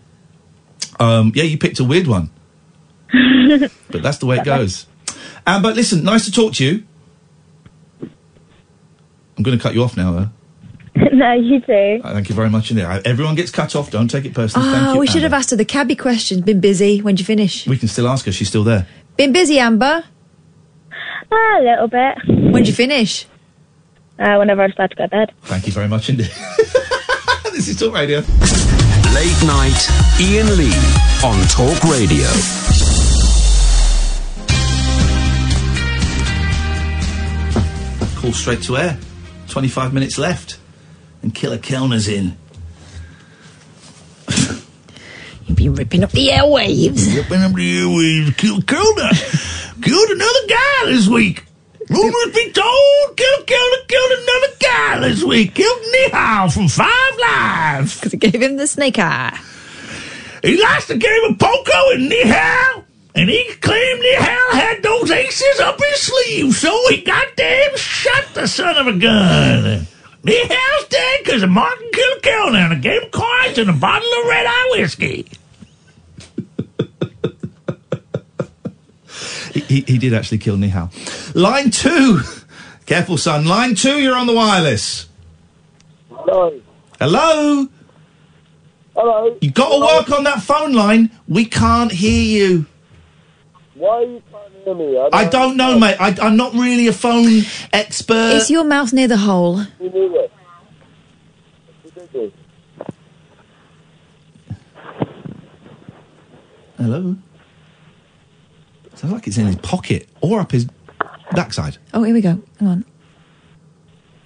um, 1.00 1.32
yeah, 1.36 1.44
you 1.44 1.58
picked 1.58 1.80
a 1.80 1.84
weird 1.84 2.08
one, 2.08 2.30
but 3.12 4.04
that's 4.04 4.20
the 4.20 4.26
way 4.26 4.38
it 4.38 4.46
goes. 4.46 4.86
Um, 5.46 5.62
but 5.62 5.76
listen, 5.76 6.04
nice 6.04 6.26
to 6.26 6.32
talk 6.32 6.54
to 6.54 6.66
you. 6.66 6.84
I'm 9.36 9.44
going 9.44 9.58
to 9.58 9.62
cut 9.62 9.74
you 9.74 9.84
off 9.84 9.98
now, 9.98 10.12
though. 10.12 10.30
no, 11.14 11.34
you 11.34 11.60
too. 11.62 12.02
Uh, 12.04 12.14
Thank 12.14 12.30
you 12.30 12.36
very 12.36 12.50
much 12.50 12.70
indeed. 12.72 12.86
Everyone 13.06 13.36
gets 13.36 13.52
cut 13.52 13.76
off. 13.76 13.90
Don't 13.92 14.08
take 14.10 14.26
it 14.26 14.34
personally. 14.34 14.70
Thank 14.70 14.88
Oh, 14.88 14.94
you. 14.94 15.00
we 15.00 15.08
should 15.08 15.24
have 15.24 15.34
asked 15.34 15.50
her 15.52 15.56
the 15.56 15.66
cabbie 15.66 15.96
question. 15.96 16.42
Been 16.42 16.60
busy. 16.60 17.00
When'd 17.00 17.20
you 17.20 17.26
finish? 17.26 17.68
We 17.68 17.78
can 17.78 17.88
still 17.88 18.08
ask 18.08 18.26
her. 18.26 18.32
She's 18.32 18.48
still 18.50 18.64
there. 18.64 18.86
Been 19.18 19.32
busy, 19.32 19.58
Amber. 19.60 20.04
a 21.32 21.62
little 21.64 21.88
bit. 21.88 22.16
When'd 22.52 22.68
you 22.68 22.74
finish? 22.74 23.26
Uh, 24.20 24.36
whenever 24.38 24.62
I 24.62 24.68
decide 24.68 24.92
to 24.92 24.96
go 24.96 25.04
to 25.06 25.10
bed. 25.10 25.34
Thank 25.44 25.66
you 25.66 25.74
very 25.74 25.88
much 25.88 26.10
indeed. 26.10 26.28
this 27.52 27.68
is 27.68 27.80
Talk 27.80 27.94
Radio. 27.96 28.20
Late 28.20 29.44
night, 29.46 29.88
Iain 30.20 30.56
Lee 30.58 30.74
on 31.24 31.40
Talk 31.48 31.84
Radio. 31.86 32.28
Call 38.16 38.32
straight 38.32 38.62
to 38.64 38.78
air. 38.78 38.98
25 39.50 39.94
minutes 39.94 40.18
left. 40.18 40.58
And 41.24 41.34
Killer 41.34 41.58
Kelner's 41.58 42.08
in. 42.08 42.38
You've 45.46 45.58
be 45.58 45.70
ripping 45.70 46.04
up 46.04 46.12
the 46.12 46.28
airwaves. 46.28 47.16
Ripping 47.16 47.42
up 47.42 47.54
the 47.54 47.80
airwaves. 47.80 48.38
Killer 48.38 48.62
Kelner. 48.62 49.82
Killed 49.82 50.10
another 50.10 50.48
guy 50.48 50.86
this 50.86 51.08
week. 51.08 51.46
Rumors 51.90 52.34
be 52.34 52.52
told, 52.52 53.18
killed, 53.18 53.48
killed, 53.48 53.88
killed 53.88 54.12
another 54.12 54.54
guy 54.60 55.00
this 55.02 55.24
week. 55.24 55.54
Killed 55.56 55.82
Nihal 55.82 56.54
from 56.54 56.68
Five 56.68 57.18
Lives. 57.20 57.96
Because 57.96 58.12
he 58.14 58.18
gave 58.18 58.42
him 58.42 58.58
the 58.58 58.68
snake 58.68 59.00
eye. 59.00 59.38
He 60.42 60.62
lost 60.62 60.90
the 60.90 60.98
game 60.98 61.24
of 61.30 61.40
poker 61.40 61.72
with 61.88 62.12
Nihal, 62.12 62.84
and 63.16 63.30
he 63.30 63.46
claimed 63.62 64.02
Nihal 64.02 64.52
had 64.52 64.84
those 64.84 65.10
aces 65.12 65.60
up 65.62 65.80
his 65.80 66.02
sleeve, 66.02 66.54
so 66.54 66.90
he 66.90 67.02
goddamn 67.02 67.78
shot 67.78 68.34
the 68.34 68.48
son 68.48 68.76
of 68.76 68.88
a 68.88 68.98
gun. 68.98 69.88
Nihal's 70.24 70.88
dead 70.88 71.20
because 71.24 71.46
Martin 71.46 71.90
killed 71.92 72.18
a 72.18 72.22
cow 72.22 72.50
and 72.54 72.74
a 72.74 72.78
game 72.78 73.04
of 73.04 73.12
cards 73.12 73.58
and 73.58 73.70
a 73.70 73.74
bottle 73.74 74.08
of 74.22 74.28
red 74.28 74.46
eye 74.48 74.70
whiskey. 74.72 75.28
he, 79.54 79.60
he, 79.60 79.82
he 79.82 79.98
did 79.98 80.14
actually 80.14 80.38
kill 80.38 80.56
Nihal. 80.56 80.90
Line 81.36 81.72
two. 81.72 82.22
Careful, 82.86 83.18
son. 83.18 83.46
Line 83.46 83.76
two, 83.76 84.00
you're 84.00 84.16
on 84.16 84.28
the 84.28 84.34
wireless. 84.34 85.10
Hello. 86.10 86.62
Hello? 87.00 87.68
Hello. 88.96 89.38
you 89.42 89.52
got 89.52 89.70
to 89.70 89.80
work 89.80 90.18
on 90.18 90.24
that 90.24 90.42
phone 90.42 90.74
line. 90.74 91.12
We 91.28 91.46
can't 91.46 91.92
hear 91.92 92.22
you. 92.22 92.66
Why 93.74 93.90
are 93.90 94.04
you 94.04 94.24
trying 94.64 94.78
to 94.78 94.84
hear 94.84 95.04
me? 95.04 95.10
I 95.14 95.26
don't 95.26 95.58
know, 95.58 95.78
mate. 95.78 95.96
I, 96.00 96.16
I'm 96.22 96.36
not 96.38 96.54
really 96.54 96.88
a 96.88 96.94
phone 96.94 97.42
expert. 97.72 98.34
Is 98.36 98.50
your 98.50 98.64
mouth 98.64 98.94
near 98.94 99.08
the 99.08 99.18
hole? 99.18 99.62
You 99.80 99.90
knew 99.90 100.20
it. 100.20 100.32
Ridiculous. 101.84 102.34
Hello? 106.78 107.16
Sounds 108.96 109.14
like 109.14 109.28
it's 109.28 109.38
in 109.38 109.48
his 109.48 109.56
pocket 109.58 110.08
or 110.22 110.40
up 110.40 110.52
his 110.52 110.68
backside. 111.32 111.78
Oh, 111.94 112.04
here 112.04 112.14
we 112.14 112.22
go. 112.22 112.42
Hang 112.60 112.68
on. 112.68 112.86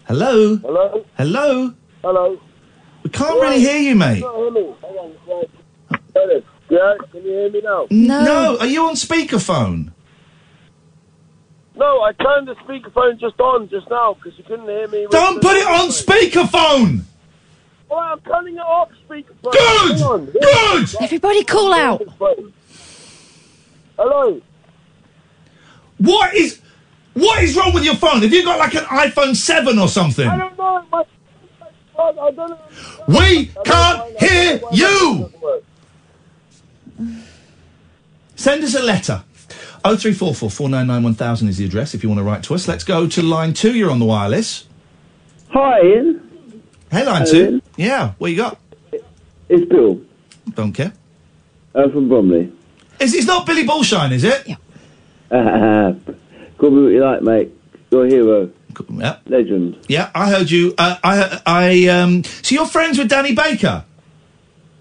Hello? 0.08 0.58
Hello? 0.58 1.06
Hello? 1.18 1.74
Hello? 2.04 2.40
We 3.04 3.10
can't 3.10 3.42
really 3.42 3.60
hear 3.60 3.78
you, 3.78 3.96
mate. 3.96 4.18
You 4.18 4.24
can't 4.24 4.36
hear 4.38 4.52
me. 4.52 4.76
Hang 4.82 4.96
on. 4.98 5.16
Right. 5.28 6.14
Dennis, 6.14 6.44
Yeah, 6.70 6.94
can 7.12 7.24
you 7.24 7.30
hear 7.32 7.50
me 7.50 7.62
now? 7.62 7.88
No. 7.92 8.58
Are 8.60 8.66
you 8.66 8.86
on 8.88 8.96
speakerphone? 8.96 9.92
No, 11.78 12.02
I 12.02 12.12
turned 12.14 12.48
the 12.48 12.56
speakerphone 12.56 13.20
just 13.20 13.40
on 13.40 13.70
just 13.70 13.88
now 13.90 14.16
because 14.16 14.38
you 14.38 14.44
couldn't 14.44 14.66
hear 14.66 14.88
me. 14.88 15.06
Don't 15.12 15.40
put 15.42 15.56
it 15.56 15.68
on 15.68 15.90
speakerphone! 15.90 17.04
All 17.90 17.98
right, 17.98 18.12
I'm 18.14 18.20
turning 18.22 18.56
it 18.56 18.62
off 18.62 18.90
speakerphone. 19.08 19.52
Good! 19.52 19.92
Hang 19.92 20.04
on. 20.04 20.26
Good! 20.26 20.96
Everybody 21.00 21.44
call 21.44 21.74
out. 21.74 22.02
Hello? 23.96 24.42
What 26.00 26.34
is 26.34 26.62
what 27.14 27.44
is 27.44 27.56
wrong 27.56 27.74
with 27.74 27.84
your 27.84 27.96
phone? 27.96 28.22
Have 28.22 28.34
you 28.34 28.44
got 28.44 28.60
like 28.60 28.74
an 28.76 28.84
iPhone 28.86 29.36
7 29.36 29.78
or 29.78 29.88
something? 29.88 30.28
I 30.28 30.38
don't 30.38 30.58
know. 30.58 30.84
My, 30.92 31.04
I 32.00 32.32
don't 32.32 32.36
know. 32.38 32.60
We 33.08 33.52
can't 33.64 34.20
hear 34.20 34.62
you! 34.72 35.32
Send 38.36 38.64
us 38.64 38.76
a 38.76 38.84
letter. 38.84 39.24
0344 39.84 40.50
499 40.50 41.04
1000 41.04 41.48
is 41.48 41.58
the 41.58 41.66
address 41.66 41.94
if 41.94 42.04
you 42.04 42.10
want 42.10 42.20
to 42.20 42.24
write 42.24 42.44
to 42.44 42.56
us. 42.56 42.68
Let's 42.68 42.84
go 42.84 43.08
to 43.08 43.22
line 43.22 43.54
two. 43.54 43.76
You're 43.76 43.92
on 43.92 44.00
the 44.00 44.06
wireless. 44.06 44.68
Hi, 45.50 45.80
Iain. 45.80 46.62
Hey, 46.92 47.06
line 47.06 47.22
Hello, 47.22 47.32
two. 47.32 47.46
Iain. 47.46 47.62
Yeah, 47.76 48.14
what 48.18 48.32
you 48.32 48.38
got? 48.38 48.60
It's 49.50 49.70
Bill. 49.70 50.02
Don't 50.54 50.74
care. 50.74 50.94
I'm 51.76 51.92
from 51.92 52.10
Bromley. 52.10 52.52
Is 53.00 53.14
it's 53.14 53.28
not 53.28 53.46
Billy 53.46 53.66
Bullshine, 53.66 54.12
is 54.12 54.24
it? 54.24 54.48
Yeah. 54.48 54.56
Uh, 55.32 55.94
call 56.58 56.72
me 56.72 56.84
what 56.84 56.90
you 56.90 57.04
like, 57.04 57.22
mate. 57.22 57.54
You're 57.92 58.06
a 58.06 58.10
hero. 58.10 58.52
Yeah. 58.90 59.18
Legend. 59.26 59.78
Yeah, 59.88 60.12
I 60.14 60.30
heard 60.30 60.52
you. 60.52 60.74
Uh, 60.78 60.98
I, 61.04 61.42
I, 61.46 61.88
um. 61.88 62.24
So 62.24 62.56
you're 62.56 62.68
friends 62.68 62.98
with 62.98 63.10
Danny 63.10 63.34
Baker? 63.34 63.86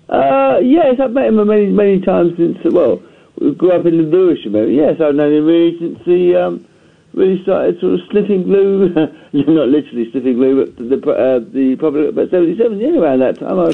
Uh, 0.09 0.59
yes, 0.63 0.97
I've 1.01 1.13
met 1.13 1.27
him 1.27 1.47
many, 1.47 1.67
many 1.67 2.01
times 2.01 2.37
since, 2.37 2.59
well, 2.65 3.03
we 3.41 3.55
grew 3.55 3.73
up 3.73 3.87
in 3.87 3.97
the 3.99 4.05
Lewisham 4.05 4.55
area. 4.57 4.87
Yes, 4.93 5.01
I've 5.01 5.15
known 5.15 5.33
him 5.33 5.45
really 5.45 5.79
since 5.79 5.99
he, 6.05 6.35
um, 6.35 6.67
really 7.15 7.43
started 7.43 7.81
sort 7.81 7.95
of 7.95 8.01
sniffing 8.11 8.45
glue. 8.45 8.89
Not 9.33 9.69
literally 9.69 10.11
sniffing 10.11 10.35
glue, 10.35 10.67
but 10.67 10.77
the, 10.77 11.11
uh, 11.13 11.39
the 11.53 11.77
probably 11.79 12.09
about 12.09 12.31
77, 12.31 12.79
yeah, 12.79 12.99
around 12.99 13.21
that 13.21 13.39
time. 13.39 13.59
I, 13.59 13.73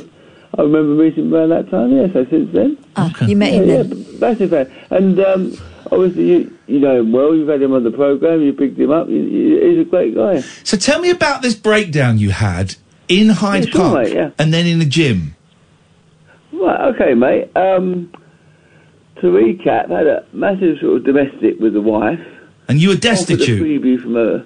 I 0.59 0.63
remember 0.63 1.03
meeting 1.03 1.27
him 1.27 1.35
around 1.35 1.49
that 1.51 1.71
time, 1.71 1.91
Yes, 1.93 2.11
yeah, 2.15 2.23
so 2.25 2.31
since 2.31 2.53
then. 2.53 2.79
Ah, 2.97 3.11
you 3.27 3.37
met 3.37 3.53
him 3.53 3.69
yeah, 3.69 3.83
then? 3.83 4.19
massive 4.21 4.51
fan. 4.51 4.71
And, 4.91 5.19
um, 5.21 5.57
obviously 5.91 6.25
you, 6.25 6.59
you 6.67 6.79
know 6.81 7.01
him 7.01 7.13
well, 7.13 7.35
you've 7.35 7.49
had 7.49 7.63
him 7.63 7.73
on 7.73 7.85
the 7.85 7.91
programme, 7.91 8.43
you 8.43 8.53
picked 8.53 8.79
him 8.79 8.91
up, 8.91 9.09
you, 9.09 9.21
you, 9.21 9.71
he's 9.71 9.79
a 9.87 9.89
great 9.89 10.15
guy. 10.15 10.41
So 10.65 10.77
tell 10.77 11.01
me 11.01 11.11
about 11.11 11.43
this 11.43 11.55
breakdown 11.55 12.19
you 12.19 12.31
had 12.31 12.77
in 13.09 13.29
Hyde 13.29 13.67
Yeah, 13.67 13.71
sure, 13.71 13.81
Park 13.81 14.05
mate, 14.05 14.15
yeah. 14.15 14.31
and 14.39 14.53
then 14.53 14.67
in 14.67 14.79
the 14.79 14.85
gym. 14.87 15.37
Right, 16.53 16.95
okay, 16.95 17.15
mate. 17.15 17.51
Um, 17.57 18.13
to 19.21 19.27
recap, 19.27 19.91
I 19.91 19.99
had 19.99 20.07
a 20.07 20.27
massive 20.33 20.79
sort 20.81 20.97
of 20.99 21.05
domestic 21.05 21.59
with 21.61 21.75
the 21.75 21.81
wife. 21.81 22.21
And 22.69 22.81
you 22.81 22.89
were 22.89 22.95
Offered 22.95 23.41
a 23.41 23.47
freebie 23.47 24.01
from 24.01 24.17
a, 24.17 24.45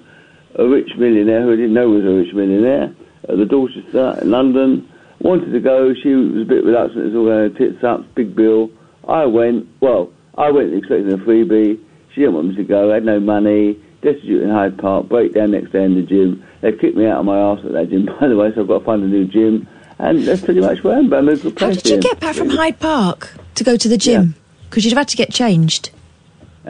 a 0.55 0.67
rich 0.67 0.89
millionaire 0.97 1.43
who 1.43 1.53
I 1.53 1.55
didn't 1.55 1.73
know 1.73 1.89
was 1.89 2.03
a 2.03 2.09
rich 2.09 2.33
millionaire 2.33 2.93
at 3.29 3.37
the 3.37 3.45
Dorchester 3.45 4.19
in 4.21 4.31
London. 4.31 4.89
Wanted 5.19 5.51
to 5.51 5.59
go. 5.59 5.93
She 5.93 6.13
was 6.13 6.41
a 6.43 6.45
bit 6.45 6.63
reluctant. 6.63 6.99
It 6.99 7.13
was 7.13 7.15
all 7.15 7.25
going 7.25 7.55
tits 7.55 7.83
up, 7.83 8.13
big 8.15 8.35
bill. 8.35 8.69
I 9.07 9.25
went. 9.25 9.67
Well, 9.81 10.11
I 10.37 10.51
went 10.51 10.73
expecting 10.73 11.11
a 11.11 11.17
freebie. 11.17 11.79
She 12.13 12.21
didn't 12.21 12.35
want 12.35 12.49
me 12.49 12.55
to 12.55 12.63
go. 12.63 12.91
I 12.91 12.95
had 12.95 13.05
no 13.05 13.19
money. 13.19 13.81
Destitute 14.01 14.43
in 14.43 14.49
Hyde 14.49 14.77
Park. 14.77 15.09
Breakdown 15.09 15.51
next 15.51 15.71
day 15.71 15.83
in 15.83 15.95
the 15.95 16.03
gym. 16.03 16.43
They 16.61 16.71
kicked 16.71 16.95
me 16.95 17.07
out 17.07 17.19
of 17.19 17.25
my 17.25 17.37
arse 17.37 17.61
at 17.65 17.71
that 17.71 17.89
gym, 17.89 18.05
by 18.19 18.27
the 18.27 18.35
way. 18.35 18.53
So 18.53 18.61
I've 18.61 18.67
got 18.67 18.79
to 18.79 18.85
find 18.85 19.03
a 19.03 19.07
new 19.07 19.25
gym. 19.25 19.67
And 19.99 20.23
that's 20.23 20.41
pretty 20.41 20.59
much 20.59 20.83
where 20.83 20.95
I 20.95 20.99
am. 20.99 21.09
But 21.09 21.19
I'm 21.19 21.29
a 21.29 21.35
good 21.35 21.59
How 21.59 21.71
did 21.71 21.87
you 21.87 21.99
get 21.99 22.19
back 22.19 22.35
from 22.35 22.49
Hyde 22.49 22.79
Park 22.79 23.33
to 23.55 23.63
go 23.63 23.77
to 23.77 23.87
the 23.87 23.97
gym? 23.97 24.35
Because 24.69 24.83
you'd 24.83 24.91
have 24.91 24.99
had 24.99 25.07
to 25.09 25.17
get 25.17 25.31
changed. 25.31 25.91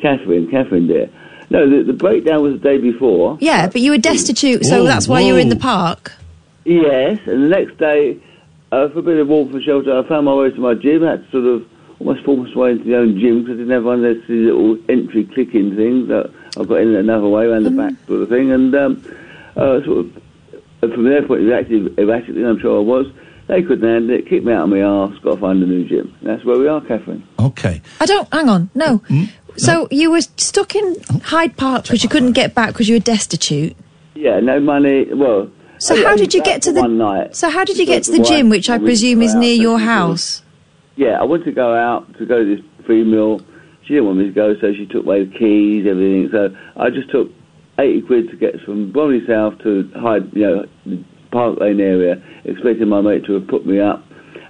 Catherine, 0.00 0.50
Catherine, 0.50 0.86
dear. 0.86 1.08
No, 1.50 1.68
the, 1.68 1.82
the 1.84 1.92
breakdown 1.92 2.42
was 2.42 2.54
the 2.54 2.58
day 2.58 2.78
before. 2.78 3.36
Yeah, 3.40 3.66
but 3.66 3.80
you 3.80 3.90
were 3.90 3.98
destitute, 3.98 4.64
so 4.64 4.82
Whoa, 4.82 4.86
that's 4.86 5.08
why 5.08 5.20
you 5.20 5.34
were 5.34 5.40
in 5.40 5.48
the 5.48 5.56
park. 5.56 6.12
Yes, 6.64 7.18
and 7.26 7.44
the 7.44 7.48
next 7.48 7.78
day, 7.78 8.20
uh, 8.70 8.88
for 8.90 9.00
a 9.00 9.02
bit 9.02 9.18
of 9.18 9.28
warmth 9.28 9.52
and 9.54 9.62
shelter, 9.62 9.98
I 9.98 10.06
found 10.08 10.26
my 10.26 10.34
way 10.34 10.50
to 10.50 10.60
my 10.60 10.74
gym. 10.74 11.04
I 11.04 11.12
had 11.12 11.24
to 11.24 11.30
sort 11.30 11.44
of 11.46 11.68
almost 11.98 12.24
force 12.24 12.50
my 12.54 12.62
way 12.62 12.70
into 12.72 12.84
the 12.84 12.96
own 12.96 13.18
gym 13.18 13.42
because 13.42 13.54
I 13.54 13.58
didn't 13.58 13.72
have 13.72 13.84
one 13.84 14.04
of 14.04 14.14
those 14.16 14.28
little 14.28 14.78
entry 14.88 15.24
clicking 15.24 15.74
things. 15.74 16.08
That 16.08 16.32
I 16.56 16.64
got 16.64 16.76
in 16.76 16.94
another 16.94 17.28
way 17.28 17.46
around 17.46 17.64
the 17.64 17.70
back 17.70 17.94
sort 18.06 18.22
of 18.22 18.28
thing, 18.28 18.52
and 18.52 18.74
um, 18.74 19.16
uh, 19.56 19.82
sort 19.84 20.06
of 20.06 20.22
from 20.80 21.04
their 21.04 21.26
point 21.26 21.50
of 21.50 21.66
view, 21.66 21.94
erratically, 21.98 22.44
I'm 22.44 22.58
sure 22.58 22.78
I 22.78 22.82
was. 22.82 23.06
They 23.50 23.62
couldn't 23.62 23.82
handle 23.88 24.16
it, 24.16 24.28
kicked 24.28 24.44
me 24.46 24.52
out 24.52 24.64
of 24.64 24.68
my 24.70 24.80
arse, 24.80 25.18
got 25.24 25.34
to 25.34 25.40
find 25.40 25.60
a 25.60 25.66
new 25.66 25.84
gym. 25.88 26.14
That's 26.22 26.44
where 26.44 26.56
we 26.56 26.68
are, 26.68 26.80
Catherine. 26.82 27.26
Okay. 27.40 27.82
I 27.98 28.06
don't. 28.06 28.32
Hang 28.32 28.48
on. 28.48 28.70
No. 28.76 28.98
Mm, 29.00 29.24
mm, 29.24 29.30
so 29.60 29.88
you 29.90 30.12
were 30.12 30.20
stuck 30.20 30.76
in 30.76 30.94
Hyde 31.24 31.56
Park 31.56 31.82
because 31.82 32.04
you 32.04 32.08
couldn't 32.08 32.32
get 32.32 32.54
back 32.54 32.68
because 32.68 32.88
you 32.88 32.94
were 32.94 33.00
destitute. 33.00 33.76
Yeah, 34.14 34.38
no 34.38 34.60
money. 34.60 35.12
Well, 35.12 35.50
So 35.78 35.96
I- 35.96 36.04
how 36.04 36.12
I 36.12 36.16
did 36.16 36.32
you 36.32 36.44
get 36.44 36.62
to 36.62 36.72
the? 36.72 36.80
one 36.80 36.96
night? 36.96 37.34
So 37.34 37.50
how 37.50 37.64
did 37.64 37.76
you 37.76 37.86
get 37.86 38.04
to 38.04 38.12
the 38.12 38.20
gym, 38.22 38.50
which 38.50 38.70
I 38.70 38.78
presume 38.78 39.20
is 39.20 39.34
near 39.34 39.54
your 39.54 39.80
house? 39.80 40.42
Yeah, 40.94 41.18
I 41.20 41.24
wanted 41.24 41.46
to 41.46 41.52
go 41.52 41.74
out 41.74 42.16
to 42.18 42.26
go 42.26 42.44
to 42.44 42.56
this 42.56 42.64
free 42.86 43.02
meal. 43.02 43.40
She 43.82 43.94
didn't 43.94 44.06
want 44.06 44.18
me 44.18 44.26
to 44.26 44.32
go, 44.32 44.54
so 44.60 44.72
she 44.72 44.86
took 44.86 45.04
away 45.04 45.24
the 45.24 45.36
keys, 45.36 45.86
everything. 45.88 46.28
So 46.30 46.54
I 46.76 46.90
just 46.90 47.10
took 47.10 47.32
80 47.80 48.02
quid 48.02 48.30
to 48.30 48.36
get 48.36 48.60
from 48.60 48.92
Bromley 48.92 49.26
South 49.26 49.58
to 49.64 49.90
Hyde, 49.96 50.30
you 50.34 50.42
know, 50.42 50.66
the 50.86 51.02
Park 51.30 51.58
Lane 51.60 51.80
area, 51.80 52.22
expecting 52.44 52.88
my 52.88 53.00
mate 53.00 53.24
to 53.26 53.34
have 53.34 53.48
put 53.48 53.66
me 53.66 53.80
up. 53.80 54.04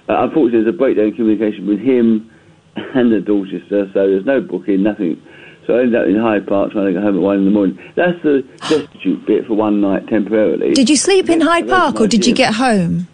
Uh, 0.09 0.23
unfortunately, 0.23 0.63
there's 0.63 0.73
a 0.73 0.77
breakdown 0.77 1.05
in 1.05 1.15
communication 1.15 1.67
with 1.67 1.79
him 1.79 2.31
and 2.75 3.11
the 3.11 3.19
Dorchester, 3.19 3.89
so 3.93 4.07
there's 4.07 4.25
no 4.25 4.41
booking, 4.41 4.83
nothing. 4.83 5.21
So 5.67 5.77
I 5.77 5.81
ended 5.81 5.95
up 5.95 6.07
in 6.07 6.19
Hyde 6.19 6.47
Park 6.47 6.71
trying 6.71 6.87
to 6.87 6.93
get 6.93 7.03
home 7.03 7.17
at 7.17 7.21
one 7.21 7.37
in 7.37 7.45
the 7.45 7.51
morning. 7.51 7.79
That's 7.95 8.21
the 8.23 8.41
destitute 8.67 9.25
bit 9.27 9.45
for 9.45 9.53
one 9.53 9.79
night 9.79 10.07
temporarily. 10.07 10.73
Did 10.73 10.89
you 10.89 10.97
sleep 10.97 11.29
in 11.29 11.39
Hyde 11.39 11.67
Park 11.67 12.01
or 12.01 12.07
did 12.07 12.25
you 12.25 12.33
get 12.33 12.55
home? 12.55 13.07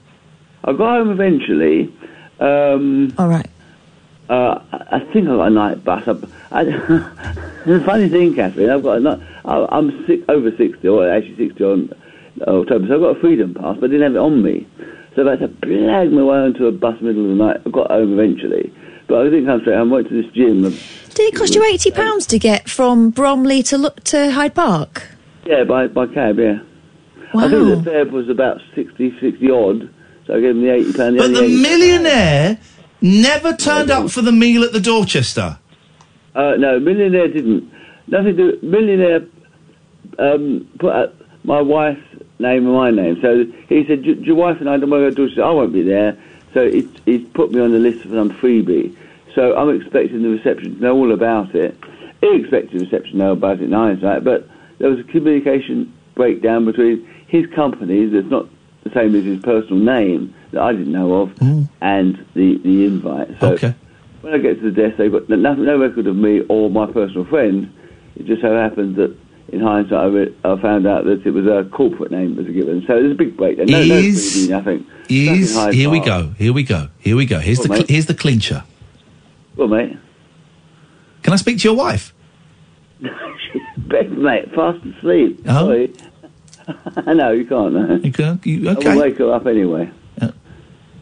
I 0.64 0.72
got 0.72 0.98
home 0.98 1.11
eventually. 1.11 1.94
Um, 2.39 3.14
All 3.18 3.27
right. 3.27 3.49
Uh, 4.30 4.60
I 4.72 4.99
think 5.14 5.27
I 5.27 5.35
got 5.35 5.48
a 5.48 5.49
night 5.49 5.84
bus. 5.84 6.07
I, 6.07 6.60
I, 6.60 6.64
the 7.65 7.84
funny 7.85 8.10
thing, 8.10 8.35
Catherine, 8.35 8.69
I've 8.69 8.84
got 8.84 8.98
a 8.98 8.99
night, 8.99 9.19
I, 9.45 9.65
I'm 9.69 10.06
six, 10.06 10.23
over 10.30 10.52
60, 10.52 10.88
or 10.88 11.10
actually 11.10 11.48
60 11.48 11.64
on 11.64 11.94
October, 12.41 12.88
so 12.88 12.95
I've 12.95 13.01
got 13.01 13.18
a 13.18 13.22
freedom 13.22 13.53
pass, 13.53 13.77
but 13.80 13.85
I 13.85 13.93
didn't 13.93 14.03
have 14.03 14.15
it 14.15 14.26
on 14.26 14.43
me. 14.43 14.68
So 15.15 15.27
I 15.27 15.31
had 15.31 15.39
to 15.39 15.47
blag 15.47 16.11
my 16.11 16.22
way 16.22 16.38
onto 16.38 16.68
a 16.68 16.72
bus 16.72 16.95
in 16.99 17.07
the 17.07 17.14
middle 17.14 17.31
of 17.31 17.38
the 17.38 17.43
night. 17.43 17.61
I 17.65 17.69
got 17.69 17.89
home 17.89 18.19
eventually. 18.19 18.72
But 19.07 19.22
I 19.22 19.23
didn't 19.26 19.45
come 19.45 19.61
straight 19.61 19.77
home. 19.77 19.91
I 19.91 19.95
went 19.95 20.09
to 20.09 20.22
this 20.22 20.31
gym. 20.34 20.61
Did 20.61 21.34
it 21.34 21.35
cost 21.35 21.55
you 21.55 21.64
eighty 21.64 21.91
pounds 21.91 22.27
to 22.27 22.38
get 22.38 22.69
from 22.69 23.09
Bromley 23.09 23.64
to 23.64 23.77
look 23.77 24.03
to 24.05 24.31
Hyde 24.31 24.53
Park? 24.53 25.09
Yeah, 25.45 25.64
by, 25.64 25.88
by 25.88 26.07
cab, 26.07 26.38
yeah. 26.38 26.59
Wow. 27.34 27.45
I 27.45 27.49
think 27.49 27.77
the 27.77 27.84
fare 27.84 28.05
was 28.05 28.30
about 28.30 28.59
60, 28.76 29.18
60 29.19 29.51
odd, 29.51 29.93
so 30.26 30.34
I 30.35 30.41
gave 30.41 30.51
him 30.51 30.61
the 30.61 30.68
£80. 30.68 31.18
But 31.18 31.34
the 31.34 31.47
millionaire 31.47 32.59
never 33.01 33.53
turned 33.53 33.89
up 33.89 34.11
for 34.11 34.22
the 34.22 34.31
meal 34.31 34.64
at 34.64 34.73
the 34.73 34.80
Dorchester. 34.80 35.57
Uh, 36.35 36.55
no, 36.57 36.80
millionaire 36.80 37.27
didn't. 37.30 37.72
Nothing 38.07 38.38
to 38.38 38.59
millionaire. 38.61 39.26
Um, 40.19 40.68
put 40.80 40.93
uh, 40.93 41.07
my 41.43 41.61
wife's 41.61 42.01
name 42.39 42.65
and 42.65 42.76
my 42.76 42.91
name. 42.91 43.19
So 43.22 43.45
he 43.68 43.85
said, 43.85 44.03
"Do- 44.03 44.15
do 44.15 44.22
"Your 44.22 44.35
wife 44.35 44.59
and 44.59 44.69
I 44.69 44.77
don't 44.77 44.89
want 44.89 45.15
to 45.15 45.27
go 45.27 45.34
to." 45.34 45.41
I 45.41 45.51
won't 45.51 45.73
be 45.73 45.81
there. 45.81 46.18
So 46.53 46.69
he's, 47.05 47.26
put 47.34 47.51
me 47.51 47.59
on 47.59 47.72
the 47.72 47.80
list 47.80 48.03
for 48.03 48.09
some 48.09 48.31
freebie. 48.31 48.95
So 49.35 49.55
I'm 49.55 49.69
expecting 49.80 50.23
the 50.23 50.30
reception 50.30 50.76
to 50.76 50.81
know 50.81 50.95
all 50.95 51.11
about 51.11 51.53
it. 51.53 51.77
He 52.22 52.35
expected 52.35 52.80
the 52.80 52.85
reception 52.85 53.14
to 53.14 53.18
know 53.18 53.31
about 53.34 53.59
it 53.59 53.65
in 53.65 53.72
hindsight, 53.73 54.23
but 54.23 54.47
there 54.80 54.89
was 54.89 54.99
a 54.99 55.03
communication 55.03 55.93
breakdown 56.15 56.65
between 56.65 57.07
his 57.27 57.45
company, 57.47 58.05
that's 58.07 58.27
not 58.27 58.47
the 58.84 58.89
same 58.91 59.14
as 59.15 59.26
his 59.26 59.39
personal 59.41 59.77
name 59.77 60.34
that 60.51 60.61
I 60.61 60.72
didn't 60.72 60.91
know 60.91 61.22
of, 61.22 61.30
mm. 61.35 61.69
and 61.81 62.26
the, 62.34 62.57
the 62.64 62.85
invite. 62.85 63.39
So 63.39 63.53
Okay. 63.53 63.76
when 64.22 64.34
I 64.34 64.38
get 64.38 64.59
to 64.61 64.72
the 64.72 64.81
desk, 64.81 64.97
they've 64.97 65.11
got 65.11 65.30
no, 65.30 65.53
no 65.53 65.77
record 65.77 66.07
of 66.07 66.15
me 66.15 66.41
or 66.49 66.69
my 66.69 66.88
personal 66.88 67.26
friend. 67.26 67.72
It 68.15 68.26
just 68.26 68.41
so 68.41 68.55
happens 68.55 68.95
that 68.97 69.15
in 69.49 69.61
hindsight, 69.61 69.99
I, 69.99 70.06
re- 70.06 70.36
I 70.44 70.61
found 70.61 70.86
out 70.88 71.06
that 71.06 71.26
it 71.26 71.32
was 71.32 71.45
a 71.45 71.69
corporate 71.72 72.11
name 72.11 72.36
that 72.36 72.45
was 72.45 72.53
given. 72.53 72.82
So 72.82 72.94
there's 73.02 73.11
a 73.14 73.15
big 73.15 73.38
breakdown. 73.38 73.68
No, 73.68 73.84
no 73.84 73.95
Is- 73.95 74.49
nothing. 74.49 74.86
Is 75.10 75.56
Nothing 75.56 75.74
here 75.74 75.90
we 75.90 75.99
go. 76.02 76.34
Here 76.38 76.52
we 76.52 76.64
go. 76.64 76.90
Here 76.99 77.15
we 77.15 77.26
go. 77.26 77.40
Here's 77.40 77.60
What, 77.60 77.69
the 77.69 77.76
cl- 77.76 77.88
here's 77.88 78.06
the 78.07 78.14
clincher. 78.14 78.64
Well, 79.56 79.68
mate, 79.69 79.98
Can 81.24 81.34
I 81.34 81.38
speak 81.38 81.60
to 81.60 81.64
your 81.68 81.78
wife? 81.78 82.14
bed, 83.78 84.11
mate, 84.11 84.53
fast 84.53 84.86
asleep. 84.86 85.41
Oh. 85.48 85.65
Sorry. 85.65 85.94
no, 87.15 87.32
you 87.32 87.45
can't. 87.45 87.74
No. 87.74 87.95
You 87.95 88.11
can, 88.11 88.40
you, 88.44 88.69
I'll 88.69 88.98
wake 88.99 89.18
her 89.18 89.34
up 89.34 89.45
anyway. 89.48 89.90
Uh, 90.22 90.32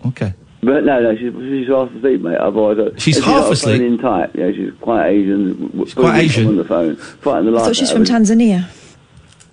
okay. 0.08 0.34
But 0.66 0.84
no, 0.84 1.00
no, 1.02 1.16
she's 1.16 1.34
she's 1.34 1.68
half 1.68 1.92
asleep, 1.96 2.22
mate. 2.22 2.38
Otherwise, 2.38 2.78
I- 2.80 2.98
She's 3.00 3.18
half 3.24 3.44
not 3.44 3.52
asleep? 3.54 3.82
In 3.82 3.98
type, 3.98 4.32
yeah. 4.36 4.52
She's 4.52 4.72
quite 4.82 5.08
Asian. 5.08 5.72
She's 5.86 5.94
quite 5.94 6.20
Asian? 6.20 6.48
on 6.48 6.56
the 6.58 6.66
phone, 6.66 6.96
fighting 6.96 7.46
the 7.46 7.52
I 7.52 7.56
life. 7.56 7.66
thought 7.66 7.76
she 7.76 7.84
was 7.84 7.92
out 7.92 7.96
from. 7.98 8.06
Tanzania. 8.06 8.68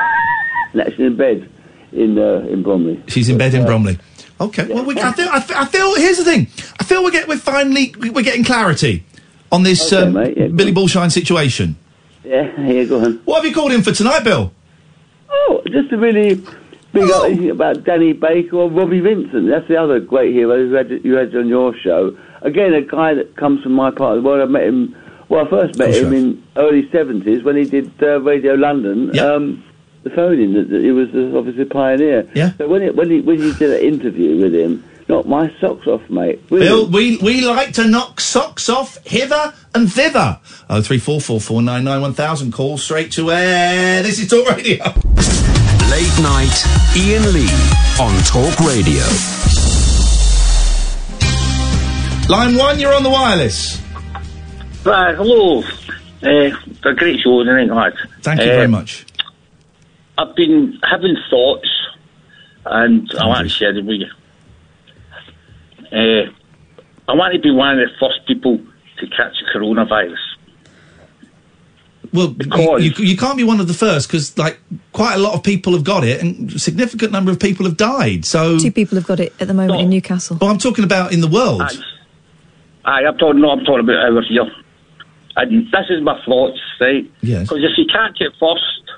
No, 0.75 0.83
she's 0.89 0.99
in 1.01 1.15
bed 1.15 1.47
in 1.91 2.17
uh, 2.17 2.47
in 2.49 2.63
Bromley. 2.63 3.03
She's 3.07 3.29
in 3.29 3.37
bed 3.37 3.53
in 3.53 3.61
uh, 3.61 3.65
Bromley. 3.67 3.99
Okay. 4.41 4.65
Well, 4.73 4.83
we, 4.85 4.99
I 4.99 5.11
feel. 5.11 5.29
I 5.31 5.39
feel, 5.39 5.57
I 5.57 5.65
feel. 5.65 5.95
Here's 5.95 6.17
the 6.17 6.23
thing. 6.25 6.47
I 6.79 6.83
feel 6.83 7.03
we 7.03 7.11
get. 7.11 7.27
We're 7.27 7.37
finally. 7.37 7.93
We're 7.99 8.23
getting 8.23 8.43
clarity 8.43 9.05
on 9.51 9.61
this 9.61 9.93
Okay, 9.93 10.01
um, 10.07 10.13
mate, 10.13 10.35
yeah, 10.35 10.47
Billy 10.47 10.71
Bullshine 10.71 11.11
situation. 11.11 11.75
Yeah, 12.23 12.59
yeah, 12.67 12.85
go 12.85 13.03
on. 13.05 13.17
What 13.25 13.35
have 13.35 13.45
you 13.45 13.53
called 13.53 13.71
in 13.71 13.83
for 13.83 13.91
tonight, 13.91 14.23
Bill? 14.23 14.51
Oh, 15.29 15.61
just 15.69 15.91
to 15.91 15.97
really 15.97 16.43
big 16.93 17.09
up 17.09 17.29
about 17.51 17.83
Danny 17.83 18.13
Baker 18.13 18.57
or 18.57 18.69
Robbie 18.69 18.99
Vincent. 19.01 19.49
That's 19.49 19.67
the 19.67 19.77
other 19.77 19.99
great 19.99 20.33
hero 20.33 20.55
who 20.55 20.73
had 20.73 20.89
you 21.03 21.15
had 21.15 21.35
on 21.35 21.47
your 21.47 21.75
show. 21.83 22.17
Again, 22.41 22.73
a 22.73 22.81
guy 22.81 23.13
that 23.15 23.35
comes 23.35 23.63
from 23.63 23.73
my 23.73 23.91
part 23.91 24.17
of 24.17 24.23
the 24.23 24.27
world. 24.29 24.41
I 24.41 24.51
met 24.51 24.63
him. 24.63 24.95
Well, 25.29 25.45
I 25.45 25.49
first 25.49 25.77
met 25.77 25.95
him 25.95 26.13
in 26.13 26.43
early 26.55 26.89
seventies 26.91 27.43
when 27.43 27.57
he 27.57 27.65
did 27.65 27.91
uh, 28.01 28.21
Radio 28.21 28.53
London. 28.53 29.17
Um, 29.19 29.63
the 30.03 30.09
phone 30.09 30.39
in 30.39 30.53
that 30.53 30.81
he 30.81 30.91
was 30.91 31.09
uh, 31.15 31.37
obviously 31.37 31.63
a 31.63 31.65
pioneer. 31.65 32.29
Yeah. 32.35 32.51
So 32.57 32.67
when 32.67 32.81
it, 32.81 32.95
when 32.95 33.09
he 33.09 33.21
when 33.21 33.39
you 33.39 33.53
did 33.53 33.71
an 33.71 33.81
interview 33.81 34.41
with 34.41 34.53
him, 34.53 34.83
knocked 35.07 35.27
my 35.27 35.51
socks 35.59 35.87
off, 35.87 36.07
mate. 36.09 36.47
Bill, 36.49 36.87
we 36.87 37.17
we 37.17 37.41
like 37.45 37.73
to 37.73 37.87
knock 37.87 38.19
socks 38.19 38.69
off 38.69 38.97
hither 39.05 39.53
and 39.73 39.91
thither. 39.91 40.39
Oh 40.69 40.81
three 40.81 40.99
four 40.99 41.21
four 41.21 41.39
four 41.39 41.61
nine 41.61 41.85
nine 41.85 42.01
one 42.01 42.13
thousand. 42.13 42.51
Call 42.51 42.77
straight 42.77 43.11
to 43.13 43.31
air. 43.31 44.03
This 44.03 44.19
is 44.19 44.29
Talk 44.29 44.49
Radio. 44.49 44.83
Late 45.93 46.19
night, 46.23 46.57
Iain 46.97 47.21
Lee 47.33 47.53
on 48.01 48.17
Talk 48.23 48.59
Radio. 48.61 49.03
Line 52.29 52.55
one, 52.57 52.79
you're 52.79 52.95
on 52.95 53.03
the 53.03 53.11
wireless. 53.11 53.79
Right, 54.83 55.13
hello. 55.15 55.59
Uh, 55.61 55.61
it's 56.23 56.83
a 56.83 56.93
great 56.95 57.19
show, 57.19 57.41
isn't 57.41 57.55
it, 57.55 57.71
lad? 57.71 57.93
Thank 58.23 58.41
you 58.41 58.49
Uh, 58.49 58.55
very 58.55 58.67
much. 58.67 59.05
I've 60.17 60.35
been 60.35 60.79
having 60.81 61.15
thoughts, 61.29 61.69
and 62.65 63.07
I 63.19 63.27
want 63.27 63.43
to 63.43 63.49
share 63.49 63.71
them 63.71 63.85
with 63.85 64.01
you. 64.01 64.09
Uh, 65.91 66.31
I 67.07 67.13
want 67.13 67.35
to 67.35 67.39
be 67.39 67.51
one 67.51 67.77
of 67.79 67.87
the 67.87 67.93
first 67.99 68.25
people 68.27 68.57
to 68.97 69.07
catch 69.15 69.33
the 69.39 69.59
coronavirus. 69.59 70.17
Well, 72.13 72.35
you, 72.79 72.91
you, 72.97 73.05
you 73.05 73.17
can't 73.17 73.37
be 73.37 73.43
one 73.43 73.59
of 73.59 73.67
the 73.67 73.73
first 73.73 74.07
because, 74.07 74.37
like, 74.37 74.59
quite 74.91 75.15
a 75.15 75.17
lot 75.17 75.33
of 75.33 75.41
people 75.43 75.73
have 75.73 75.83
got 75.83 76.03
it, 76.03 76.21
and 76.21 76.51
a 76.53 76.59
significant 76.59 77.11
number 77.11 77.31
of 77.31 77.39
people 77.39 77.65
have 77.65 77.75
died. 77.75 78.23
So, 78.25 78.59
Two 78.59 78.71
people 78.71 78.97
have 78.97 79.07
got 79.07 79.19
it 79.19 79.33
at 79.39 79.47
the 79.47 79.53
moment 79.53 79.81
in 79.81 79.89
Newcastle. 79.89 80.37
well, 80.39 80.51
I'm 80.51 80.59
talking 80.59 80.83
about 80.83 81.11
in 81.11 81.21
the 81.21 81.27
world. 81.27 81.63
Aye, 82.85 83.05
I'm 83.05 83.17
talking, 83.17 83.41
no, 83.41 83.49
I'm 83.49 83.63
talking 83.65 83.79
about 83.85 84.09
over 84.09 84.21
here. 84.21 84.45
And 85.35 85.65
this 85.71 85.85
is 85.89 86.03
my 86.03 86.21
thoughts, 86.25 86.59
right? 86.79 87.09
Yes. 87.21 87.47
Because 87.47 87.63
if 87.63 87.71
you 87.77 87.85
catch 87.91 88.21
it 88.21 88.31
first, 88.39 88.91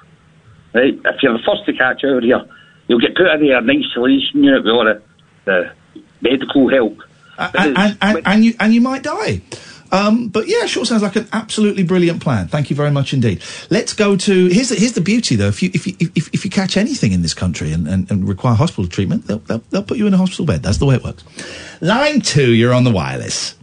right, 0.74 0.94
if 0.94 1.24
you're 1.24 1.34
the 1.38 1.44
first 1.46 1.66
to 1.68 1.74
catch 1.74 2.04
it 2.04 2.08
over 2.08 2.20
here, 2.22 2.44
you'll 2.88 3.00
get 3.00 3.16
put 3.16 3.28
in 3.28 3.50
an 3.52 3.70
isolation 3.70 4.44
unit 4.44 4.64
with 4.66 4.74
all 4.74 4.84
the, 4.84 5.02
the 5.46 5.72
medical 6.22 6.70
help. 6.70 6.98
and, 7.38 7.78
and, 7.78 7.98
and, 8.02 8.22
and 8.26 8.46
you 8.46 8.54
and 8.60 8.74
you 8.74 8.82
might 8.82 9.04
die. 9.04 9.42
Um, 9.92 10.28
but 10.30 10.48
yeah, 10.48 10.66
sure 10.66 10.86
sounds 10.86 11.04
like 11.04 11.16
an 11.16 11.28
absolutely 11.32 11.84
brilliant 11.84 12.22
plan. 12.22 12.48
Thank 12.48 12.70
you 12.70 12.76
very 12.76 12.92
much 12.92 13.14
indeed. 13.14 13.42
Let's 13.70 13.94
go 13.94 14.16
to 14.18 14.48
here's 14.48 14.70
the, 14.70 14.76
here's 14.76 14.94
the 14.94 15.02
beauty 15.02 15.36
though. 15.36 15.48
If 15.48 15.62
you 15.62 15.72
if 15.74 15.88
you 15.88 15.96
if, 16.16 16.34
if 16.34 16.44
you 16.44 16.52
catch 16.52 16.76
anything 16.78 17.12
in 17.12 17.22
this 17.22 17.34
country 17.34 17.72
and, 17.72 17.88
and, 17.88 18.10
and 18.10 18.28
require 18.28 18.56
hospital 18.56 18.88
treatment, 18.88 19.28
they'll, 19.28 19.40
they'll 19.40 19.64
they'll 19.70 19.84
put 19.84 19.98
you 19.98 20.08
in 20.08 20.14
a 20.14 20.18
hospital 20.18 20.46
bed. 20.46 20.64
That's 20.64 20.78
the 20.80 20.86
way 20.86 20.96
it 20.96 21.04
works. 21.04 21.24
Line 21.82 22.22
two, 22.22 22.54
you're 22.54 22.74
on 22.74 22.84
the 22.84 22.92
wireless. 22.92 23.56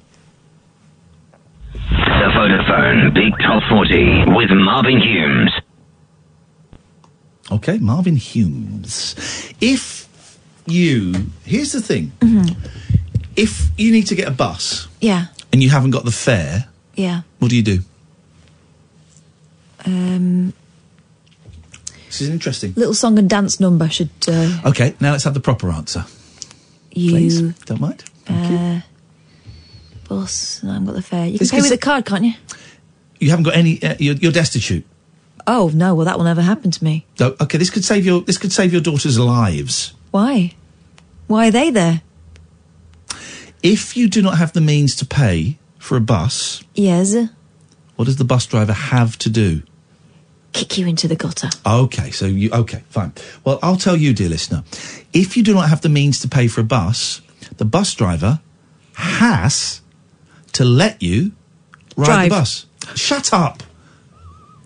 The 1.73 2.29
Vodafone 2.35 3.13
Big 3.15 3.33
Top 3.41 3.63
40 3.69 4.25
with 4.35 4.51
Marvin 4.51 5.01
Humes. 5.01 5.51
Okay, 7.51 7.79
Marvin 7.79 8.17
Humes. 8.17 9.15
If 9.61 10.39
you 10.67 11.13
here's 11.45 11.73
the 11.73 11.81
thing, 11.83 12.13
if 13.37 13.71
you 13.77 13.91
need 13.93 14.07
to 14.07 14.15
get 14.15 14.29
a 14.29 14.31
bus 14.31 14.87
Yeah, 15.01 15.27
and 15.53 15.63
you 15.63 15.71
haven't 15.71 15.91
got 15.91 16.05
the 16.05 16.11
fare, 16.13 16.67
yeah. 16.95 17.23
what 17.39 17.51
do 17.51 17.57
you 17.57 17.63
do? 17.63 17.81
Um, 19.85 20.53
This 22.07 22.21
is 22.23 22.29
interesting. 22.29 22.73
little 22.77 22.95
song 22.95 23.19
and 23.19 23.29
dance 23.29 23.59
number 23.61 23.89
should 23.89 24.11
uh, 24.29 24.61
Okay, 24.67 24.95
now 25.01 25.13
let's 25.13 25.25
have 25.25 25.35
the 25.35 25.41
proper 25.41 25.71
answer. 25.71 26.05
Please, 26.93 27.41
you 27.41 27.55
don't 27.65 27.81
mind. 27.81 28.05
uh, 28.29 28.81
bus? 30.09 30.63
No, 30.63 30.71
I 30.71 30.73
haven't 30.75 30.87
got 30.87 30.95
the 30.95 31.03
fare. 31.03 31.27
You 31.27 31.39
can 31.39 31.39
This 31.39 31.51
pay 31.51 31.61
with 31.63 31.73
a 31.73 31.79
card, 31.79 32.05
can't 32.05 32.25
you? 32.25 32.35
You 33.19 33.31
haven't 33.31 33.45
got 33.45 33.57
any. 33.57 33.83
Uh, 33.83 33.95
you're, 33.99 34.15
you're 34.17 34.33
destitute. 34.33 34.85
Oh 35.47 35.71
no, 35.75 35.95
well 35.95 36.05
that 36.05 36.19
will 36.19 36.25
never 36.25 36.43
happen 36.43 36.71
to 36.71 36.85
me. 36.85 37.05
No, 37.19 37.35
okay, 37.41 37.59
this 37.59 37.71
could 37.71 37.85
save 37.85 38.05
your 38.07 38.21
this 38.21 38.39
could 38.39 38.53
save 38.53 38.73
your 38.73 38.81
daughter's 38.83 39.19
lives. 39.19 39.93
Why? 40.11 40.53
Why 41.27 41.49
are 41.49 41.51
they 41.51 41.71
there? 41.71 42.03
If 43.63 43.97
you 43.97 44.09
do 44.09 44.23
not 44.23 44.39
have 44.39 44.53
the 44.53 44.61
means 44.61 44.97
to 44.97 45.07
pay 45.07 45.59
for 45.79 45.97
a 45.97 46.01
bus, 46.01 46.63
Yes, 46.75 47.15
what 47.97 48.07
does 48.07 48.17
the 48.17 48.25
bus 48.25 48.47
driver 48.47 48.73
have 48.73 49.17
to 49.19 49.31
do? 49.31 49.63
kick 50.53 50.77
you 50.77 50.87
into 50.87 51.09
the 51.09 51.17
gutter. 51.17 51.49
Okay, 51.67 52.11
so 52.11 52.27
you 52.27 52.51
okay, 52.53 52.83
fine. 52.91 53.11
Well, 53.43 53.59
I'll 53.63 53.77
tell 53.79 53.97
you, 53.97 54.13
dear 54.13 54.29
listener, 54.29 54.65
if 55.15 55.35
you 55.37 55.43
do 55.43 55.55
not 55.55 55.71
have 55.71 55.81
the 55.81 55.89
means 55.89 56.21
to 56.21 56.29
pay 56.29 56.47
for 56.47 56.61
a 56.61 56.65
bus, 56.65 57.23
the 57.57 57.65
bus 57.65 57.95
driver 57.95 58.41
has 58.95 59.81
to 60.53 60.65
let 60.65 61.03
you 61.03 61.33
ride 61.97 62.05
Drive. 62.07 62.25
the 62.25 62.37
bus. 62.37 62.67
Shut 62.95 63.33
up. 63.33 63.63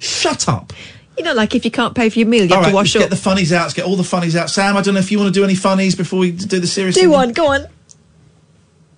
Shut 0.01 0.49
up. 0.49 0.73
You 1.17 1.23
know, 1.25 1.35
like 1.35 1.55
if 1.55 1.65
you 1.65 1.71
can't 1.71 1.95
pay 1.95 2.11
for 2.11 2.19
your 2.19 2.29
meal, 2.29 2.45
you 2.45 2.51
All 2.51 2.57
have 2.57 2.65
right, 2.65 2.71
to 2.71 2.75
wash 2.75 2.95
let's 2.95 3.05
up. 3.05 3.11
get 3.11 3.11
the 3.11 3.23
funnies 3.23 3.53
out. 3.53 3.63
Let's 3.63 3.75
get 3.75 3.85
all 3.87 3.97
the 3.97 4.03
funnies 4.05 4.35
out. 4.35 4.51
Sam, 4.51 4.77
I 4.77 4.83
don't 4.83 4.95
know 4.95 5.01
if 5.01 5.13
you 5.13 5.19
want 5.19 5.33
to 5.33 5.39
do 5.41 5.45
any 5.45 5.55
funnies 5.55 5.95
before 5.95 6.19
we 6.19 6.33
do 6.33 6.59
the 6.59 6.67
serious. 6.67 6.97
Do 6.97 7.03
thing. 7.03 7.11
one, 7.11 7.33
go 7.33 7.53
on. 7.53 7.67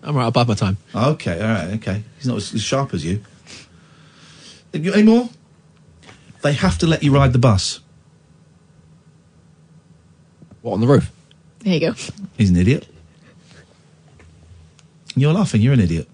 I'm 0.03 0.17
right, 0.17 0.25
I'll 0.25 0.31
bide 0.31 0.49
my 0.49 0.55
time. 0.55 0.77
Okay, 0.95 1.41
all 1.41 1.49
right, 1.49 1.75
okay. 1.75 2.03
He's 2.17 2.27
not 2.27 2.37
as, 2.37 2.55
as 2.55 2.63
sharp 2.63 2.95
as 2.95 3.05
you. 3.05 3.23
You 4.73 4.93
Any 4.93 5.03
more? 5.03 5.29
They 6.43 6.53
have 6.53 6.79
to 6.79 6.87
let 6.87 7.03
you 7.03 7.13
ride 7.13 7.33
the 7.33 7.39
bus. 7.39 7.81
What, 10.63 10.75
on 10.75 10.81
the 10.81 10.87
roof? 10.87 11.11
There 11.61 11.75
you 11.75 11.81
go. 11.81 11.95
He's 12.37 12.51
an 12.51 12.57
idiot. 12.57 12.87
You're 15.17 15.33
laughing. 15.33 15.61
You're 15.61 15.73
an 15.73 15.81
idiot. 15.81 16.09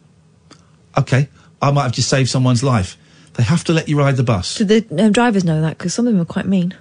Okay, 0.97 1.29
I 1.61 1.71
might 1.71 1.83
have 1.83 1.93
just 1.93 2.09
saved 2.09 2.31
someone's 2.31 2.63
life. 2.63 2.97
They 3.35 3.43
have 3.43 3.65
to 3.65 3.73
let 3.73 3.89
you 3.89 3.99
ride 3.99 4.17
the 4.17 4.23
bus. 4.23 4.57
Do 4.57 4.65
the 4.65 4.87
um, 4.99 5.13
drivers 5.13 5.45
know 5.45 5.61
that? 5.61 5.77
Because 5.77 5.93
some 5.93 6.07
of 6.07 6.13
them 6.13 6.23
are 6.23 6.27
quite 6.27 6.47
mean. 6.47 6.75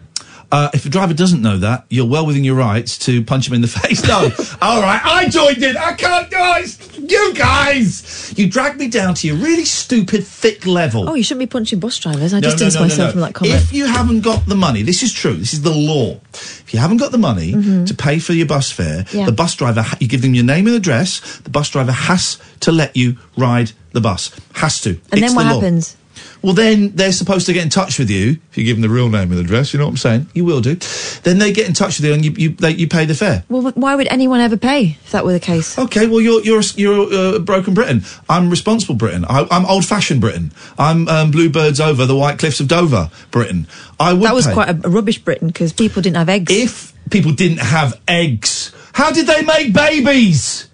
Uh, 0.54 0.70
if 0.72 0.86
a 0.86 0.90
driver 0.90 1.16
doesn't 1.16 1.42
know 1.42 1.58
that, 1.58 1.84
you're 1.90 2.06
well 2.06 2.28
within 2.28 2.44
your 2.44 2.54
rights 2.54 3.00
to 3.00 3.24
punch 3.24 3.48
him 3.48 3.56
in 3.56 3.62
the 3.62 3.68
face. 3.82 4.08
No, 4.08 4.30
all 4.62 4.82
right, 4.84 5.02
I 5.04 5.28
joined 5.28 5.64
it. 5.64 5.76
I 5.76 5.94
can't 5.94 6.30
do 6.30 6.38
it. 6.40 7.12
You 7.12 7.34
guys, 7.34 8.34
you 8.38 8.48
dragged 8.48 8.78
me 8.80 8.88
down 8.88 9.16
to 9.16 9.28
your 9.28 9.36
really 9.38 9.66
stupid, 9.66 10.24
thick 10.26 10.68
level. 10.68 11.10
Oh, 11.10 11.16
you 11.16 11.24
shouldn't 11.24 11.40
be 11.40 11.48
punching 11.52 11.80
bus 11.80 11.98
drivers. 11.98 12.34
I 12.36 12.40
No, 12.40 12.50
just 12.56 12.60
no, 12.62 12.70
no, 12.70 12.86
myself 12.86 13.12
from 13.14 13.22
that 13.22 13.34
comment. 13.34 13.56
If 13.62 13.74
you 13.74 13.86
haven't 13.88 14.22
got 14.22 14.46
the 14.46 14.56
money, 14.56 14.84
this 14.84 15.02
is 15.02 15.12
true. 15.12 15.34
This 15.34 15.54
is 15.54 15.64
the 15.64 15.74
law. 15.74 16.20
If 16.34 16.72
you 16.72 16.80
haven't 16.80 16.98
got 16.98 17.12
the 17.12 17.18
money 17.18 17.54
Mhm. 17.54 17.88
to 17.88 17.94
pay 17.96 18.20
for 18.20 18.34
your 18.34 18.46
bus 18.46 18.72
fare, 18.72 19.06
Yeah. 19.12 19.26
the 19.26 19.32
bus 19.32 19.56
driver, 19.56 19.84
you 20.00 20.08
give 20.08 20.22
them 20.22 20.36
your 20.36 20.46
name 20.46 20.68
and 20.68 20.76
address. 20.76 21.20
The 21.44 21.50
bus 21.50 21.70
driver 21.70 21.92
has 21.92 22.38
to 22.62 22.72
let 22.72 22.96
you 22.96 23.18
ride 23.38 23.72
the 23.92 24.02
bus. 24.02 24.30
Has 24.54 24.80
to. 24.82 24.90
And 24.90 25.00
It's 25.14 25.22
then 25.22 25.36
what 25.36 25.44
the 25.44 25.50
happens? 25.56 25.96
Well, 26.44 26.54
then 26.54 26.90
they're 26.94 27.14
supposed 27.14 27.46
to 27.46 27.54
get 27.54 27.64
in 27.64 27.70
touch 27.70 27.98
with 27.98 28.10
you 28.10 28.38
if 28.52 28.58
you 28.58 28.66
give 28.66 28.76
them 28.76 28.82
the 28.82 28.94
real 28.94 29.08
name 29.08 29.32
and 29.32 29.40
address. 29.40 29.74
You 29.74 29.80
know 29.80 29.86
what 29.86 29.92
I'm 29.92 29.98
saying? 29.98 30.28
You 30.34 30.44
will 30.44 30.60
do. 30.60 30.76
Then 31.24 31.38
they 31.38 31.54
get 31.54 31.70
in 31.70 31.74
touch 31.74 31.98
with 31.98 32.06
you 32.06 32.14
and 32.14 32.26
you 32.26 32.32
you, 32.32 32.50
they, 32.50 32.72
you 32.72 32.88
pay 32.90 33.06
the 33.06 33.16
fare. 33.16 33.46
Well, 33.48 33.72
why 33.72 33.96
would 33.96 34.08
anyone 34.08 34.42
ever 34.42 34.58
pay 34.58 34.98
if 35.06 35.12
that 35.12 35.24
were 35.24 35.32
the 35.32 35.40
case? 35.40 35.80
Okay, 35.80 36.06
well 36.06 36.20
you're 36.20 36.42
you're 36.42 36.62
you're 36.76 37.14
uh, 37.14 37.40
broken 37.40 37.74
Britain. 37.74 38.04
I'm 38.28 38.50
responsible 38.50 38.96
Britain. 38.96 39.24
I, 39.30 39.48
I'm 39.50 39.66
old 39.66 39.86
fashioned 39.86 40.20
Britain. 40.20 40.52
I'm 40.78 41.08
um, 41.08 41.32
bluebirds 41.32 41.80
over 41.80 42.06
the 42.06 42.16
white 42.16 42.40
cliffs 42.40 42.60
of 42.60 42.68
Dover 42.68 43.10
Britain. 43.32 43.66
I 43.98 44.12
would. 44.12 44.24
that 44.24 44.36
was 44.36 44.46
pay. 44.46 44.54
quite 44.54 44.70
a, 44.70 44.82
a 44.86 44.90
rubbish 44.90 45.20
Britain 45.20 45.48
because 45.48 45.72
people 45.72 46.02
didn't 46.02 46.18
have 46.18 46.28
eggs. 46.28 46.52
If 46.52 46.94
people 47.10 47.32
didn't 47.32 47.60
have 47.60 48.02
eggs, 48.06 48.74
how 48.92 49.12
did 49.12 49.28
they 49.28 49.44
make 49.44 49.72
babies? 49.72 50.68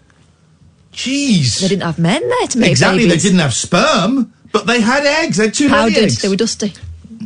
Jeez. 0.91 1.62
They 1.62 1.68
didn't 1.68 1.84
have 1.84 2.00
men 2.00 2.28
there 2.28 2.48
to 2.48 2.58
make 2.58 2.72
exactly, 2.72 3.04
babies. 3.04 3.14
Exactly, 3.14 3.16
they 3.16 3.18
didn't 3.18 3.40
have 3.40 3.54
sperm, 3.54 4.34
but 4.52 4.66
they 4.68 4.82
had 4.82 5.06
eggs. 5.06 5.38
They 5.38 5.46
had 5.46 5.54
too 5.54 5.70
Powdered. 5.70 5.94
many 5.94 6.06
eggs. 6.06 6.22
They 6.22 6.30
were 6.30 6.36
dusty. 6.36 6.74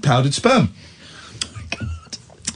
powdered 0.01 0.33
sperm. 0.33 0.69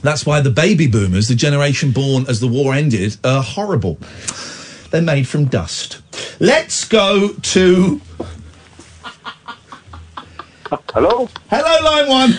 That's 0.02 0.24
why 0.24 0.40
the 0.40 0.50
baby 0.50 0.86
boomers, 0.86 1.26
the 1.28 1.34
generation 1.34 1.90
born 1.90 2.24
as 2.28 2.38
the 2.40 2.46
war 2.46 2.72
ended, 2.74 3.16
are 3.24 3.42
horrible. 3.42 3.98
They're 4.90 5.02
made 5.02 5.26
from 5.26 5.46
dust. 5.46 6.00
Let's 6.40 6.86
go 6.86 7.30
to. 7.32 8.00
Hello? 10.92 11.28
Hello, 11.50 11.84
line 11.84 12.08
one. 12.08 12.30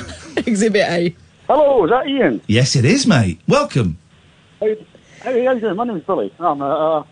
Exhibit 0.46 0.82
A. 0.88 1.16
Hello, 1.48 1.84
is 1.86 1.90
that 1.90 2.06
Iain? 2.06 2.42
Yes, 2.48 2.76
it 2.76 2.86
is, 2.86 3.08
mate. 3.08 3.40
Welcome. 3.48 3.98
Hey, 4.60 4.86
hey, 5.24 5.46
how 5.46 5.52
you 5.54 5.62
doing? 5.62 5.76
My 5.76 5.84
name's 5.86 6.04
Billy. 6.04 6.32
I'm, 6.40 6.62
uh, 6.62 7.00
uh, 7.00 7.04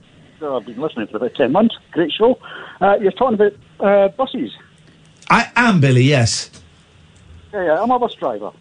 I've 0.58 0.66
been 0.66 0.80
listening 0.80 1.08
for 1.08 1.18
about 1.18 1.34
10 1.36 1.52
months. 1.52 1.76
Great 1.92 2.12
show. 2.12 2.40
Uh, 2.80 2.98
you're 3.02 3.12
talking 3.12 3.34
about 3.34 3.54
uh, 3.80 4.08
buses. 4.10 4.52
I 5.30 5.52
am 5.56 5.80
Billy. 5.80 6.04
Yes. 6.04 6.50
Yeah, 7.54 7.66
yeah, 7.66 7.82
I'm 7.82 7.92
a 7.92 8.00
bus 8.00 8.14
driver. 8.16 8.52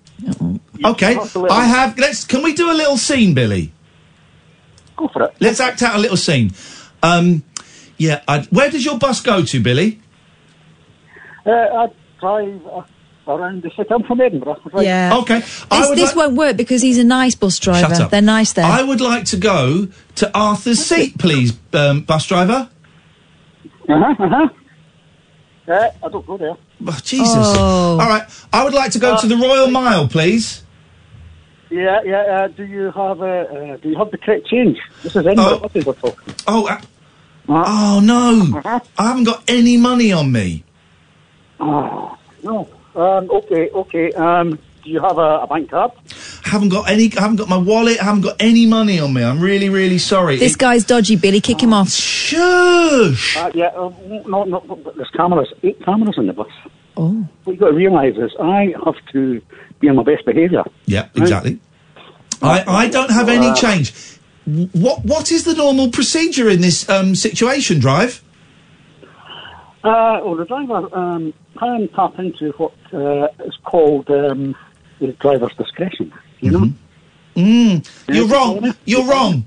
Okay. 0.84 1.14
have 1.14 1.32
to 1.32 1.38
let 1.40 1.50
I 1.50 1.64
have. 1.64 1.98
Let's. 1.98 2.24
Can 2.24 2.42
we 2.42 2.54
do 2.54 2.70
a 2.70 2.74
little 2.74 2.96
scene, 2.96 3.34
Billy? 3.34 3.72
Go 4.96 5.08
for 5.08 5.24
it. 5.24 5.34
Let's 5.40 5.60
act 5.60 5.82
out 5.82 5.96
a 5.96 5.98
little 5.98 6.16
scene. 6.16 6.52
Um. 7.02 7.44
Yeah. 7.98 8.22
i 8.28 8.42
where 8.50 8.70
does 8.70 8.84
your 8.84 8.98
bus 8.98 9.20
go 9.20 9.42
to, 9.42 9.60
Billy? 9.60 10.00
Uh, 11.44 11.50
I 11.50 11.86
drive 12.20 12.66
uh, 12.66 12.82
around 13.28 13.62
the 13.62 13.70
city. 13.70 13.88
I'm 13.90 14.02
from 14.02 14.20
Edinburgh. 14.20 14.60
Right. 14.72 14.86
Yeah. 14.86 15.18
Okay. 15.18 15.40
This, 15.40 15.68
this 15.70 15.98
like- 15.98 16.16
won't 16.16 16.36
work 16.36 16.56
because 16.56 16.82
he's 16.82 16.98
a 16.98 17.04
nice 17.04 17.34
bus 17.34 17.58
driver. 17.58 17.94
Shut 17.94 18.00
up. 18.00 18.10
They're 18.10 18.22
nice 18.22 18.52
there. 18.52 18.64
I 18.64 18.82
would 18.82 19.00
like 19.00 19.26
to 19.26 19.36
go 19.36 19.88
to 20.16 20.38
Arthur's 20.38 20.84
seat, 20.84 21.18
please, 21.18 21.56
um, 21.72 22.02
bus 22.02 22.26
driver. 22.26 22.70
Uh-huh, 23.88 24.24
uh-huh. 24.24 24.34
Uh, 24.44 24.48
I 25.68 26.08
don't 26.08 26.26
go 26.26 26.36
there. 26.36 26.56
Oh, 26.86 27.00
Jesus. 27.02 27.28
Oh. 27.28 27.98
All 28.00 28.08
right. 28.08 28.22
I 28.52 28.64
would 28.64 28.74
like 28.74 28.92
to 28.92 28.98
go 28.98 29.18
to 29.20 29.26
the 29.26 29.36
Royal 29.36 29.68
Mile, 29.68 30.08
please. 30.08 30.62
Yeah, 31.70 32.00
yeah. 32.04 32.20
Uh, 32.20 32.48
do 32.48 32.64
you 32.64 32.92
have 32.92 33.20
uh, 33.20 33.24
uh, 33.24 33.76
do 33.78 33.90
you 33.90 33.98
have 33.98 34.10
the 34.12 34.18
correct 34.18 34.46
change? 34.46 34.78
This 35.02 35.16
is 35.16 35.26
Edinburgh 35.26 35.58
buses 35.58 35.84
we're 35.84 35.94
talking. 35.94 36.34
Oh. 36.46 36.66
uh, 36.68 36.80
oh 37.48 38.00
no! 38.02 38.62
I 38.96 39.08
haven't 39.08 39.24
got 39.24 39.42
any 39.48 39.76
money 39.76 40.12
on 40.12 40.30
me. 40.30 40.62
Oh, 41.58 42.16
no. 42.42 42.68
Um, 42.94 43.30
okay, 43.30 43.68
okay. 43.70 44.12
Um, 44.12 44.58
do 44.86 44.92
you 44.92 45.00
have 45.02 45.18
a, 45.18 45.40
a 45.40 45.46
bank 45.48 45.68
card? 45.70 45.90
Haven't 46.44 46.68
got 46.70 46.88
any. 46.88 47.10
I 47.16 47.20
haven't 47.20 47.36
got 47.36 47.48
my 47.48 47.56
wallet. 47.58 48.00
I 48.00 48.04
haven't 48.04 48.22
got 48.22 48.36
any 48.40 48.66
money 48.66 49.00
on 49.00 49.12
me. 49.12 49.22
I'm 49.24 49.40
really, 49.40 49.68
really 49.68 49.98
sorry. 49.98 50.36
this 50.36 50.54
It- 50.54 50.58
guy's 50.58 50.84
dodgy, 50.84 51.16
Billy. 51.16 51.40
Kick 51.40 51.60
him 51.62 51.72
off. 51.72 51.90
Shush. 51.90 53.36
Uh, 53.36 53.50
yeah, 53.54 53.66
uh, 53.66 53.90
no, 54.26 54.44
no, 54.44 54.80
there's 54.94 55.10
cameras, 55.10 55.52
eight 55.64 55.84
cameras 55.84 56.14
in 56.18 56.26
the 56.28 56.32
bus. 56.32 56.46
Oh. 56.96 57.26
What 57.44 57.52
you've 57.52 57.60
got 57.60 57.68
to 57.70 57.74
realise 57.74 58.16
is 58.16 58.30
I 58.40 58.72
have 58.84 58.94
to 59.12 59.42
be 59.80 59.88
on 59.88 59.96
my 59.96 60.04
best 60.04 60.24
behaviour. 60.24 60.62
Yeah, 60.86 61.08
exactly. 61.16 61.58
I, 62.40 62.64
I 62.84 62.88
don't 62.88 63.10
have 63.10 63.28
any 63.28 63.48
Uh, 63.48 63.54
change. 63.56 63.92
What 64.72 65.04
What 65.04 65.32
is 65.32 65.42
the 65.44 65.54
normal 65.54 65.90
procedure 65.90 66.48
in 66.48 66.60
this 66.60 66.88
um, 66.88 67.14
situation, 67.16 67.80
Drive? 67.80 68.22
Uh, 69.84 70.20
well, 70.24 70.36
the 70.36 70.44
driver 70.44 70.88
um, 70.96 71.32
can 71.58 71.88
tap 71.94 72.18
into 72.18 72.50
what 72.56 72.72
uh, 72.92 73.28
is 73.44 73.56
called 73.64 74.10
um, 74.10 74.56
the 75.00 75.12
driver's 75.12 75.54
discretion. 75.54 76.12
You 76.40 76.50
know? 76.50 76.72
Mm, 77.34 77.88
you're 78.08 78.26
wrong. 78.26 78.74
You're 78.84 79.04
wrong. 79.04 79.46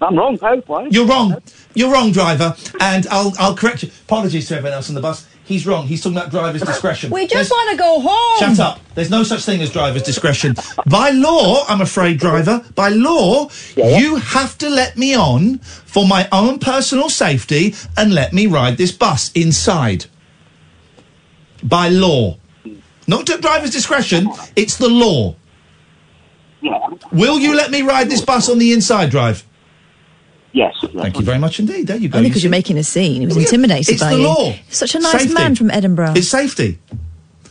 I'm 0.00 0.16
wrong. 0.16 0.38
How? 0.38 0.56
Why? 0.62 0.88
You're 0.90 1.06
wrong. 1.06 1.40
You're 1.74 1.92
wrong, 1.92 2.12
driver. 2.12 2.56
And 2.80 3.06
I'll 3.08 3.32
I'll 3.38 3.54
correct 3.54 3.82
you. 3.82 3.90
Apologies 4.04 4.48
to 4.48 4.56
everyone 4.56 4.74
else 4.74 4.88
on 4.88 4.94
the 4.94 5.00
bus. 5.00 5.28
He's 5.44 5.66
wrong. 5.66 5.86
He's 5.86 6.02
talking 6.02 6.16
about 6.16 6.30
driver's 6.30 6.62
discretion. 6.62 7.10
We 7.10 7.26
just 7.26 7.50
want 7.50 7.70
to 7.70 7.76
go 7.76 8.00
home. 8.00 8.38
Shut 8.38 8.60
up. 8.60 8.80
There's 8.94 9.10
no 9.10 9.22
such 9.22 9.44
thing 9.44 9.60
as 9.60 9.70
driver's 9.70 10.02
discretion. 10.02 10.54
By 10.88 11.10
law, 11.10 11.64
I'm 11.68 11.80
afraid, 11.80 12.18
driver, 12.18 12.64
by 12.74 12.90
law, 12.90 13.50
you 13.76 14.16
have 14.16 14.56
to 14.58 14.70
let 14.70 14.96
me 14.96 15.14
on 15.16 15.58
for 15.58 16.06
my 16.06 16.28
own 16.30 16.58
personal 16.58 17.08
safety 17.08 17.74
and 17.96 18.14
let 18.14 18.32
me 18.32 18.46
ride 18.46 18.76
this 18.76 18.92
bus 18.92 19.32
inside. 19.32 20.06
By 21.62 21.88
law. 21.88 22.38
Not 23.06 23.28
at 23.30 23.40
driver's 23.40 23.70
discretion, 23.70 24.28
it's 24.56 24.76
the 24.76 24.88
law. 24.88 25.34
Will 27.10 27.38
you 27.38 27.54
let 27.56 27.70
me 27.70 27.82
ride 27.82 28.08
this 28.08 28.20
bus 28.20 28.48
on 28.48 28.58
the 28.58 28.72
inside 28.72 29.10
drive? 29.10 29.44
Yes. 30.52 30.74
Thank 30.94 31.18
you 31.18 31.24
very 31.24 31.38
much 31.38 31.58
indeed. 31.58 31.86
There 31.86 31.96
you 31.96 32.08
go. 32.08 32.18
Only 32.18 32.28
because 32.30 32.42
see- 32.42 32.46
you're 32.46 32.50
making 32.50 32.78
a 32.78 32.84
scene. 32.84 33.20
He 33.20 33.26
was 33.26 33.34
Well, 33.34 33.42
yeah, 33.42 33.48
intimidated 33.48 33.88
it's 33.94 34.02
by 34.02 34.10
the 34.10 34.20
you. 34.20 34.26
law. 34.26 34.54
Such 34.68 34.94
a 34.94 34.98
nice 35.00 35.12
Safety. 35.12 35.34
man 35.34 35.54
from 35.54 35.70
Edinburgh. 35.70 36.12
It's 36.14 36.28
safety. 36.28 36.78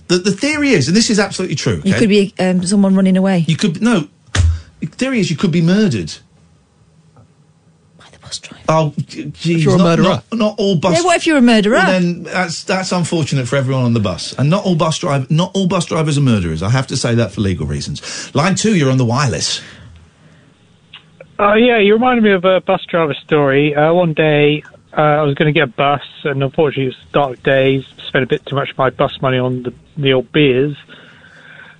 The, 0.08 0.20
the 0.20 0.32
theory 0.32 0.72
is, 0.72 0.88
and 0.88 0.96
this 0.96 1.10
is 1.10 1.20
absolutely 1.20 1.56
true. 1.56 1.82
You 1.84 1.94
could 1.96 2.10
be 2.10 2.34
um, 2.38 2.64
someone 2.64 2.96
running 2.96 3.18
away. 3.18 3.46
You 3.48 3.56
could 3.58 3.82
no. 3.82 4.08
The 4.82 4.88
theory 4.88 5.20
is 5.20 5.30
you 5.32 5.38
could 5.38 5.52
be 5.52 5.62
murdered. 5.62 6.14
By 8.40 8.58
the 8.58 8.62
bus 8.62 8.66
driver. 8.66 8.66
Oh, 8.70 8.94
g- 8.98 9.26
geez, 9.32 9.66
you're 9.66 9.76
a 9.76 9.78
murderer. 9.78 10.04
Not, 10.04 10.34
not 10.34 10.56
all 10.58 10.76
bus. 10.76 10.98
Yeah, 10.98 11.04
what 11.04 11.18
if 11.18 11.28
you're 11.28 11.38
a 11.38 11.42
murderer? 11.42 11.74
Well, 11.74 11.92
then 11.92 12.24
that's 12.24 12.64
that's 12.64 12.92
unfortunate 12.92 13.48
for 13.48 13.56
everyone 13.56 13.84
on 13.84 13.94
the 13.94 14.00
bus, 14.00 14.34
and 14.38 14.50
not 14.50 14.66
all 14.66 14.76
bus 14.76 15.00
drive 15.00 15.30
not 15.30 15.52
all 15.54 15.68
bus 15.68 15.86
drivers 15.86 16.18
are 16.18 16.22
murderers. 16.22 16.64
I 16.64 16.70
have 16.70 16.88
to 16.88 16.98
say 16.98 17.16
that 17.16 17.32
for 17.32 17.42
legal 17.42 17.66
reasons. 17.66 18.34
Line 18.36 18.56
two, 18.56 18.76
you're 18.76 18.92
on 18.92 18.98
the 18.98 19.06
wireless. 19.06 19.62
Oh 21.40 21.56
yeah, 21.56 21.80
you 21.80 21.94
reminded 21.94 22.24
me 22.24 22.32
of 22.32 22.46
a 22.46 22.62
bus 22.62 22.86
driver 22.86 23.16
story. 23.16 23.76
Uh, 23.76 23.94
one 23.94 24.14
day, 24.14 24.64
uh, 24.96 25.02
I 25.02 25.22
was 25.24 25.34
going 25.34 25.52
to 25.52 25.58
get 25.58 25.64
a 25.64 25.72
bus, 25.72 26.04
and 26.24 26.44
unfortunately, 26.44 26.84
it 26.84 26.88
was 26.88 27.12
dark 27.14 27.42
days. 27.44 27.86
Spent 28.08 28.24
a 28.24 28.28
bit 28.28 28.46
too 28.46 28.56
much 28.56 28.72
of 28.72 28.78
my 28.78 28.90
bus 28.90 29.22
money 29.22 29.38
on 29.38 29.64
the, 29.64 29.74
the 29.98 30.14
old 30.14 30.32
beers. 30.32 30.78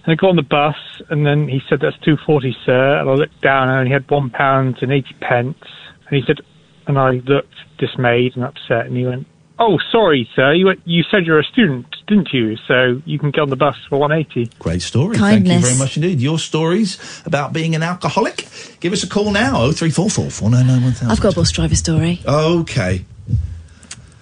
And 0.04 0.14
I 0.14 0.16
got 0.16 0.30
on 0.32 0.36
the 0.36 0.42
bus, 0.42 0.78
and 1.10 1.26
then 1.28 1.48
he 1.48 1.62
said, 1.70 1.80
"That's 1.80 1.98
two 2.00 2.18
forty, 2.18 2.56
sir." 2.66 3.00
And 3.00 3.08
I 3.08 3.14
looked 3.14 3.40
down, 3.42 3.70
and 3.70 3.88
he 3.88 3.94
had 3.94 4.10
one 4.10 4.32
pound 4.32 4.80
and 4.82 4.92
eighty 4.92 5.14
pence. 5.20 5.64
And 6.12 6.20
he 6.20 6.26
said, 6.28 6.42
and 6.88 7.00
I 7.00 7.12
looked 7.26 7.54
dismayed 7.78 8.36
and 8.36 8.44
upset, 8.44 8.86
and 8.86 8.98
he 8.98 9.06
went, 9.06 9.26
"Oh, 9.58 9.80
sorry, 9.92 10.30
sir. 10.36 10.54
You 10.54 10.66
went, 10.66 10.82
you 10.86 11.04
said 11.10 11.26
you're 11.26 11.40
a 11.40 11.44
student, 11.44 11.86
didn't 12.08 12.30
you? 12.34 12.58
So 12.68 13.02
you 13.06 13.18
can 13.18 13.32
get 13.32 13.42
on 13.42 13.50
the 13.50 13.56
bus 13.56 13.78
for 13.88 13.98
one 13.98 14.12
eighty. 14.12 14.50
Great 14.60 14.82
story. 14.82 15.18
Thank 15.18 15.48
you 15.48 15.60
very 15.60 15.78
much 15.78 15.96
indeed. 15.96 16.20
Your 16.20 16.38
stories 16.38 16.98
about 17.26 17.54
being 17.54 17.76
an 17.76 17.82
alcoholic. 17.84 18.48
Give 18.82 18.92
us 18.92 19.04
a 19.04 19.08
call 19.08 19.32
now. 19.32 19.62
Oh 19.62 19.72
three 19.72 19.90
four 19.90 20.10
four 20.10 20.30
four 20.30 20.50
nine 20.50 20.68
nine 20.68 20.84
one 20.84 20.92
thousand. 20.92 21.12
I've 21.12 21.22
got 21.22 21.34
a 21.34 21.36
bus 21.36 21.52
driver 21.52 21.76
story. 21.76 22.20
Okay. 22.26 23.06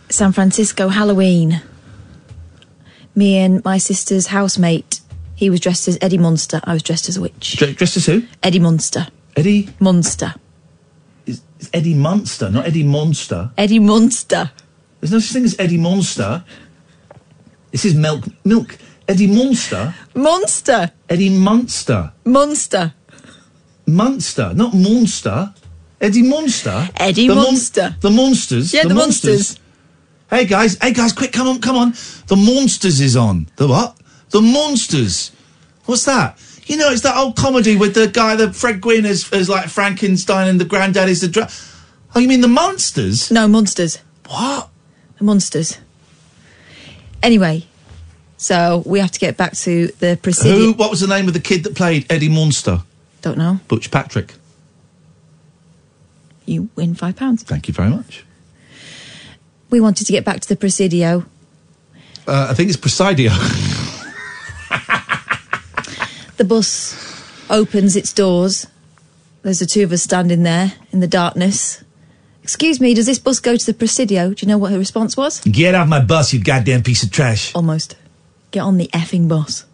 San 0.09 0.31
Francisco 0.31 0.89
Halloween. 0.89 1.61
Me 3.15 3.37
and 3.37 3.63
my 3.65 3.77
sister's 3.79 4.27
housemate. 4.27 5.01
He 5.35 5.49
was 5.49 5.59
dressed 5.59 5.87
as 5.87 5.97
Eddie 6.01 6.17
Munster. 6.17 6.61
I 6.63 6.73
was 6.73 6.83
dressed 6.83 7.09
as 7.09 7.17
a 7.17 7.21
witch. 7.21 7.55
Dr- 7.57 7.75
dressed 7.75 7.97
as 7.97 8.05
who? 8.05 8.23
Eddie 8.43 8.59
Munster. 8.59 9.07
Eddie 9.35 9.69
Munster. 9.79 10.35
It's 11.59 11.69
Eddie 11.73 11.93
Munster, 11.93 12.49
not 12.49 12.65
Eddie 12.65 12.83
Monster. 12.83 13.51
Eddie 13.57 13.79
Munster. 13.79 14.51
There's 15.01 15.11
no 15.11 15.19
such 15.19 15.33
thing 15.33 15.43
as 15.43 15.55
Eddie 15.59 15.77
Monster. 15.77 16.43
This 17.71 17.85
is 17.85 17.95
milk. 17.95 18.25
Milk. 18.45 18.77
Eddie 19.07 19.27
Monster. 19.27 19.93
Monster. 20.15 20.91
Eddie 21.09 21.29
Munster. 21.29 22.13
Monster. 22.25 22.93
Munster, 23.85 24.53
not 24.53 24.73
Monster. 24.73 25.53
Eddie 25.99 26.21
Monster. 26.23 26.89
Eddie 26.95 27.27
the 27.27 27.35
mon- 27.35 27.95
the 27.99 28.09
monsters. 28.09 28.73
Yeah, 28.73 28.83
the 28.87 28.93
Monsters. 28.93 29.59
Hey 30.29 30.45
guys, 30.45 30.77
hey 30.81 30.93
guys, 30.93 31.11
quick, 31.11 31.33
come 31.33 31.47
on, 31.47 31.59
come 31.59 31.75
on. 31.75 31.93
The 32.27 32.35
Monsters 32.37 33.01
is 33.01 33.17
on. 33.17 33.47
The 33.57 33.67
what? 33.67 33.97
The 34.29 34.41
Monsters. 34.41 35.31
What's 35.85 36.05
that? 36.05 36.37
You 36.69 36.77
know, 36.77 36.91
it's 36.91 37.01
that 37.01 37.17
old 37.17 37.35
comedy 37.35 37.75
with 37.75 37.95
the 37.95 38.07
guy 38.07 38.35
that 38.35 38.55
Fred 38.55 38.79
Gwynne 38.79 39.05
is, 39.07 39.33
is 39.33 39.49
like 39.49 39.69
Frankenstein 39.69 40.47
and 40.47 40.61
the 40.61 40.65
granddad 40.65 41.09
is 41.09 41.21
the 41.21 41.27
dra- 41.27 41.49
Oh, 42.15 42.19
you 42.19 42.27
mean 42.27 42.41
the 42.41 42.47
Monsters? 42.47 43.31
No, 43.31 43.47
Monsters. 43.47 43.97
What? 44.27 44.69
The 45.17 45.23
Monsters. 45.23 45.79
Anyway, 47.23 47.65
so 48.37 48.83
we 48.85 48.99
have 48.99 49.09
to 49.09 49.19
get 49.19 49.35
back 49.35 49.53
to 49.57 49.87
the 49.99 50.19
presidio. 50.21 50.51
Who? 50.51 50.57
Presidium. 50.73 50.77
What 50.77 50.91
was 50.91 50.99
the 51.01 51.07
name 51.07 51.27
of 51.27 51.33
the 51.33 51.39
kid 51.39 51.63
that 51.63 51.75
played 51.75 52.05
Eddie 52.11 52.29
Monster? 52.29 52.83
Don't 53.23 53.39
know. 53.39 53.59
Butch 53.67 53.89
Patrick. 53.89 54.35
You 56.45 56.69
win 56.75 56.93
five 56.93 57.15
pounds. 57.15 57.41
Thank 57.41 57.67
you 57.67 57.73
very 57.73 57.89
much. 57.89 58.23
We 59.71 59.81
wanted 59.81 60.05
to 60.05 60.11
get 60.11 60.23
back 60.23 60.39
to 60.41 60.47
the 60.47 60.55
Presidio. 60.55 61.25
Uh, 62.27 62.47
I 62.51 62.53
think 62.53 62.69
it's 62.69 62.77
Presidio. 62.77 63.31
The 66.39 66.45
bus 66.45 66.95
opens 67.49 67.97
its 67.97 68.13
doors. 68.13 68.65
There's 69.41 69.59
the 69.59 69.65
two 69.65 69.83
of 69.83 69.91
us 69.91 70.03
standing 70.03 70.43
there 70.43 70.71
in 70.89 71.01
the 71.01 71.07
darkness. 71.07 71.83
Excuse 72.43 72.79
me, 72.79 72.93
does 72.93 73.07
this 73.07 73.19
bus 73.19 73.41
go 73.41 73.57
to 73.57 73.65
the 73.65 73.73
Presidio? 73.73 74.33
Do 74.33 74.45
you 74.45 74.47
know 74.47 74.57
what 74.57 74.71
her 74.71 74.77
response 74.77 75.17
was? 75.17 75.41
Get 75.41 75.75
off 75.75 75.89
my 75.89 75.99
bus, 75.99 76.31
you 76.31 76.41
goddamn 76.41 76.83
piece 76.83 77.03
of 77.03 77.11
trash. 77.11 77.53
Almost. 77.53 77.97
Get 78.51 78.61
on 78.61 78.77
the 78.77 78.87
effing 78.93 79.27
bus. 79.27 79.65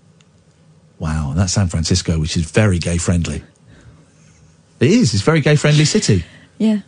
Wow, 0.98 1.34
that's 1.36 1.54
San 1.54 1.68
Francisco, 1.68 2.18
which 2.18 2.36
is 2.36 2.50
very 2.50 2.80
gay 2.80 2.98
friendly. 2.98 3.44
It 4.80 4.90
is. 4.90 5.14
It's 5.14 5.22
a 5.22 5.26
very 5.26 5.42
gay 5.42 5.58
friendly 5.58 5.86
city. 5.86 6.26
Yeah. 6.58 6.80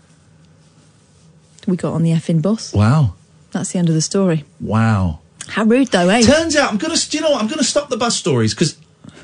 We 1.68 1.78
got 1.78 1.94
on 1.94 2.02
the 2.02 2.14
effing 2.14 2.42
bus. 2.42 2.74
Wow. 2.74 3.14
That's 3.52 3.74
the 3.74 3.78
end 3.78 3.90
of 3.90 3.94
the 3.96 4.02
story. 4.02 4.44
Wow. 4.60 5.20
How 5.50 5.66
rude, 5.66 5.90
though, 5.90 6.10
eh? 6.10 6.24
Turns 6.24 6.56
out 6.56 6.72
I'm 6.72 6.80
gonna. 6.80 6.98
Do 6.98 7.16
you 7.16 7.22
know 7.22 7.30
what? 7.30 7.42
I'm 7.44 7.48
gonna 7.48 7.64
stop 7.64 7.90
the 7.90 7.98
bus 7.98 8.18
stories 8.18 8.56
because 8.56 8.76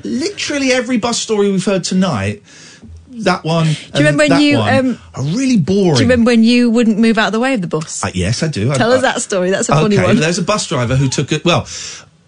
literally 0.04 0.72
every 0.72 0.98
bus 0.98 1.18
story 1.18 1.50
we've 1.50 1.64
heard 1.64 1.84
tonight, 1.84 2.42
that 3.10 3.44
one. 3.44 3.66
Do 3.66 3.72
you 3.72 4.06
remember 4.06 4.26
when 4.28 4.40
you 4.40 4.58
um, 4.58 4.98
are 5.14 5.22
really 5.22 5.56
boring. 5.56 5.94
Do 5.94 6.02
you 6.02 6.08
remember 6.08 6.30
when 6.30 6.44
you 6.44 6.70
wouldn't 6.70 6.98
move 6.98 7.18
out 7.18 7.28
of 7.28 7.32
the 7.32 7.40
way 7.40 7.54
of 7.54 7.60
the 7.60 7.66
bus? 7.66 8.04
Uh, 8.04 8.10
yes, 8.14 8.42
I 8.42 8.48
do. 8.48 8.72
Tell 8.74 8.92
I- 8.92 8.96
us 8.96 9.02
that 9.02 9.20
story. 9.22 9.50
That's 9.50 9.68
a 9.68 9.72
funny 9.72 9.96
one. 9.96 10.16
there's 10.16 10.38
a 10.38 10.42
bus 10.42 10.66
driver 10.66 10.96
who 10.96 11.08
took 11.08 11.32
it. 11.32 11.44
Well, 11.44 11.66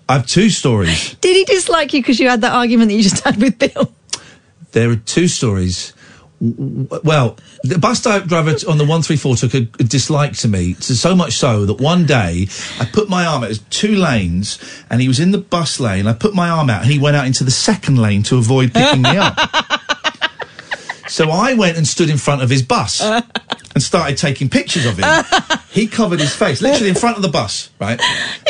I 0.09 0.15
have 0.15 0.27
two 0.27 0.51
stories. 0.51 1.15
Did 1.17 1.37
he 1.37 1.45
dislike 1.45 1.93
you 1.93 2.01
because 2.01 2.21
you 2.21 2.29
had 2.29 2.43
that 2.43 2.53
argument 2.53 2.91
that 2.91 2.95
you 2.95 3.03
just 3.03 3.25
had 3.25 3.41
with 3.41 3.59
Bill? 3.59 3.93
There 4.73 4.91
are 4.91 4.97
two 4.97 5.27
stories. 5.27 5.93
Well, 6.39 7.39
the 7.63 7.79
bus 7.79 8.03
driver 8.03 8.51
on 8.69 8.77
the 8.77 8.85
134 8.85 9.37
took 9.37 9.55
a, 9.55 9.61
dislike 9.61 10.35
to 10.35 10.49
me, 10.49 10.75
so, 10.75 11.17
much 11.17 11.33
so 11.33 11.65
that 11.65 11.81
one 11.81 12.05
day 12.05 12.49
I 12.79 12.85
put 12.85 13.09
my 13.09 13.25
arm 13.25 13.43
out, 13.43 13.47
it 13.47 13.49
was 13.49 13.59
two 13.71 13.97
lanes, 13.97 14.59
and 14.91 15.01
he 15.01 15.09
was 15.09 15.19
in 15.19 15.31
the 15.31 15.39
bus 15.39 15.81
lane. 15.81 16.07
I 16.07 16.13
put 16.13 16.35
my 16.35 16.51
arm 16.51 16.69
out, 16.69 16.83
and 16.83 16.91
he 16.91 16.99
went 16.99 17.17
out 17.17 17.27
into 17.27 17.43
the 17.43 17.51
second 17.51 17.97
lane 17.97 18.23
to 18.25 18.37
avoid 18.37 18.75
picking 18.75 19.03
me 19.03 19.17
up. 19.17 19.39
So 21.09 21.31
I 21.31 21.55
went 21.55 21.77
and 21.77 21.87
stood 21.87 22.11
in 22.11 22.19
front 22.19 22.43
of 22.43 22.51
his 22.51 22.63
bus 22.63 23.01
and 23.01 23.83
started 23.83 24.19
taking 24.19 24.49
pictures 24.49 24.87
of 24.87 24.99
him. 24.99 25.25
he 25.71 25.87
covered 25.87 26.21
his 26.21 26.35
face, 26.35 26.61
literally 26.61 26.89
in 26.89 26.95
front 26.95 27.17
of 27.17 27.23
the 27.23 27.29
bus, 27.29 27.71
right? 27.81 28.01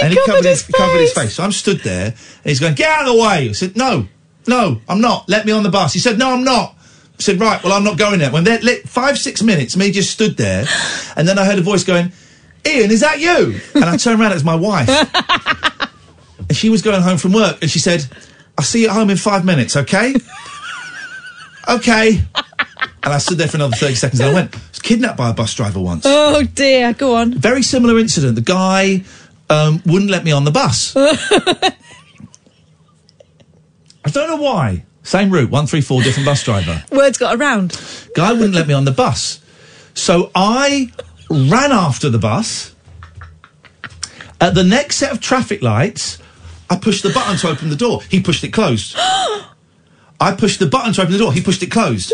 and 0.03 0.13
he 0.13 0.19
covered, 0.25 0.45
his, 0.45 0.63
covered 0.63 1.01
his 1.01 1.13
face. 1.13 1.35
So 1.35 1.43
I'm 1.43 1.53
stood 1.53 1.81
there, 1.81 2.07
and 2.07 2.17
he's 2.45 2.61
going, 2.61 2.75
"Get 2.75 2.89
out 2.89 3.07
of 3.07 3.15
the 3.15 3.23
way!" 3.23 3.49
I 3.49 3.53
said, 3.53 3.77
"No, 3.77 4.09
no, 4.47 4.81
I'm 4.89 5.01
not. 5.01 5.29
Let 5.29 5.47
me 5.47 5.53
on 5.53 5.63
the 5.63 5.69
bus." 5.69 5.93
He 5.93 5.99
said, 5.99 6.19
"No, 6.19 6.31
I'm 6.31 6.45
not." 6.45 6.76
Said, 7.19 7.41
"Right, 7.41 7.63
well, 7.63 7.73
I'm 7.73 7.85
not 7.85 7.99
going 7.99 8.19
there." 8.19 8.31
When 8.31 8.45
they 8.45 8.59
lit 8.61 8.89
five, 8.89 9.19
six 9.19 9.43
minutes, 9.43 9.77
me 9.77 9.91
just 9.91 10.11
stood 10.11 10.37
there, 10.37 10.67
and 11.17 11.27
then 11.27 11.39
I 11.39 11.45
heard 11.45 11.59
a 11.59 11.63
voice 11.63 11.85
going, 11.85 12.13
"Iain, 12.67 12.91
is 12.91 13.01
that 13.01 13.21
you?" 13.21 13.61
And 13.75 13.85
I 13.85 13.97
turned 13.97 14.21
around, 14.21 14.33
it 14.33 14.35
was 14.35 14.45
my 14.45 14.55
wife, 14.55 14.89
and 16.39 16.57
she 16.57 16.69
was 16.69 16.83
going 16.83 17.03
home 17.03 17.19
from 17.19 17.33
work, 17.33 17.59
and 17.63 17.71
she 17.71 17.79
said, 17.79 18.07
"I'll 18.59 18.65
see 18.65 18.83
you 18.83 18.89
at 18.89 18.95
home 18.95 19.11
in 19.11 19.17
five 19.17 19.45
minutes, 19.45 19.77
okay?" 19.77 20.15
okay. 21.69 22.21
And 23.07 23.15
I 23.15 23.19
stood 23.19 23.39
there 23.39 23.47
for 23.47 23.57
another 23.57 23.77
30 23.77 23.95
seconds 23.95 24.19
and 24.19 24.31
I 24.31 24.35
went, 24.35 24.57
I 24.57 24.59
was 24.69 24.81
kidnapped 24.81 25.17
by 25.17 25.31
a 25.31 25.33
bus 25.33 25.55
driver 25.55 25.79
once. 25.79 26.03
Oh 26.05 26.43
dear, 26.43 26.93
go 26.93 27.15
on. 27.15 27.35
Very 27.35 27.63
similar 27.63 28.01
incident. 28.01 28.35
The 28.35 28.41
guy 28.41 29.05
um, 29.49 29.81
wouldn't 29.87 30.11
let 30.11 30.25
me 30.25 30.33
on 30.33 30.43
the 30.43 30.51
bus. 30.51 30.93
I 30.97 31.73
don't 34.11 34.29
know 34.29 34.43
why. 34.43 34.86
Same 35.07 35.31
route, 35.31 35.51
134, 35.51 36.03
different 36.03 36.27
bus 36.27 36.43
driver. 36.43 36.83
Words 36.91 37.17
got 37.17 37.37
around. 37.37 37.81
Guy 38.17 38.33
wouldn't 38.33 38.55
let 38.55 38.67
me 38.67 38.75
on 38.75 38.85
the 38.85 38.91
bus. 38.91 39.41
So 39.95 40.33
I 40.35 40.91
ran 41.31 41.71
after 41.71 42.11
the 42.11 42.19
bus. 42.19 42.75
At 44.41 44.57
the 44.57 44.65
next 44.65 44.97
set 44.97 45.13
of 45.13 45.21
traffic 45.21 45.63
lights, 45.63 46.19
I 46.69 46.77
pushed 46.77 47.05
the 47.05 47.11
button 47.11 47.37
to 47.39 47.49
open 47.49 47.71
the 47.71 47.77
door. 47.77 48.03
He 48.03 48.19
pushed 48.19 48.43
it 48.43 48.53
closed. 48.53 48.97
I 48.99 50.35
pushed 50.37 50.59
the 50.59 50.67
button 50.67 50.93
to 50.95 51.03
open 51.03 51.13
the 51.13 51.19
door. 51.19 51.33
He 51.33 51.41
pushed 51.41 51.63
it 51.63 51.71
closed. 51.71 52.13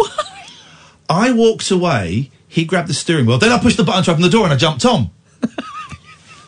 I 1.08 1.32
walked 1.32 1.70
away. 1.70 2.30
He 2.46 2.66
grabbed 2.66 2.90
the 2.90 2.94
steering 2.94 3.24
wheel. 3.24 3.38
Then 3.38 3.52
I 3.52 3.58
pushed 3.58 3.78
the 3.78 3.84
button 3.84 4.04
to 4.04 4.10
open 4.10 4.22
the 4.22 4.28
door 4.28 4.44
and 4.44 4.52
I 4.52 4.56
jumped 4.56 4.84
on. 4.84 5.10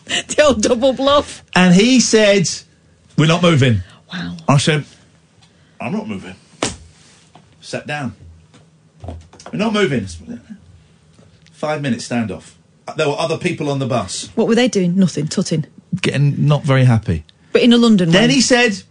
the 0.04 0.44
old 0.44 0.60
double 0.60 0.92
bluff. 0.92 1.42
And 1.56 1.74
he 1.74 2.00
said, 2.00 2.50
We're 3.16 3.28
not 3.28 3.40
moving. 3.40 3.80
Wow. 4.12 4.36
I 4.46 4.58
said, 4.58 4.84
I'm 5.84 5.92
not 5.92 6.08
moving. 6.08 6.34
Sat 7.60 7.86
down. 7.86 8.16
We're 9.52 9.58
not 9.58 9.74
moving. 9.74 10.06
Five 11.52 11.82
minutes 11.82 12.08
standoff. 12.08 12.54
There 12.96 13.06
were 13.06 13.16
other 13.18 13.36
people 13.38 13.70
on 13.70 13.78
the 13.78 13.86
bus 13.86 14.28
What 14.34 14.46
were 14.48 14.54
they 14.54 14.68
doing? 14.68 14.96
Nothing, 14.96 15.26
tutting. 15.28 15.66
getting 16.00 16.46
not 16.46 16.62
very 16.62 16.84
happy. 16.84 17.24
But 17.52 17.60
in 17.62 17.72
a 17.74 17.76
London 17.76 18.10
Then 18.10 18.28
way. 18.30 18.34
he 18.36 18.40
said, 18.40 18.82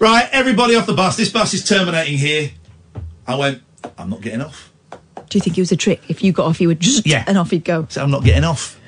Right, 0.00 0.28
everybody 0.32 0.74
off 0.74 0.86
the 0.86 0.92
bus. 0.94 1.16
This 1.16 1.30
bus 1.30 1.54
is 1.54 1.64
terminating 1.64 2.18
here. 2.18 2.50
I 3.26 3.36
went, 3.36 3.62
I'm 3.96 4.10
not 4.10 4.20
getting 4.20 4.40
off. 4.40 4.72
Do 4.90 5.38
you 5.38 5.40
think 5.40 5.56
it 5.56 5.60
was 5.60 5.70
a 5.72 5.76
trick? 5.76 6.00
If 6.08 6.22
you 6.24 6.32
got 6.32 6.46
off, 6.46 6.60
you 6.60 6.66
would 6.68 6.80
just 6.80 7.06
Yeah. 7.06 7.22
and 7.28 7.38
off 7.38 7.50
he'd 7.50 7.64
go. 7.64 7.86
So 7.90 8.02
I'm 8.02 8.10
not 8.10 8.24
getting 8.24 8.44
off. 8.44 8.78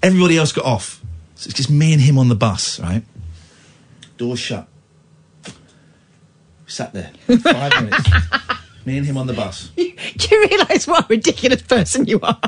Everybody 0.00 0.38
else 0.38 0.52
got 0.52 0.64
off. 0.64 1.00
So 1.34 1.48
it's 1.48 1.54
just 1.56 1.70
me 1.70 1.92
and 1.92 2.00
him 2.02 2.18
on 2.18 2.28
the 2.28 2.36
bus, 2.36 2.78
right? 2.78 3.02
Doors 4.16 4.38
shut. 4.38 4.68
Sat 6.68 6.92
there. 6.92 7.10
Five 7.26 7.72
minutes. 7.82 8.08
Me 8.84 8.96
and 8.98 9.06
him 9.06 9.16
on 9.16 9.26
the 9.26 9.32
bus. 9.32 9.68
Do 9.76 9.82
you 9.82 10.46
realise 10.48 10.86
what 10.86 11.04
a 11.04 11.06
ridiculous 11.08 11.62
person 11.62 12.06
you 12.06 12.20
are? 12.20 12.38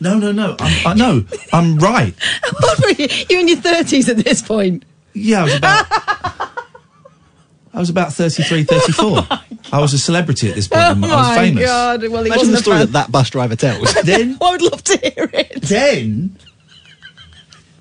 No, 0.00 0.18
no, 0.18 0.32
no. 0.32 0.56
I'm, 0.58 0.86
I 0.86 0.94
know. 0.94 1.24
I'm 1.52 1.78
right. 1.78 2.14
What 2.60 2.80
were 2.80 2.90
you? 2.90 3.08
You're 3.30 3.40
in 3.40 3.48
your 3.48 3.56
thirties 3.58 4.08
at 4.08 4.16
this 4.18 4.42
point. 4.42 4.84
Yeah, 5.14 5.40
I 5.40 5.44
was 5.44 5.54
about. 5.56 5.86
I 7.72 7.78
was 7.80 7.90
about 7.90 8.12
33, 8.12 8.62
34. 8.64 9.26
I 9.72 9.80
was 9.80 9.92
a 9.94 9.98
celebrity 9.98 10.48
at 10.48 10.54
this 10.54 10.68
point. 10.68 10.80
Oh 10.80 10.86
I 10.86 10.92
was 10.92 11.04
oh 11.04 11.08
my 11.16 11.34
famous. 11.36 11.64
god! 11.64 12.00
Well, 12.02 12.24
Imagine 12.24 12.36
wasn't 12.38 12.56
the 12.56 12.62
story 12.62 12.76
fan. 12.78 12.86
that 12.86 12.92
that 12.92 13.12
bus 13.12 13.30
driver 13.30 13.56
tells. 13.56 13.92
Then 14.02 14.38
I 14.40 14.50
would 14.52 14.62
love 14.62 14.84
to 14.84 14.96
hear 14.98 15.28
it. 15.32 15.62
Then, 15.62 16.38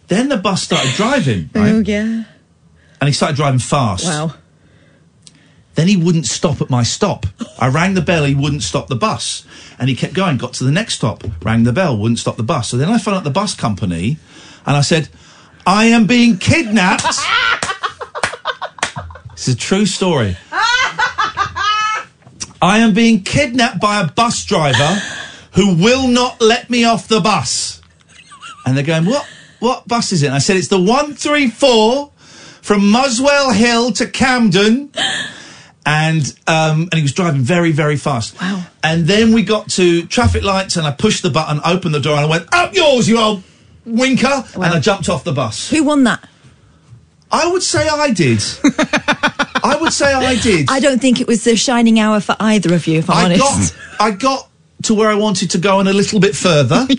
then 0.07 0.29
the 0.29 0.37
bus 0.37 0.63
started 0.63 0.91
driving, 0.93 1.49
oh, 1.53 1.59
right? 1.59 1.71
Oh 1.73 1.79
yeah. 1.79 2.23
And 3.01 3.07
he 3.07 3.11
started 3.11 3.35
driving 3.35 3.59
fast. 3.59 4.05
Wow. 4.05 4.33
Then 5.75 5.87
he 5.87 5.97
wouldn't 5.97 6.27
stop 6.27 6.61
at 6.61 6.69
my 6.69 6.83
stop. 6.83 7.25
I 7.59 7.67
rang 7.67 7.95
the 7.95 8.01
bell, 8.01 8.25
he 8.25 8.35
wouldn't 8.35 8.63
stop 8.63 8.87
the 8.87 8.95
bus. 8.95 9.45
And 9.79 9.89
he 9.89 9.95
kept 9.95 10.13
going, 10.13 10.37
got 10.37 10.53
to 10.53 10.63
the 10.63 10.71
next 10.71 10.95
stop, 10.95 11.23
rang 11.41 11.63
the 11.63 11.73
bell, 11.73 11.97
wouldn't 11.97 12.19
stop 12.19 12.37
the 12.37 12.43
bus. 12.43 12.69
So 12.69 12.77
then 12.77 12.89
I 12.89 12.97
phoned 12.97 13.17
up 13.17 13.23
the 13.23 13.31
bus 13.31 13.55
company 13.55 14.17
and 14.65 14.77
I 14.77 14.81
said, 14.81 15.09
I 15.65 15.85
am 15.85 16.05
being 16.05 16.37
kidnapped. 16.37 17.03
this 19.31 19.47
is 19.47 19.55
a 19.55 19.57
true 19.57 19.85
story. 19.85 20.37
I 22.61 22.79
am 22.79 22.93
being 22.93 23.23
kidnapped 23.23 23.81
by 23.81 24.01
a 24.01 24.07
bus 24.07 24.45
driver 24.45 25.01
who 25.53 25.75
will 25.75 26.07
not 26.07 26.39
let 26.39 26.69
me 26.69 26.85
off 26.85 27.07
the 27.07 27.19
bus. 27.19 27.81
And 28.65 28.77
they're 28.77 28.85
going, 28.85 29.05
What 29.05 29.27
what 29.59 29.87
bus 29.87 30.11
is 30.11 30.23
it? 30.23 30.27
And 30.27 30.35
I 30.35 30.39
said, 30.39 30.57
It's 30.57 30.69
the 30.69 30.79
134 30.79 32.11
from 32.61 32.89
Muswell 32.89 33.51
Hill 33.51 33.91
to 33.93 34.07
Camden. 34.07 34.91
And 35.85 36.23
um, 36.47 36.83
and 36.83 36.93
he 36.93 37.01
was 37.01 37.13
driving 37.13 37.41
very, 37.41 37.71
very 37.71 37.97
fast. 37.97 38.39
Wow. 38.39 38.65
And 38.83 39.05
then 39.05 39.33
we 39.33 39.43
got 39.43 39.69
to 39.71 40.05
traffic 40.07 40.43
lights 40.43 40.77
and 40.77 40.87
I 40.87 40.91
pushed 40.91 41.23
the 41.23 41.29
button, 41.29 41.59
opened 41.65 41.93
the 41.93 41.99
door, 41.99 42.15
and 42.15 42.25
I 42.25 42.29
went, 42.29 42.53
Up 42.53 42.73
yours, 42.73 43.09
you 43.09 43.19
old 43.19 43.43
winker. 43.85 44.45
And 44.55 44.63
I 44.63 44.79
jumped 44.79 45.09
off 45.09 45.23
the 45.23 45.33
bus. 45.33 45.69
Who 45.69 45.83
won 45.83 46.05
that? 46.05 46.27
I 47.31 47.51
would 47.51 47.63
say 47.63 47.87
I 47.89 48.11
did. 48.11 48.41
I 49.63 49.77
would 49.81 49.91
say 49.91 50.13
I 50.13 50.35
did. 50.35 50.69
I 50.69 50.79
don't 50.79 50.99
think 50.99 51.19
it 51.19 51.27
was 51.27 51.43
the 51.43 51.55
shining 51.55 51.99
hour 51.99 52.19
for 52.19 52.35
either 52.39 52.73
of 52.75 52.85
you. 52.85 52.99
If 52.99 53.09
I'm 53.09 53.17
I 53.17 53.23
honest. 53.25 53.75
got 53.97 54.01
I 54.01 54.11
got 54.11 54.49
to 54.83 54.93
where 54.93 55.09
I 55.09 55.15
wanted 55.15 55.49
to 55.51 55.57
go 55.57 55.79
and 55.79 55.89
a 55.89 55.93
little 55.93 56.19
bit 56.19 56.35
further. 56.35 56.87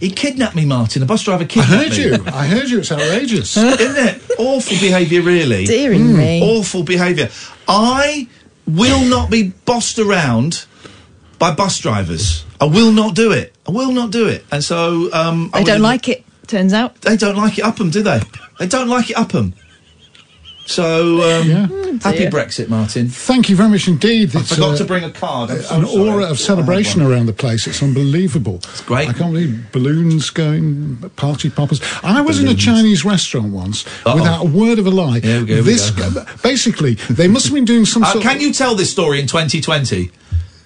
he 0.00 0.10
kidnapped 0.10 0.54
me, 0.54 0.64
Martin. 0.64 1.02
A 1.02 1.06
bus 1.06 1.22
driver 1.22 1.44
kidnapped 1.44 1.70
me. 1.72 1.76
I 1.78 1.88
kidnapped 1.88 1.96
heard 1.96 2.20
me. 2.24 2.30
you. 2.32 2.38
I 2.38 2.46
heard 2.46 2.68
you. 2.70 2.78
It's 2.78 2.92
outrageous. 2.92 3.56
Isn't 3.56 3.80
it? 3.80 4.22
Awful 4.38 4.76
behaviour, 4.78 5.22
really. 5.22 5.64
Dearing 5.66 6.16
me. 6.16 6.42
Awful 6.42 6.82
behaviour. 6.82 7.28
I 7.68 8.28
will 8.66 9.04
not 9.04 9.30
be 9.30 9.52
bossed 9.64 9.98
around 9.98 10.66
by 11.38 11.54
bus 11.54 11.78
drivers. 11.78 12.44
I 12.60 12.64
will 12.64 12.92
not 12.92 13.14
do 13.14 13.32
it. 13.32 13.54
I 13.68 13.70
will 13.70 13.92
not 13.92 14.10
do 14.10 14.26
it. 14.28 14.44
And 14.50 14.62
so 14.64 15.10
um, 15.12 15.50
I 15.52 15.58
They 15.58 15.64
would 15.64 15.66
don't 15.68 15.82
like 15.82 16.08
it. 16.08 16.24
Turns 16.46 16.72
out. 16.72 17.00
They 17.02 17.16
don't 17.16 17.36
like 17.36 17.58
it 17.58 17.64
up 17.64 17.76
them, 17.76 17.90
do 17.90 18.02
they? 18.02 18.20
They 18.58 18.66
don't 18.68 18.88
like 18.88 19.10
it 19.10 19.16
up 19.16 19.34
'em. 19.34 19.54
So 20.66 21.22
um, 21.22 22.00
happy 22.00 22.18
dear. 22.18 22.30
Brexit, 22.30 22.68
Martin. 22.68 23.08
Thank 23.08 23.48
you 23.48 23.54
very 23.56 23.68
much 23.70 23.86
indeed. 23.86 24.34
I 24.34 24.42
forgot 24.42 24.74
uh, 24.74 24.76
to 24.78 24.84
bring 24.84 25.04
a 25.04 25.10
card. 25.12 25.50
I'm 25.50 25.56
an 25.56 25.86
sorry. 25.86 26.08
aura 26.08 26.24
of 26.24 26.38
celebration 26.40 27.00
around 27.02 27.26
the 27.26 27.32
place. 27.32 27.66
It's 27.68 27.82
unbelievable. 27.82 28.56
It's 28.56 28.80
great. 28.82 29.08
I 29.08 29.12
can't 29.12 29.32
believe 29.32 29.70
balloons 29.72 30.30
going, 30.30 30.96
party 31.16 31.50
poppers. 31.50 31.80
I 32.02 32.20
was 32.20 32.40
in 32.40 32.48
a 32.48 32.54
Chinese 32.54 33.04
restaurant 33.04 33.52
once 33.52 33.84
without 34.04 34.44
a 34.44 34.48
word 34.48 34.78
of 34.80 34.86
a 34.86 34.90
lie. 34.90 35.20
Here 35.20 35.40
we 35.40 35.46
go, 35.46 35.54
here 35.54 35.62
we 35.64 35.70
this 35.70 35.90
go. 35.90 36.24
basically 36.42 36.94
they 37.10 37.28
must 37.28 37.46
have 37.46 37.54
been 37.54 37.64
doing 37.64 37.84
some 37.84 38.02
Uh, 38.02 38.12
sort. 38.12 38.24
can 38.24 38.40
you 38.40 38.52
tell 38.52 38.74
this 38.74 38.90
story 38.90 39.20
in 39.20 39.26
2020? 39.28 40.10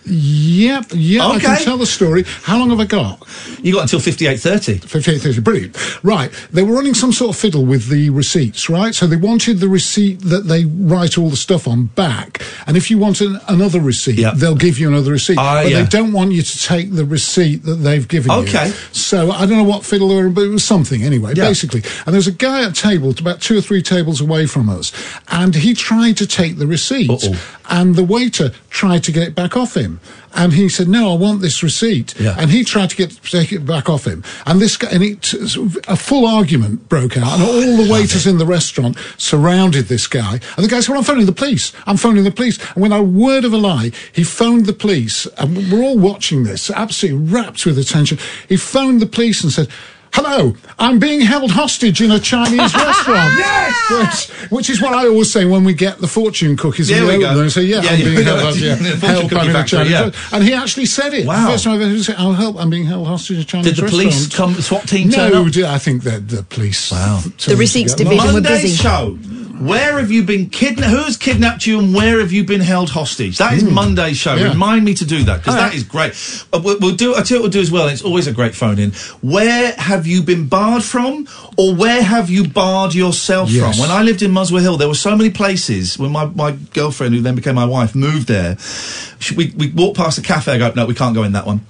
Yep, 0.07 0.87
yeah, 0.95 1.25
I 1.27 1.37
Okay. 1.37 1.47
can 1.47 1.63
tell 1.63 1.77
the 1.77 1.87
story. 1.87 2.25
How 2.43 2.59
long 2.59 2.71
have 2.71 2.81
I 2.81 2.85
got? 2.87 3.23
You 3.63 3.73
got 3.75 3.83
until 3.83 4.01
58.30. 4.01 4.81
58.30, 4.81 5.41
brilliant. 5.45 5.77
Right, 6.03 6.31
they 6.53 6.63
were 6.63 6.75
running 6.75 6.95
some 6.95 7.13
sort 7.13 7.35
of 7.35 7.41
fiddle 7.41 7.65
with 7.67 7.89
the 7.89 8.11
receipts, 8.11 8.71
right? 8.71 8.95
So 8.95 9.07
they 9.07 9.17
wanted 9.17 9.61
the 9.61 9.69
receipt 9.69 10.21
that 10.23 10.47
they 10.49 10.65
write 10.65 11.19
all 11.19 11.29
the 11.29 11.37
stuff 11.37 11.69
on 11.69 11.87
back. 11.87 12.43
And 12.67 12.77
if 12.77 12.91
you 12.91 12.99
want 12.99 13.21
an, 13.21 13.39
another 13.49 13.79
receipt, 13.81 14.25
they'll 14.37 14.55
give 14.57 14.79
you 14.79 14.89
another 14.89 15.13
receipt. 15.13 15.37
Ah, 15.39 15.63
but 15.63 15.71
yeah. 15.71 15.83
they 15.83 15.89
don't 15.89 16.13
want 16.13 16.33
you 16.33 16.43
to 16.43 16.59
take 16.59 16.93
the 16.95 17.05
receipt 17.05 17.65
that 17.65 17.77
they've 17.77 18.09
given 18.09 18.33
you. 18.33 18.39
Okay. 18.39 18.73
So 18.93 19.31
I 19.31 19.41
don't 19.47 19.59
know 19.59 19.65
what 19.65 19.85
fiddle 19.85 20.09
they 20.09 20.17
were, 20.23 20.31
but 20.31 20.43
it 20.45 20.49
was 20.49 20.65
something 20.65 21.03
anyway, 21.03 21.35
Yeah. 21.37 21.47
basically. 21.47 21.83
And 22.07 22.15
there's 22.15 22.27
a 22.27 22.33
guy 22.33 22.65
at 22.65 22.71
a 22.71 22.73
table 22.73 23.11
about 23.19 23.41
two 23.41 23.59
or 23.59 23.61
three 23.61 23.83
tables 23.83 24.21
away 24.21 24.47
from 24.47 24.69
us, 24.71 24.93
and 25.29 25.55
he 25.55 25.75
tried 25.75 26.17
to 26.19 26.27
take 26.27 26.57
the 26.59 26.67
receipt, 26.67 27.11
and 27.69 27.95
the 27.97 28.05
waiter 28.05 28.53
tried 28.71 29.05
to 29.05 29.13
get 29.13 29.23
it 29.25 29.35
back 29.35 29.57
off 29.57 29.77
him. 29.77 30.00
And 30.35 30.53
he 30.53 30.69
said, 30.69 30.89
"No, 30.89 31.13
I 31.13 31.17
want 31.17 31.41
this 31.41 31.63
receipt." 31.63 32.19
Yeah. 32.19 32.37
And 32.39 32.51
he 32.51 32.63
tried 32.65 32.91
to 32.91 32.97
get 32.97 33.21
take 33.23 33.53
it 33.53 33.67
back 33.67 33.89
off 33.89 34.07
him. 34.07 34.23
And 34.47 34.61
this 34.61 34.77
guy, 34.77 34.89
and 34.91 35.03
it, 35.03 35.35
a 35.89 35.97
full 35.97 36.27
argument 36.27 36.89
broke 36.89 37.17
out, 37.17 37.39
and 37.39 37.43
all 37.43 37.85
the 37.85 37.91
waiters 37.93 38.27
in 38.27 38.39
the 38.39 38.47
restaurant 38.47 38.97
surrounded 39.17 39.87
this 39.87 40.07
guy. 40.07 40.41
And 40.57 40.65
the 40.65 40.69
guy 40.69 40.81
said, 40.81 40.91
"Well, 40.91 40.99
I'm 40.99 41.05
phoning 41.05 41.27
the 41.27 41.33
police. 41.33 41.73
I'm 41.87 41.97
phoning 41.97 42.25
the 42.25 42.31
police." 42.31 42.59
And 42.75 42.83
without 42.83 43.01
a 43.01 43.03
word 43.03 43.45
of 43.45 43.53
a 43.53 43.59
lie, 43.59 43.91
he 44.13 44.23
phoned 44.23 44.67
the 44.67 44.73
police. 44.73 45.27
And 45.39 45.71
we're 45.71 45.83
all 45.83 45.99
watching 45.99 46.45
this, 46.45 46.71
absolutely 46.71 47.33
rapt 47.33 47.67
with 47.67 47.79
attention. 47.79 48.19
He 48.49 48.57
phoned 48.57 49.01
the 49.01 49.07
police 49.07 49.43
and 49.43 49.53
said. 49.53 49.69
Hello, 50.13 50.55
I'm 50.79 50.99
being 50.99 51.21
held 51.21 51.53
hostage 51.53 52.03
in 52.03 52.11
a 52.11 52.19
Chinese 52.19 52.59
restaurant. 52.75 53.33
yes! 53.39 54.29
Which, 54.41 54.51
which 54.51 54.71
is 54.71 54.83
what 54.83 54.93
I 54.93 55.07
always 55.07 55.33
say 55.33 55.45
when 55.45 55.63
we 55.65 55.73
get 55.73 55.99
the 55.99 56.09
fortune 56.09 56.57
cookies 56.57 56.89
There 56.89 56.99
in 56.99 57.05
the 57.07 57.19
we 57.19 57.25
open. 57.25 57.37
go. 57.37 57.45
I 57.45 57.49
say, 57.49 57.63
yeah, 57.63 57.81
Yeah, 57.83 57.91
I'm 57.91 57.99
yeah. 57.99 58.05
being 58.05 58.23
held 58.25 58.41
hostage. 58.43 58.63
Yeah. 58.63 58.75
Help, 58.97 59.33
I'm 59.33 59.51
in 59.51 59.57
a 59.57 59.65
Chinese 59.65 59.91
yeah. 59.93 60.11
And 60.33 60.45
he 60.45 60.53
actually 60.53 60.87
said 60.87 61.15
it. 61.15 61.27
Wow. 61.27 61.47
First 61.51 61.65
time 61.65 61.75
I've 61.75 61.83
ever 61.83 62.03
said, 62.03 62.17
I'll 62.19 62.33
help, 62.33 62.57
I'm 62.59 62.71
being 62.71 62.87
held 62.87 63.07
hostage 63.07 63.37
in 63.37 63.43
a 63.43 63.45
Chinese 63.45 63.81
restaurant. 63.81 63.95
Did 63.95 64.35
the 64.35 64.37
restaurant. 64.37 64.55
police 64.55 64.57
come, 64.59 64.81
SWAT 64.81 64.89
team 64.89 65.11
turn 65.11 65.33
No, 65.33 65.69
I 65.69 65.79
think 65.79 66.03
that 66.03 66.29
the 66.29 66.43
police. 66.43 66.91
Wow. 66.91 67.21
The 67.47 67.57
receipts 67.57 67.95
division 67.95 68.27
were 68.27 68.33
Monday's 68.33 68.63
busy. 68.63 68.77
show. 68.83 69.17
Where 69.61 69.99
have 69.99 70.11
you 70.11 70.23
been 70.23 70.49
kidnapped? 70.49 70.91
Who's 70.91 71.19
kidnapped 71.19 71.67
you 71.67 71.79
and 71.79 71.95
where 71.95 72.21
have 72.21 72.33
you 72.33 72.45
been 72.45 72.63
held 72.63 72.89
hostage? 72.89 73.37
That 73.37 73.53
is 73.53 73.63
Monday's 73.63 74.17
show. 74.17 74.35
Yeah. 74.35 74.49
Remind 74.49 74.87
me 74.87 74.95
to 74.95 75.05
do 75.05 75.23
that 75.25 75.41
because 75.41 75.55
that 75.55 75.67
right. 75.67 75.75
is 75.75 75.85
great. 75.85 76.15
Uh, 76.51 76.63
we'll, 76.65 76.79
we'll 76.81 76.97
do. 76.97 77.15
I 77.15 77.21
tell 77.21 77.37
you 77.37 77.43
what 77.43 77.43
we'll 77.43 77.51
do 77.51 77.61
as 77.61 77.71
well. 77.71 77.87
It's 77.89 78.01
always 78.03 78.27
a 78.27 78.33
great 78.33 78.55
phone 78.55 78.79
in. 78.79 78.93
Where 79.21 79.73
have 79.73 80.07
you 80.07 80.23
been 80.23 80.49
barred 80.49 80.83
from, 80.83 81.29
or 81.59 81.75
where 81.75 82.03
have 82.03 82.31
you 82.31 82.49
barred 82.49 82.95
yourself 82.95 83.51
Yes. 83.51 83.77
from? 83.77 83.83
When 83.87 83.91
I 83.91 84.03
lived 84.03 84.23
in 84.23 84.31
Muswell 84.31 84.63
Hill, 84.63 84.79
there 84.79 84.89
were 84.89 84.95
so 84.95 85.15
many 85.15 85.29
places. 85.29 85.99
When 85.99 86.11
my, 86.11 86.25
my 86.25 86.53
girlfriend, 86.53 87.15
who 87.15 87.21
then 87.21 87.35
became 87.35 87.55
my 87.55 87.67
wife, 87.67 87.95
moved 87.95 88.29
there, 88.29 88.57
she, 89.19 89.35
we 89.35 89.53
we 89.55 89.71
walked 89.73 89.99
past 89.99 90.17
a 90.17 90.23
cafe. 90.23 90.53
I 90.53 90.59
go, 90.59 90.73
no, 90.75 90.87
we 90.87 90.95
can't 90.95 91.15
go 91.15 91.23
in 91.23 91.33
that 91.33 91.45
one. 91.45 91.61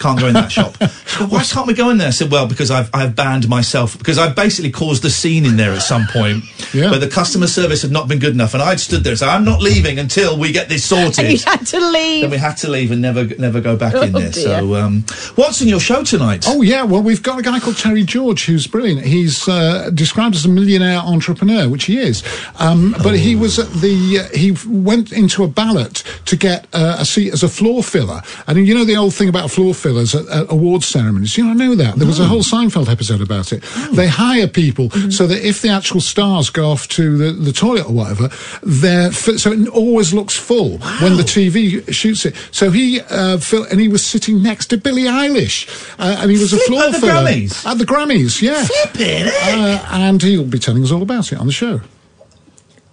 Can't 0.00 0.18
go 0.18 0.26
in 0.28 0.34
that 0.34 0.50
shop. 0.50 0.74
Why 1.30 1.44
can't 1.44 1.66
we 1.66 1.74
go 1.74 1.90
in 1.90 1.98
there? 1.98 2.08
I 2.08 2.10
said, 2.10 2.30
well, 2.32 2.48
because 2.48 2.70
I've 2.70 2.88
I've 2.94 3.14
banned 3.14 3.48
myself 3.48 3.96
because 3.98 4.18
I've 4.18 4.34
basically 4.34 4.70
caused 4.72 5.04
a 5.04 5.10
scene 5.10 5.44
in 5.44 5.56
there 5.56 5.72
at 5.72 5.82
some 5.82 6.06
point 6.06 6.42
where 6.72 6.98
the 6.98 7.08
customer 7.08 7.46
service 7.46 7.82
had 7.82 7.90
not 7.90 8.08
been 8.08 8.18
good 8.18 8.32
enough, 8.32 8.54
and 8.54 8.62
I'd 8.62 8.80
stood 8.80 9.04
there 9.04 9.12
and 9.12 9.18
said, 9.18 9.28
I'm 9.28 9.44
not 9.44 9.60
leaving 9.60 9.98
until 9.98 10.38
we 10.38 10.52
get 10.52 10.68
this 10.70 10.84
sorted. 10.92 11.18
And 11.24 11.32
you 11.32 11.38
had 11.46 11.66
to 11.68 11.78
leave. 11.78 12.22
Then 12.22 12.30
we 12.30 12.38
had 12.38 12.56
to 12.58 12.70
leave 12.70 12.90
and 12.90 13.02
never 13.02 13.24
never 13.36 13.60
go 13.60 13.76
back 13.76 13.92
in 13.94 14.16
Oh, 14.16 14.18
there. 14.20 14.30
dear. 14.30 14.44
So, 14.60 14.74
um, 14.76 15.04
what's 15.36 15.60
in 15.60 15.68
your 15.68 15.80
show 15.80 16.02
tonight? 16.02 16.46
Oh 16.48 16.62
yeah, 16.62 16.82
well 16.84 17.02
we've 17.02 17.22
got 17.22 17.38
a 17.38 17.42
guy 17.42 17.60
called 17.60 17.76
Terry 17.76 18.02
George 18.02 18.46
who's 18.46 18.66
brilliant. 18.66 19.02
He's 19.06 19.46
uh, 19.48 19.90
described 19.92 20.34
as 20.34 20.46
a 20.46 20.48
millionaire 20.48 20.98
entrepreneur, 21.00 21.68
which 21.68 21.84
he 21.84 21.98
is. 21.98 22.22
Um, 22.58 22.94
but 23.02 23.16
he 23.18 23.36
was 23.36 23.58
at 23.58 23.68
the 23.82 24.20
uh, 24.20 24.36
he 24.36 24.56
went 24.66 25.12
into 25.12 25.44
a 25.44 25.48
ballot 25.48 26.02
to 26.24 26.36
get 26.36 26.66
uh, 26.72 26.96
a 27.00 27.04
seat 27.04 27.32
as 27.34 27.42
a 27.42 27.48
floor 27.48 27.82
filler. 27.82 28.22
And 28.46 28.66
you 28.66 28.74
know 28.74 28.84
the 28.84 28.96
old 28.96 29.14
thing 29.14 29.28
about 29.28 29.44
a 29.44 29.48
floor 29.48 29.74
fillers 29.90 30.14
at, 30.14 30.26
at 30.28 30.50
awards 30.50 30.86
ceremonies. 30.86 31.36
You 31.36 31.44
know, 31.44 31.50
I 31.50 31.54
know 31.54 31.74
that 31.74 31.96
there 31.96 32.06
was 32.06 32.20
a 32.20 32.24
whole 32.24 32.42
Seinfeld 32.42 32.88
episode 32.88 33.20
about 33.20 33.52
it. 33.52 33.62
They 33.92 34.06
hire 34.06 34.46
people 34.46 34.90
so 35.10 35.26
that 35.26 35.44
if 35.44 35.62
the 35.62 35.68
actual 35.68 36.00
stars 36.00 36.50
go 36.50 36.70
off 36.70 36.86
to 36.88 37.16
the, 37.18 37.32
the 37.32 37.52
toilet 37.52 37.86
or 37.86 37.92
whatever, 37.92 38.30
they're 38.62 39.12
so 39.12 39.52
it 39.52 39.68
always 39.68 40.14
looks 40.14 40.36
full 40.36 40.78
when 41.00 41.16
the 41.16 41.24
TV 41.24 41.92
shoots 41.92 42.24
it. 42.24 42.36
So 42.52 42.70
he 42.70 43.00
uh, 43.00 43.38
fill, 43.38 43.64
and 43.64 43.80
he 43.80 43.88
was 43.88 44.04
sitting 44.06 44.42
next 44.42 44.66
to 44.66 44.76
Billie 44.76 45.04
Eilish, 45.04 45.68
uh, 45.98 46.18
and 46.20 46.30
he 46.30 46.38
was 46.38 46.52
a 46.52 46.58
floor 46.58 46.84
at 46.84 46.92
the 46.92 47.00
filler 47.00 47.12
Grammys? 47.12 47.66
At 47.66 47.78
the 47.78 47.84
Grammys, 47.84 48.40
yeah. 48.42 48.64
Flipping 48.64 49.26
Uh, 49.26 49.84
and 49.90 50.22
he'll 50.22 50.44
be 50.44 50.58
telling 50.58 50.82
us 50.84 50.92
all 50.92 51.02
about 51.02 51.32
it 51.32 51.38
on 51.38 51.46
the 51.46 51.52
show. 51.52 51.80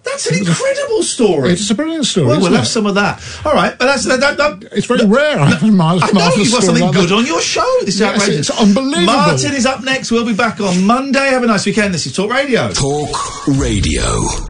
That's 0.10 0.28
an 0.28 0.38
incredible 0.40 1.04
story. 1.04 1.52
It's 1.52 1.70
a 1.70 1.76
brilliant 1.76 2.06
story. 2.06 2.28
Well, 2.28 2.42
we'll 2.42 2.54
have 2.54 2.64
it? 2.64 2.68
some 2.68 2.86
of 2.86 2.96
that. 2.96 3.22
All 3.46 3.54
right, 3.54 3.78
but 3.78 3.86
that's 3.86 4.06
that. 4.06 4.20
that, 4.20 4.38
that 4.38 4.70
It's 4.72 4.88
very 4.88 5.06
rare. 5.06 5.40
I 5.40 5.50
haven't 5.50 5.80
I 5.80 6.12
know 6.12 6.32
you've 6.36 6.52
got 6.52 6.64
something 6.64 6.92
good 6.92 7.10
that. 7.10 7.16
on 7.16 7.26
your 7.26 7.42
show. 7.42 7.66
This 7.82 7.96
is 7.96 8.00
Yes, 8.02 8.22
outrageous. 8.22 8.50
it's 8.50 8.62
unbelievable. 8.62 9.06
Martin 9.14 9.54
is 9.54 9.66
up 9.66 9.84
next. 9.84 10.12
We'll 10.12 10.26
be 10.26 10.34
back 10.36 10.60
on 10.60 10.84
Monday. 10.86 11.20
Have 11.30 11.44
a 11.44 11.48
nice 11.48 11.66
weekend. 11.66 11.94
This 11.94 12.06
is 12.06 12.16
Talk 12.16 12.32
Radio. 12.32 12.72
Talk 12.72 13.48
Radio. 13.48 14.46